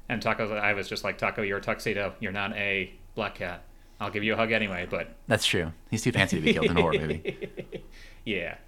And 0.08 0.20
Taco, 0.20 0.54
I 0.54 0.74
was 0.74 0.88
just 0.88 1.02
like, 1.02 1.16
Taco, 1.18 1.42
you're 1.42 1.58
a 1.58 1.62
tuxedo. 1.62 2.14
You're 2.20 2.32
not 2.32 2.52
a 2.52 2.92
black 3.14 3.36
cat. 3.36 3.64
I'll 3.98 4.10
give 4.10 4.22
you 4.22 4.34
a 4.34 4.36
hug 4.36 4.52
anyway, 4.52 4.86
but 4.88 5.16
That's 5.26 5.46
true. 5.46 5.72
He's 5.90 6.02
too 6.02 6.12
fancy 6.12 6.36
to 6.36 6.42
be 6.42 6.52
killed 6.52 6.66
in 6.66 6.76
a 6.76 6.80
horror 6.80 6.98
movie. 6.98 7.48
yeah. 8.24 8.58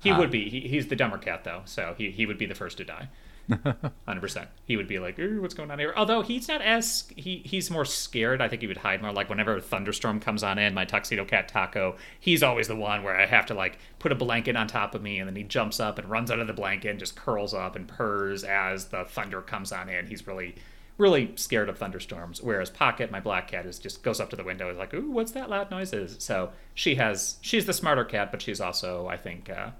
He 0.00 0.12
would 0.12 0.30
be. 0.30 0.48
He, 0.48 0.60
he's 0.60 0.86
the 0.86 0.94
dumber 0.94 1.18
cat, 1.18 1.42
though, 1.42 1.62
so 1.64 1.96
he, 1.98 2.12
he 2.12 2.24
would 2.24 2.38
be 2.38 2.46
the 2.46 2.54
first 2.54 2.76
to 2.78 2.84
die. 2.84 3.08
100%. 3.48 4.46
He 4.64 4.76
would 4.76 4.88
be 4.88 4.98
like, 4.98 5.18
"Ooh, 5.18 5.40
what's 5.40 5.54
going 5.54 5.70
on 5.70 5.78
here? 5.78 5.92
Although 5.96 6.22
he's 6.22 6.48
not 6.48 6.62
as. 6.62 7.08
He, 7.14 7.42
he's 7.44 7.70
more 7.70 7.84
scared. 7.84 8.40
I 8.40 8.48
think 8.48 8.62
he 8.62 8.68
would 8.68 8.78
hide 8.78 9.02
more. 9.02 9.12
Like, 9.12 9.28
whenever 9.28 9.56
a 9.56 9.60
thunderstorm 9.60 10.20
comes 10.20 10.42
on 10.42 10.58
in, 10.58 10.74
my 10.74 10.84
tuxedo 10.84 11.24
cat 11.24 11.48
Taco, 11.48 11.96
he's 12.18 12.42
always 12.42 12.68
the 12.68 12.76
one 12.76 13.02
where 13.02 13.16
I 13.16 13.26
have 13.26 13.46
to, 13.46 13.54
like, 13.54 13.78
put 13.98 14.12
a 14.12 14.16
blanket 14.16 14.56
on 14.56 14.66
top 14.66 14.94
of 14.94 15.02
me, 15.02 15.18
and 15.18 15.28
then 15.28 15.36
he 15.36 15.44
jumps 15.44 15.78
up 15.78 15.98
and 15.98 16.10
runs 16.10 16.30
out 16.30 16.40
of 16.40 16.46
the 16.46 16.52
blanket 16.52 16.90
and 16.90 16.98
just 16.98 17.16
curls 17.16 17.54
up 17.54 17.76
and 17.76 17.86
purrs 17.86 18.42
as 18.42 18.86
the 18.86 19.04
thunder 19.04 19.42
comes 19.42 19.72
on 19.72 19.88
in. 19.88 20.06
He's 20.06 20.26
really. 20.26 20.54
Really 20.98 21.32
scared 21.36 21.68
of 21.68 21.76
thunderstorms, 21.76 22.40
whereas 22.40 22.70
Pocket, 22.70 23.10
my 23.10 23.20
black 23.20 23.48
cat, 23.48 23.66
is 23.66 23.78
just 23.78 24.02
goes 24.02 24.18
up 24.18 24.30
to 24.30 24.36
the 24.36 24.42
window, 24.42 24.70
is 24.70 24.78
like, 24.78 24.94
"Ooh, 24.94 25.10
what's 25.10 25.32
that 25.32 25.50
loud 25.50 25.70
noises?" 25.70 26.16
So 26.20 26.52
she 26.72 26.94
has, 26.94 27.36
she's 27.42 27.66
the 27.66 27.74
smarter 27.74 28.02
cat, 28.02 28.30
but 28.30 28.40
she's 28.40 28.62
also, 28.62 29.06
I 29.06 29.18
think, 29.18 29.50
uh, 29.50 29.72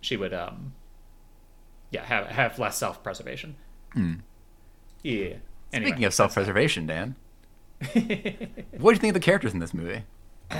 she 0.00 0.16
would 0.16 0.34
um 0.34 0.72
yeah 1.92 2.04
have 2.04 2.26
have 2.26 2.58
less 2.58 2.76
self 2.76 3.02
preservation. 3.04 3.54
Yeah. 3.94 5.34
Anyway, 5.72 5.90
Speaking 5.90 6.04
of 6.04 6.14
self 6.14 6.34
preservation, 6.34 6.86
Dan, 6.86 7.14
what 7.92 7.94
do 7.94 8.90
you 8.90 8.96
think 8.96 9.10
of 9.10 9.14
the 9.14 9.20
characters 9.20 9.52
in 9.52 9.58
this 9.60 9.72
movie? 9.74 10.02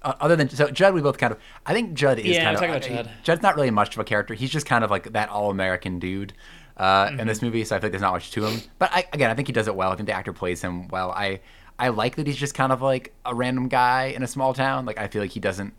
Uh, 0.00 0.14
Other 0.20 0.36
than 0.36 0.48
so 0.48 0.70
Judd, 0.70 0.94
we 0.94 1.00
both 1.00 1.18
kind 1.18 1.32
of. 1.32 1.40
I 1.66 1.72
think 1.72 1.94
Judd 1.94 2.20
is 2.20 2.36
Yeah, 2.36 2.44
kind 2.44 2.54
of. 2.54 2.60
talk 2.60 2.68
about 2.70 2.82
Judd. 2.82 3.10
Judd's 3.24 3.42
not 3.42 3.56
really 3.56 3.72
much 3.72 3.96
of 3.96 3.98
a 4.00 4.04
character. 4.04 4.32
He's 4.32 4.48
just 4.48 4.64
kind 4.64 4.84
of 4.84 4.92
like 4.92 5.12
that 5.12 5.28
all 5.28 5.50
American 5.50 5.98
dude 5.98 6.34
uh, 6.76 7.08
in 7.10 7.16
Mm-hmm. 7.18 7.26
this 7.26 7.42
movie. 7.42 7.64
So 7.64 7.74
I 7.74 7.80
feel 7.80 7.86
like 7.86 7.92
there's 7.92 8.02
not 8.02 8.12
much 8.12 8.30
to 8.30 8.46
him. 8.46 8.60
But 8.78 8.90
I, 8.92 9.06
again, 9.12 9.28
I 9.28 9.34
think 9.34 9.48
he 9.48 9.52
does 9.52 9.66
it 9.66 9.74
well. 9.74 9.90
I 9.90 9.96
think 9.96 10.06
the 10.06 10.12
actor 10.12 10.32
plays 10.32 10.62
him 10.62 10.86
well. 10.86 11.10
I 11.10 11.40
I 11.80 11.88
like 11.88 12.14
that 12.14 12.28
he's 12.28 12.36
just 12.36 12.54
kind 12.54 12.70
of 12.70 12.80
like 12.80 13.12
a 13.26 13.34
random 13.34 13.66
guy 13.66 14.12
in 14.14 14.22
a 14.22 14.28
small 14.28 14.54
town. 14.54 14.86
Like 14.86 14.98
I 14.98 15.08
feel 15.08 15.20
like 15.20 15.32
he 15.32 15.40
doesn't 15.40 15.74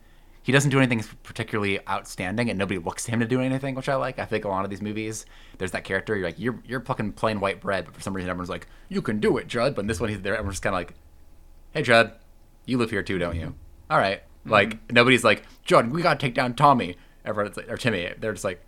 he 0.50 0.52
doesn't 0.52 0.72
do 0.72 0.80
anything 0.80 1.04
particularly 1.22 1.80
outstanding, 1.88 2.50
and 2.50 2.58
nobody 2.58 2.80
looks 2.80 3.06
to 3.06 3.12
him 3.12 3.20
to 3.20 3.28
do 3.28 3.40
anything, 3.40 3.76
which 3.76 3.88
I 3.88 3.94
like. 3.94 4.18
I 4.18 4.26
think 4.26 4.46
a 4.46 4.48
lot 4.48 4.64
of 4.64 4.72
these 4.72 4.82
movies, 4.82 5.28
there's 5.60 5.70
that 5.74 5.84
character. 5.84 6.16
You're 6.16 6.26
like 6.26 6.40
you're 6.40 6.60
you're 6.66 6.80
plucking 6.80 7.12
plain 7.12 7.40
white 7.40 7.62
bread, 7.62 7.86
but 7.86 7.94
for 7.94 8.02
some 8.02 8.16
reason 8.16 8.32
everyone's 8.32 8.50
like 8.50 8.66
you 8.88 9.04
can 9.04 9.20
do 9.20 9.38
it, 9.38 9.48
Judd. 9.48 9.76
But 9.76 9.82
in 9.82 9.88
this 9.88 10.00
one, 10.00 10.10
he's 10.10 10.24
there, 10.24 10.34
and 10.34 10.44
we're 10.44 10.54
just 10.54 10.64
kind 10.64 10.74
of 10.74 10.80
like, 10.80 10.96
hey, 11.70 11.84
Judd, 11.84 12.14
you 12.66 12.80
live 12.80 12.90
here 12.90 13.04
too, 13.04 13.20
don't 13.20 13.36
you? 13.36 13.54
All 13.92 14.00
right. 14.00 14.24
Like 14.44 14.92
nobody's 14.92 15.24
like 15.24 15.44
Judd, 15.66 15.92
we 15.92 16.02
gotta 16.02 16.18
take 16.18 16.34
down 16.34 16.56
Tommy. 16.56 16.98
Everyone's 17.24 17.56
like, 17.56 17.70
or 17.70 17.78
Timmy. 17.78 18.12
They're 18.18 18.34
just 18.34 18.44
like 18.44 18.60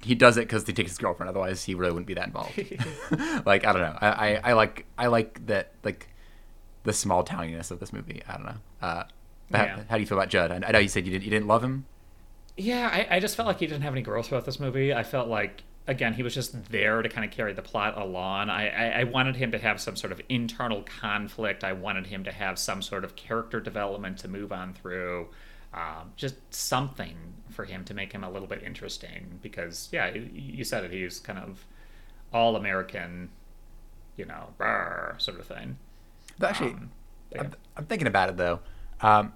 he 0.00 0.14
does 0.14 0.38
it 0.38 0.48
because 0.48 0.66
he 0.66 0.72
takes 0.72 0.92
his 0.92 0.98
girlfriend. 0.98 1.28
Otherwise, 1.28 1.64
he 1.64 1.74
really 1.74 1.92
wouldn't 1.92 2.06
be 2.06 2.14
that 2.14 2.28
involved. 2.28 2.56
like 3.44 3.66
I 3.66 3.72
don't 3.74 3.82
know. 3.82 3.98
I, 4.00 4.08
I, 4.08 4.40
I 4.42 4.52
like 4.54 4.86
I 4.96 5.08
like 5.08 5.44
that 5.48 5.72
like 5.84 6.08
the 6.84 6.94
small 6.94 7.24
towniness 7.24 7.70
of 7.70 7.78
this 7.78 7.92
movie. 7.92 8.22
I 8.26 8.38
don't 8.38 8.46
know. 8.46 8.56
Uh, 8.80 9.04
but 9.50 9.60
Yeah. 9.60 9.76
how, 9.76 9.82
how 9.90 9.94
do 9.96 10.00
you 10.00 10.06
feel 10.06 10.18
about 10.18 10.30
Judd? 10.30 10.50
I, 10.50 10.68
I 10.68 10.72
know 10.72 10.78
you 10.78 10.88
said 10.88 11.04
you 11.06 11.12
didn't 11.12 11.24
you 11.24 11.30
didn't 11.30 11.46
love 11.48 11.62
him. 11.64 11.86
Yeah, 12.56 12.88
I, 12.92 13.16
I 13.16 13.20
just 13.20 13.34
felt 13.36 13.46
like 13.48 13.58
he 13.58 13.66
didn't 13.66 13.82
have 13.82 13.92
any 13.94 14.02
growth 14.02 14.28
throughout 14.28 14.44
this 14.44 14.60
movie. 14.60 14.94
I 14.94 15.02
felt 15.02 15.28
like 15.28 15.62
again 15.86 16.14
he 16.14 16.22
was 16.22 16.34
just 16.34 16.70
there 16.70 17.02
to 17.02 17.08
kind 17.08 17.24
of 17.24 17.30
carry 17.30 17.52
the 17.52 17.62
plot 17.62 17.98
along. 17.98 18.48
I, 18.50 18.68
I, 18.68 19.00
I 19.00 19.04
wanted 19.04 19.36
him 19.36 19.50
to 19.52 19.58
have 19.58 19.80
some 19.80 19.96
sort 19.96 20.12
of 20.12 20.20
internal 20.28 20.82
conflict. 20.82 21.64
I 21.64 21.72
wanted 21.72 22.06
him 22.06 22.24
to 22.24 22.32
have 22.32 22.58
some 22.58 22.80
sort 22.82 23.04
of 23.04 23.16
character 23.16 23.60
development 23.60 24.18
to 24.18 24.28
move 24.28 24.52
on 24.52 24.72
through. 24.72 25.28
Um, 25.74 26.12
just 26.16 26.36
something 26.54 27.16
for 27.50 27.64
him 27.64 27.84
to 27.86 27.94
make 27.94 28.12
him 28.12 28.22
a 28.22 28.30
little 28.30 28.46
bit 28.46 28.62
interesting 28.62 29.40
because 29.42 29.88
yeah, 29.92 30.08
you- 30.14 30.30
you 30.32 30.62
said 30.64 30.84
it. 30.84 30.92
He's 30.92 31.18
kind 31.18 31.38
of 31.40 31.64
all 32.32 32.54
American, 32.54 33.30
you 34.16 34.24
know, 34.24 34.50
brr, 34.56 35.16
sort 35.18 35.40
of 35.40 35.46
thing. 35.46 35.76
But 36.38 36.50
actually, 36.50 36.70
Um, 36.72 36.90
I'm. 37.38 37.54
I'm 37.76 37.86
thinking 37.86 38.06
about 38.06 38.28
it 38.28 38.36
though. 38.36 38.60
Um, 39.00 39.32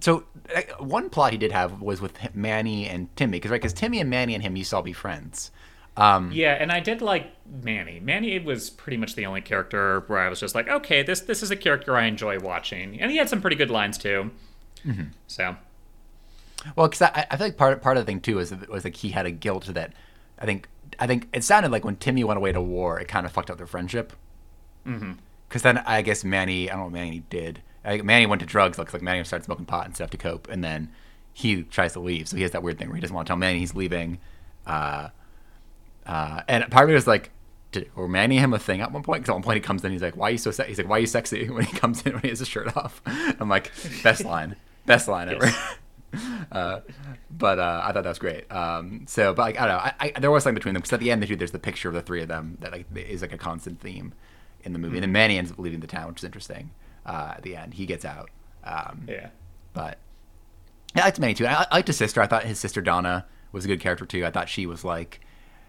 so 0.00 0.24
uh, 0.54 0.62
one 0.78 1.10
plot 1.10 1.32
he 1.32 1.38
did 1.38 1.52
have 1.52 1.80
was 1.80 2.00
with 2.00 2.34
Manny 2.34 2.88
and 2.88 3.14
Timmy, 3.16 3.38
because 3.38 3.50
right, 3.50 3.60
because 3.60 3.72
Timmy 3.72 4.00
and 4.00 4.10
Manny 4.10 4.34
and 4.34 4.42
him 4.42 4.56
used 4.56 4.70
to 4.70 4.76
all 4.76 4.82
be 4.82 4.92
friends. 4.92 5.50
Um, 5.96 6.32
Yeah, 6.32 6.52
and 6.52 6.72
I 6.72 6.80
did 6.80 7.02
like 7.02 7.32
Manny. 7.62 8.00
Manny 8.00 8.38
was 8.38 8.70
pretty 8.70 8.96
much 8.96 9.14
the 9.14 9.26
only 9.26 9.42
character 9.42 10.04
where 10.06 10.20
I 10.20 10.28
was 10.28 10.40
just 10.40 10.54
like, 10.54 10.68
okay, 10.68 11.02
this 11.02 11.20
this 11.20 11.42
is 11.42 11.50
a 11.50 11.56
character 11.56 11.96
I 11.96 12.04
enjoy 12.06 12.38
watching, 12.38 13.00
and 13.00 13.10
he 13.10 13.16
had 13.18 13.28
some 13.28 13.40
pretty 13.40 13.56
good 13.56 13.70
lines 13.70 13.98
too. 13.98 14.30
Mm-hmm. 14.84 15.08
So 15.26 15.56
Well, 16.76 16.88
because 16.88 17.02
I, 17.02 17.26
I 17.30 17.36
feel 17.36 17.46
like 17.48 17.56
part 17.56 17.82
part 17.82 17.96
of 17.96 18.04
the 18.04 18.10
thing 18.10 18.20
too 18.20 18.38
is 18.38 18.54
was 18.68 18.84
like 18.84 18.96
he 18.96 19.10
had 19.10 19.26
a 19.26 19.30
guilt 19.30 19.66
that 19.66 19.92
I 20.38 20.46
think 20.46 20.68
I 20.98 21.06
think 21.06 21.28
it 21.32 21.44
sounded 21.44 21.70
like 21.70 21.84
when 21.84 21.96
Timmy 21.96 22.24
went 22.24 22.38
away 22.38 22.52
to 22.52 22.60
war, 22.60 22.98
it 22.98 23.08
kind 23.08 23.26
of 23.26 23.32
fucked 23.32 23.50
up 23.50 23.58
their 23.58 23.66
friendship. 23.66 24.14
Mm-hmm. 24.86 25.12
Because 25.48 25.62
then 25.62 25.78
I 25.78 26.02
guess 26.02 26.24
Manny, 26.24 26.70
I 26.70 26.72
don't 26.72 26.80
know 26.80 26.84
what 26.84 26.92
Manny 26.94 27.22
did. 27.28 27.62
Think 27.84 28.04
Manny 28.04 28.26
went 28.26 28.40
to 28.40 28.46
drugs. 28.46 28.78
Looks 28.78 28.92
like 28.92 29.02
Manny 29.02 29.24
started 29.24 29.44
smoking 29.44 29.66
pot 29.66 29.86
and 29.86 29.94
stuff 29.94 30.10
to 30.10 30.16
cope, 30.16 30.48
and 30.48 30.62
then 30.62 30.90
he 31.32 31.62
tries 31.64 31.94
to 31.94 32.00
leave. 32.00 32.28
So 32.28 32.36
he 32.36 32.42
has 32.42 32.52
that 32.52 32.62
weird 32.62 32.78
thing 32.78 32.88
where 32.88 32.96
he 32.96 33.00
doesn't 33.00 33.14
want 33.14 33.26
to 33.26 33.30
tell 33.30 33.36
Manny 33.36 33.58
he's 33.58 33.74
leaving. 33.74 34.18
Uh, 34.66 35.08
uh, 36.06 36.42
and 36.48 36.70
part 36.70 36.84
of 36.84 36.88
me 36.88 36.94
was 36.94 37.06
like, 37.06 37.30
did 37.72 37.94
were 37.96 38.06
Manny 38.06 38.38
him 38.38 38.52
a 38.52 38.58
thing 38.58 38.80
at 38.80 38.92
one 38.92 39.02
point? 39.02 39.22
Because 39.22 39.30
at 39.30 39.34
one 39.34 39.42
point 39.42 39.56
he 39.56 39.60
comes 39.60 39.82
in, 39.84 39.92
he's 39.92 40.02
like, 40.02 40.16
"Why 40.16 40.28
are 40.28 40.32
you 40.32 40.38
so 40.38 40.50
sexy?" 40.50 40.70
He's 40.70 40.78
like, 40.78 40.88
"Why 40.88 40.98
are 40.98 41.00
you 41.00 41.06
sexy?" 41.06 41.48
When 41.50 41.64
he 41.64 41.76
comes 41.76 42.02
in 42.02 42.12
when 42.12 42.22
he 42.22 42.28
has 42.28 42.38
his 42.38 42.48
shirt 42.48 42.76
off. 42.76 43.00
I'm 43.06 43.48
like, 43.48 43.72
best 44.02 44.24
line, 44.24 44.56
best 44.86 45.08
line 45.08 45.30
ever. 45.30 45.50
uh, 46.52 46.80
but 47.30 47.58
uh, 47.58 47.80
I 47.82 47.92
thought 47.92 48.04
that 48.04 48.10
was 48.10 48.18
great. 48.18 48.50
Um, 48.52 49.06
so, 49.08 49.32
but 49.32 49.42
like, 49.42 49.60
I 49.60 49.66
don't 49.66 49.76
know, 49.76 49.82
I, 49.82 50.12
I, 50.16 50.20
there 50.20 50.30
was 50.30 50.44
something 50.44 50.54
between 50.54 50.74
them 50.74 50.82
because 50.82 50.92
at 50.92 51.00
the 51.00 51.10
end, 51.10 51.22
there's 51.22 51.50
the 51.50 51.58
picture 51.58 51.88
of 51.88 51.94
the 51.94 52.02
three 52.02 52.20
of 52.20 52.28
them 52.28 52.58
that 52.60 52.72
like 52.72 52.86
is 52.94 53.22
like 53.22 53.32
a 53.32 53.38
constant 53.38 53.80
theme 53.80 54.12
in 54.62 54.72
the 54.72 54.78
movie. 54.78 54.98
And 54.98 55.02
then 55.02 55.12
Manny 55.12 55.38
ends 55.38 55.50
up 55.50 55.58
leaving 55.58 55.80
the 55.80 55.86
town, 55.86 56.08
which 56.08 56.18
is 56.18 56.24
interesting. 56.24 56.70
Uh, 57.04 57.34
at 57.36 57.42
the 57.42 57.56
end, 57.56 57.74
he 57.74 57.86
gets 57.86 58.04
out. 58.04 58.30
Um, 58.64 59.06
yeah, 59.08 59.30
but 59.72 59.98
yeah, 60.94 61.02
I 61.02 61.04
liked 61.06 61.18
Manny 61.18 61.34
too. 61.34 61.46
I, 61.46 61.66
I 61.70 61.76
liked 61.76 61.88
his 61.88 61.96
sister. 61.96 62.20
I 62.20 62.26
thought 62.26 62.44
his 62.44 62.58
sister 62.58 62.80
Donna 62.80 63.26
was 63.50 63.64
a 63.64 63.68
good 63.68 63.80
character 63.80 64.06
too. 64.06 64.24
I 64.24 64.30
thought 64.30 64.48
she 64.48 64.66
was 64.66 64.84
like, 64.84 65.20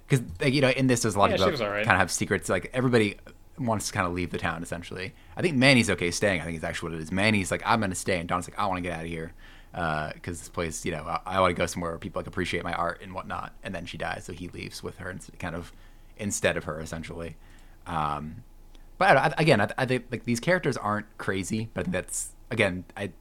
because 0.08 0.24
you 0.54 0.62
know, 0.62 0.70
in 0.70 0.88
this 0.88 1.02
there's 1.02 1.16
a 1.16 1.20
lot 1.20 1.30
Yeah, 1.30 1.36
of 1.36 1.40
people 1.40 1.52
was 1.52 1.60
kind 1.60 1.80
of 1.80 1.98
have 1.98 2.12
secrets. 2.12 2.50
Like 2.50 2.70
everybody 2.74 3.18
wants 3.58 3.88
to 3.88 3.94
kind 3.94 4.08
of 4.08 4.14
leave 4.14 4.32
the 4.32 4.38
town 4.38 4.62
essentially. 4.64 5.14
I 5.36 5.42
think 5.42 5.56
Manny's 5.58 5.90
okay 5.90 6.12
staying. 6.12 6.42
I 6.42 6.46
think 6.46 6.58
is 6.58 6.64
actually 6.64 6.92
what 6.92 7.00
it 7.00 7.04
is. 7.04 7.12
Manny's 7.12 7.52
like, 7.52 7.64
I'm 7.66 7.80
gonna 7.82 7.96
stay, 7.96 8.20
and 8.20 8.30
Donna's 8.30 8.50
like, 8.50 8.60
I 8.60 8.66
want 8.68 8.78
to 8.78 8.82
get 8.82 8.94
out 8.94 9.04
of 9.04 9.10
here 9.10 9.34
because 9.72 10.40
this 10.40 10.50
place, 10.50 10.86
you 10.86 10.92
know, 10.92 11.04
I, 11.04 11.20
I 11.26 11.40
want 11.40 11.56
to 11.56 11.60
go 11.60 11.66
somewhere 11.66 11.92
where 11.92 11.98
people 12.00 12.20
like 12.20 12.28
appreciate 12.28 12.64
my 12.64 12.74
art 12.74 13.02
and 13.02 13.14
whatnot. 13.14 13.54
And 13.64 13.74
then 13.74 13.86
she 13.86 13.98
dies, 13.98 14.24
so 14.26 14.34
he 14.34 14.50
leaves 14.50 14.84
with 14.84 14.98
her, 14.98 15.10
and 15.10 15.20
kind 15.40 15.56
of 15.56 15.72
instead 16.18 16.58
of 16.58 16.66
her 16.66 16.80
essentially. 16.80 17.38
Um, 17.88 18.44
but 19.04 19.18
I 19.18 19.34
again, 19.38 19.60
I, 19.60 19.68
I 19.78 19.86
think 19.86 20.06
like 20.12 20.24
these 20.24 20.40
characters 20.40 20.78
aren't 20.78 21.18
crazy, 21.18 21.70
but 21.74 21.92
that's 21.92 22.32
again, 22.50 22.86
I 22.96 23.12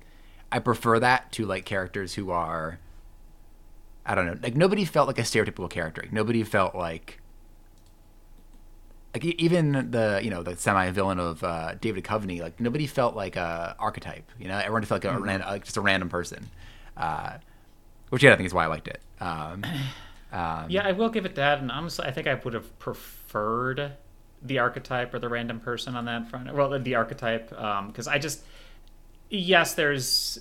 I 0.52 0.60
prefer 0.60 1.00
that 1.00 1.32
to 1.32 1.44
like 1.44 1.64
characters 1.64 2.14
who 2.14 2.30
are 2.30 2.78
I 4.06 4.14
don't 4.14 4.26
know, 4.26 4.36
like 4.40 4.54
nobody 4.54 4.84
felt 4.84 5.08
like 5.08 5.18
a 5.18 5.22
stereotypical 5.22 5.68
character. 5.68 6.02
Like, 6.02 6.12
nobody 6.12 6.44
felt 6.44 6.76
like 6.76 7.20
like 9.12 9.24
even 9.24 9.90
the 9.90 10.20
you 10.22 10.30
know 10.30 10.44
the 10.44 10.56
semi 10.56 10.88
villain 10.92 11.18
of 11.18 11.42
uh, 11.42 11.74
David 11.80 12.04
Duchovny, 12.04 12.40
like 12.40 12.60
nobody 12.60 12.86
felt 12.86 13.16
like 13.16 13.34
a 13.34 13.74
archetype. 13.80 14.30
You 14.38 14.46
know, 14.46 14.58
everyone 14.58 14.84
felt 14.84 15.04
like 15.04 15.12
a 15.12 15.18
ran, 15.18 15.40
like 15.40 15.64
just 15.64 15.76
a 15.76 15.80
random 15.80 16.10
person, 16.10 16.48
uh, 16.96 17.38
which 18.10 18.22
yeah, 18.22 18.32
I 18.32 18.36
think 18.36 18.46
is 18.46 18.54
why 18.54 18.64
I 18.64 18.68
liked 18.68 18.86
it. 18.86 19.00
Um, 19.20 19.64
um, 20.32 20.66
yeah, 20.68 20.86
I 20.86 20.92
will 20.92 21.08
give 21.10 21.26
it 21.26 21.34
that. 21.34 21.58
And 21.58 21.72
honestly, 21.72 22.06
I 22.06 22.12
think 22.12 22.28
I 22.28 22.34
would 22.34 22.54
have 22.54 22.78
preferred 22.78 23.94
the 24.44 24.58
archetype 24.58 25.14
or 25.14 25.18
the 25.18 25.28
random 25.28 25.60
person 25.60 25.94
on 25.96 26.04
that 26.06 26.28
front. 26.28 26.52
Well, 26.54 26.78
the 26.78 26.94
archetype, 26.94 27.52
um, 27.60 27.88
because 27.88 28.06
I 28.08 28.18
just 28.18 28.42
yes, 29.30 29.74
there's 29.74 30.40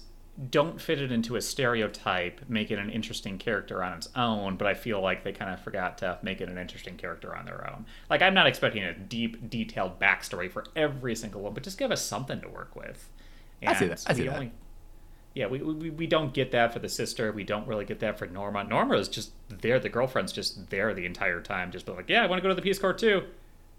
don't 0.50 0.82
fit 0.82 1.00
it 1.02 1.12
into 1.12 1.36
a 1.36 1.42
stereotype, 1.42 2.42
make 2.48 2.72
it 2.72 2.80
an 2.80 2.90
interesting 2.90 3.38
character 3.38 3.84
on 3.84 3.94
its 3.94 4.08
own, 4.16 4.56
but 4.56 4.66
I 4.66 4.74
feel 4.74 5.02
like 5.02 5.24
they 5.24 5.34
kind 5.34 5.52
of 5.54 5.60
forgot 5.60 5.98
to 6.00 6.18
make 6.24 6.42
it 6.42 6.50
an 6.50 6.58
interesting 6.58 6.96
character 6.98 7.36
on 7.36 7.46
their 7.46 7.70
own. 7.70 7.86
Like 8.10 8.22
I'm 8.22 8.34
not 8.34 8.48
expecting 8.48 8.84
a 8.84 8.94
deep, 8.94 9.50
detailed 9.50 10.00
backstory 10.00 10.50
for 10.50 10.66
every 10.76 11.16
single 11.16 11.42
one, 11.42 11.54
but 11.54 11.64
just 11.64 11.78
give 11.78 11.92
us 11.92 12.04
something 12.04 12.40
to 12.42 12.48
work 12.48 12.76
with. 12.76 13.10
I 13.66 13.74
see 13.76 13.88
that. 13.88 14.04
I 14.08 14.14
see 14.14 14.24
that. 14.24 14.34
only- 14.36 14.52
yeah, 15.34 15.48
we, 15.48 15.62
we 15.62 15.90
we 15.92 16.08
don't 16.08 16.34
get 16.34 16.52
that 16.52 16.74
for 16.74 16.80
the 16.80 16.90
sister. 16.90 17.32
We 17.32 17.46
don't 17.46 17.66
really 17.66 17.86
get 17.86 18.02
that 18.02 18.18
for 18.20 18.26
Norma. 18.28 18.66
Norma 18.66 18.96
is 18.98 19.08
just 19.08 19.32
there. 19.48 19.80
The 19.80 19.88
girlfriend's 19.88 20.34
just 20.34 20.70
there 20.70 20.94
the 20.94 21.06
entire 21.06 21.40
time, 21.40 21.72
just 21.72 21.86
be 21.86 21.94
like, 21.94 22.10
yeah, 22.10 22.24
I 22.24 22.28
want 22.28 22.40
to 22.40 22.44
go 22.44 22.50
to 22.50 22.56
the 22.56 22.62
Peace 22.62 22.80
Corps 22.80 22.94
too. 22.94 23.24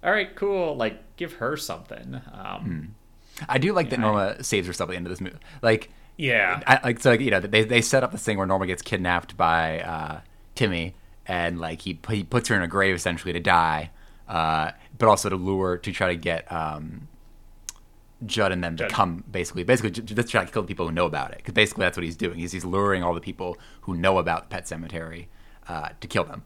All 0.02 0.10
right, 0.10 0.34
cool. 0.34 0.76
Like, 0.76 1.16
give 1.16 1.34
her 1.34 1.56
something. 1.56 2.20
Um, 2.32 2.94
I 3.48 3.58
do 3.58 3.72
like 3.72 3.90
that 3.90 3.98
I- 3.98 4.02
Norma 4.02 4.42
saves 4.44 4.66
herself 4.66 4.88
at 4.88 4.92
the 4.92 4.96
end 4.96 5.06
of 5.06 5.10
this 5.10 5.20
movie. 5.20 5.36
Like 5.62 5.90
Yeah, 6.16 6.62
I, 6.66 6.80
like 6.84 7.00
so 7.00 7.12
you 7.12 7.30
know 7.30 7.40
they 7.40 7.64
they 7.64 7.80
set 7.80 8.02
up 8.04 8.12
this 8.12 8.22
thing 8.22 8.36
where 8.38 8.46
Norma 8.46 8.66
gets 8.66 8.82
kidnapped 8.82 9.36
by 9.36 9.80
uh, 9.80 10.20
Timmy 10.54 10.94
and 11.26 11.60
like 11.60 11.82
he 11.82 11.98
he 12.10 12.24
puts 12.24 12.48
her 12.48 12.56
in 12.56 12.62
a 12.62 12.68
grave 12.68 12.94
essentially 12.94 13.32
to 13.32 13.40
die, 13.40 13.90
uh, 14.28 14.72
but 14.98 15.08
also 15.08 15.28
to 15.28 15.36
lure 15.36 15.78
to 15.78 15.92
try 15.92 16.08
to 16.08 16.16
get 16.16 16.50
um, 16.52 17.08
Judd 18.26 18.52
and 18.52 18.62
them 18.62 18.76
to 18.76 18.88
come 18.88 19.24
basically 19.30 19.64
basically 19.64 19.90
just 19.90 20.28
try 20.28 20.44
to 20.44 20.50
kill 20.52 20.62
the 20.62 20.68
people 20.68 20.86
who 20.86 20.92
know 20.92 21.06
about 21.06 21.32
it 21.32 21.38
because 21.38 21.54
basically 21.54 21.82
that's 21.84 21.96
what 21.96 22.04
he's 22.04 22.16
doing. 22.16 22.38
He's 22.38 22.52
he's 22.52 22.64
luring 22.64 23.02
all 23.02 23.14
the 23.14 23.20
people 23.20 23.56
who 23.82 23.94
know 23.94 24.18
about 24.18 24.50
pet 24.50 24.68
cemetery 24.68 25.28
uh, 25.68 25.90
to 26.00 26.06
kill 26.06 26.24
them. 26.24 26.44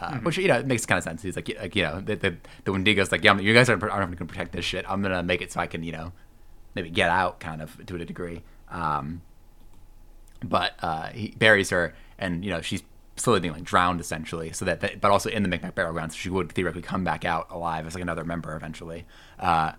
Uh, 0.00 0.16
Which 0.18 0.38
you 0.38 0.48
know 0.48 0.58
it 0.58 0.66
makes 0.66 0.86
kind 0.86 0.98
of 0.98 1.04
sense. 1.04 1.22
He's 1.22 1.36
like, 1.36 1.54
like 1.60 1.76
you 1.76 1.82
know, 1.82 2.00
the 2.00 2.16
the, 2.16 2.36
the 2.64 2.72
Wendigo's 2.72 3.12
like, 3.12 3.22
yeah, 3.22 3.38
you 3.38 3.52
guys 3.52 3.68
aren't, 3.68 3.82
aren't 3.82 4.06
going 4.06 4.16
to 4.16 4.24
protect 4.24 4.52
this 4.52 4.64
shit. 4.64 4.84
I'm 4.88 5.02
gonna 5.02 5.22
make 5.22 5.42
it 5.42 5.52
so 5.52 5.60
I 5.60 5.66
can, 5.66 5.82
you 5.82 5.92
know, 5.92 6.12
maybe 6.74 6.90
get 6.90 7.10
out, 7.10 7.40
kind 7.40 7.60
of 7.60 7.84
to 7.86 7.96
a 7.96 8.04
degree. 8.04 8.42
Um, 8.70 9.22
but 10.42 10.74
uh, 10.82 11.08
he 11.08 11.34
buries 11.38 11.70
her, 11.70 11.94
and 12.18 12.44
you 12.44 12.50
know 12.50 12.60
she's 12.60 12.82
slowly 13.16 13.40
being 13.40 13.52
like 13.52 13.64
drowned 13.64 14.00
essentially. 14.00 14.52
So 14.52 14.64
that, 14.64 14.80
that 14.80 15.00
but 15.00 15.10
also 15.10 15.28
in 15.28 15.42
the 15.42 15.48
Micmac 15.48 15.74
burial 15.74 15.92
ground, 15.92 16.12
so 16.12 16.16
she 16.16 16.30
would 16.30 16.52
theoretically 16.52 16.82
come 16.82 17.04
back 17.04 17.24
out 17.24 17.48
alive 17.50 17.86
as 17.86 17.94
like 17.94 18.02
another 18.02 18.24
member 18.24 18.56
eventually. 18.56 19.06
Uh, 19.38 19.72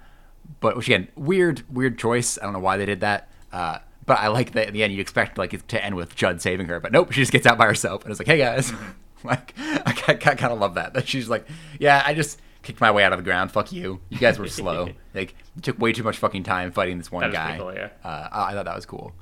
but 0.60 0.76
which 0.76 0.88
again, 0.88 1.08
weird, 1.16 1.64
weird 1.74 1.98
choice. 1.98 2.38
I 2.38 2.44
don't 2.44 2.54
know 2.54 2.60
why 2.60 2.78
they 2.78 2.86
did 2.86 3.02
that. 3.02 3.30
Uh, 3.52 3.80
but 4.06 4.20
I 4.20 4.28
like 4.28 4.54
that 4.54 4.68
in 4.68 4.74
the 4.74 4.84
end 4.84 4.94
you 4.94 5.02
expect 5.02 5.38
like 5.38 5.68
to 5.68 5.84
end 5.84 5.96
with 5.96 6.16
Judd 6.16 6.42
saving 6.42 6.68
her, 6.68 6.80
but 6.80 6.92
nope, 6.92 7.12
she 7.12 7.22
just 7.22 7.32
gets 7.32 7.46
out 7.46 7.58
by 7.58 7.66
herself 7.66 8.04
and 8.04 8.12
it's 8.12 8.20
like, 8.20 8.28
hey 8.28 8.38
guys, 8.38 8.74
like 9.24 9.54
I, 9.58 9.94
I, 10.08 10.16
kind 10.16 10.54
of 10.54 10.60
love 10.60 10.76
that 10.76 10.94
that 10.94 11.08
she's 11.08 11.30
like, 11.30 11.48
yeah, 11.80 12.02
I 12.06 12.14
just 12.14 12.40
kicked 12.64 12.82
my 12.82 12.92
way 12.92 13.04
out 13.04 13.14
of 13.14 13.20
the 13.20 13.24
ground. 13.24 13.52
Fuck 13.52 13.72
you. 13.72 14.00
You 14.10 14.18
guys 14.18 14.40
were 14.40 14.48
slow. 14.48 14.90
like 15.14 15.36
it 15.58 15.64
took 15.64 15.80
way 15.80 15.94
too 15.94 16.04
much 16.04 16.18
fucking 16.18 16.44
time 16.44 16.72
fighting 16.72 16.98
this 16.98 17.12
one 17.12 17.32
guy. 17.32 17.58
cool, 17.58 17.74
yeah. 17.74 17.90
uh, 18.04 18.30
I 18.32 18.54
thought 18.54 18.66
that 18.66 18.76
was 18.76 18.86
cool. 18.86 19.14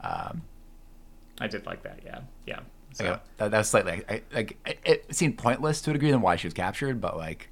Um, 0.00 0.42
I 1.40 1.48
did 1.48 1.66
like 1.66 1.82
that. 1.82 2.00
Yeah, 2.04 2.20
yeah. 2.46 2.60
So, 2.92 3.04
Like, 3.04 3.36
that, 3.36 3.50
that 3.50 3.58
was 3.58 3.68
slightly 3.68 4.02
I, 4.08 4.22
like 4.32 4.56
it, 4.66 4.80
it 4.84 5.14
seemed 5.14 5.36
pointless 5.36 5.82
to 5.82 5.90
a 5.90 5.92
degree 5.92 6.10
than 6.10 6.22
why 6.22 6.36
she 6.36 6.46
was 6.46 6.54
captured, 6.54 7.00
but 7.00 7.16
like 7.16 7.50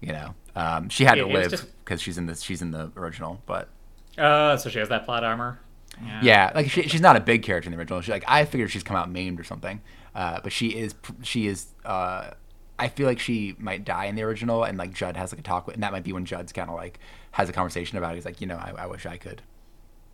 you 0.00 0.12
know, 0.12 0.34
um, 0.56 0.88
she 0.88 1.04
had 1.04 1.16
to 1.16 1.26
live 1.26 1.66
because 1.84 2.00
she's 2.00 2.18
in 2.18 2.26
the 2.26 2.34
she's 2.34 2.62
in 2.62 2.70
the 2.70 2.90
original. 2.96 3.42
But 3.46 3.68
uh, 4.16 4.56
so 4.56 4.70
she 4.70 4.78
has 4.78 4.88
that 4.88 5.04
plot 5.04 5.24
armor. 5.24 5.60
Yeah. 6.02 6.20
yeah, 6.22 6.52
like 6.54 6.70
she, 6.70 6.82
she's 6.88 7.00
not 7.00 7.16
a 7.16 7.20
big 7.20 7.42
character 7.42 7.68
in 7.68 7.72
the 7.72 7.78
original. 7.78 8.00
She 8.00 8.10
like 8.10 8.24
I 8.26 8.44
figured 8.44 8.70
she's 8.70 8.82
come 8.82 8.96
out 8.96 9.10
maimed 9.10 9.38
or 9.38 9.44
something, 9.44 9.80
uh, 10.14 10.40
but 10.42 10.52
she 10.52 10.68
is 10.68 10.94
she 11.22 11.46
is. 11.46 11.66
Uh, 11.84 12.30
I 12.78 12.88
feel 12.88 13.06
like 13.06 13.18
she 13.18 13.54
might 13.58 13.84
die 13.84 14.06
in 14.06 14.14
the 14.14 14.22
original, 14.22 14.64
and 14.64 14.78
like 14.78 14.94
Judd 14.94 15.16
has 15.18 15.32
like 15.32 15.40
a 15.40 15.42
talk 15.42 15.66
with, 15.66 15.74
and 15.74 15.82
that 15.82 15.92
might 15.92 16.02
be 16.04 16.12
when 16.14 16.24
Judd's 16.24 16.52
kind 16.52 16.70
of 16.70 16.76
like 16.76 16.98
has 17.32 17.48
a 17.50 17.52
conversation 17.52 17.98
about. 17.98 18.12
it. 18.12 18.14
He's 18.16 18.24
like, 18.24 18.40
you 18.40 18.46
know, 18.46 18.56
I, 18.56 18.72
I 18.78 18.86
wish 18.86 19.04
I 19.04 19.18
could. 19.18 19.42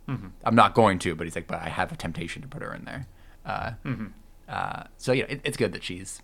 Mm-hmm. 0.09 0.27
I'm 0.43 0.55
not 0.55 0.73
going 0.73 0.99
to, 0.99 1.15
but 1.15 1.25
he's 1.25 1.35
like, 1.35 1.47
but 1.47 1.61
I 1.61 1.69
have 1.69 1.91
a 1.91 1.95
temptation 1.95 2.41
to 2.41 2.47
put 2.47 2.61
her 2.61 2.73
in 2.73 2.83
there. 2.85 3.07
Uh, 3.45 3.71
Mm-hmm. 3.85 4.07
uh, 4.49 4.83
so 4.97 5.13
yeah, 5.13 5.25
it, 5.29 5.39
it's 5.45 5.55
good 5.57 5.71
that 5.73 5.83
she's 5.83 6.21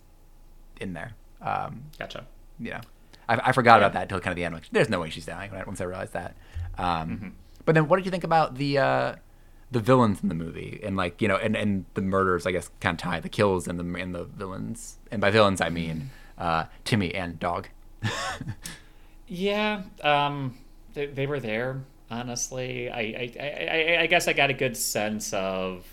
in 0.80 0.92
there. 0.92 1.12
Um, 1.40 1.84
Gotcha. 1.98 2.26
you 2.58 2.70
know, 2.72 2.80
I, 3.28 3.36
I 3.48 3.52
forgot 3.52 3.78
about 3.80 3.92
that 3.94 4.02
until 4.02 4.20
kind 4.20 4.32
of 4.32 4.36
the 4.36 4.44
end. 4.44 4.54
Like, 4.54 4.64
there's 4.72 4.88
no 4.90 5.00
way 5.00 5.08
she's 5.10 5.24
dying. 5.26 5.50
Once 5.66 5.80
I 5.80 5.84
realized 5.84 6.12
that. 6.12 6.36
Um, 6.76 7.10
Mm-hmm. 7.10 7.28
But 7.66 7.74
then, 7.74 7.88
what 7.88 7.96
did 7.96 8.04
you 8.04 8.10
think 8.10 8.24
about 8.24 8.56
the 8.56 8.76
uh, 8.78 9.14
the 9.70 9.80
villains 9.80 10.22
in 10.22 10.28
the 10.28 10.34
movie 10.34 10.80
and 10.82 10.96
like 10.96 11.20
you 11.22 11.28
know, 11.28 11.36
and, 11.36 11.56
and 11.56 11.84
the 11.94 12.02
murders? 12.02 12.46
I 12.46 12.52
guess 12.52 12.70
kind 12.80 12.94
of 12.94 13.02
tie 13.02 13.20
the 13.20 13.28
kills 13.28 13.66
and 13.68 13.78
the 13.78 14.00
and 14.00 14.14
the 14.14 14.24
villains. 14.24 14.96
And 15.10 15.20
by 15.20 15.30
villains, 15.30 15.60
I 15.60 15.68
mean 15.70 16.10
uh, 16.38 16.64
Timmy 16.84 17.14
and 17.14 17.38
Dog. 17.40 17.68
Yeah, 19.26 19.82
um, 20.02 20.56
they, 20.92 21.06
they 21.06 21.26
were 21.26 21.40
there. 21.40 21.82
Honestly, 22.10 22.90
I, 22.90 23.00
I, 23.00 23.32
I, 23.40 23.96
I- 24.02 24.06
guess 24.06 24.28
I 24.28 24.34
got 24.34 24.50
a 24.50 24.54
good 24.54 24.76
sense 24.76 25.32
of 25.32 25.84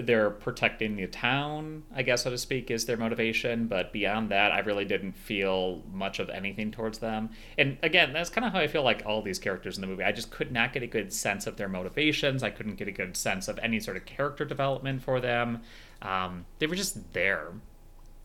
they're 0.00 0.30
protecting 0.30 0.96
the 0.96 1.06
town. 1.06 1.82
I 1.94 2.02
guess 2.02 2.24
so 2.24 2.30
to 2.30 2.38
speak 2.38 2.70
is 2.70 2.84
their 2.84 2.96
motivation. 2.96 3.66
But 3.66 3.92
beyond 3.92 4.30
that, 4.30 4.52
I 4.52 4.60
really 4.60 4.84
didn't 4.84 5.12
feel 5.12 5.82
much 5.92 6.18
of 6.18 6.28
anything 6.30 6.70
towards 6.70 6.98
them. 6.98 7.30
And 7.56 7.78
again, 7.82 8.12
that's 8.12 8.30
kind 8.30 8.46
of 8.46 8.52
how 8.52 8.60
I 8.60 8.66
feel 8.66 8.82
like 8.82 9.02
all 9.06 9.22
these 9.22 9.38
characters 9.38 9.76
in 9.76 9.80
the 9.80 9.86
movie. 9.86 10.04
I 10.04 10.12
just 10.12 10.30
could 10.30 10.52
not 10.52 10.72
get 10.72 10.82
a 10.82 10.86
good 10.86 11.12
sense 11.12 11.46
of 11.46 11.56
their 11.56 11.68
motivations. 11.68 12.42
I 12.42 12.50
couldn't 12.50 12.76
get 12.76 12.88
a 12.88 12.92
good 12.92 13.16
sense 13.16 13.48
of 13.48 13.58
any 13.62 13.80
sort 13.80 13.96
of 13.96 14.04
character 14.04 14.44
development 14.44 15.02
for 15.02 15.20
them. 15.20 15.62
Um, 16.02 16.46
they 16.58 16.66
were 16.66 16.76
just 16.76 17.12
there. 17.12 17.52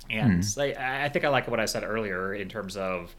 And 0.09 0.45
I, 0.57 1.05
I 1.05 1.09
think 1.09 1.25
I 1.25 1.29
like 1.29 1.47
what 1.47 1.59
I 1.59 1.65
said 1.65 1.83
earlier 1.83 2.33
in 2.33 2.49
terms 2.49 2.77
of 2.77 3.15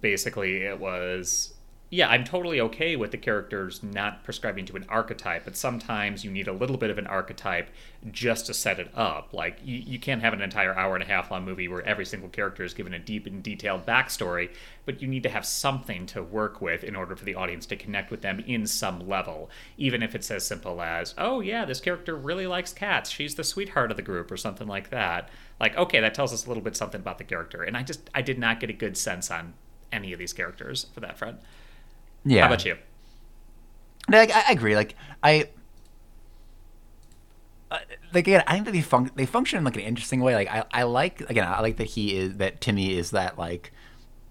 basically 0.00 0.62
it 0.62 0.78
was 0.78 1.53
yeah, 1.94 2.08
I'm 2.08 2.24
totally 2.24 2.60
okay 2.60 2.96
with 2.96 3.12
the 3.12 3.16
characters 3.16 3.80
not 3.80 4.24
prescribing 4.24 4.66
to 4.66 4.74
an 4.74 4.84
archetype, 4.88 5.44
but 5.44 5.56
sometimes 5.56 6.24
you 6.24 6.30
need 6.32 6.48
a 6.48 6.52
little 6.52 6.76
bit 6.76 6.90
of 6.90 6.98
an 6.98 7.06
archetype 7.06 7.70
just 8.10 8.46
to 8.46 8.54
set 8.54 8.80
it 8.80 8.90
up. 8.96 9.32
Like, 9.32 9.58
you, 9.64 9.76
you 9.76 10.00
can't 10.00 10.20
have 10.20 10.32
an 10.32 10.42
entire 10.42 10.74
hour 10.74 10.94
and 10.94 11.04
a 11.04 11.06
half 11.06 11.30
long 11.30 11.44
movie 11.44 11.68
where 11.68 11.86
every 11.86 12.04
single 12.04 12.28
character 12.28 12.64
is 12.64 12.74
given 12.74 12.94
a 12.94 12.98
deep 12.98 13.28
and 13.28 13.44
detailed 13.44 13.86
backstory, 13.86 14.50
but 14.84 15.00
you 15.00 15.06
need 15.06 15.22
to 15.22 15.28
have 15.28 15.46
something 15.46 16.04
to 16.06 16.20
work 16.20 16.60
with 16.60 16.82
in 16.82 16.96
order 16.96 17.14
for 17.14 17.24
the 17.24 17.36
audience 17.36 17.64
to 17.66 17.76
connect 17.76 18.10
with 18.10 18.22
them 18.22 18.40
in 18.40 18.66
some 18.66 19.08
level. 19.08 19.48
Even 19.78 20.02
if 20.02 20.16
it's 20.16 20.32
as 20.32 20.44
simple 20.44 20.82
as, 20.82 21.14
oh, 21.16 21.38
yeah, 21.38 21.64
this 21.64 21.80
character 21.80 22.16
really 22.16 22.48
likes 22.48 22.72
cats. 22.72 23.08
She's 23.08 23.36
the 23.36 23.44
sweetheart 23.44 23.92
of 23.92 23.96
the 23.96 24.02
group, 24.02 24.32
or 24.32 24.36
something 24.36 24.66
like 24.66 24.90
that. 24.90 25.28
Like, 25.60 25.76
okay, 25.76 26.00
that 26.00 26.14
tells 26.14 26.32
us 26.32 26.44
a 26.44 26.48
little 26.48 26.64
bit 26.64 26.76
something 26.76 27.00
about 27.00 27.18
the 27.18 27.24
character. 27.24 27.62
And 27.62 27.76
I 27.76 27.84
just, 27.84 28.10
I 28.12 28.20
did 28.20 28.40
not 28.40 28.58
get 28.58 28.68
a 28.70 28.72
good 28.72 28.96
sense 28.96 29.30
on 29.30 29.54
any 29.92 30.12
of 30.12 30.18
these 30.18 30.32
characters 30.32 30.86
for 30.92 30.98
that 30.98 31.16
front. 31.16 31.38
Yeah. 32.24 32.42
How 32.42 32.46
about 32.48 32.64
you? 32.64 32.76
Like, 34.08 34.30
I, 34.34 34.44
I 34.48 34.52
agree. 34.52 34.76
Like 34.76 34.94
I. 35.22 35.48
Uh, 37.70 37.78
like 38.12 38.26
again, 38.28 38.42
I 38.46 38.52
think 38.54 38.66
that 38.66 38.72
they 38.72 38.80
fun- 38.82 39.10
they 39.14 39.26
function 39.26 39.58
in 39.58 39.64
like 39.64 39.76
an 39.76 39.82
interesting 39.82 40.20
way. 40.20 40.34
Like 40.34 40.48
I, 40.48 40.64
I 40.72 40.82
like 40.84 41.20
again, 41.30 41.46
I 41.46 41.60
like 41.60 41.76
that 41.78 41.88
he 41.88 42.16
is 42.16 42.36
that 42.36 42.60
Timmy 42.60 42.96
is 42.96 43.10
that 43.10 43.38
like 43.38 43.72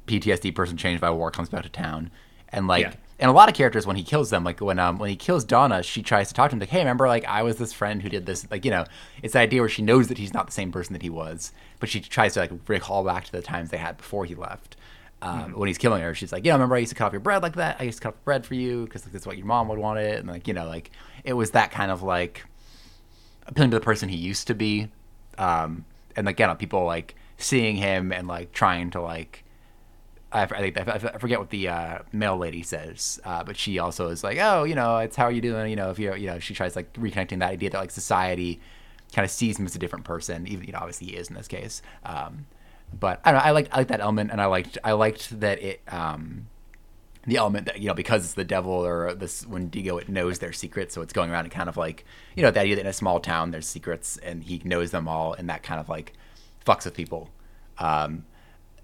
PTSD 0.08 0.54
person 0.56 0.78
changed 0.78 1.02
by 1.02 1.10
war 1.10 1.32
comes 1.32 1.50
back 1.50 1.64
to 1.64 1.70
town, 1.70 2.12
and 2.50 2.68
like 2.68 2.84
Yeah. 2.84 2.94
and 3.20 3.30
a 3.30 3.34
lot 3.34 3.50
of 3.50 3.56
characters 3.56 3.86
when 3.86 3.96
he 3.96 4.04
kills 4.04 4.30
them, 4.30 4.44
like 4.44 4.62
when 4.62 4.80
um 4.80 4.98
when 5.00 5.10
he 5.10 5.16
kills 5.16 5.44
Donna, 5.44 5.84
she 5.84 6.02
tries 6.02 6.30
to 6.30 6.34
talk 6.34 6.52
to 6.52 6.56
him 6.56 6.60
like, 6.60 6.70
hey, 6.70 6.80
remember 6.80 7.08
like 7.08 7.26
I 7.26 7.42
was 7.44 7.58
this 7.58 7.74
friend 7.74 8.02
who 8.02 8.10
did 8.10 8.26
this, 8.26 8.50
like 8.50 8.64
you 8.64 8.72
know, 8.72 8.86
it's 9.22 9.34
the 9.34 9.40
idea 9.40 9.62
where 9.62 9.70
she 9.70 9.82
knows 9.82 10.08
that 10.08 10.18
he's 10.18 10.34
not 10.34 10.46
the 10.46 10.54
same 10.54 10.72
person 10.72 10.94
that 10.94 11.02
he 11.02 11.10
was, 11.10 11.52
but 11.80 11.90
she 11.90 12.00
tries 12.00 12.36
to 12.36 12.40
like 12.42 12.52
recall 12.68 13.04
back 13.04 13.26
to 13.26 13.32
the 13.32 13.42
times 13.42 13.72
they 13.72 13.78
had 13.78 13.98
before 13.98 14.24
he 14.26 14.36
left. 14.36 14.78
Um, 15.26 15.54
When 15.54 15.68
he's 15.68 15.78
killing 15.78 16.02
her, 16.02 16.14
she's 16.14 16.32
like, 16.34 16.46
"Yeah, 16.46 16.54
remember 16.54 16.76
I 16.76 16.80
used 16.80 16.90
to 16.92 16.96
cut 16.96 17.06
off 17.06 17.14
your 17.14 17.22
bread 17.22 17.42
like 17.42 17.56
that? 17.56 17.78
I 17.80 17.84
used 17.84 18.00
to 18.00 18.04
cut 18.04 18.10
off 18.16 18.24
bread 18.26 18.46
for 18.46 18.56
you 18.56 18.84
because 18.86 19.06
like, 19.06 19.14
that's 19.14 19.26
what 19.26 19.38
your 19.38 19.46
mom 19.46 19.70
would 19.70 19.80
want 19.80 20.00
it." 20.00 20.20
And 20.20 20.28
like, 20.28 20.48
you 20.48 20.54
know, 20.54 20.68
like 20.68 20.92
it 21.24 21.34
was 21.34 21.52
that 21.52 21.72
kind 21.72 21.92
of 21.92 22.04
like 22.04 22.46
appealing 23.48 23.72
to 23.72 23.80
the 23.80 23.84
person 23.84 24.10
he 24.10 24.18
used 24.18 24.48
to 24.48 24.54
be. 24.54 24.90
Um, 25.38 25.86
and 26.16 26.28
again, 26.28 26.56
people 26.58 26.84
like 26.86 27.16
seeing 27.38 27.76
him 27.78 28.12
and 28.12 28.28
like 28.28 28.52
trying 28.52 28.92
to 28.92 29.02
like, 29.02 29.44
I, 30.32 30.44
I 30.44 30.74
I 30.76 31.18
forget 31.18 31.40
what 31.40 31.50
the 31.52 31.68
uh, 31.70 32.00
mail 32.12 32.38
lady 32.38 32.64
says, 32.64 33.20
uh, 33.24 33.44
but 33.44 33.56
she 33.56 33.80
also 33.80 34.10
is 34.10 34.24
like, 34.24 34.38
oh, 34.42 34.64
you 34.64 34.76
know, 34.76 34.98
it's 34.98 35.16
how 35.16 35.26
are 35.26 35.32
you 35.32 35.42
doing? 35.42 35.70
You 35.70 35.76
know, 35.76 35.90
if 35.90 36.00
you 36.00 36.14
you 36.16 36.28
know, 36.28 36.40
she 36.40 36.54
tries 36.54 36.76
like 36.76 36.92
reconnecting 36.94 37.40
that 37.40 37.52
idea 37.52 37.70
that 37.70 37.78
like 37.80 37.92
society 37.92 38.60
kind 39.14 39.24
of 39.24 39.32
sees 39.32 39.60
him 39.60 39.66
as 39.66 39.76
a 39.76 39.80
different 39.80 40.06
person, 40.06 40.48
even 40.48 40.66
you 40.66 40.74
know, 40.74 40.80
obviously 40.80 41.08
he 41.08 41.16
is 41.16 41.30
in 41.30 41.36
this 41.36 41.48
case. 41.48 41.82
Um, 42.04 42.46
but 43.00 43.22
I 43.24 43.32
don't 43.32 43.42
know, 43.42 43.48
I 43.48 43.52
liked 43.52 43.70
I 43.74 43.78
liked 43.78 43.90
that 43.90 44.02
element, 44.02 44.32
and 44.32 44.42
I 44.42 44.46
liked 44.46 44.78
I 44.84 44.94
liked 44.94 45.40
that 45.40 45.62
it. 45.62 45.82
Um, 45.88 46.48
the 47.26 47.38
element 47.38 47.68
that 47.68 47.80
you 47.80 47.88
know 47.88 47.94
because 47.94 48.26
it's 48.26 48.34
the 48.34 48.44
devil 48.44 48.74
or 48.74 49.14
this 49.14 49.48
when 49.48 49.64
Wendigo 49.64 49.98
it 49.98 50.10
knows 50.10 50.40
their 50.40 50.52
secrets 50.52 50.94
so 50.94 51.02
it's 51.02 51.14
going 51.14 51.32
around 51.32 51.46
and 51.46 51.54
kind 51.54 51.70
of 51.70 51.78
like 51.78 52.04
you 52.36 52.44
know 52.44 52.52
the 52.52 52.60
idea 52.60 52.76
that 52.76 52.82
in 52.82 52.88
a 52.88 52.92
small 52.92 53.22
town 53.22 53.52
there's 53.52 53.66
secrets 53.66 54.18
and 54.18 54.44
he 54.44 54.62
knows 54.66 54.92
them 54.92 55.08
all 55.08 55.32
and 55.32 55.50
that 55.50 55.64
kind 55.64 55.80
of 55.80 55.88
like 55.88 56.12
fucks 56.66 56.84
with 56.84 56.94
people 56.94 57.30
um 57.78 58.26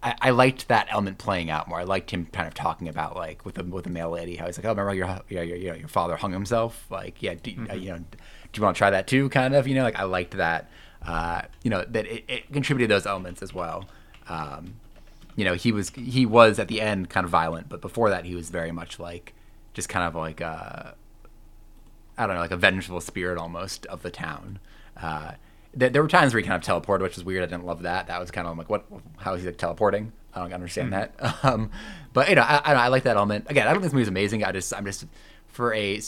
I, 0.02 0.16
I 0.22 0.30
liked 0.32 0.68
that 0.70 0.88
element 0.90 1.18
playing 1.18 1.50
out 1.50 1.68
more. 1.68 1.80
I 1.80 1.84
liked 1.84 2.12
him 2.12 2.26
kind 2.28 2.48
of 2.48 2.54
talking 2.54 2.88
about 2.88 3.16
like 3.16 3.44
with 3.46 3.56
the 3.56 3.64
with 3.64 3.84
the 3.84 3.90
mail 3.90 4.10
lady 4.12 4.36
how 4.36 4.46
he's 4.46 4.58
like, 4.58 4.66
oh, 4.66 4.70
remember 4.70 4.94
your 4.94 5.20
your 5.28 5.44
your, 5.44 5.58
your, 5.58 5.76
your 5.76 5.88
father 5.88 6.16
hung 6.16 6.32
himself? 6.32 6.86
Like, 6.90 7.22
yeah, 7.22 7.34
do, 7.34 7.52
uh, 7.70 7.74
you 7.74 7.92
know, 7.92 7.98
do 7.98 8.08
you 8.54 8.64
want 8.64 8.76
to 8.76 8.78
try 8.78 8.90
that 8.90 9.08
too? 9.08 9.30
Kind 9.30 9.56
of, 9.56 9.68
you 9.68 9.76
know, 9.76 9.84
like 9.84 10.00
I 10.00 10.04
liked 10.04 10.38
that. 10.38 10.70
Uh, 11.06 11.44
you 11.64 11.70
know, 11.70 11.86
that 11.86 12.06
it, 12.08 12.26
it 12.28 12.52
contributed 12.52 12.92
those 12.92 13.06
elements 13.06 13.42
as 13.42 13.54
well. 13.54 13.86
Um, 14.30 14.76
you 15.36 15.46
know, 15.46 15.54
he 15.54 15.72
was 15.72 15.90
he 15.92 16.26
was 16.26 16.60
at 16.60 16.68
the 16.68 16.82
end 16.82 17.10
kind 17.10 17.24
of 17.24 17.32
violent, 17.32 17.70
but 17.70 17.82
before 17.82 18.10
that 18.10 18.26
he 18.26 18.36
was 18.36 18.50
very 18.50 18.72
much 18.72 19.00
like 19.00 19.34
just 19.74 19.90
kind 19.90 20.06
of 20.06 20.16
like 20.16 20.42
uh, 20.42 20.92
I 22.18 22.26
don't 22.26 22.36
know, 22.36 22.42
like 22.42 22.52
a 22.52 22.58
vengeful 22.58 23.02
spirit 23.02 23.38
almost 23.38 23.86
of 23.88 24.02
the 24.02 24.12
town. 24.12 24.60
Uh, 25.02 25.34
there, 25.74 25.90
there 25.90 26.02
were 26.02 26.08
times 26.08 26.34
where 26.34 26.42
he 26.42 26.48
kind 26.48 26.62
of 26.62 26.84
teleported, 26.84 27.02
which 27.02 27.16
was 27.16 27.24
weird. 27.24 27.44
I 27.44 27.46
didn't 27.46 27.66
love 27.66 27.84
that. 27.84 28.08
That 28.08 28.20
was 28.20 28.32
kind 28.32 28.48
of 28.48 28.58
like, 28.58 28.70
what? 28.70 28.86
How 29.18 29.34
is 29.34 29.42
he 29.42 29.48
like 29.48 29.58
teleporting? 29.58 30.12
I 30.34 30.42
don't 30.42 30.54
understand 30.54 30.94
that. 30.94 31.16
Um, 31.44 31.72
but 32.12 32.28
you 32.28 32.36
know, 32.36 32.42
I, 32.42 32.58
I, 32.66 32.74
I 32.74 32.88
like 32.88 33.04
that 33.04 33.16
element. 33.16 33.46
Again, 33.50 33.68
I 33.68 33.72
don't 33.72 33.82
think 33.82 33.92
this 33.92 33.94
movie's 33.94 34.08
amazing. 34.08 34.44
I 34.44 34.52
just, 34.52 34.74
I'm 34.74 34.84
just 34.84 35.06
for 35.48 35.74
a 35.74 36.00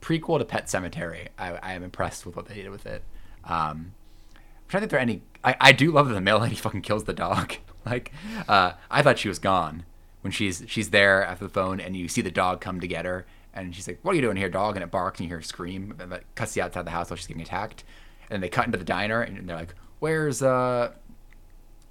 prequel 0.00 0.38
to 0.38 0.44
Pet 0.44 0.66
Sematary, 0.66 1.28
I, 1.38 1.52
I 1.54 1.72
am 1.74 1.82
impressed 1.82 2.24
with 2.24 2.36
what 2.36 2.46
they 2.46 2.54
did 2.54 2.70
with 2.70 2.86
it. 2.86 3.02
Um, 3.44 3.92
I'm 4.34 4.68
trying 4.68 4.80
to 4.80 4.80
think 4.80 4.90
there 4.90 4.98
are 4.98 5.02
any. 5.02 5.22
I, 5.44 5.56
I 5.60 5.72
do 5.72 5.90
love 5.90 6.08
that 6.08 6.14
the 6.14 6.20
mail 6.20 6.38
lady 6.38 6.54
fucking 6.54 6.82
kills 6.82 7.04
the 7.04 7.12
dog. 7.12 7.54
Like, 7.90 8.12
uh, 8.48 8.72
I 8.90 9.02
thought 9.02 9.18
she 9.18 9.28
was 9.28 9.38
gone 9.38 9.84
when 10.22 10.32
she's 10.32 10.64
she's 10.66 10.90
there 10.90 11.24
after 11.24 11.44
the 11.44 11.50
phone, 11.52 11.80
and 11.80 11.96
you 11.96 12.08
see 12.08 12.20
the 12.22 12.30
dog 12.30 12.60
come 12.60 12.80
to 12.80 12.86
get 12.88 13.04
her, 13.04 13.26
and 13.54 13.74
she's 13.74 13.86
like, 13.88 13.98
"What 14.02 14.12
are 14.12 14.16
you 14.16 14.22
doing 14.22 14.36
here, 14.36 14.48
dog?" 14.48 14.76
And 14.76 14.82
it 14.82 14.90
barks, 14.90 15.18
and 15.20 15.24
you 15.24 15.28
hear 15.30 15.38
her 15.38 15.42
scream. 15.42 15.94
And 15.98 16.12
it 16.12 16.24
cuts 16.34 16.56
you 16.56 16.62
outside 16.62 16.84
the 16.86 16.90
house 16.90 17.10
while 17.10 17.16
she's 17.16 17.26
getting 17.26 17.42
attacked, 17.42 17.84
and 18.30 18.42
they 18.42 18.48
cut 18.48 18.66
into 18.66 18.78
the 18.78 18.84
diner, 18.84 19.20
and 19.22 19.48
they're 19.48 19.56
like, 19.56 19.74
"Where's 20.00 20.42
uh, 20.42 20.92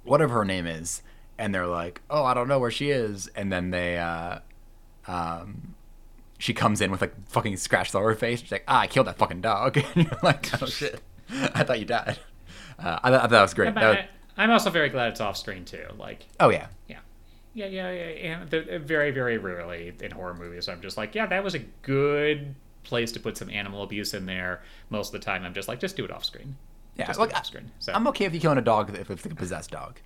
whatever 0.04 0.34
her 0.34 0.44
name 0.44 0.66
is?" 0.66 1.02
And 1.38 1.54
they're 1.54 1.66
like, 1.66 2.00
"Oh, 2.10 2.24
I 2.24 2.34
don't 2.34 2.48
know 2.48 2.58
where 2.58 2.70
she 2.70 2.90
is." 2.90 3.28
And 3.34 3.52
then 3.52 3.70
they 3.70 3.98
uh, 3.98 4.40
um, 5.06 5.74
she 6.38 6.52
comes 6.54 6.80
in 6.80 6.90
with 6.90 7.00
like 7.00 7.14
fucking 7.28 7.56
scratched 7.56 7.94
all 7.94 8.00
over 8.02 8.10
her 8.10 8.16
face. 8.16 8.40
She's 8.40 8.52
like, 8.52 8.64
"Ah, 8.68 8.80
I 8.80 8.86
killed 8.86 9.06
that 9.06 9.18
fucking 9.18 9.40
dog." 9.40 9.76
and 9.94 10.06
you're 10.06 10.18
like, 10.22 10.50
"Oh 10.62 10.66
shit, 10.66 11.00
I 11.30 11.64
thought 11.64 11.78
you 11.78 11.84
died." 11.86 12.18
Uh, 12.78 12.98
I, 13.02 13.10
thought, 13.10 13.14
I 13.14 13.18
thought 13.22 13.30
that 13.30 13.42
was 13.42 13.54
great. 13.54 13.74
That 13.74 13.88
was- 13.88 14.04
I'm 14.38 14.50
also 14.50 14.70
very 14.70 14.88
glad 14.88 15.08
it's 15.10 15.20
off 15.20 15.36
screen 15.36 15.64
too. 15.64 15.84
Like, 15.98 16.26
Oh 16.40 16.48
yeah, 16.50 16.68
yeah, 16.88 16.98
yeah, 17.54 17.66
yeah, 17.66 17.90
yeah. 17.90 18.38
And 18.40 18.50
they're- 18.50 18.78
very, 18.78 19.10
very 19.10 19.36
rarely 19.38 19.92
in 20.00 20.10
horror 20.12 20.34
movies, 20.34 20.68
I'm 20.68 20.80
just 20.80 20.96
like, 20.96 21.14
yeah, 21.14 21.26
that 21.26 21.42
was 21.44 21.54
a 21.54 21.60
good 21.82 22.54
place 22.84 23.12
to 23.12 23.20
put 23.20 23.36
some 23.36 23.50
animal 23.50 23.82
abuse 23.82 24.14
in 24.14 24.26
there. 24.26 24.62
Most 24.90 25.08
of 25.14 25.20
the 25.20 25.24
time, 25.24 25.44
I'm 25.44 25.52
just 25.54 25.68
like, 25.68 25.80
just 25.80 25.96
do 25.96 26.04
it 26.04 26.10
off 26.10 26.24
screen. 26.24 26.56
yeah. 26.96 27.06
Just 27.08 27.20
it 27.20 27.34
off 27.34 27.46
screen. 27.46 27.70
So. 27.80 27.92
I'm 27.92 28.06
okay 28.08 28.24
if 28.26 28.32
you 28.34 28.40
killing 28.40 28.58
a 28.58 28.62
dog 28.62 28.94
if 28.96 29.10
it's 29.10 29.24
a 29.26 29.28
possessed 29.34 29.70
dog. 29.70 29.98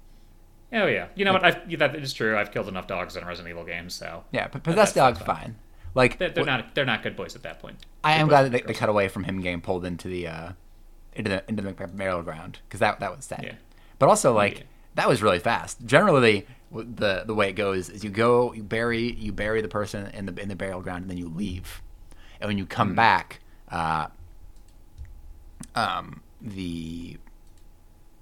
Oh 0.75 0.87
yeah, 0.87 1.09
you 1.15 1.27
know 1.27 1.35
what? 1.35 1.45
I've, 1.45 1.79
that 1.79 1.95
is 1.97 2.15
true. 2.15 2.39
I've 2.39 2.51
killed 2.51 2.67
enough 2.69 2.87
dogs 2.87 3.15
in 3.17 3.27
Resident 3.27 3.51
Evil 3.51 3.65
games, 3.65 3.93
so 3.93 4.25
Yeah, 4.33 4.49
but 4.51 4.63
possessed 4.63 4.95
dog's 4.95 5.19
that's 5.19 5.27
fine. 5.27 5.57
Like 5.95 6.19
they're, 6.19 6.31
they're 6.31 6.45
wh- 6.45 6.47
not 6.47 6.75
they're 6.75 6.87
not 6.87 7.03
good 7.03 7.15
boys 7.15 7.37
at 7.37 7.43
that 7.43 7.61
point. 7.61 7.85
I 8.03 8.15
Good 8.15 8.21
am 8.23 8.29
glad 8.29 8.43
that 8.45 8.53
they, 8.53 8.63
they 8.63 8.73
cut 8.73 8.89
away 8.89 9.09
from 9.09 9.25
him 9.25 9.43
getting 9.43 9.61
pulled 9.61 9.85
into 9.85 10.09
the 10.09 10.27
uh, 10.29 10.53
into 11.13 11.29
the 11.31 11.45
into 11.47 11.63
the 11.63 11.73
burial 11.89 12.23
ground 12.23 12.61
because 12.67 12.81
that 12.81 13.01
that 13.01 13.15
was 13.15 13.27
sad. 13.27 13.45
Yeah. 13.45 13.53
But 14.03 14.09
also 14.09 14.35
like 14.35 14.59
Yeah. 14.59 14.65
that 14.97 15.09
was 15.09 15.23
really 15.23 15.39
fast. 15.39 15.87
Generally, 15.87 16.45
the 16.73 17.23
the 17.25 17.35
way 17.37 17.51
it 17.51 17.53
goes 17.53 17.89
is 17.89 18.03
you 18.03 18.11
go 18.11 18.53
you 18.53 18.65
bury 18.65 19.13
you 19.13 19.31
bury 19.33 19.63
the 19.63 19.69
person 19.69 20.09
in 20.09 20.27
the 20.27 20.43
in 20.43 20.49
the 20.49 20.57
burial 20.57 20.81
ground 20.81 21.03
and 21.03 21.11
then 21.11 21.19
you 21.19 21.29
leave, 21.29 21.81
and 22.41 22.49
when 22.49 22.59
you 22.59 22.67
come 22.67 22.89
Mm-hmm. 22.89 22.97
back, 22.97 23.39
uh, 23.71 24.09
um, 25.77 26.21
the 26.41 27.17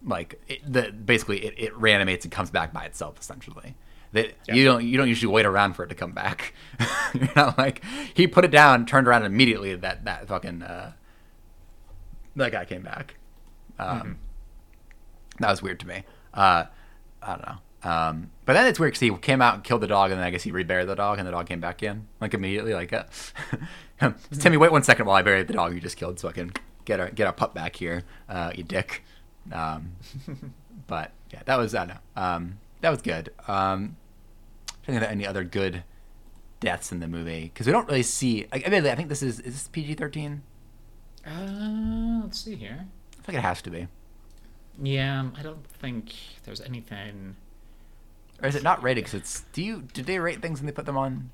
like 0.04 0.38
it, 0.48 0.60
the 0.70 0.92
basically 0.92 1.46
it, 1.46 1.54
it 1.56 1.76
reanimates 1.78 2.26
and 2.26 2.32
comes 2.32 2.50
back 2.50 2.74
by 2.74 2.84
itself 2.84 3.18
essentially. 3.18 3.74
That 4.12 4.34
you 4.48 4.64
don't 4.64 4.84
you 4.84 4.98
don't 4.98 5.08
usually 5.08 5.32
wait 5.32 5.46
around 5.46 5.74
for 5.76 5.84
it 5.84 5.88
to 5.88 5.94
come 5.94 6.12
back. 6.12 6.52
You're 7.14 7.30
not 7.34 7.56
like 7.56 7.82
he 8.12 8.26
put 8.26 8.44
it 8.44 8.50
down, 8.50 8.84
turned 8.84 9.08
around 9.08 9.22
and 9.24 9.32
immediately 9.32 9.74
that 9.76 10.04
that 10.04 10.28
fucking 10.28 10.60
uh, 10.62 10.92
that 12.36 12.52
guy 12.52 12.66
came 12.66 12.82
back. 12.82 13.14
Um, 13.78 14.18
That 15.40 15.50
was 15.50 15.62
weird 15.62 15.80
to 15.80 15.88
me. 15.88 16.04
Uh, 16.32 16.64
I 17.22 17.28
don't 17.28 17.46
know. 17.46 17.58
Um, 17.82 18.30
but 18.44 18.52
then 18.52 18.66
it's 18.66 18.78
weird 18.78 18.92
because 18.92 19.00
he 19.00 19.10
came 19.18 19.40
out 19.40 19.54
and 19.54 19.64
killed 19.64 19.80
the 19.80 19.86
dog, 19.86 20.10
and 20.10 20.20
then 20.20 20.26
I 20.26 20.30
guess 20.30 20.42
he 20.42 20.52
reburied 20.52 20.86
the 20.86 20.94
dog, 20.94 21.18
and 21.18 21.26
the 21.26 21.32
dog 21.32 21.46
came 21.46 21.60
back 21.60 21.82
in 21.82 22.06
like 22.20 22.34
immediately. 22.34 22.74
Like, 22.74 22.92
uh, 22.92 23.04
Timmy, 24.38 24.58
wait 24.58 24.70
one 24.70 24.82
second 24.82 25.06
while 25.06 25.16
I 25.16 25.22
bury 25.22 25.42
the 25.42 25.54
dog 25.54 25.74
you 25.74 25.80
just 25.80 25.96
killed, 25.96 26.20
so 26.20 26.28
I 26.28 26.32
can 26.32 26.52
get 26.84 27.00
our 27.00 27.10
get 27.10 27.26
our 27.26 27.32
pup 27.32 27.54
back 27.54 27.76
here, 27.76 28.02
uh, 28.28 28.52
you 28.54 28.64
dick. 28.64 29.02
Um, 29.50 29.92
but 30.86 31.12
yeah, 31.32 31.42
that 31.46 31.56
was 31.56 31.74
I 31.74 31.86
don't 31.86 31.88
know. 31.88 32.22
Um, 32.22 32.58
that 32.82 32.90
was 32.90 33.02
good. 33.02 33.30
Um, 33.48 33.96
I 34.68 34.86
think 34.86 35.00
there 35.00 35.08
any 35.08 35.26
other 35.26 35.44
good 35.44 35.84
deaths 36.60 36.92
in 36.92 37.00
the 37.00 37.08
movie 37.08 37.44
because 37.44 37.66
we 37.66 37.72
don't 37.72 37.88
really 37.88 38.02
see. 38.02 38.46
Like, 38.52 38.64
admittedly, 38.64 38.90
I 38.90 38.94
think 38.94 39.08
this 39.08 39.22
is 39.22 39.40
is 39.40 39.54
this 39.54 39.68
PG 39.68 39.94
thirteen. 39.94 40.42
Uh, 41.26 42.20
let's 42.22 42.40
see 42.40 42.56
here. 42.56 42.86
I 43.18 43.22
think 43.22 43.38
it 43.38 43.42
has 43.42 43.62
to 43.62 43.70
be. 43.70 43.88
Yeah, 44.82 45.28
I 45.36 45.42
don't 45.42 45.64
think 45.66 46.12
there's 46.44 46.60
anything. 46.60 47.36
Or 48.42 48.48
is 48.48 48.54
it 48.54 48.62
not 48.62 48.82
rated? 48.82 49.04
Because 49.04 49.14
it's. 49.20 49.40
Do 49.52 49.62
you 49.62 49.82
did 49.92 50.06
they 50.06 50.18
rate 50.18 50.40
things 50.40 50.60
when 50.60 50.66
they 50.66 50.72
put 50.72 50.86
them 50.86 50.96
on? 50.96 51.30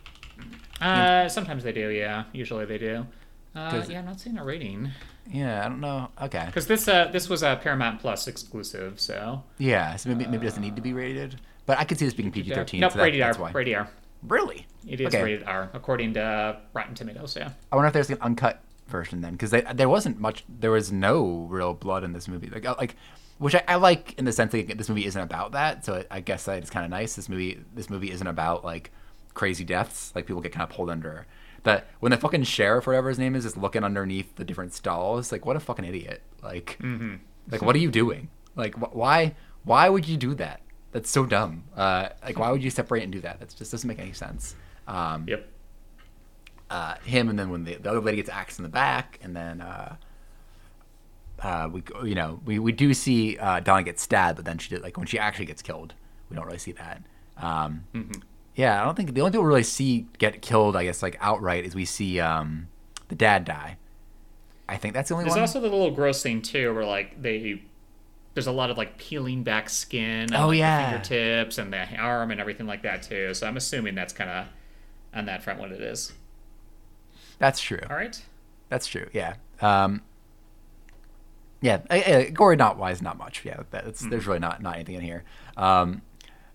Uh, 0.80 1.28
sometimes 1.28 1.62
they 1.62 1.72
do. 1.72 1.88
Yeah, 1.90 2.24
usually 2.32 2.64
they 2.64 2.78
do. 2.78 3.06
Uh, 3.54 3.82
yeah, 3.88 4.00
I'm 4.00 4.04
not 4.04 4.20
seeing 4.20 4.36
a 4.36 4.44
rating 4.44 4.90
Yeah, 5.32 5.64
I 5.64 5.68
don't 5.70 5.80
know. 5.80 6.10
Okay. 6.20 6.44
because 6.44 6.66
this 6.66 6.88
uh 6.88 7.06
this 7.06 7.26
was 7.26 7.42
a 7.42 7.58
Paramount 7.62 8.00
Plus 8.00 8.28
exclusive, 8.28 9.00
so 9.00 9.42
Yeah, 9.56 9.96
so 9.96 10.10
maybe 10.10 10.26
maybe 10.26 10.44
it 10.46 10.50
doesn't 10.50 10.62
need 10.62 10.76
to 10.76 10.82
be 10.82 10.92
rated. 10.92 11.40
But 11.64 11.78
I 11.78 11.84
could 11.84 11.98
see 11.98 12.04
this 12.04 12.12
being 12.12 12.30
PG 12.30 12.52
thirteen. 12.52 12.80
Nope, 12.80 12.92
so 12.92 12.98
that, 12.98 13.04
rated 13.04 13.22
R. 13.22 13.28
that's 13.28 13.38
why. 13.38 13.50
Rated 13.52 13.74
R. 13.76 13.88
Really? 14.22 14.66
It 14.86 15.00
is 15.00 15.06
Okay. 15.06 15.22
rated 15.22 15.44
R 15.44 15.70
according 15.72 16.14
to 16.14 16.58
Rotten 16.74 16.94
Tomatoes. 16.94 17.34
Yeah. 17.34 17.50
I 17.72 17.76
wonder 17.76 17.86
if 17.86 17.94
there's 17.94 18.10
an 18.10 18.18
uncut 18.20 18.60
version 18.88 19.20
then, 19.20 19.32
because 19.32 19.50
there 19.50 19.88
wasn't 19.88 20.20
much. 20.20 20.44
There 20.48 20.70
was 20.70 20.92
no 20.92 21.46
real 21.50 21.72
blood 21.74 22.04
in 22.04 22.12
this 22.12 22.28
movie. 22.28 22.48
Like, 22.48 22.66
uh, 22.66 22.74
like, 22.78 22.94
which 23.38 23.54
I, 23.54 23.62
I 23.68 23.74
like 23.76 24.14
in 24.18 24.24
the 24.24 24.32
sense 24.32 24.52
that 24.52 24.78
this 24.78 24.88
movie 24.88 25.06
isn't 25.06 25.20
about 25.20 25.52
that. 25.52 25.84
So 25.84 26.04
I, 26.10 26.16
I 26.16 26.20
guess 26.20 26.44
that 26.44 26.58
it's 26.58 26.70
kind 26.70 26.84
of 26.84 26.90
nice. 26.90 27.14
This 27.16 27.28
movie, 27.28 27.60
this 27.74 27.90
movie 27.90 28.10
isn't 28.10 28.26
about 28.26 28.64
like 28.64 28.90
crazy 29.34 29.64
deaths. 29.64 30.12
Like 30.14 30.26
people 30.26 30.40
get 30.42 30.52
kind 30.52 30.68
of 30.68 30.74
pulled 30.74 30.90
under. 30.90 31.26
That 31.64 31.88
when 32.00 32.10
the 32.10 32.16
fucking 32.16 32.44
sheriff, 32.44 32.86
whatever 32.86 33.08
his 33.08 33.18
name 33.18 33.34
is, 33.34 33.44
is 33.44 33.56
looking 33.56 33.82
underneath 33.82 34.36
the 34.36 34.44
different 34.44 34.72
stalls. 34.72 35.32
Like, 35.32 35.44
what 35.44 35.56
a 35.56 35.60
fucking 35.60 35.84
idiot! 35.84 36.22
Like, 36.42 36.78
like 37.50 37.60
what 37.62 37.74
are 37.74 37.80
you 37.80 37.90
doing? 37.90 38.28
Like, 38.54 38.74
wh- 38.76 38.94
why, 38.94 39.34
why 39.64 39.88
would 39.88 40.06
you 40.06 40.16
do 40.16 40.34
that? 40.36 40.60
That's 40.92 41.10
so 41.10 41.26
dumb. 41.26 41.64
Uh, 41.76 42.10
like, 42.24 42.38
why 42.38 42.52
would 42.52 42.62
you 42.62 42.70
separate 42.70 43.02
and 43.02 43.12
do 43.12 43.20
that? 43.22 43.40
That 43.40 43.52
just 43.56 43.72
doesn't 43.72 43.86
make 43.88 43.98
any 43.98 44.12
sense. 44.12 44.54
Um, 44.86 45.24
Yep. 45.28 45.48
uh, 46.70 46.94
him, 47.04 47.28
and 47.28 47.38
then 47.38 47.50
when 47.50 47.64
the, 47.64 47.74
the 47.74 47.90
other 47.90 48.00
lady 48.00 48.16
gets 48.18 48.28
axed 48.30 48.58
in 48.58 48.62
the 48.62 48.68
back, 48.68 49.18
and 49.22 49.34
then 49.34 49.60
uh, 49.60 49.96
uh, 51.42 51.68
we 51.70 51.82
you 52.08 52.14
know 52.14 52.40
we, 52.44 52.58
we 52.58 52.72
do 52.72 52.94
see 52.94 53.36
uh, 53.38 53.60
Donna 53.60 53.82
get 53.82 53.98
stabbed, 53.98 54.36
but 54.36 54.44
then 54.44 54.58
she 54.58 54.68
did 54.70 54.82
like 54.82 54.96
when 54.96 55.06
she 55.06 55.18
actually 55.18 55.46
gets 55.46 55.62
killed, 55.62 55.94
we 56.30 56.36
don't 56.36 56.46
really 56.46 56.58
see 56.58 56.72
that. 56.72 57.02
Um, 57.36 57.84
Yeah, 58.54 58.80
I 58.80 58.84
don't 58.86 58.94
think 58.96 59.12
the 59.14 59.20
only 59.20 59.32
people 59.32 59.42
we 59.44 59.48
really 59.48 59.62
see 59.62 60.06
get 60.18 60.40
killed, 60.40 60.76
I 60.76 60.84
guess, 60.84 61.02
like 61.02 61.18
outright, 61.20 61.66
is 61.66 61.74
we 61.74 61.84
see 61.84 62.20
um, 62.20 62.68
the 63.08 63.14
dad 63.14 63.44
die. 63.44 63.76
I 64.68 64.76
think 64.78 64.94
that's 64.94 65.10
the 65.10 65.14
only 65.14 65.24
There's 65.24 65.34
one. 65.34 65.40
also 65.42 65.60
the 65.60 65.68
little 65.68 65.90
gross 65.90 66.20
scene 66.22 66.40
too, 66.40 66.74
where 66.74 66.84
like 66.86 67.20
they 67.20 67.60
there's 68.34 68.46
a 68.46 68.52
lot 68.52 68.70
of 68.70 68.76
like 68.78 68.96
peeling 68.98 69.42
back 69.42 69.68
skin. 69.70 70.32
On, 70.34 70.42
Oh, 70.42 70.48
like, 70.48 70.58
yeah. 70.58 70.98
the 70.98 71.04
fingertips 71.04 71.58
and 71.58 71.72
the 71.72 71.96
arm 71.96 72.30
and 72.30 72.40
everything 72.40 72.66
like 72.66 72.82
that 72.82 73.02
too. 73.02 73.34
So 73.34 73.46
I'm 73.46 73.56
assuming 73.58 73.94
that's 73.94 74.12
kind 74.12 74.30
of 74.30 74.46
on 75.14 75.26
that 75.26 75.42
front 75.42 75.60
what 75.60 75.70
it 75.72 75.80
is. 75.80 76.12
That's 77.38 77.60
true. 77.60 77.80
All 77.90 77.96
right. 77.96 78.20
That's 78.70 78.86
true. 78.86 79.08
Yeah. 79.12 79.34
Um, 79.60 80.02
yeah. 81.66 81.78
uh, 81.90 82.30
gory 82.32 82.56
not 82.56 82.78
wise, 82.78 83.02
not 83.02 83.18
much. 83.18 83.44
Yeah. 83.44 83.62
That's 83.70 84.00
there's 84.00 84.26
really 84.26 84.38
not 84.38 84.62
not 84.62 84.74
anything 84.76 84.94
in 84.96 85.02
here. 85.02 85.24
Um, 85.56 86.02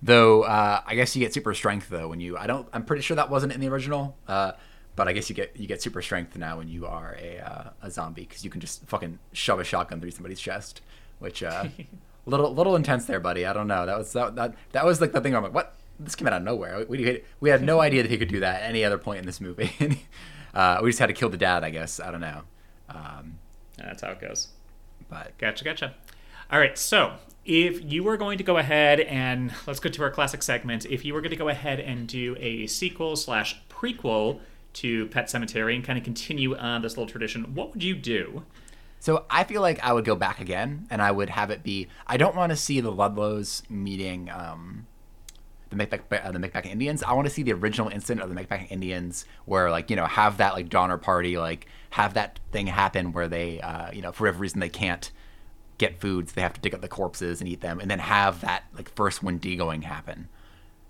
though 0.01 0.43
uh, 0.43 0.81
I 0.85 0.95
guess 0.95 1.15
you 1.15 1.19
get 1.19 1.33
super 1.33 1.53
strength 1.53 1.89
though 1.89 2.07
when 2.07 2.19
you. 2.19 2.37
I 2.37 2.47
don't. 2.47 2.67
I'm 2.73 2.85
pretty 2.85 3.01
sure 3.03 3.15
that 3.15 3.29
wasn't 3.29 3.53
in 3.53 3.61
the 3.61 3.67
original. 3.67 4.17
Uh, 4.27 4.53
but 4.95 5.07
I 5.07 5.13
guess 5.13 5.29
you 5.29 5.35
get 5.35 5.55
you 5.55 5.67
get 5.67 5.81
super 5.81 6.01
strength 6.01 6.37
now 6.37 6.57
when 6.57 6.67
you 6.67 6.85
are 6.85 7.17
a 7.19 7.39
uh, 7.39 7.69
a 7.81 7.91
zombie 7.91 8.21
because 8.23 8.43
you 8.43 8.49
can 8.49 8.61
just 8.61 8.85
fucking 8.87 9.19
shove 9.31 9.59
a 9.59 9.63
shotgun 9.63 9.99
through 10.01 10.11
somebody's 10.11 10.39
chest, 10.39 10.81
which 11.19 11.43
uh, 11.43 11.65
little 12.25 12.53
little 12.53 12.75
intense 12.75 13.05
there, 13.05 13.19
buddy. 13.19 13.45
I 13.45 13.53
don't 13.53 13.67
know. 13.67 13.85
That 13.85 13.97
was 13.97 14.13
that 14.13 14.35
that, 14.35 14.55
that 14.73 14.85
was 14.85 15.01
like 15.01 15.11
the 15.13 15.21
thing. 15.21 15.31
Where 15.31 15.39
I'm 15.39 15.43
like, 15.43 15.53
what? 15.53 15.75
This 15.99 16.15
came 16.15 16.27
out 16.27 16.33
of 16.33 16.43
nowhere. 16.43 16.85
We 16.89 17.21
we 17.39 17.49
had 17.49 17.61
no 17.61 17.79
idea 17.79 18.01
that 18.01 18.11
he 18.11 18.17
could 18.17 18.27
do 18.27 18.39
that 18.39 18.63
at 18.63 18.69
any 18.69 18.83
other 18.83 18.97
point 18.97 19.19
in 19.19 19.25
this 19.25 19.39
movie. 19.39 19.71
uh, 20.53 20.79
we 20.83 20.89
just 20.89 20.99
had 20.99 21.07
to 21.07 21.13
kill 21.13 21.29
the 21.29 21.37
dad, 21.37 21.63
I 21.63 21.69
guess. 21.69 21.99
I 21.99 22.11
don't 22.11 22.21
know. 22.21 22.41
Um, 22.89 23.37
And 23.77 23.87
that's 23.87 24.01
how 24.01 24.11
it 24.11 24.19
goes. 24.19 24.49
But 25.11 25.37
Gotcha, 25.37 25.63
gotcha. 25.63 25.93
All 26.49 26.57
right, 26.57 26.75
so 26.77 27.13
if 27.45 27.83
you 27.83 28.03
were 28.03 28.17
going 28.17 28.37
to 28.37 28.43
go 28.43 28.57
ahead 28.57 29.01
and 29.01 29.53
let's 29.67 29.79
go 29.79 29.89
to 29.89 30.03
our 30.03 30.09
classic 30.09 30.41
segment. 30.41 30.85
If 30.85 31.05
you 31.05 31.13
were 31.13 31.21
going 31.21 31.31
to 31.31 31.37
go 31.37 31.49
ahead 31.49 31.79
and 31.79 32.07
do 32.07 32.35
a 32.39 32.65
sequel 32.67 33.15
slash 33.15 33.61
prequel 33.69 34.39
to 34.73 35.07
Pet 35.07 35.25
Sematary 35.25 35.75
and 35.75 35.83
kind 35.83 35.99
of 35.99 36.05
continue 36.05 36.55
on 36.55 36.81
this 36.81 36.93
little 36.93 37.11
tradition, 37.11 37.53
what 37.53 37.73
would 37.73 37.83
you 37.83 37.93
do? 37.93 38.43
So 38.99 39.25
I 39.29 39.43
feel 39.43 39.61
like 39.61 39.83
I 39.83 39.93
would 39.93 40.05
go 40.05 40.15
back 40.15 40.39
again, 40.39 40.87
and 40.91 41.01
I 41.01 41.11
would 41.11 41.31
have 41.31 41.49
it 41.49 41.63
be. 41.63 41.87
I 42.05 42.17
don't 42.17 42.35
want 42.35 42.51
to 42.51 42.55
see 42.55 42.79
the 42.79 42.91
Ludlows 42.91 43.63
meeting 43.67 44.29
um, 44.29 44.85
the 45.71 45.77
Micmac, 45.77 46.03
uh, 46.11 46.31
the 46.31 46.39
Micmac 46.39 46.65
Indians. 46.67 47.01
I 47.01 47.13
want 47.13 47.27
to 47.27 47.33
see 47.33 47.43
the 47.43 47.53
original 47.53 47.89
incident 47.89 48.21
of 48.21 48.29
the 48.29 48.35
Macbeth 48.35 48.71
Indians, 48.71 49.25
where 49.45 49.71
like 49.71 49.89
you 49.89 49.95
know 49.95 50.05
have 50.05 50.37
that 50.37 50.53
like 50.53 50.69
Donner 50.69 50.97
Party, 50.97 51.37
like 51.37 51.65
have 51.91 52.13
that 52.13 52.39
thing 52.51 52.67
happen 52.67 53.13
where 53.13 53.27
they, 53.27 53.59
uh, 53.61 53.91
you 53.91 54.01
know, 54.01 54.11
for 54.11 54.25
whatever 54.25 54.39
reason 54.39 54.59
they 54.59 54.69
can't 54.69 55.11
get 55.77 55.99
foods 55.99 56.31
so 56.31 56.35
they 56.35 56.41
have 56.41 56.53
to 56.53 56.61
dig 56.61 56.75
up 56.75 56.81
the 56.81 56.87
corpses 56.87 57.41
and 57.41 57.49
eat 57.49 57.61
them, 57.61 57.79
and 57.79 57.89
then 57.89 57.99
have 57.99 58.41
that 58.41 58.65
like 58.75 58.93
first 58.93 59.23
Wendigoing 59.23 59.83
happen. 59.83 60.27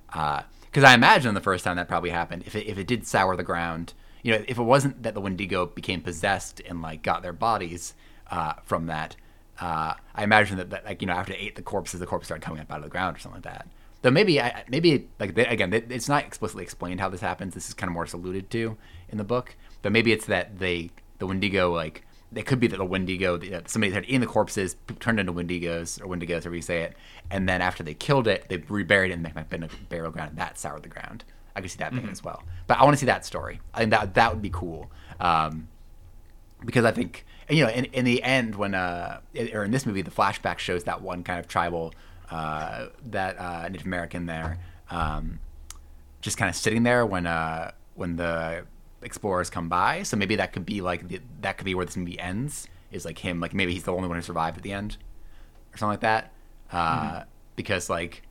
Because 0.07 0.83
I 0.83 0.93
imagine 0.93 1.33
the 1.35 1.41
first 1.41 1.63
time 1.63 1.77
that 1.77 1.87
probably 1.87 2.09
happened, 2.09 2.43
if 2.45 2.55
it, 2.55 2.67
if 2.67 2.77
it 2.77 2.87
did 2.87 3.07
sour 3.07 3.35
the 3.37 3.43
ground, 3.43 3.93
you 4.23 4.33
know, 4.33 4.43
if 4.47 4.57
it 4.57 4.63
wasn't 4.63 5.03
that 5.03 5.13
the 5.13 5.21
Wendigo 5.21 5.67
became 5.67 6.01
possessed 6.01 6.59
and 6.67 6.81
like 6.81 7.01
got 7.03 7.21
their 7.21 7.33
bodies 7.33 7.93
uh, 8.29 8.53
from 8.63 8.87
that, 8.87 9.15
uh, 9.59 9.93
I 10.15 10.23
imagine 10.23 10.57
that, 10.57 10.71
that 10.71 10.85
like 10.85 11.01
you 11.01 11.07
know 11.07 11.13
after 11.13 11.33
they 11.33 11.39
ate 11.39 11.55
the 11.55 11.61
corpses, 11.61 11.99
the 11.99 12.07
corpses 12.07 12.27
started 12.27 12.43
coming 12.43 12.59
up 12.59 12.71
out 12.71 12.79
of 12.79 12.83
the 12.83 12.89
ground 12.89 13.15
or 13.15 13.19
something 13.19 13.41
like 13.43 13.53
that. 13.53 13.67
Though 14.01 14.11
maybe 14.11 14.41
I 14.41 14.63
maybe 14.67 15.09
like 15.19 15.35
they, 15.35 15.45
again, 15.45 15.69
they, 15.69 15.77
it's 15.77 16.09
not 16.09 16.25
explicitly 16.25 16.63
explained 16.63 16.99
how 16.99 17.09
this 17.09 17.21
happens. 17.21 17.53
This 17.53 17.67
is 17.67 17.73
kind 17.73 17.87
of 17.87 17.93
more 17.93 18.07
alluded 18.11 18.49
to 18.51 18.77
in 19.09 19.17
the 19.17 19.23
book. 19.23 19.55
But 19.81 19.91
maybe 19.91 20.11
it's 20.11 20.25
that 20.25 20.59
they 20.59 20.91
the 21.19 21.27
Wendigo 21.27 21.71
like 21.73 22.03
it 22.33 22.45
could 22.45 22.59
be 22.59 22.67
that 22.67 22.77
the 22.77 22.85
Wendigo, 22.85 23.37
the, 23.37 23.61
somebody 23.67 23.91
had 23.91 24.05
eaten 24.05 24.21
the 24.21 24.27
corpses, 24.27 24.77
turned 24.99 25.19
into 25.19 25.33
Wendigos 25.33 26.01
or 26.01 26.07
Wendigos, 26.07 26.43
however 26.43 26.55
you 26.55 26.61
say 26.61 26.81
it, 26.83 26.95
and 27.29 27.47
then 27.47 27.61
after 27.61 27.83
they 27.83 27.93
killed 27.93 28.25
it, 28.25 28.45
they 28.47 28.57
reburied 28.57 29.11
it 29.11 29.15
in 29.15 29.23
the 29.23 29.69
burial 29.89 30.11
ground, 30.11 30.29
and 30.29 30.39
that 30.39 30.57
soured 30.57 30.83
the 30.83 30.89
ground. 30.89 31.25
I 31.55 31.61
could 31.61 31.69
see 31.69 31.79
that 31.79 31.93
thing 31.93 32.07
as 32.07 32.23
well, 32.23 32.43
but 32.67 32.79
I 32.79 32.83
want 32.85 32.93
to 32.93 32.97
see 32.97 33.07
that 33.07 33.25
story. 33.25 33.59
I 33.73 33.79
think 33.79 33.91
that 33.91 34.13
that 34.13 34.31
would 34.31 34.41
be 34.41 34.49
cool, 34.49 34.89
um, 35.19 35.67
because 36.63 36.85
I 36.85 36.91
think 36.91 37.25
you 37.49 37.65
know, 37.65 37.69
in, 37.69 37.85
in 37.85 38.05
the 38.05 38.23
end, 38.23 38.55
when 38.55 38.73
uh, 38.73 39.19
or 39.53 39.65
in 39.65 39.71
this 39.71 39.85
movie, 39.85 40.01
the 40.01 40.11
flashback 40.11 40.59
shows 40.59 40.85
that 40.85 41.01
one 41.01 41.23
kind 41.23 41.39
of 41.39 41.47
tribal, 41.47 41.93
uh, 42.31 42.87
that 43.11 43.39
uh, 43.39 43.67
Native 43.69 43.85
American 43.85 44.25
there, 44.25 44.57
um, 44.89 45.39
just 46.21 46.37
kind 46.37 46.49
of 46.49 46.55
sitting 46.55 46.83
there 46.83 47.05
when 47.05 47.27
uh 47.27 47.71
when 47.95 48.15
the 48.15 48.65
explorers 49.03 49.49
come 49.49 49.69
by. 49.69 50.03
So 50.03 50.17
maybe 50.17 50.35
that 50.37 50.53
could 50.53 50.65
be 50.65 50.81
like 50.81 51.07
the, 51.07 51.19
that 51.41 51.57
could 51.57 51.65
be 51.65 51.75
where 51.75 51.85
this 51.85 51.97
movie 51.97 52.19
ends. 52.19 52.67
Is 52.91 53.05
like 53.05 53.19
him, 53.19 53.39
like 53.39 53.53
maybe 53.53 53.73
he's 53.73 53.83
the 53.83 53.93
only 53.93 54.07
one 54.09 54.17
who 54.17 54.21
survived 54.23 54.57
at 54.57 54.63
the 54.63 54.73
end, 54.73 54.97
or 55.73 55.77
something 55.77 55.93
like 55.93 56.01
that. 56.01 56.31
uh, 56.71 57.11
mm-hmm. 57.11 57.29
because 57.55 57.89
like 57.89 58.23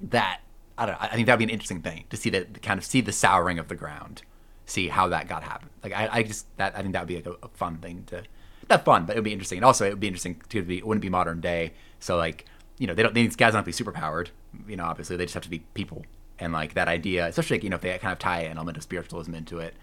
that 0.00 0.40
I 0.76 0.86
don't 0.86 0.94
know, 0.94 0.98
I 1.00 1.14
think 1.14 1.26
that'd 1.26 1.38
be 1.38 1.44
an 1.44 1.50
interesting 1.50 1.82
thing 1.82 2.04
to 2.10 2.16
see 2.16 2.30
that 2.30 2.62
kind 2.62 2.78
of 2.78 2.84
see 2.84 3.00
the 3.00 3.12
souring 3.12 3.58
of 3.58 3.68
the 3.68 3.74
ground, 3.74 4.22
see 4.66 4.88
how 4.88 5.08
that 5.08 5.28
got 5.28 5.42
happened. 5.42 5.70
Like 5.82 5.92
I, 5.92 6.08
I 6.10 6.22
just 6.22 6.46
that 6.56 6.76
I 6.76 6.82
think 6.82 6.92
that 6.94 7.00
would 7.00 7.08
be 7.08 7.16
like 7.16 7.26
a, 7.26 7.36
a 7.42 7.48
fun 7.48 7.78
thing 7.78 8.04
to 8.06 8.24
not 8.70 8.84
fun, 8.84 9.04
but 9.06 9.16
it 9.16 9.18
would 9.18 9.24
be 9.24 9.32
interesting. 9.32 9.58
And 9.58 9.64
also 9.64 9.86
it 9.86 9.90
would 9.90 10.00
be 10.00 10.08
interesting 10.08 10.40
to 10.48 10.62
be 10.62 10.78
it 10.78 10.86
wouldn't 10.86 11.02
be 11.02 11.10
modern 11.10 11.40
day. 11.40 11.72
So 12.00 12.16
like 12.16 12.46
you 12.78 12.86
know 12.86 12.94
they 12.94 13.02
don't 13.02 13.14
these 13.14 13.36
guys 13.36 13.52
don't 13.52 13.58
have 13.58 13.64
to 13.64 13.68
be 13.68 13.72
super 13.72 13.92
powered. 13.92 14.30
You 14.68 14.76
know 14.76 14.84
obviously 14.84 15.16
they 15.16 15.24
just 15.24 15.34
have 15.34 15.42
to 15.44 15.50
be 15.50 15.60
people 15.74 16.04
and 16.38 16.52
like 16.52 16.74
that 16.74 16.88
idea, 16.88 17.26
especially 17.26 17.56
like, 17.56 17.64
you 17.64 17.70
know 17.70 17.76
if 17.76 17.82
they 17.82 17.96
kind 17.98 18.12
of 18.12 18.18
tie 18.18 18.40
an 18.40 18.56
element 18.56 18.76
of 18.76 18.82
spiritualism 18.82 19.34
into 19.34 19.58
it, 19.58 19.74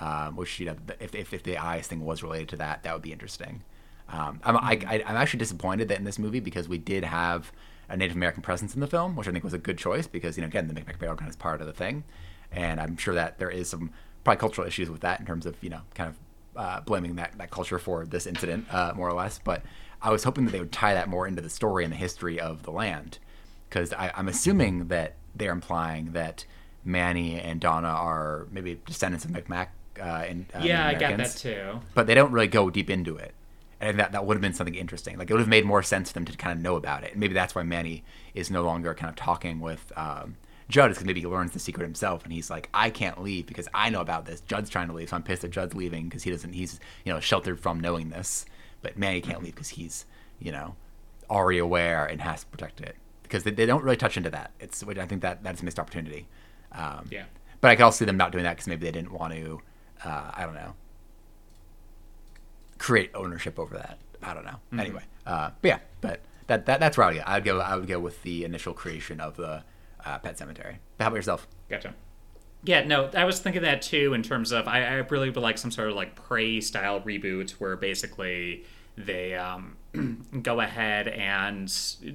um, 0.00 0.36
which 0.36 0.58
you 0.60 0.66
know 0.66 0.76
if, 0.98 1.14
if 1.14 1.32
if 1.32 1.42
the 1.42 1.58
eyes 1.58 1.86
thing 1.86 2.04
was 2.04 2.22
related 2.22 2.48
to 2.50 2.56
that, 2.56 2.82
that 2.82 2.92
would 2.92 3.02
be 3.02 3.12
interesting. 3.12 3.62
Um, 4.08 4.40
I'm 4.42 4.56
I, 4.56 4.80
I, 4.86 5.02
I'm 5.06 5.16
actually 5.16 5.38
disappointed 5.38 5.88
that 5.88 5.98
in 5.98 6.04
this 6.04 6.18
movie 6.18 6.40
because 6.40 6.68
we 6.68 6.78
did 6.78 7.04
have 7.04 7.52
a 7.88 7.96
Native 7.96 8.16
American 8.16 8.42
presence 8.42 8.74
in 8.74 8.80
the 8.80 8.86
film, 8.86 9.16
which 9.16 9.28
I 9.28 9.32
think 9.32 9.44
was 9.44 9.52
a 9.52 9.58
good 9.58 9.78
choice 9.78 10.06
because 10.06 10.36
you 10.36 10.42
know 10.42 10.48
again 10.48 10.66
the 10.68 10.74
Micmac 10.74 10.98
burial 10.98 11.16
ground 11.16 11.30
is 11.30 11.36
part 11.36 11.60
of 11.60 11.66
the 11.66 11.72
thing, 11.72 12.04
and 12.50 12.80
I'm 12.80 12.96
sure 12.96 13.14
that 13.14 13.38
there 13.38 13.50
is 13.50 13.68
some 13.68 13.90
probably 14.24 14.40
cultural 14.40 14.66
issues 14.66 14.90
with 14.90 15.00
that 15.02 15.20
in 15.20 15.26
terms 15.26 15.46
of 15.46 15.62
you 15.62 15.70
know 15.70 15.82
kind 15.94 16.08
of 16.08 16.16
uh, 16.60 16.80
blaming 16.82 17.16
that 17.16 17.32
that 17.38 17.50
culture 17.50 17.78
for 17.78 18.04
this 18.04 18.26
incident 18.26 18.66
uh, 18.72 18.92
more 18.94 19.08
or 19.08 19.14
less. 19.14 19.40
But 19.42 19.62
I 20.02 20.10
was 20.10 20.24
hoping 20.24 20.44
that 20.44 20.50
they 20.50 20.60
would 20.60 20.72
tie 20.72 20.92
that 20.92 21.08
more 21.08 21.26
into 21.26 21.40
the 21.40 21.48
story 21.48 21.84
and 21.84 21.92
the 21.92 21.96
history 21.96 22.38
of 22.38 22.64
the 22.64 22.70
land 22.70 23.18
because 23.68 23.94
I'm 23.96 24.28
assuming 24.28 24.88
that 24.88 25.14
they're 25.34 25.52
implying 25.52 26.12
that 26.12 26.44
Manny 26.84 27.40
and 27.40 27.60
Donna 27.60 27.88
are 27.88 28.46
maybe 28.50 28.80
descendants 28.84 29.24
of 29.24 29.30
Micmac. 29.30 29.68
Uh, 29.98 30.24
and, 30.28 30.46
uh, 30.54 30.60
yeah, 30.62 30.86
I 30.86 30.94
got 30.94 31.16
that 31.16 31.36
too. 31.36 31.80
But 31.94 32.06
they 32.06 32.14
don't 32.14 32.32
really 32.32 32.48
go 32.48 32.68
deep 32.68 32.90
into 32.90 33.16
it 33.16 33.34
and 33.80 33.98
that 33.98 34.12
that 34.12 34.26
would 34.26 34.34
have 34.34 34.42
been 34.42 34.52
something 34.52 34.74
interesting. 34.74 35.16
Like 35.16 35.30
it 35.30 35.32
would 35.32 35.40
have 35.40 35.48
made 35.48 35.64
more 35.64 35.82
sense 35.82 36.10
for 36.10 36.14
them 36.14 36.26
to 36.26 36.36
kind 36.36 36.56
of 36.56 36.62
know 36.62 36.76
about 36.76 37.04
it. 37.04 37.12
And 37.12 37.20
maybe 37.20 37.34
that's 37.34 37.54
why 37.54 37.62
Manny 37.62 38.04
is 38.34 38.50
no 38.50 38.62
longer 38.62 38.92
kind 38.94 39.08
of 39.08 39.16
talking 39.16 39.60
with 39.60 39.90
um, 39.96 40.36
Judd, 40.70 40.90
is 40.90 40.96
because 40.96 41.06
maybe 41.06 41.20
he 41.20 41.26
learns 41.26 41.52
the 41.52 41.58
secret 41.58 41.84
himself, 41.84 42.24
and 42.24 42.32
he's 42.32 42.50
like, 42.50 42.68
I 42.72 42.90
can't 42.90 43.22
leave 43.22 43.46
because 43.46 43.68
I 43.74 43.90
know 43.90 44.00
about 44.00 44.26
this. 44.26 44.40
Judd's 44.40 44.70
trying 44.70 44.88
to 44.88 44.94
leave, 44.94 45.10
so 45.10 45.16
I'm 45.16 45.22
pissed 45.22 45.42
that 45.42 45.50
Judd's 45.50 45.74
leaving 45.74 46.04
because 46.04 46.22
he 46.22 46.30
doesn't. 46.30 46.52
He's 46.52 46.80
you 47.04 47.12
know 47.12 47.20
sheltered 47.20 47.60
from 47.60 47.80
knowing 47.80 48.10
this, 48.10 48.46
but 48.82 48.98
Manny 48.98 49.20
can't 49.20 49.42
leave 49.42 49.54
because 49.54 49.70
he's 49.70 50.06
you 50.38 50.52
know 50.52 50.76
already 51.28 51.58
aware 51.58 52.06
and 52.06 52.20
has 52.20 52.40
to 52.40 52.46
protect 52.46 52.80
it 52.80 52.96
because 53.22 53.44
they, 53.44 53.50
they 53.50 53.66
don't 53.66 53.84
really 53.84 53.96
touch 53.96 54.16
into 54.16 54.30
that. 54.30 54.52
It's 54.58 54.82
which 54.82 54.98
I 54.98 55.06
think 55.06 55.22
that 55.22 55.42
that's 55.42 55.62
a 55.62 55.64
missed 55.64 55.78
opportunity. 55.78 56.26
Um, 56.72 57.06
yeah. 57.10 57.24
But 57.60 57.70
I 57.70 57.76
can 57.76 57.84
also 57.84 57.98
see 57.98 58.04
them 58.06 58.16
not 58.16 58.32
doing 58.32 58.44
that 58.44 58.56
because 58.56 58.68
maybe 58.68 58.86
they 58.86 58.92
didn't 58.92 59.12
want 59.12 59.34
to. 59.34 59.60
Uh, 60.04 60.30
I 60.34 60.44
don't 60.44 60.54
know 60.54 60.74
create 62.80 63.10
ownership 63.14 63.58
over 63.58 63.76
that. 63.76 63.98
I 64.22 64.34
don't 64.34 64.44
know. 64.44 64.50
Mm-hmm. 64.50 64.80
Anyway, 64.80 65.02
uh, 65.24 65.50
but 65.60 65.68
yeah, 65.68 65.78
but 66.00 66.20
that, 66.48 66.66
that 66.66 66.80
that's 66.80 66.96
where 66.98 67.06
I 67.06 67.10
would 67.10 67.18
go. 67.18 67.24
I'd 67.26 67.44
go. 67.44 67.60
I 67.60 67.76
would 67.76 67.86
go 67.86 68.00
with 68.00 68.22
the 68.24 68.44
initial 68.44 68.74
creation 68.74 69.20
of 69.20 69.36
the 69.36 69.62
uh, 70.04 70.18
pet 70.18 70.38
cemetery. 70.38 70.78
How 70.98 71.08
about 71.08 71.16
yourself? 71.16 71.46
Gotcha. 71.68 71.94
Yeah, 72.62 72.84
no, 72.84 73.08
I 73.14 73.24
was 73.24 73.40
thinking 73.40 73.62
that 73.62 73.80
too 73.82 74.12
in 74.12 74.22
terms 74.22 74.52
of 74.52 74.68
I, 74.68 74.84
I 74.84 74.94
really 74.96 75.30
would 75.30 75.42
like 75.42 75.56
some 75.56 75.70
sort 75.70 75.88
of 75.88 75.96
like 75.96 76.14
prey 76.14 76.60
style 76.60 77.00
reboot 77.00 77.52
where 77.52 77.76
basically 77.76 78.64
they 78.96 79.34
um, 79.34 79.76
go 80.42 80.60
ahead 80.60 81.08
and 81.08 81.72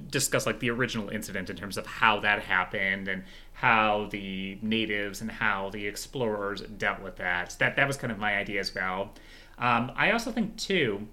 discuss 0.08 0.46
like 0.46 0.60
the 0.60 0.70
original 0.70 1.08
incident 1.08 1.50
in 1.50 1.56
terms 1.56 1.76
of 1.76 1.86
how 1.86 2.20
that 2.20 2.42
happened 2.42 3.08
and 3.08 3.24
how 3.54 4.06
the 4.10 4.58
natives 4.62 5.20
and 5.20 5.30
how 5.30 5.70
the 5.70 5.86
explorers 5.86 6.60
dealt 6.60 7.00
with 7.00 7.16
that. 7.16 7.56
That 7.58 7.76
that 7.76 7.86
was 7.86 7.96
kind 7.96 8.12
of 8.12 8.18
my 8.18 8.36
idea 8.36 8.60
as 8.60 8.74
well. 8.74 9.14
Um, 9.58 9.90
I 9.96 10.12
also 10.12 10.30
think 10.30 10.56
too, 10.56 11.08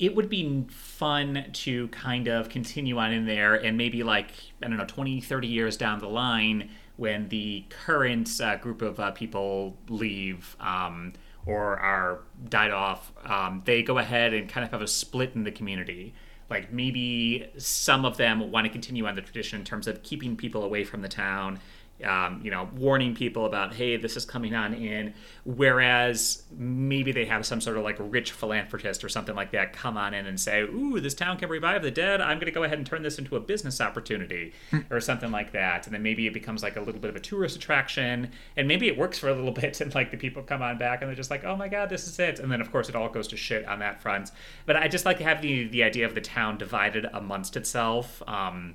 it 0.00 0.16
would 0.16 0.30
be 0.30 0.64
fun 0.70 1.44
to 1.52 1.86
kind 1.88 2.26
of 2.26 2.48
continue 2.48 2.96
on 2.96 3.12
in 3.12 3.26
there 3.26 3.54
and 3.54 3.76
maybe 3.76 4.02
like 4.02 4.32
I 4.62 4.68
don't 4.68 4.78
know 4.78 4.86
20, 4.86 5.20
30 5.20 5.46
years 5.46 5.76
down 5.76 6.00
the 6.00 6.08
line 6.08 6.70
when 6.96 7.28
the 7.28 7.66
current 7.68 8.40
uh, 8.40 8.56
group 8.56 8.82
of 8.82 8.98
uh, 8.98 9.12
people 9.12 9.76
leave. 9.88 10.56
Um, 10.58 11.12
or 11.46 11.78
are 11.78 12.20
died 12.50 12.70
off, 12.70 13.12
um, 13.24 13.62
they 13.64 13.82
go 13.82 13.96
ahead 13.96 14.34
and 14.34 14.48
kind 14.48 14.62
of 14.62 14.70
have 14.70 14.82
a 14.82 14.86
split 14.86 15.32
in 15.34 15.42
the 15.42 15.50
community. 15.50 16.14
Like 16.50 16.70
maybe 16.70 17.48
some 17.56 18.04
of 18.04 18.18
them 18.18 18.50
want 18.50 18.66
to 18.66 18.70
continue 18.70 19.06
on 19.06 19.14
the 19.14 19.22
tradition 19.22 19.58
in 19.58 19.64
terms 19.64 19.86
of 19.86 20.02
keeping 20.02 20.36
people 20.36 20.62
away 20.62 20.84
from 20.84 21.00
the 21.00 21.08
town 21.08 21.58
um, 22.04 22.40
you 22.42 22.50
know, 22.50 22.68
warning 22.76 23.14
people 23.14 23.46
about, 23.46 23.74
hey, 23.74 23.96
this 23.96 24.16
is 24.16 24.24
coming 24.24 24.54
on 24.54 24.74
in. 24.74 25.14
Whereas 25.44 26.42
maybe 26.56 27.12
they 27.12 27.24
have 27.24 27.46
some 27.46 27.60
sort 27.60 27.76
of 27.76 27.84
like 27.84 27.96
rich 27.98 28.32
philanthropist 28.32 29.04
or 29.04 29.08
something 29.08 29.34
like 29.34 29.52
that 29.52 29.72
come 29.72 29.96
on 29.96 30.14
in 30.14 30.26
and 30.26 30.38
say, 30.38 30.62
ooh, 30.62 31.00
this 31.00 31.14
town 31.14 31.38
can 31.38 31.48
revive 31.48 31.82
the 31.82 31.90
dead. 31.90 32.20
I'm 32.20 32.38
going 32.38 32.46
to 32.46 32.52
go 32.52 32.64
ahead 32.64 32.78
and 32.78 32.86
turn 32.86 33.02
this 33.02 33.18
into 33.18 33.36
a 33.36 33.40
business 33.40 33.80
opportunity 33.80 34.52
or 34.90 35.00
something 35.00 35.30
like 35.30 35.52
that. 35.52 35.86
And 35.86 35.94
then 35.94 36.02
maybe 36.02 36.26
it 36.26 36.34
becomes 36.34 36.62
like 36.62 36.76
a 36.76 36.80
little 36.80 37.00
bit 37.00 37.10
of 37.10 37.16
a 37.16 37.20
tourist 37.20 37.56
attraction. 37.56 38.30
And 38.56 38.68
maybe 38.68 38.88
it 38.88 38.96
works 38.96 39.18
for 39.18 39.28
a 39.28 39.34
little 39.34 39.52
bit 39.60 39.80
and 39.80 39.94
like 39.94 40.10
the 40.10 40.16
people 40.16 40.42
come 40.42 40.62
on 40.62 40.78
back 40.78 41.02
and 41.02 41.08
they're 41.08 41.16
just 41.16 41.30
like, 41.30 41.44
oh 41.44 41.56
my 41.56 41.68
God, 41.68 41.88
this 41.88 42.06
is 42.06 42.18
it. 42.18 42.38
And 42.38 42.50
then 42.50 42.60
of 42.60 42.70
course 42.70 42.88
it 42.88 42.96
all 42.96 43.08
goes 43.08 43.28
to 43.28 43.36
shit 43.36 43.66
on 43.66 43.78
that 43.80 44.00
front. 44.00 44.30
But 44.66 44.76
I 44.76 44.88
just 44.88 45.04
like 45.04 45.18
to 45.18 45.24
have 45.24 45.42
the, 45.42 45.68
the 45.68 45.82
idea 45.82 46.06
of 46.06 46.14
the 46.14 46.20
town 46.20 46.58
divided 46.58 47.06
amongst 47.12 47.56
itself. 47.56 48.22
Um, 48.26 48.74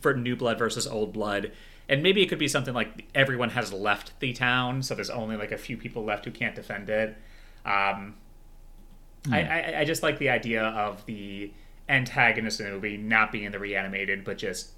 for 0.00 0.14
new 0.14 0.36
blood 0.36 0.58
versus 0.58 0.86
old 0.86 1.12
blood 1.12 1.52
and 1.88 2.02
maybe 2.02 2.22
it 2.22 2.28
could 2.28 2.38
be 2.38 2.48
something 2.48 2.74
like 2.74 3.06
everyone 3.14 3.50
has 3.50 3.72
left 3.72 4.18
the 4.20 4.32
town, 4.32 4.82
so 4.82 4.94
there's 4.94 5.10
only 5.10 5.36
like 5.36 5.52
a 5.52 5.58
few 5.58 5.76
people 5.76 6.04
left 6.04 6.24
who 6.24 6.30
can't 6.30 6.54
defend 6.54 6.90
it. 6.90 7.16
Um, 7.64 8.16
mm. 9.24 9.32
I, 9.32 9.72
I, 9.76 9.80
I 9.80 9.84
just 9.84 10.02
like 10.02 10.18
the 10.18 10.28
idea 10.28 10.64
of 10.64 11.04
the 11.06 11.52
antagonist 11.88 12.60
in 12.60 12.66
the 12.66 12.72
movie 12.72 12.96
not 12.96 13.32
being 13.32 13.50
the 13.50 13.58
reanimated, 13.58 14.24
but 14.24 14.38
just 14.38 14.72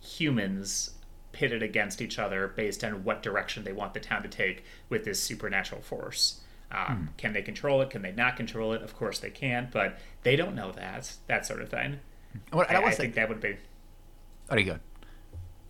humans 0.00 0.90
pitted 1.32 1.62
against 1.62 2.00
each 2.00 2.18
other 2.18 2.48
based 2.48 2.84
on 2.84 3.04
what 3.04 3.22
direction 3.22 3.64
they 3.64 3.72
want 3.72 3.94
the 3.94 4.00
town 4.00 4.22
to 4.22 4.28
take 4.28 4.64
with 4.88 5.04
this 5.04 5.22
supernatural 5.22 5.80
force. 5.80 6.40
Um, 6.70 7.10
mm. 7.14 7.16
Can 7.16 7.32
they 7.32 7.42
control 7.42 7.80
it? 7.80 7.90
Can 7.90 8.02
they 8.02 8.12
not 8.12 8.36
control 8.36 8.72
it? 8.74 8.82
Of 8.82 8.94
course 8.94 9.18
they 9.18 9.30
can, 9.30 9.68
but 9.72 9.98
they 10.22 10.36
don't 10.36 10.54
know 10.54 10.72
that. 10.72 11.14
That 11.26 11.46
sort 11.46 11.62
of 11.62 11.70
thing. 11.70 12.00
What, 12.52 12.70
I, 12.70 12.74
I, 12.74 12.86
I 12.88 12.90
think 12.92 13.14
that 13.14 13.28
would 13.28 13.40
be. 13.40 13.56
Oh, 14.50 14.56
you 14.56 14.64
go. 14.64 14.78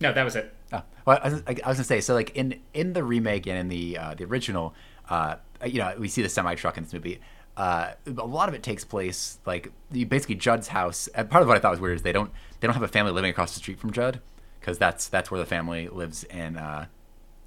No, 0.01 0.13
that 0.13 0.23
was 0.23 0.35
it. 0.35 0.53
Oh, 0.71 0.81
well, 1.05 1.19
I 1.21 1.29
was, 1.29 1.43
I 1.47 1.51
was, 1.51 1.77
gonna 1.77 1.83
say 1.83 2.01
so 2.01 2.13
like 2.13 2.35
in 2.35 2.59
in 2.73 2.93
the 2.93 3.03
remake 3.03 3.47
and 3.47 3.57
in 3.57 3.67
the 3.67 3.97
uh, 3.97 4.13
the 4.13 4.25
original, 4.25 4.73
uh, 5.09 5.35
you 5.65 5.79
know, 5.79 5.93
we 5.99 6.07
see 6.07 6.21
the 6.21 6.29
semi 6.29 6.55
truck 6.55 6.77
in 6.77 6.83
this 6.83 6.93
movie. 6.93 7.19
Uh, 7.57 7.91
a 8.05 8.25
lot 8.25 8.47
of 8.47 8.55
it 8.55 8.63
takes 8.63 8.85
place 8.85 9.39
like 9.45 9.71
basically 9.91 10.35
Judd's 10.35 10.69
house. 10.69 11.07
And 11.09 11.29
part 11.29 11.41
of 11.41 11.47
what 11.47 11.57
I 11.57 11.59
thought 11.59 11.71
was 11.71 11.81
weird 11.81 11.97
is 11.97 12.03
they 12.03 12.13
don't 12.13 12.31
they 12.59 12.67
don't 12.67 12.75
have 12.75 12.83
a 12.83 12.87
family 12.87 13.11
living 13.11 13.29
across 13.29 13.53
the 13.53 13.59
street 13.59 13.79
from 13.79 13.91
Judd 13.91 14.21
because 14.59 14.77
that's 14.77 15.07
that's 15.09 15.29
where 15.29 15.39
the 15.39 15.45
family 15.45 15.89
lives 15.89 16.23
in 16.25 16.57
uh, 16.57 16.85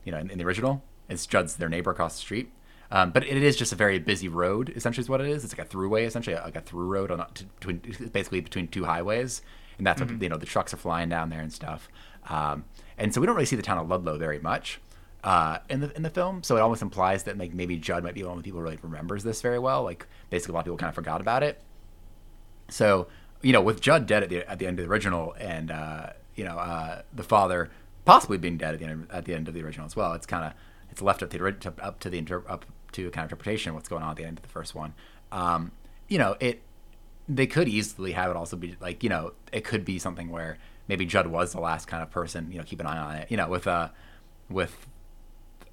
you 0.04 0.12
know 0.12 0.18
in, 0.18 0.30
in, 0.30 0.38
the 0.38 0.44
original. 0.44 0.82
It's 1.08 1.26
Judd's 1.26 1.56
their 1.56 1.68
neighbor 1.68 1.90
across 1.90 2.14
the 2.14 2.20
street. 2.20 2.52
Um, 2.90 3.10
but 3.10 3.24
it 3.24 3.42
is 3.42 3.56
just 3.56 3.72
a 3.72 3.76
very 3.76 3.98
busy 3.98 4.28
road, 4.28 4.70
essentially, 4.76 5.00
is 5.00 5.08
what 5.08 5.22
it 5.22 5.26
is. 5.26 5.44
It's 5.44 5.56
like 5.56 5.66
a 5.66 5.68
throughway, 5.68 6.04
essentially, 6.06 6.36
like 6.36 6.56
a 6.56 6.60
through 6.60 6.88
road 6.88 7.10
on 7.10 7.24
between, 7.58 7.78
basically 8.12 8.42
between 8.42 8.68
two 8.68 8.84
highways, 8.84 9.40
and 9.78 9.86
that's 9.86 10.02
mm-hmm. 10.02 10.12
what 10.12 10.22
you 10.22 10.28
know 10.28 10.36
the 10.36 10.44
trucks 10.44 10.74
are 10.74 10.76
flying 10.76 11.08
down 11.08 11.30
there 11.30 11.40
and 11.40 11.50
stuff. 11.50 11.88
Um, 12.28 12.64
and 12.98 13.12
so 13.12 13.20
we 13.20 13.26
don't 13.26 13.36
really 13.36 13.46
see 13.46 13.56
the 13.56 13.62
town 13.62 13.78
of 13.78 13.88
Ludlow 13.88 14.18
very 14.18 14.38
much 14.38 14.80
uh, 15.24 15.58
in 15.68 15.80
the 15.80 15.94
in 15.96 16.02
the 16.02 16.10
film. 16.10 16.42
So 16.42 16.56
it 16.56 16.60
almost 16.60 16.82
implies 16.82 17.24
that 17.24 17.38
like 17.38 17.54
maybe 17.54 17.76
Judd 17.76 18.04
might 18.04 18.14
be 18.14 18.22
one 18.22 18.32
of 18.32 18.38
the 18.38 18.44
people 18.44 18.60
who 18.60 18.64
really 18.64 18.78
remembers 18.82 19.24
this 19.24 19.40
very 19.40 19.58
well. 19.58 19.82
Like 19.82 20.06
basically 20.30 20.52
a 20.52 20.54
lot 20.54 20.60
of 20.60 20.64
people 20.66 20.78
kind 20.78 20.88
of 20.88 20.94
forgot 20.94 21.20
about 21.20 21.42
it. 21.42 21.60
So 22.68 23.08
you 23.42 23.52
know, 23.52 23.60
with 23.60 23.80
Judd 23.80 24.06
dead 24.06 24.22
at 24.22 24.28
the 24.28 24.48
at 24.50 24.58
the 24.58 24.66
end 24.66 24.78
of 24.78 24.86
the 24.86 24.90
original, 24.90 25.34
and 25.38 25.70
uh, 25.70 26.10
you 26.34 26.44
know 26.44 26.58
uh, 26.58 27.02
the 27.12 27.22
father 27.22 27.70
possibly 28.04 28.38
being 28.38 28.56
dead 28.56 28.74
at 28.74 28.80
the 28.80 28.86
end 28.86 29.06
at 29.10 29.24
the 29.24 29.34
end 29.34 29.48
of 29.48 29.54
the 29.54 29.62
original 29.62 29.86
as 29.86 29.96
well, 29.96 30.12
it's 30.12 30.26
kind 30.26 30.44
of 30.44 30.52
it's 30.90 31.02
left 31.02 31.22
up 31.22 31.30
to 31.30 31.74
up 31.80 32.00
to 32.00 32.10
the 32.10 32.18
inter- 32.18 32.44
up 32.48 32.64
to 32.92 33.10
kind 33.10 33.24
of 33.24 33.32
interpretation 33.32 33.74
what's 33.74 33.88
going 33.88 34.02
on 34.02 34.10
at 34.10 34.16
the 34.16 34.24
end 34.24 34.38
of 34.38 34.42
the 34.42 34.48
first 34.48 34.74
one. 34.74 34.94
Um, 35.30 35.72
you 36.08 36.18
know, 36.18 36.36
it 36.40 36.62
they 37.28 37.46
could 37.46 37.68
easily 37.68 38.12
have 38.12 38.30
it 38.30 38.36
also 38.36 38.56
be 38.56 38.76
like 38.80 39.02
you 39.02 39.08
know 39.08 39.32
it 39.52 39.64
could 39.64 39.84
be 39.84 39.98
something 39.98 40.30
where 40.30 40.58
maybe 40.92 41.06
Judd 41.06 41.26
was 41.26 41.52
the 41.52 41.60
last 41.60 41.86
kind 41.86 42.02
of 42.02 42.10
person, 42.10 42.52
you 42.52 42.58
know, 42.58 42.64
keep 42.64 42.78
an 42.78 42.86
eye 42.86 42.98
on 42.98 43.14
it. 43.14 43.30
You 43.30 43.38
know, 43.38 43.48
with 43.48 43.66
uh, 43.66 43.88
with 44.50 44.86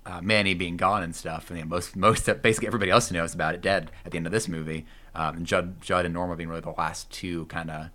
uh, 0.05 0.21
Manny 0.21 0.53
being 0.53 0.77
gone 0.77 1.03
and 1.03 1.13
stuff, 1.13 1.49
and 1.49 1.59
you 1.59 1.65
know, 1.65 1.69
most 1.69 1.93
most 1.97 2.25
basically 2.41 2.67
everybody 2.67 2.89
else 2.89 3.11
knows 3.11 3.35
about 3.35 3.53
it 3.53 3.59
dead 3.61 3.91
at 4.05 4.11
the 4.11 4.17
end 4.17 4.25
of 4.25 4.31
this 4.31 4.47
movie. 4.47 4.85
Um, 5.13 5.37
and 5.37 5.45
Judd 5.45 5.81
Judd 5.81 6.05
and 6.05 6.13
Norma 6.13 6.37
being 6.37 6.47
really 6.47 6.61
the 6.61 6.69
last 6.69 7.11
two 7.11 7.47
kind 7.47 7.69
of 7.69 7.89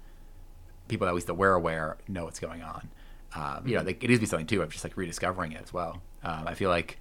people 0.86 1.06
that 1.06 1.12
at 1.12 1.14
least 1.14 1.28
that 1.28 1.34
we're 1.34 1.55
aware 1.55 1.96
know 2.09 2.24
what's 2.24 2.40
going 2.40 2.62
on. 2.62 2.90
Um, 3.34 3.66
you 3.66 3.74
know, 3.74 3.82
they, 3.82 3.92
it 3.92 4.02
needs 4.02 4.20
be 4.20 4.26
something 4.26 4.46
too 4.46 4.60
of 4.60 4.68
just 4.68 4.84
like 4.84 4.94
rediscovering 4.94 5.52
it 5.52 5.62
as 5.62 5.72
well. 5.72 6.02
Um, 6.22 6.46
I 6.46 6.52
feel 6.52 6.68
like 6.68 7.01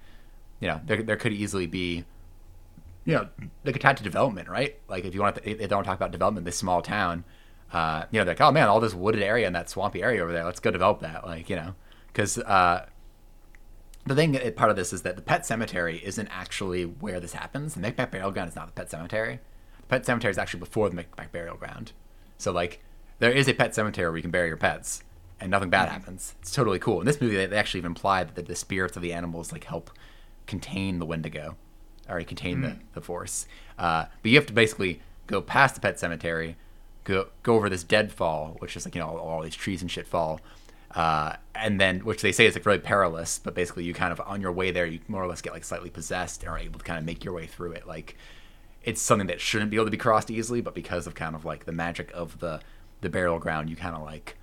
you 0.60 0.68
know 0.68 0.80
there 0.86 1.02
there 1.02 1.16
could 1.16 1.34
easily 1.34 1.66
be 1.66 2.06
you 3.04 3.12
know 3.12 3.28
they 3.62 3.72
could 3.72 3.82
tie 3.82 3.92
to 3.92 4.02
development, 4.02 4.48
right? 4.48 4.80
Like 4.88 5.04
if 5.04 5.14
you 5.14 5.20
want 5.20 5.36
to, 5.36 5.50
if 5.50 5.58
they 5.58 5.66
don't 5.66 5.84
talk 5.84 5.96
about 5.96 6.12
development, 6.12 6.46
this 6.46 6.56
small 6.56 6.80
town 6.80 7.24
uh, 7.72 8.04
you 8.10 8.20
know, 8.20 8.26
like, 8.26 8.40
oh 8.40 8.50
man, 8.52 8.68
all 8.68 8.80
this 8.80 8.94
wooded 8.94 9.22
area 9.22 9.46
and 9.46 9.54
that 9.56 9.68
swampy 9.70 10.02
area 10.02 10.22
over 10.22 10.32
there, 10.32 10.44
let's 10.44 10.60
go 10.60 10.70
develop 10.70 11.00
that. 11.00 11.24
Like, 11.26 11.48
you 11.50 11.56
know, 11.56 11.74
because 12.08 12.38
uh, 12.38 12.86
the 14.06 14.14
thing, 14.14 14.38
part 14.54 14.70
of 14.70 14.76
this 14.76 14.92
is 14.92 15.02
that 15.02 15.16
the 15.16 15.22
pet 15.22 15.46
cemetery 15.46 16.00
isn't 16.04 16.28
actually 16.28 16.84
where 16.84 17.20
this 17.20 17.32
happens. 17.32 17.74
The 17.74 17.80
Micmac 17.80 18.10
burial 18.10 18.30
ground 18.30 18.48
is 18.50 18.56
not 18.56 18.66
the 18.66 18.72
pet 18.72 18.90
cemetery. 18.90 19.40
The 19.80 19.86
pet 19.86 20.06
cemetery 20.06 20.30
is 20.30 20.38
actually 20.38 20.60
before 20.60 20.88
the 20.88 20.96
Micmac 20.96 21.32
burial 21.32 21.56
ground. 21.56 21.92
So, 22.38 22.52
like, 22.52 22.82
there 23.18 23.32
is 23.32 23.48
a 23.48 23.54
pet 23.54 23.74
cemetery 23.74 24.08
where 24.08 24.16
you 24.18 24.22
can 24.22 24.30
bury 24.30 24.48
your 24.48 24.56
pets, 24.56 25.02
and 25.40 25.50
nothing 25.50 25.70
bad 25.70 25.86
Mm-hmm. 25.88 25.94
happens. 25.98 26.34
It's 26.40 26.52
totally 26.52 26.78
cool. 26.78 27.00
In 27.00 27.06
this 27.06 27.20
movie, 27.20 27.36
they, 27.36 27.46
they 27.46 27.56
actually 27.56 27.78
even 27.78 27.92
imply 27.92 28.24
that 28.24 28.34
the, 28.34 28.42
the 28.42 28.54
spirits 28.56 28.96
of 28.96 29.02
the 29.02 29.12
animals 29.12 29.52
like 29.52 29.64
help 29.64 29.90
contain 30.46 30.98
the 30.98 31.06
Wendigo, 31.06 31.56
or 32.08 32.22
contain 32.22 32.58
Mm. 32.58 32.62
the 32.62 32.76
the 32.94 33.00
force. 33.00 33.46
Uh, 33.78 34.04
but 34.22 34.30
you 34.30 34.36
have 34.36 34.46
to 34.46 34.52
basically 34.52 35.00
go 35.26 35.40
past 35.40 35.74
the 35.74 35.80
pet 35.80 35.98
cemetery, 35.98 36.56
go 37.04 37.28
go 37.42 37.54
over 37.54 37.68
this 37.68 37.84
deadfall, 37.84 38.56
which 38.58 38.76
is 38.76 38.84
like 38.84 38.94
you 38.94 39.00
know 39.00 39.08
all, 39.08 39.18
all 39.18 39.42
these 39.42 39.54
trees 39.54 39.82
and 39.82 39.90
shit 39.90 40.06
fall. 40.06 40.40
Uh, 40.94 41.34
and 41.56 41.80
then, 41.80 42.00
which 42.00 42.22
they 42.22 42.30
say 42.30 42.46
is 42.46 42.54
like 42.54 42.64
really 42.64 42.78
perilous, 42.78 43.40
but 43.40 43.54
basically 43.54 43.82
you 43.84 43.92
kind 43.92 44.12
of 44.12 44.20
on 44.20 44.40
your 44.40 44.52
way 44.52 44.70
there, 44.70 44.86
you 44.86 45.00
more 45.08 45.22
or 45.22 45.26
less 45.26 45.40
get 45.40 45.52
like 45.52 45.64
slightly 45.64 45.90
possessed 45.90 46.42
and 46.42 46.50
are 46.50 46.58
able 46.58 46.78
to 46.78 46.84
kind 46.84 46.98
of 46.98 47.04
make 47.04 47.24
your 47.24 47.34
way 47.34 47.46
through 47.46 47.72
it. 47.72 47.86
Like 47.86 48.16
it's 48.84 49.02
something 49.02 49.26
that 49.26 49.40
shouldn't 49.40 49.70
be 49.70 49.76
able 49.76 49.86
to 49.86 49.90
be 49.90 49.96
crossed 49.96 50.30
easily, 50.30 50.60
but 50.60 50.74
because 50.74 51.06
of 51.06 51.14
kind 51.14 51.34
of 51.34 51.44
like 51.44 51.64
the 51.64 51.72
magic 51.72 52.10
of 52.14 52.38
the 52.40 52.60
the 53.00 53.10
burial 53.10 53.38
ground, 53.38 53.70
you 53.70 53.76
kind 53.76 53.96
of 53.96 54.02
like 54.02 54.36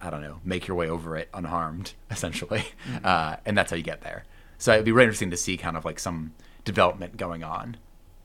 I 0.00 0.10
don't 0.10 0.22
know 0.22 0.40
make 0.44 0.66
your 0.66 0.76
way 0.76 0.88
over 0.88 1.16
it 1.16 1.28
unharmed, 1.32 1.94
essentially, 2.10 2.64
uh, 3.02 3.36
and 3.46 3.56
that's 3.56 3.70
how 3.70 3.76
you 3.76 3.82
get 3.82 4.02
there. 4.02 4.24
So 4.58 4.72
it'd 4.72 4.84
be 4.84 4.92
really 4.92 5.06
interesting 5.06 5.30
to 5.30 5.36
see 5.36 5.56
kind 5.56 5.76
of 5.76 5.84
like 5.84 5.98
some 5.98 6.32
development 6.64 7.16
going 7.16 7.42
on, 7.42 7.76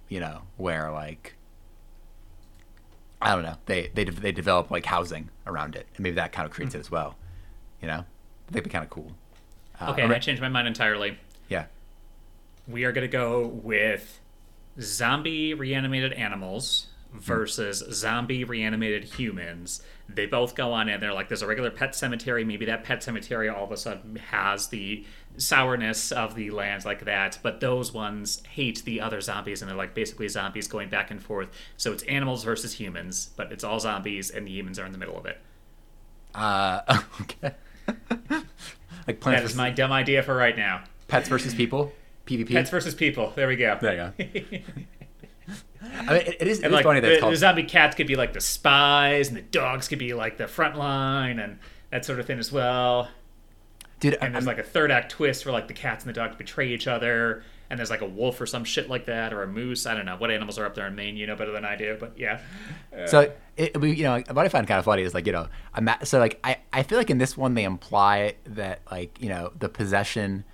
you 0.10 0.20
know, 0.20 0.41
where 0.57 0.91
like 0.91 1.36
I 3.22 3.34
don't 3.36 3.44
know 3.44 3.56
they 3.66 3.90
they 3.94 4.06
de- 4.06 4.12
they 4.12 4.32
develop 4.32 4.72
like 4.72 4.86
housing 4.86 5.30
around 5.46 5.76
it, 5.76 5.88
and 5.96 6.04
maybe 6.04 6.16
that 6.16 6.32
kind 6.32 6.46
of 6.46 6.52
creates 6.52 6.74
it 6.76 6.80
as 6.80 6.90
well, 6.91 7.16
you 7.82 7.88
know. 7.88 8.00
I 8.00 8.52
it'd 8.52 8.64
be 8.64 8.70
kind 8.70 8.84
of 8.84 8.90
cool. 8.90 9.12
Uh, 9.80 9.91
Okay, 9.91 10.04
or- 10.04 10.14
I 10.14 10.20
changed 10.20 10.41
my 10.41 10.50
mind 10.50 10.68
entirely. 10.68 11.18
yeah. 11.50 11.66
We 12.68 12.84
are 12.86 12.91
gonna 12.91 13.08
go 13.08 13.48
with 13.48 14.20
zombie 14.80 15.54
reanimated 15.54 16.14
animals 16.14 16.88
Hmm. 17.12 17.18
versus 17.20 17.84
zombie 17.91 18.44
reanimated 18.44 19.04
humans. 19.04 19.82
They 20.08 20.28
both 20.28 20.54
go 20.56 20.72
on 20.74 20.88
and 20.90 21.02
they're 21.02 21.14
like, 21.14 21.28
there's 21.28 21.41
a 21.41 21.48
regular 21.48 21.72
pet 21.72 21.96
cemetery. 21.96 22.44
Maybe 22.46 22.66
that 22.66 22.84
pet 22.84 23.02
cemetery 23.02 23.50
all 23.50 23.64
of 23.64 23.72
a 23.72 23.78
sudden 23.78 24.16
has 24.18 24.68
the 24.68 25.06
sourness 25.38 26.11
of 26.11 26.35
the 26.35 26.51
lands 26.51 26.85
like 26.85 27.06
that, 27.06 27.39
but 27.41 27.60
those 27.60 27.93
ones 27.93 28.43
hate 28.51 28.84
the 28.84 29.01
other 29.01 29.22
zombies 29.22 29.61
and 29.61 29.69
they're 29.69 29.77
like 29.77 29.93
basically 29.93 30.27
zombies 30.27 30.68
going 30.68 30.89
back 30.89 31.11
and 31.11 31.22
forth. 31.22 31.49
So 31.77 31.91
it's 31.91 32.03
animals 32.03 32.43
versus 32.43 32.73
humans, 32.73 33.31
but 33.35 33.51
it's 33.51 33.64
all 33.64 33.80
zombies 33.80 34.30
and 34.30 34.45
the 34.45 34.51
humans 34.51 34.80
are 34.80 34.85
in 34.85 34.91
the 34.91 34.97
middle 34.97 35.18
of 35.18 35.26
it. 35.26 35.38
Uh, 36.35 36.81
okay. 37.22 37.53
like 39.07 39.19
plants 39.19 39.41
That 39.41 39.43
is 39.43 39.56
my 39.56 39.69
dumb 39.69 39.91
idea 39.91 40.23
for 40.23 40.35
right 40.35 40.56
now. 40.56 40.84
pets 41.07 41.30
versus 41.30 41.53
people. 41.53 41.93
PvP. 42.26 42.51
Pets 42.51 42.69
versus 42.69 42.93
people. 42.93 43.34
There 43.35 43.47
we 43.47 43.56
go. 43.56 43.77
There 43.81 44.14
you 44.19 44.41
go. 44.41 44.60
I 45.81 46.14
mean, 46.14 46.22
it, 46.22 46.47
is, 46.47 46.60
it 46.60 46.68
is 46.68 46.72
like 46.72 46.84
funny 46.84 46.99
that 46.99 47.07
the, 47.07 47.14
it's 47.14 47.22
called. 47.22 47.34
the 47.34 47.38
zombie 47.38 47.64
cats 47.64 47.95
could 47.95 48.06
be 48.06 48.15
like 48.15 48.34
the 48.34 48.41
spies, 48.41 49.30
and 49.30 49.38
the 49.38 49.41
dogs 49.41 49.88
could 49.88 49.97
be 49.97 50.14
like 50.14 50.38
the 50.38 50.47
front 50.47 50.77
line, 50.77 51.39
and 51.39 51.57
that 51.89 52.06
sort 52.06 52.19
of 52.19 52.27
thing 52.27 52.38
as 52.38 52.51
well. 52.51 53.07
Dude, 54.00 54.14
And 54.22 54.34
there's 54.34 54.48
I'm- 54.48 54.56
like 54.58 54.64
a 54.64 54.68
third 54.68 54.92
act 54.92 55.12
twist 55.12 55.46
where 55.46 55.52
like 55.54 55.68
the 55.68 55.74
cats 55.74 56.04
and 56.06 56.10
the 56.10 56.18
dogs 56.20 56.36
betray 56.38 56.70
each 56.70 56.88
other, 56.88 57.44
and 57.70 57.78
there's 57.78 57.90
like 57.90 58.02
a 58.02 58.06
wolf 58.08 58.40
or 58.42 58.46
some 58.46 58.64
shit 58.64 58.90
like 58.90 59.06
that, 59.06 59.34
or 59.34 59.44
a 59.44 59.48
moose. 59.48 59.86
I 59.86 59.94
don't 59.94 60.06
know 60.06 60.16
what 60.16 60.32
animals 60.32 60.58
are 60.58 60.66
up 60.66 60.74
there 60.76 60.88
in 60.88 60.96
Maine. 60.96 61.18
You 61.18 61.28
know 61.28 61.36
better 61.36 61.52
than 61.52 61.66
I 61.66 61.76
do, 61.76 61.98
but 62.00 62.14
yeah. 62.18 62.40
So 63.08 63.32
it, 63.58 63.80
we, 63.80 63.92
you 63.94 64.04
know, 64.04 64.24
what 64.32 64.46
I 64.46 64.50
find 64.50 64.66
kind 64.68 64.80
of 64.80 64.86
funny 64.86 65.04
is 65.04 65.14
like, 65.14 65.26
you 65.28 65.32
know, 65.34 65.48
I'm 65.74 65.88
at, 65.88 66.08
so 66.08 66.18
like 66.20 66.40
I, 66.44 66.58
I 66.74 66.84
feel 66.84 66.98
like 66.98 67.10
in 67.10 67.18
this 67.18 67.36
one 67.38 67.54
they 67.54 67.64
imply 67.66 68.36
that 68.46 68.82
like 68.92 69.22
you 69.22 69.30
know 69.30 69.52
the 69.58 69.70
possession 69.70 70.46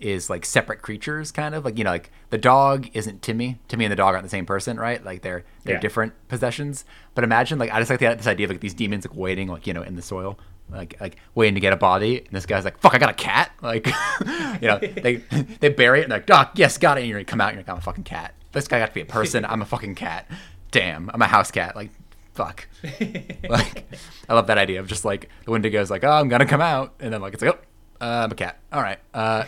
is 0.00 0.28
like 0.28 0.44
separate 0.44 0.82
creatures, 0.82 1.30
kind 1.32 1.54
of 1.54 1.64
like 1.64 1.78
you 1.78 1.84
know 1.84 1.90
like 1.90 2.10
the 2.30 2.38
dog 2.38 2.88
isn't 2.92 3.22
Timmy. 3.22 3.58
Timmy 3.68 3.84
and 3.84 3.92
the 3.92 3.96
dog 3.96 4.14
aren't 4.14 4.24
the 4.24 4.28
same 4.28 4.44
person, 4.44 4.76
right? 4.78 5.02
Like 5.02 5.22
they're 5.22 5.44
they're 5.62 5.76
Yeah. 5.76 5.80
different 5.80 6.12
possessions. 6.28 6.84
But 7.14 7.24
imagine 7.24 7.58
like 7.58 7.70
I 7.70 7.78
just 7.78 7.90
like 7.90 8.00
the, 8.00 8.14
this 8.14 8.26
idea 8.26 8.44
of 8.46 8.50
like 8.50 8.60
these 8.60 8.74
demons 8.74 9.06
like 9.06 9.16
waiting 9.16 9.48
like 9.48 9.66
you 9.66 9.72
know 9.72 9.82
in 9.82 9.94
the 9.96 10.02
soil. 10.02 10.38
Like, 10.70 11.00
like 11.00 11.16
waiting 11.34 11.54
to 11.54 11.60
get 11.60 11.72
a 11.72 11.76
body, 11.76 12.18
and 12.18 12.30
this 12.30 12.46
guy's 12.46 12.64
like, 12.64 12.78
"Fuck, 12.78 12.94
I 12.94 12.98
got 12.98 13.10
a 13.10 13.14
cat!" 13.14 13.52
Like, 13.60 13.86
you 14.60 14.68
know, 14.68 14.78
they 14.78 15.16
they 15.60 15.68
bury 15.68 16.00
it, 16.00 16.04
and 16.04 16.10
like, 16.10 16.26
"Doc, 16.26 16.52
yes, 16.56 16.78
got 16.78 16.98
it." 16.98 17.02
And 17.02 17.08
you 17.08 17.24
come 17.24 17.40
out, 17.40 17.48
and 17.48 17.56
you're 17.56 17.62
like, 17.62 17.68
"I'm 17.68 17.78
a 17.78 17.82
fucking 17.82 18.04
cat." 18.04 18.34
This 18.52 18.66
guy 18.66 18.78
got 18.78 18.86
to 18.86 18.94
be 18.94 19.02
a 19.02 19.06
person. 19.06 19.44
I'm 19.44 19.62
a 19.62 19.66
fucking 19.66 19.94
cat. 19.94 20.30
Damn, 20.70 21.10
I'm 21.12 21.20
a 21.20 21.26
house 21.26 21.50
cat. 21.50 21.76
Like, 21.76 21.90
fuck. 22.34 22.66
like, 23.48 23.84
I 24.28 24.34
love 24.34 24.46
that 24.46 24.58
idea 24.58 24.80
of 24.80 24.86
just 24.86 25.04
like 25.04 25.28
the 25.44 25.50
Wendigo's 25.50 25.90
like, 25.90 26.04
oh, 26.04 26.10
I'm 26.10 26.28
gonna 26.28 26.46
come 26.46 26.60
out, 26.60 26.94
and 27.00 27.12
then 27.12 27.20
like 27.20 27.34
it's 27.34 27.42
like, 27.42 27.54
oh, 27.54 28.04
uh, 28.04 28.24
I'm 28.24 28.32
a 28.32 28.34
cat. 28.34 28.58
All 28.72 28.82
right. 28.82 28.98
Uh, 29.12 29.44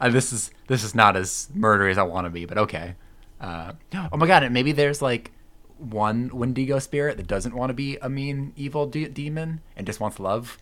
uh, 0.00 0.08
this 0.08 0.32
is 0.32 0.50
this 0.66 0.84
is 0.84 0.94
not 0.94 1.16
as 1.16 1.48
murdery 1.56 1.90
as 1.90 1.98
I 1.98 2.02
want 2.02 2.26
to 2.26 2.30
be, 2.30 2.44
but 2.44 2.58
okay. 2.58 2.94
Uh, 3.40 3.72
oh 4.12 4.16
my 4.16 4.26
god, 4.26 4.42
and 4.42 4.54
maybe 4.54 4.72
there's 4.72 5.02
like 5.02 5.32
one 5.78 6.30
Wendigo 6.32 6.78
spirit 6.78 7.16
that 7.16 7.26
doesn't 7.26 7.54
want 7.54 7.70
to 7.70 7.74
be 7.74 7.96
a 7.98 8.08
mean 8.08 8.52
evil 8.56 8.86
de- 8.86 9.08
demon 9.08 9.60
and 9.76 9.86
just 9.86 10.00
wants 10.00 10.18
love, 10.20 10.58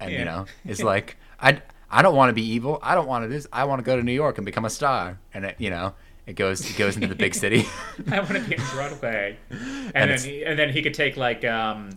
and 0.00 0.12
you 0.12 0.24
know 0.24 0.46
is 0.66 0.82
like 0.92 1.16
I 1.40 1.62
I 1.90 2.02
don't 2.02 2.16
want 2.16 2.30
to 2.30 2.34
be 2.34 2.44
evil. 2.44 2.78
I 2.82 2.94
don't 2.94 3.06
want 3.06 3.24
to 3.24 3.28
this. 3.28 3.46
I 3.52 3.64
want 3.64 3.78
to 3.80 3.84
go 3.84 3.96
to 3.96 4.02
New 4.02 4.12
York 4.12 4.38
and 4.38 4.44
become 4.44 4.64
a 4.64 4.70
star, 4.70 5.18
and 5.32 5.44
it, 5.44 5.56
you 5.58 5.70
know. 5.70 5.94
It 6.26 6.36
goes. 6.36 6.70
It 6.70 6.78
goes 6.78 6.96
into 6.96 7.06
the 7.06 7.14
big 7.14 7.34
city. 7.34 7.66
I 8.10 8.18
want 8.18 8.30
to 8.30 8.40
be 8.40 8.54
in 8.54 8.62
Broadway, 8.72 9.36
and, 9.50 9.92
And 9.94 10.10
then 10.10 10.18
he, 10.20 10.42
and 10.42 10.58
then 10.58 10.70
he 10.70 10.80
could 10.80 10.94
take 10.94 11.18
like 11.18 11.44
um, 11.44 11.90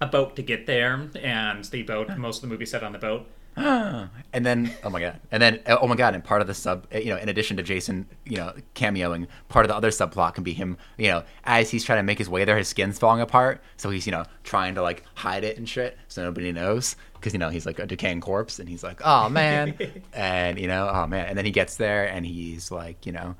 a 0.00 0.06
boat 0.06 0.34
to 0.36 0.42
get 0.42 0.66
there, 0.66 1.10
and 1.22 1.62
the 1.66 1.82
boat 1.82 2.16
most 2.16 2.38
of 2.38 2.42
the 2.42 2.48
movie 2.48 2.64
set 2.64 2.82
on 2.82 2.92
the 2.92 2.98
boat. 2.98 3.26
and 3.56 4.46
then 4.46 4.72
oh 4.84 4.90
my 4.90 5.00
god 5.00 5.20
and 5.30 5.42
then 5.42 5.60
oh 5.66 5.86
my 5.86 5.96
god 5.96 6.14
and 6.14 6.22
part 6.22 6.40
of 6.40 6.46
the 6.46 6.54
sub 6.54 6.86
eh, 6.92 7.00
you 7.00 7.10
know 7.10 7.16
in 7.16 7.28
addition 7.28 7.56
to 7.56 7.62
jason 7.62 8.06
you 8.24 8.36
know 8.36 8.52
cameoing 8.74 9.26
part 9.48 9.64
of 9.64 9.68
the 9.68 9.74
other 9.74 9.90
subplot 9.90 10.34
can 10.34 10.44
be 10.44 10.52
him 10.52 10.78
you 10.96 11.08
know 11.08 11.24
as 11.44 11.70
he's 11.70 11.84
trying 11.84 11.98
to 11.98 12.02
make 12.02 12.16
his 12.16 12.28
way 12.28 12.44
there 12.44 12.56
his 12.56 12.68
skin's 12.68 12.98
falling 12.98 13.20
apart. 13.20 13.62
So 13.76 13.90
he's 13.90 14.06
you 14.06 14.12
know 14.12 14.24
trying 14.44 14.74
to 14.76 14.82
like 14.82 15.04
hide 15.14 15.44
it 15.44 15.58
and 15.58 15.68
shit 15.68 15.98
so 16.08 16.22
nobody 16.22 16.52
knows. 16.52 16.96
Because 17.14 17.34
you 17.34 17.38
know 17.38 17.50
he's 17.50 17.66
like 17.66 17.78
a 17.78 17.86
decaying 17.86 18.22
corpse 18.22 18.58
and 18.58 18.68
he's 18.68 18.82
like 18.82 19.00
oh 19.04 19.28
man. 19.28 19.76
And 20.14 20.58
you 20.58 20.68
know 20.68 20.90
oh 20.92 21.06
man. 21.06 21.26
And 21.26 21.36
then 21.36 21.44
he 21.44 21.50
gets 21.50 21.76
there 21.76 22.06
and 22.06 22.24
he's 22.24 22.70
like 22.70 23.04
you 23.04 23.12
know 23.12 23.36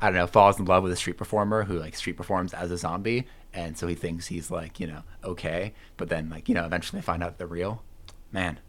I 0.00 0.06
don't 0.06 0.14
know, 0.14 0.28
falls 0.28 0.60
in 0.60 0.64
love 0.64 0.84
with 0.84 0.92
a 0.92 0.96
street 0.96 1.16
performer 1.16 1.64
who 1.64 1.78
like 1.78 1.96
street 1.96 2.16
performs 2.16 2.54
as 2.54 2.70
a 2.70 2.78
zombie, 2.78 3.26
and 3.52 3.76
so 3.76 3.88
he 3.88 3.96
thinks 3.96 4.28
he's 4.28 4.48
like 4.48 4.78
you 4.78 4.86
know 4.86 5.02
okay, 5.24 5.74
but 5.96 6.08
then 6.08 6.30
like 6.30 6.48
you 6.48 6.54
know 6.54 6.64
eventually 6.64 7.02
find 7.02 7.22
out 7.22 7.38
they're 7.38 7.48
real, 7.48 7.82
man. 8.30 8.60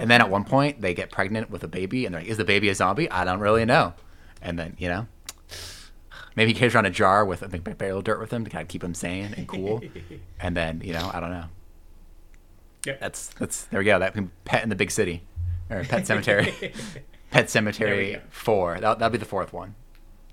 And 0.00 0.10
then 0.10 0.20
at 0.20 0.30
one 0.30 0.44
point 0.44 0.80
they 0.80 0.94
get 0.94 1.10
pregnant 1.10 1.50
with 1.50 1.62
a 1.62 1.68
baby, 1.68 2.06
and 2.06 2.14
they're 2.14 2.22
like, 2.22 2.30
"Is 2.30 2.38
the 2.38 2.44
baby 2.44 2.68
a 2.70 2.74
zombie?" 2.74 3.10
I 3.10 3.24
don't 3.24 3.40
really 3.40 3.64
know. 3.64 3.92
And 4.40 4.58
then 4.58 4.74
you 4.78 4.88
know, 4.88 5.06
maybe 6.36 6.52
he 6.52 6.58
carries 6.58 6.74
around 6.74 6.86
a 6.86 6.90
jar 6.90 7.24
with 7.24 7.42
a 7.42 7.48
big 7.48 7.76
burial 7.76 8.00
dirt 8.02 8.18
with 8.18 8.30
him 8.32 8.44
to 8.44 8.50
kind 8.50 8.62
of 8.62 8.68
keep 8.68 8.82
him 8.82 8.94
sane 8.94 9.34
and 9.36 9.46
cool. 9.46 9.82
and 10.40 10.56
then 10.56 10.80
you 10.82 10.92
know, 10.94 11.10
I 11.12 11.20
don't 11.20 11.30
know. 11.30 11.44
Yeah, 12.86 12.96
That's 12.98 13.28
that's 13.34 13.64
there 13.64 13.78
we 13.80 13.84
go. 13.84 13.98
That 13.98 14.14
can 14.14 14.30
pet 14.46 14.62
in 14.62 14.70
the 14.70 14.74
big 14.76 14.90
city, 14.90 15.22
or 15.68 15.84
pet 15.84 16.06
cemetery. 16.06 16.72
Pet 17.30 17.46
Sematary 17.46 18.20
four. 18.30 18.80
That 18.80 18.98
that'll 18.98 19.10
be 19.10 19.18
the 19.18 19.24
fourth 19.24 19.52
one. 19.52 19.76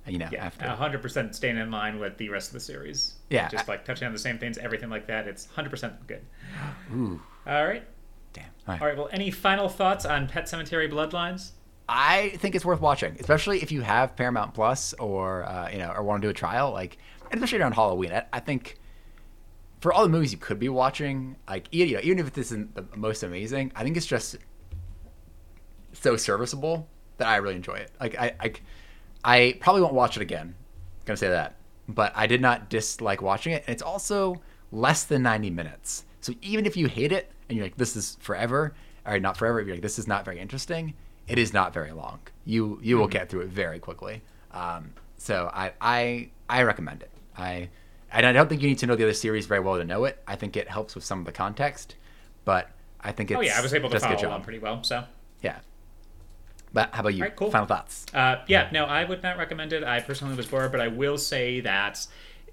You 0.07 0.17
know, 0.17 0.29
Yeah, 0.31 0.45
after. 0.45 0.65
hundred 0.67 1.03
percent 1.03 1.35
staying 1.35 1.57
in 1.57 1.69
line 1.69 1.99
with 1.99 2.17
the 2.17 2.29
rest 2.29 2.47
of 2.49 2.53
the 2.53 2.59
series. 2.59 3.13
Yeah, 3.29 3.47
just 3.49 3.67
like 3.67 3.85
touching 3.85 4.07
on 4.07 4.13
the 4.13 4.17
same 4.19 4.39
things, 4.39 4.57
everything 4.57 4.89
like 4.89 5.05
that. 5.07 5.27
It's 5.27 5.45
hundred 5.45 5.69
percent 5.69 6.07
good. 6.07 6.25
Ooh, 6.91 7.21
All 7.45 7.67
right. 7.67 7.83
All 8.67 8.73
right. 8.73 8.81
all 8.81 8.87
right. 8.87 8.97
Well, 8.97 9.09
any 9.11 9.31
final 9.31 9.69
thoughts 9.69 10.05
on 10.05 10.27
Pet 10.27 10.45
Sematary 10.45 10.91
Bloodlines? 10.91 11.51
I 11.89 12.29
think 12.37 12.53
it's 12.53 12.65
worth 12.65 12.81
watching, 12.81 13.15
especially 13.19 13.61
if 13.61 13.71
you 13.71 13.81
have 13.81 14.15
Paramount 14.15 14.53
Plus 14.53 14.93
or 14.93 15.43
uh, 15.45 15.69
you 15.69 15.77
know, 15.77 15.91
or 15.95 16.03
want 16.03 16.21
to 16.21 16.25
do 16.25 16.29
a 16.29 16.33
trial. 16.33 16.71
Like, 16.71 16.97
especially 17.31 17.59
around 17.59 17.73
Halloween. 17.73 18.11
I, 18.11 18.25
I 18.33 18.39
think 18.39 18.77
for 19.79 19.93
all 19.93 20.03
the 20.03 20.09
movies 20.09 20.31
you 20.31 20.37
could 20.37 20.59
be 20.59 20.69
watching, 20.69 21.37
like 21.47 21.67
you 21.71 21.93
know, 21.93 21.99
even 22.03 22.19
if 22.19 22.33
this 22.33 22.47
isn't 22.47 22.75
the 22.75 22.85
most 22.97 23.23
amazing, 23.23 23.71
I 23.75 23.83
think 23.83 23.95
it's 23.95 24.05
just 24.05 24.37
so 25.93 26.17
serviceable 26.17 26.89
that 27.17 27.27
I 27.27 27.37
really 27.37 27.55
enjoy 27.55 27.75
it. 27.75 27.91
Like, 27.99 28.19
I, 28.19 28.35
I, 28.39 28.53
I 29.23 29.57
probably 29.59 29.81
won't 29.81 29.93
watch 29.93 30.17
it 30.17 30.21
again. 30.21 30.55
gonna 31.05 31.17
say 31.17 31.29
that, 31.29 31.55
but 31.87 32.11
I 32.15 32.27
did 32.27 32.41
not 32.41 32.69
dislike 32.69 33.21
watching 33.21 33.53
it, 33.53 33.63
and 33.65 33.73
it's 33.73 33.81
also 33.81 34.41
less 34.71 35.05
than 35.05 35.23
ninety 35.23 35.49
minutes. 35.49 36.03
So 36.19 36.33
even 36.41 36.65
if 36.65 36.75
you 36.75 36.87
hate 36.87 37.11
it 37.11 37.31
and 37.49 37.57
you're 37.57 37.65
like, 37.65 37.77
"This 37.77 37.95
is 37.95 38.17
forever," 38.19 38.73
or 39.05 39.19
not 39.19 39.37
forever, 39.37 39.61
you're 39.61 39.75
like, 39.75 39.81
"This 39.81 39.99
is 39.99 40.07
not 40.07 40.25
very 40.25 40.39
interesting," 40.39 40.93
it 41.27 41.37
is 41.37 41.53
not 41.53 41.73
very 41.73 41.91
long. 41.91 42.19
You 42.45 42.79
you 42.81 42.97
will 42.97 43.07
get 43.07 43.29
through 43.29 43.41
it 43.41 43.49
very 43.49 43.79
quickly. 43.79 44.21
Um, 44.51 44.93
so 45.17 45.49
I 45.53 45.73
I 45.81 46.29
I 46.49 46.63
recommend 46.63 47.03
it. 47.03 47.11
I 47.37 47.69
and 48.11 48.25
I 48.25 48.31
don't 48.31 48.47
think 48.47 48.61
you 48.61 48.69
need 48.69 48.79
to 48.79 48.87
know 48.87 48.95
the 48.95 49.03
other 49.03 49.13
series 49.13 49.45
very 49.45 49.59
well 49.59 49.77
to 49.77 49.83
know 49.83 50.05
it. 50.05 50.21
I 50.27 50.35
think 50.35 50.55
it 50.55 50.69
helps 50.69 50.95
with 50.95 51.03
some 51.03 51.19
of 51.19 51.25
the 51.25 51.31
context, 51.31 51.95
but 52.45 52.69
I 53.01 53.11
think 53.11 53.31
it's 53.31 53.37
oh 53.37 53.41
yeah, 53.41 53.57
I 53.57 53.61
was 53.61 53.73
able 53.73 53.89
to 53.89 53.99
follow 53.99 54.27
along 54.27 54.43
pretty 54.43 54.59
well. 54.59 54.83
So 54.83 55.03
Yeah. 55.41 55.59
But 56.73 56.93
how 56.93 56.99
about 56.99 57.13
you? 57.13 57.23
All 57.23 57.29
right, 57.29 57.35
cool. 57.35 57.49
Final 57.49 57.67
thoughts. 57.67 58.05
Uh, 58.13 58.43
yeah, 58.47 58.69
no, 58.71 58.85
I 58.85 59.03
would 59.03 59.23
not 59.23 59.37
recommend 59.37 59.73
it. 59.73 59.83
I 59.83 60.01
personally 60.01 60.35
was 60.35 60.45
bored, 60.45 60.71
but 60.71 60.81
I 60.81 60.89
will 60.89 61.17
say 61.17 61.61
that 61.61 62.05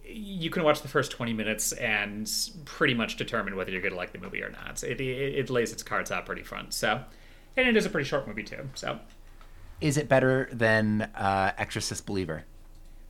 you 0.06 0.50
can 0.50 0.62
watch 0.62 0.82
the 0.82 0.88
first 0.88 1.10
20 1.12 1.32
minutes 1.32 1.72
and 1.72 2.30
pretty 2.64 2.94
much 2.94 3.16
determine 3.16 3.56
whether 3.56 3.70
you're 3.70 3.80
going 3.80 3.92
to 3.92 3.96
like 3.98 4.12
the 4.12 4.18
movie 4.18 4.42
or 4.42 4.50
not. 4.50 4.82
It, 4.82 5.00
it, 5.00 5.38
it 5.38 5.50
lays 5.50 5.72
its 5.72 5.82
cards 5.82 6.10
out 6.10 6.26
pretty 6.26 6.42
front. 6.42 6.74
So, 6.74 7.02
and 7.56 7.68
it 7.68 7.76
is 7.76 7.86
a 7.86 7.90
pretty 7.90 8.08
short 8.08 8.26
movie 8.26 8.42
too. 8.42 8.68
So, 8.74 9.00
Is 9.80 9.96
it 9.96 10.08
better 10.08 10.48
than 10.52 11.02
uh, 11.14 11.52
Exorcist 11.56 12.06
Believer? 12.06 12.44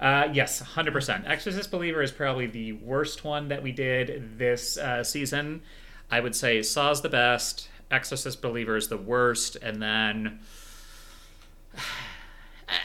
Uh, 0.01 0.29
yes, 0.33 0.63
100%. 0.63 1.29
Exorcist 1.29 1.71
Believer 1.71 2.03
is 2.03 2.13
probably 2.13 2.47
the 2.47 2.73
worst 2.73 3.25
one 3.25 3.49
that 3.49 3.63
we 3.63 3.73
did 3.73 4.39
this 4.39 4.77
uh, 4.77 5.03
season. 5.03 5.63
I 6.11 6.21
would 6.21 6.37
say 6.37 6.63
Saw's 6.63 7.01
the 7.01 7.09
best, 7.09 7.69
Exorcist 7.91 8.43
Believer 8.43 8.77
is 8.77 8.89
the 8.89 8.99
worst, 8.99 9.57
and 9.57 9.83
then. 9.83 10.41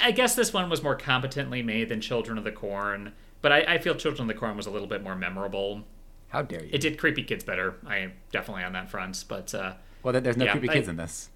I 0.01 0.11
guess 0.11 0.35
this 0.35 0.53
one 0.53 0.69
was 0.69 0.83
more 0.83 0.95
competently 0.95 1.63
made 1.63 1.87
than 1.89 2.01
Children 2.01 2.37
of 2.37 2.43
the 2.43 2.51
Corn, 2.51 3.13
but 3.41 3.51
I, 3.51 3.75
I 3.75 3.77
feel 3.77 3.95
Children 3.95 4.29
of 4.29 4.35
the 4.35 4.39
Corn 4.39 4.57
was 4.57 4.65
a 4.65 4.71
little 4.71 4.87
bit 4.87 5.03
more 5.03 5.15
memorable. 5.15 5.83
How 6.29 6.41
dare 6.41 6.63
you? 6.63 6.69
It 6.71 6.81
did 6.81 6.97
Creepy 6.97 7.23
Kids 7.23 7.43
better. 7.43 7.75
I 7.85 7.97
am 7.97 8.13
definitely 8.31 8.63
on 8.63 8.73
that 8.73 8.89
front, 8.89 9.23
but 9.27 9.53
uh, 9.53 9.73
well, 10.03 10.19
there's 10.19 10.37
no 10.37 10.45
yeah, 10.45 10.51
creepy 10.51 10.69
I- 10.69 10.73
kids 10.73 10.87
in 10.87 10.97
this. 10.97 11.29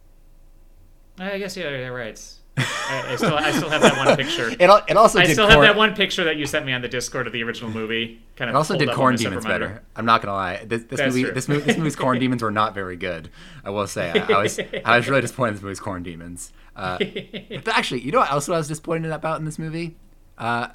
I 1.19 1.37
guess 1.37 1.55
yeah, 1.55 1.69
you're 1.69 1.93
right. 1.93 2.19
I, 2.57 3.13
I 3.13 3.15
still, 3.15 3.35
I 3.35 3.51
still 3.51 3.69
have 3.69 3.81
that 3.81 3.97
one 3.97 4.15
picture. 4.15 4.49
It, 4.49 4.61
al- 4.61 4.83
it 4.87 4.95
also 4.95 5.19
I 5.19 5.25
still 5.25 5.47
have 5.47 5.61
that 5.61 5.75
one 5.75 5.95
picture 5.95 6.23
that 6.25 6.37
you 6.37 6.45
sent 6.45 6.65
me 6.67 6.73
on 6.73 6.81
the 6.81 6.87
Discord 6.87 7.25
of 7.25 7.33
the 7.33 7.43
original 7.43 7.71
movie. 7.71 8.21
Kind 8.35 8.49
of 8.49 8.55
It 8.55 8.57
also 8.57 8.77
did 8.77 8.91
Corn 8.91 9.15
Demons 9.15 9.45
better. 9.45 9.81
I'm 9.95 10.05
not 10.05 10.21
gonna 10.21 10.33
lie. 10.33 10.63
This, 10.65 10.83
this 10.83 10.99
movie, 10.99 11.23
this 11.23 11.47
movie, 11.47 11.61
this 11.61 11.77
movie's 11.77 11.95
Corn 11.95 12.19
Demons 12.19 12.43
were 12.43 12.51
not 12.51 12.75
very 12.75 12.95
good. 12.95 13.29
I 13.63 13.71
will 13.71 13.87
say. 13.87 14.11
I, 14.11 14.33
I 14.33 14.43
was, 14.43 14.59
I 14.85 14.97
was 14.97 15.07
really 15.07 15.21
disappointed 15.21 15.49
in 15.49 15.55
this 15.55 15.63
movie's 15.63 15.79
Corn 15.79 16.03
Demons. 16.03 16.51
Uh, 16.75 16.97
but 17.63 17.69
actually, 17.69 18.01
you 18.01 18.11
know 18.11 18.19
what 18.19 18.31
else 18.31 18.47
I 18.49 18.57
was 18.57 18.67
disappointed 18.67 19.11
about 19.11 19.39
in 19.39 19.45
this 19.45 19.57
movie? 19.57 19.95
Uh, 20.37 20.67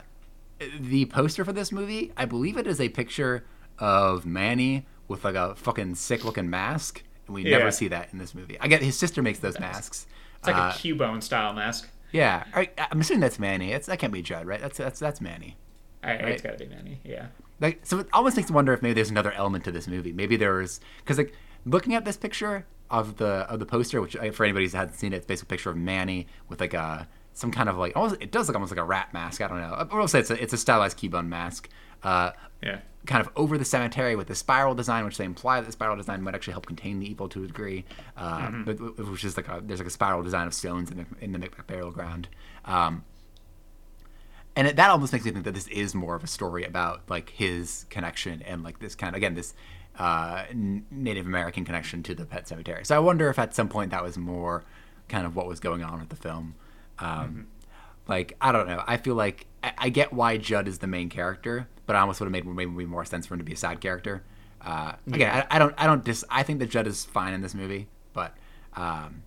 the 0.80 1.05
poster 1.06 1.44
for 1.44 1.52
this 1.52 1.70
movie, 1.72 2.12
I 2.16 2.24
believe 2.24 2.56
it 2.56 2.66
is 2.66 2.80
a 2.80 2.89
picture 2.89 3.44
of 3.78 4.26
Manny 4.26 4.86
with 5.06 5.24
like 5.24 5.35
a 5.36 5.55
fucking 5.55 5.94
sick 5.94 6.24
looking 6.24 6.51
mask, 6.51 7.02
and 7.26 7.35
we 7.35 7.44
Yeah. 7.44 7.59
never 7.59 7.70
see 7.70 7.89
that 7.89 8.09
in 8.12 8.18
this 8.18 8.35
movie. 8.35 8.59
I 8.60 8.68
get 8.68 8.82
his 8.82 8.98
sister 8.98 9.22
makes 9.22 9.39
those 9.39 9.59
masks. 9.60 10.06
It's 10.39 10.47
like 10.47 10.56
Uh, 10.56 10.60
a 10.60 10.72
Cubone 10.72 11.22
style 11.22 11.52
mask. 11.52 11.89
yeah, 12.12 12.44
I, 12.55 12.70
I'm 12.90 13.01
assuming 13.01 13.20
that's 13.20 13.39
Manny. 13.39 13.72
It's 13.72 13.86
that 13.86 13.98
can't 13.98 14.12
be 14.12 14.22
Judd, 14.22 14.47
right? 14.47 14.60
That's 14.60 14.78
that's 14.78 14.98
that's 15.01 15.20
Manny. 15.20 15.56
I, 16.02 16.12
It's 16.12 16.43
got 16.43 16.56
to 16.56 16.64
be 16.64 16.72
Manny. 16.72 17.01
Yeah. 17.05 17.26
Like, 17.60 17.80
so 17.85 17.98
it 17.98 18.06
almost 18.12 18.36
makes 18.36 18.48
me 18.51 18.55
wonder 18.55 18.72
if 18.72 18.82
maybe 18.82 18.94
there's 18.94 19.10
another 19.10 19.32
element 19.32 19.64
to 19.64 19.72
this 19.72 19.89
movie. 19.89 20.12
Maybe 20.12 20.36
there's 20.36 20.80
because 20.98 21.18
like 21.18 21.32
looking 21.66 21.94
at 21.94 22.05
this 22.05 22.16
picture 22.16 22.66
of 22.90 23.16
the 23.16 23.26
of 23.51 23.59
the 23.59 23.66
poster, 23.66 24.01
which 24.01 24.14
uh, 24.16 24.30
for 24.30 24.44
anybody 24.44 24.66
who 24.68 24.76
hasn't 24.76 24.97
seen 24.97 25.12
it, 25.12 25.16
it's 25.16 25.26
basically 25.26 25.48
a 25.48 25.52
picture 25.56 25.70
of 25.70 25.76
Manny 25.76 26.26
with 26.48 26.60
like 26.60 26.72
a 26.74 27.09
some 27.39 27.51
kind 27.52 27.69
of 27.69 27.77
like 27.78 27.94
almost 27.97 28.16
it 28.20 28.31
does 28.32 28.48
look 28.48 28.56
almost 28.56 28.73
like 28.73 28.81
a 28.81 28.85
rat 28.85 29.12
mask. 29.15 29.40
I 29.40 29.48
don't 29.48 29.60
know. 29.60 29.74
I 29.74 29.85
will 29.97 30.09
say 30.09 30.19
it's 30.20 30.31
a 30.31 30.43
it's 30.43 30.52
a 30.52 30.56
stylized 30.59 30.98
Cubone 30.98 31.28
mask. 31.28 31.69
Uh, 32.02 32.31
Yeah. 32.62 32.81
kind 33.06 33.20
of 33.24 33.31
over 33.36 33.56
the 33.59 33.65
cemetery 33.65 34.15
with 34.16 34.27
the 34.28 34.35
spiral 34.35 34.74
design, 34.74 35.05
which 35.05 35.16
they 35.19 35.24
imply 35.24 35.60
that 35.60 35.66
the 35.66 35.73
spiral 35.73 35.97
design 35.97 36.23
might 36.23 36.35
actually 36.35 36.52
help 36.52 36.66
contain 36.66 36.98
the 37.01 37.09
evil 37.10 37.28
to 37.28 37.43
a 37.44 37.47
degree. 37.47 37.85
Uh, 38.16 38.48
Mm-hmm. 38.48 38.62
but, 38.65 39.09
which 39.10 39.24
is 39.24 39.36
like 39.36 39.48
a 39.48 39.60
there's 39.65 39.81
like 39.81 39.86
a 39.86 39.90
spiral 39.90 40.23
design 40.23 40.47
of 40.47 40.55
stones 40.55 40.90
in 40.90 40.97
the 40.98 41.06
in 41.24 41.32
the 41.32 41.39
Micmac 41.39 41.66
burial 41.66 41.90
ground. 41.90 42.28
Um, 42.65 43.05
and 44.56 44.66
it, 44.66 44.77
that 44.77 44.90
almost 44.90 45.12
makes 45.12 45.24
me 45.24 45.31
think 45.31 45.44
that 45.44 45.55
this 45.55 45.69
is 45.69 45.94
more 45.94 46.16
of 46.16 46.24
a 46.24 46.27
story 46.27 46.65
about 46.65 47.09
like 47.09 47.31
his 47.31 47.86
connection 47.90 48.43
and 48.43 48.62
like 48.65 48.81
this 48.81 48.94
kind 48.94 49.15
of 49.15 49.16
again 49.16 49.35
this 49.35 49.55
uh, 49.98 50.44
Native 50.90 51.27
American 51.27 51.65
connection 51.65 52.02
to 52.05 52.15
the 52.15 52.24
pet 52.24 52.47
cemetery. 52.48 52.85
So 52.85 52.94
I 52.97 52.98
wonder 53.01 53.28
if 53.31 53.39
at 53.39 53.55
some 53.55 53.69
point 53.69 53.90
that 53.90 54.02
was 54.02 54.16
more 54.19 54.65
kind 55.09 55.27
of 55.27 55.35
what 55.36 55.47
was 55.47 55.59
going 55.60 55.82
on 55.82 55.98
with 56.01 56.09
the 56.09 56.16
film. 56.16 56.55
Um, 57.00 57.46
Like 58.06 58.36
I 58.40 58.52
don't 58.52 58.66
know. 58.66 58.82
I 58.86 58.96
feel 58.96 59.14
like 59.14 59.46
I, 59.62 59.72
I 59.78 59.88
get 59.90 60.12
why 60.12 60.38
Judd 60.38 60.66
is 60.66 60.78
the 60.78 60.86
main 60.86 61.08
character, 61.10 61.68
but 61.86 61.94
I 61.96 62.00
almost 62.00 62.20
would 62.20 62.26
have 62.26 62.32
made 62.32 62.46
maybe 62.46 62.86
more 62.86 63.04
sense 63.04 63.26
for 63.26 63.34
him 63.34 63.38
to 63.40 63.44
be 63.44 63.52
a 63.52 63.56
side 63.56 63.80
character. 63.80 64.22
Uh, 64.62 64.92
again, 65.12 65.30
I, 65.50 65.56
I 65.56 65.58
don't 65.58 65.74
I 65.78 65.86
don't 65.86 66.04
dis 66.04 66.24
I 66.30 66.42
think 66.42 66.58
that 66.60 66.70
Judd 66.70 66.86
is 66.86 67.04
fine 67.04 67.34
in 67.34 67.42
this 67.42 67.54
movie, 67.54 67.88
but 68.14 68.34
um, 68.74 69.22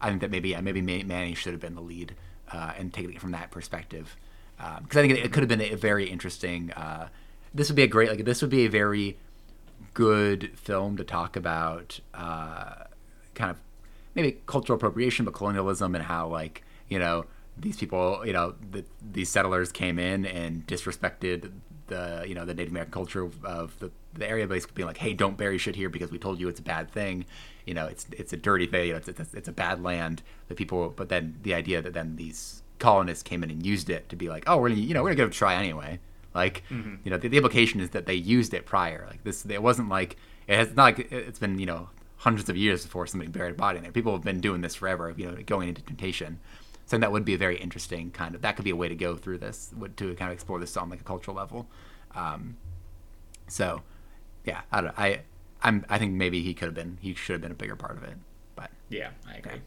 I 0.00 0.08
think 0.08 0.22
that 0.22 0.30
maybe 0.30 0.50
yeah, 0.50 0.60
maybe 0.60 0.80
Manny 0.80 1.34
should 1.34 1.52
have 1.52 1.60
been 1.60 1.74
the 1.74 1.82
lead 1.82 2.14
uh, 2.50 2.72
and 2.78 2.92
taking 2.92 3.12
it 3.12 3.20
from 3.20 3.32
that 3.32 3.50
perspective 3.50 4.16
because 4.56 4.96
I 4.96 5.02
think 5.02 5.18
it, 5.18 5.24
it 5.26 5.32
could 5.32 5.42
have 5.42 5.48
been 5.48 5.60
a 5.60 5.74
very 5.74 6.08
interesting. 6.08 6.72
Uh, 6.72 7.08
this 7.54 7.68
would 7.68 7.76
be 7.76 7.82
a 7.82 7.86
great 7.86 8.08
like 8.08 8.24
this 8.24 8.40
would 8.40 8.50
be 8.50 8.64
a 8.64 8.70
very 8.70 9.18
good 9.94 10.50
film 10.58 10.96
to 10.96 11.04
talk 11.04 11.36
about 11.36 12.00
uh, 12.14 12.84
kind 13.34 13.50
of 13.50 13.60
maybe 14.14 14.38
cultural 14.46 14.76
appropriation, 14.76 15.24
but 15.24 15.34
colonialism 15.34 15.94
and 15.94 16.04
how 16.04 16.28
like 16.28 16.64
you 16.92 16.98
know 16.98 17.24
these 17.56 17.76
people 17.76 18.22
you 18.24 18.32
know 18.32 18.54
the, 18.70 18.84
these 19.16 19.28
settlers 19.28 19.72
came 19.72 19.98
in 19.98 20.24
and 20.26 20.66
disrespected 20.66 21.50
the 21.92 22.24
you 22.26 22.34
know 22.34 22.44
the 22.44 22.54
Native 22.54 22.72
American 22.72 22.92
culture 22.92 23.22
of, 23.44 23.78
the, 23.78 23.90
the 24.14 24.28
area, 24.28 24.46
basically 24.46 24.74
being 24.74 24.86
like, 24.86 24.98
hey, 24.98 25.12
don't 25.12 25.36
bury 25.36 25.58
shit 25.58 25.76
here 25.76 25.88
because 25.88 26.10
we 26.10 26.18
told 26.18 26.40
you 26.40 26.48
it's 26.48 26.60
a 26.60 26.62
bad 26.62 26.90
thing. 26.90 27.24
You 27.66 27.74
know, 27.74 27.86
it's 27.86 28.06
it's 28.12 28.32
a 28.32 28.36
dirty 28.36 28.66
thing. 28.66 28.86
You 28.88 28.92
know, 28.92 28.98
it's, 28.98 29.08
it's 29.08 29.34
it's 29.34 29.48
a 29.48 29.52
bad 29.52 29.82
land. 29.82 30.22
The 30.48 30.54
people, 30.54 30.92
but 30.94 31.08
then 31.08 31.38
the 31.42 31.54
idea 31.54 31.82
that 31.82 31.92
then 31.94 32.16
these 32.16 32.62
colonists 32.78 33.22
came 33.22 33.42
in 33.44 33.50
and 33.50 33.64
used 33.64 33.90
it 33.90 34.08
to 34.08 34.16
be 34.16 34.28
like, 34.28 34.44
oh, 34.46 34.56
we're 34.56 34.70
gonna 34.70 34.80
you 34.80 34.94
know 34.94 35.02
we're 35.02 35.10
gonna 35.10 35.16
give 35.16 35.28
it 35.28 35.36
a 35.36 35.38
try 35.38 35.54
anyway. 35.54 35.98
Like, 36.34 36.62
mm-hmm. 36.70 36.96
you 37.04 37.10
know, 37.10 37.18
the, 37.18 37.28
the 37.28 37.36
implication 37.36 37.80
is 37.80 37.90
that 37.90 38.06
they 38.06 38.14
used 38.14 38.54
it 38.54 38.64
prior. 38.64 39.06
Like 39.08 39.22
this, 39.22 39.44
it 39.44 39.62
wasn't 39.62 39.88
like 39.88 40.16
it 40.46 40.56
has 40.56 40.74
not 40.74 40.84
like 40.84 41.12
it's 41.12 41.38
been 41.38 41.58
you 41.58 41.66
know 41.66 41.90
hundreds 42.16 42.48
of 42.48 42.56
years 42.56 42.84
before 42.84 43.06
somebody 43.06 43.30
buried 43.30 43.52
a 43.52 43.54
body 43.54 43.78
in 43.78 43.82
there. 43.82 43.92
People 43.92 44.12
have 44.12 44.22
been 44.22 44.40
doing 44.40 44.60
this 44.60 44.74
forever. 44.74 45.12
You 45.16 45.30
know, 45.30 45.36
going 45.44 45.68
into 45.68 45.82
temptation. 45.82 46.38
So 46.86 46.98
that 46.98 47.10
would 47.12 47.24
be 47.24 47.34
a 47.34 47.38
very 47.38 47.56
interesting 47.56 48.10
kind 48.10 48.34
of 48.34 48.42
that 48.42 48.56
could 48.56 48.64
be 48.64 48.70
a 48.70 48.76
way 48.76 48.88
to 48.88 48.94
go 48.94 49.16
through 49.16 49.38
this 49.38 49.72
to 49.96 50.14
kind 50.14 50.30
of 50.30 50.34
explore 50.34 50.58
this 50.60 50.76
on 50.76 50.90
like 50.90 51.00
a 51.00 51.04
cultural 51.04 51.36
level. 51.36 51.66
Um, 52.14 52.56
so, 53.48 53.82
yeah, 54.44 54.62
I 54.70 54.80
don't. 54.80 54.98
I 54.98 55.20
I'm 55.62 55.84
I 55.88 55.98
think 55.98 56.12
maybe 56.14 56.42
he 56.42 56.54
could 56.54 56.66
have 56.66 56.74
been 56.74 56.98
he 57.00 57.14
should 57.14 57.34
have 57.34 57.40
been 57.42 57.52
a 57.52 57.56
bigger 57.56 57.76
part 57.76 57.96
of 57.96 58.02
it, 58.04 58.16
but 58.56 58.70
Yeah, 58.88 59.10
I 59.28 59.36
agree. 59.36 59.60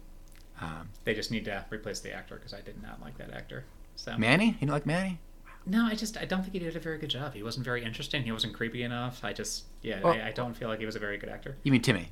um, 0.61 0.89
They 1.03 1.13
just 1.13 1.31
need 1.31 1.45
to 1.45 1.65
replace 1.71 1.99
the 2.01 2.11
actor 2.11 2.35
because 2.35 2.53
I 2.53 2.61
did 2.61 2.81
not 2.83 3.01
like 3.01 3.17
that 3.17 3.31
actor. 3.33 3.63
So 3.95 4.17
Manny, 4.17 4.57
you 4.59 4.67
know, 4.67 4.73
like 4.73 4.85
Manny. 4.85 5.19
no, 5.65 5.85
I 5.85 5.95
just 5.95 6.17
I 6.17 6.25
don't 6.25 6.41
think 6.41 6.53
he 6.53 6.59
did 6.59 6.75
a 6.75 6.79
very 6.79 6.97
good 6.97 7.09
job. 7.09 7.33
He 7.33 7.43
wasn't 7.43 7.63
very 7.65 7.83
interesting. 7.83 8.23
He 8.23 8.31
wasn't 8.31 8.53
creepy 8.53 8.83
enough. 8.83 9.23
I 9.23 9.31
just 9.33 9.63
yeah, 9.81 10.01
Well- 10.01 10.13
I, 10.13 10.27
I 10.27 10.31
don't 10.31 10.53
feel 10.55 10.67
like 10.67 10.79
he 10.79 10.85
was 10.85 10.95
a 10.95 10.99
very 10.99 11.17
good 11.17 11.29
actor. 11.29 11.55
You 11.63 11.71
mean 11.71 11.81
Timmy? 11.81 12.09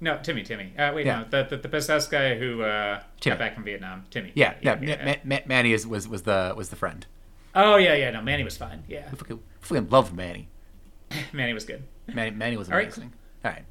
No, 0.00 0.18
Timmy, 0.22 0.42
Timmy. 0.42 0.72
Uh, 0.78 0.92
wait, 0.94 1.06
Yeah. 1.06 1.20
no, 1.20 1.24
the, 1.42 1.48
the 1.48 1.56
the 1.62 1.68
possessed 1.68 2.10
guy 2.10 2.36
who 2.36 2.62
uh, 2.62 3.00
got 3.22 3.38
back 3.38 3.54
from 3.54 3.64
Vietnam. 3.64 4.04
Timmy. 4.10 4.32
Yeah, 4.34 4.54
yeah. 4.60 4.78
yeah, 4.80 5.04
Ma- 5.24 5.36
Ma- 5.36 5.42
Manny 5.46 5.72
is, 5.72 5.86
was 5.86 6.06
was 6.06 6.22
the 6.22 6.52
was 6.56 6.68
the 6.68 6.76
friend. 6.76 7.06
Oh 7.54 7.76
yeah, 7.76 7.94
yeah. 7.94 8.10
No, 8.10 8.20
Manny 8.20 8.44
was 8.44 8.56
fine. 8.58 8.84
Yeah, 8.88 9.08
I 9.10 9.14
fucking, 9.14 9.40
fucking 9.60 9.88
loved 9.88 10.14
Manny. 10.14 10.48
Manny 11.32 11.54
was 11.54 11.64
good. 11.64 11.82
Manny, 12.12 12.30
Manny 12.30 12.56
was 12.58 12.68
All 12.68 12.76
right. 12.76 12.86
amazing. 12.86 13.12
All 13.44 13.52
right. 13.52 13.64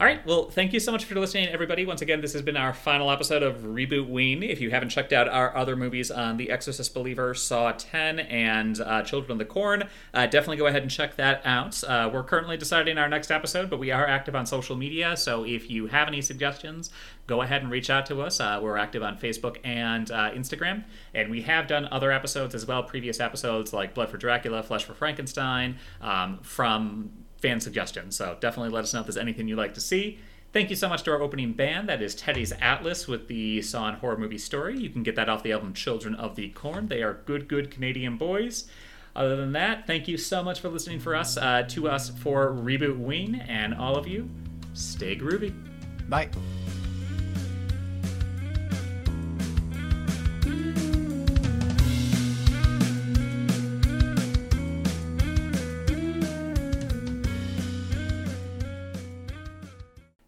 All 0.00 0.06
right. 0.06 0.24
Well, 0.24 0.48
thank 0.48 0.72
you 0.72 0.80
so 0.80 0.92
much 0.92 1.04
for 1.04 1.14
listening, 1.20 1.48
everybody. 1.48 1.84
Once 1.84 2.00
again, 2.00 2.22
this 2.22 2.32
has 2.32 2.40
been 2.40 2.56
our 2.56 2.72
final 2.72 3.10
episode 3.10 3.42
of 3.42 3.58
Reboot 3.58 4.08
Ween. 4.08 4.42
If 4.42 4.58
you 4.58 4.70
haven't 4.70 4.88
checked 4.88 5.12
out 5.12 5.28
our 5.28 5.54
other 5.54 5.76
movies 5.76 6.10
on 6.10 6.38
The 6.38 6.50
Exorcist 6.50 6.94
Believer, 6.94 7.34
Saw 7.34 7.72
10, 7.72 8.20
and 8.20 8.80
uh, 8.80 9.02
Children 9.02 9.32
of 9.32 9.38
the 9.40 9.44
Corn, 9.44 9.84
uh, 10.14 10.24
definitely 10.24 10.56
go 10.56 10.68
ahead 10.68 10.80
and 10.80 10.90
check 10.90 11.16
that 11.16 11.42
out. 11.44 11.84
Uh, 11.84 12.08
we're 12.10 12.22
currently 12.22 12.56
deciding 12.56 12.96
our 12.96 13.10
next 13.10 13.30
episode, 13.30 13.68
but 13.68 13.78
we 13.78 13.90
are 13.90 14.06
active 14.06 14.34
on 14.34 14.46
social 14.46 14.74
media. 14.74 15.18
So 15.18 15.44
if 15.44 15.68
you 15.68 15.88
have 15.88 16.08
any 16.08 16.22
suggestions, 16.22 16.88
go 17.26 17.42
ahead 17.42 17.60
and 17.60 17.70
reach 17.70 17.90
out 17.90 18.06
to 18.06 18.22
us. 18.22 18.40
Uh, 18.40 18.58
we're 18.62 18.78
active 18.78 19.02
on 19.02 19.18
Facebook 19.18 19.58
and 19.64 20.10
uh, 20.10 20.30
Instagram. 20.30 20.84
And 21.12 21.30
we 21.30 21.42
have 21.42 21.66
done 21.66 21.86
other 21.92 22.10
episodes 22.10 22.54
as 22.54 22.66
well, 22.66 22.82
previous 22.82 23.20
episodes 23.20 23.74
like 23.74 23.92
Blood 23.92 24.08
for 24.08 24.16
Dracula, 24.16 24.62
Flesh 24.62 24.84
for 24.84 24.94
Frankenstein, 24.94 25.76
um, 26.00 26.38
from 26.40 27.10
fan 27.40 27.60
suggestions. 27.60 28.16
So 28.16 28.36
definitely 28.40 28.70
let 28.70 28.84
us 28.84 28.94
know 28.94 29.00
if 29.00 29.06
there's 29.06 29.16
anything 29.16 29.48
you'd 29.48 29.56
like 29.56 29.74
to 29.74 29.80
see. 29.80 30.18
Thank 30.52 30.68
you 30.68 30.76
so 30.76 30.88
much 30.88 31.04
to 31.04 31.12
our 31.12 31.22
opening 31.22 31.52
band. 31.52 31.88
That 31.88 32.02
is 32.02 32.14
Teddy's 32.14 32.52
Atlas 32.60 33.06
with 33.06 33.28
the 33.28 33.62
Saw 33.62 33.88
and 33.88 33.98
Horror 33.98 34.16
Movie 34.16 34.38
Story. 34.38 34.76
You 34.78 34.90
can 34.90 35.04
get 35.04 35.14
that 35.14 35.28
off 35.28 35.44
the 35.44 35.52
album 35.52 35.74
Children 35.74 36.16
of 36.16 36.34
the 36.34 36.48
Corn. 36.48 36.88
They 36.88 37.02
are 37.02 37.20
good, 37.24 37.46
good 37.46 37.70
Canadian 37.70 38.16
boys. 38.16 38.68
Other 39.14 39.36
than 39.36 39.52
that, 39.52 39.86
thank 39.86 40.08
you 40.08 40.16
so 40.16 40.42
much 40.42 40.60
for 40.60 40.68
listening 40.68 40.98
for 41.00 41.14
us 41.14 41.36
uh, 41.36 41.64
to 41.68 41.88
us 41.88 42.10
for 42.10 42.52
Reboot 42.52 42.98
Ween, 42.98 43.36
and 43.36 43.74
all 43.74 43.96
of 43.96 44.06
you, 44.06 44.28
stay 44.74 45.16
groovy. 45.16 45.54
Bye. 46.08 46.30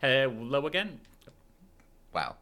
Hello 0.03 0.66
again. 0.66 0.99
Wow. 2.12 2.37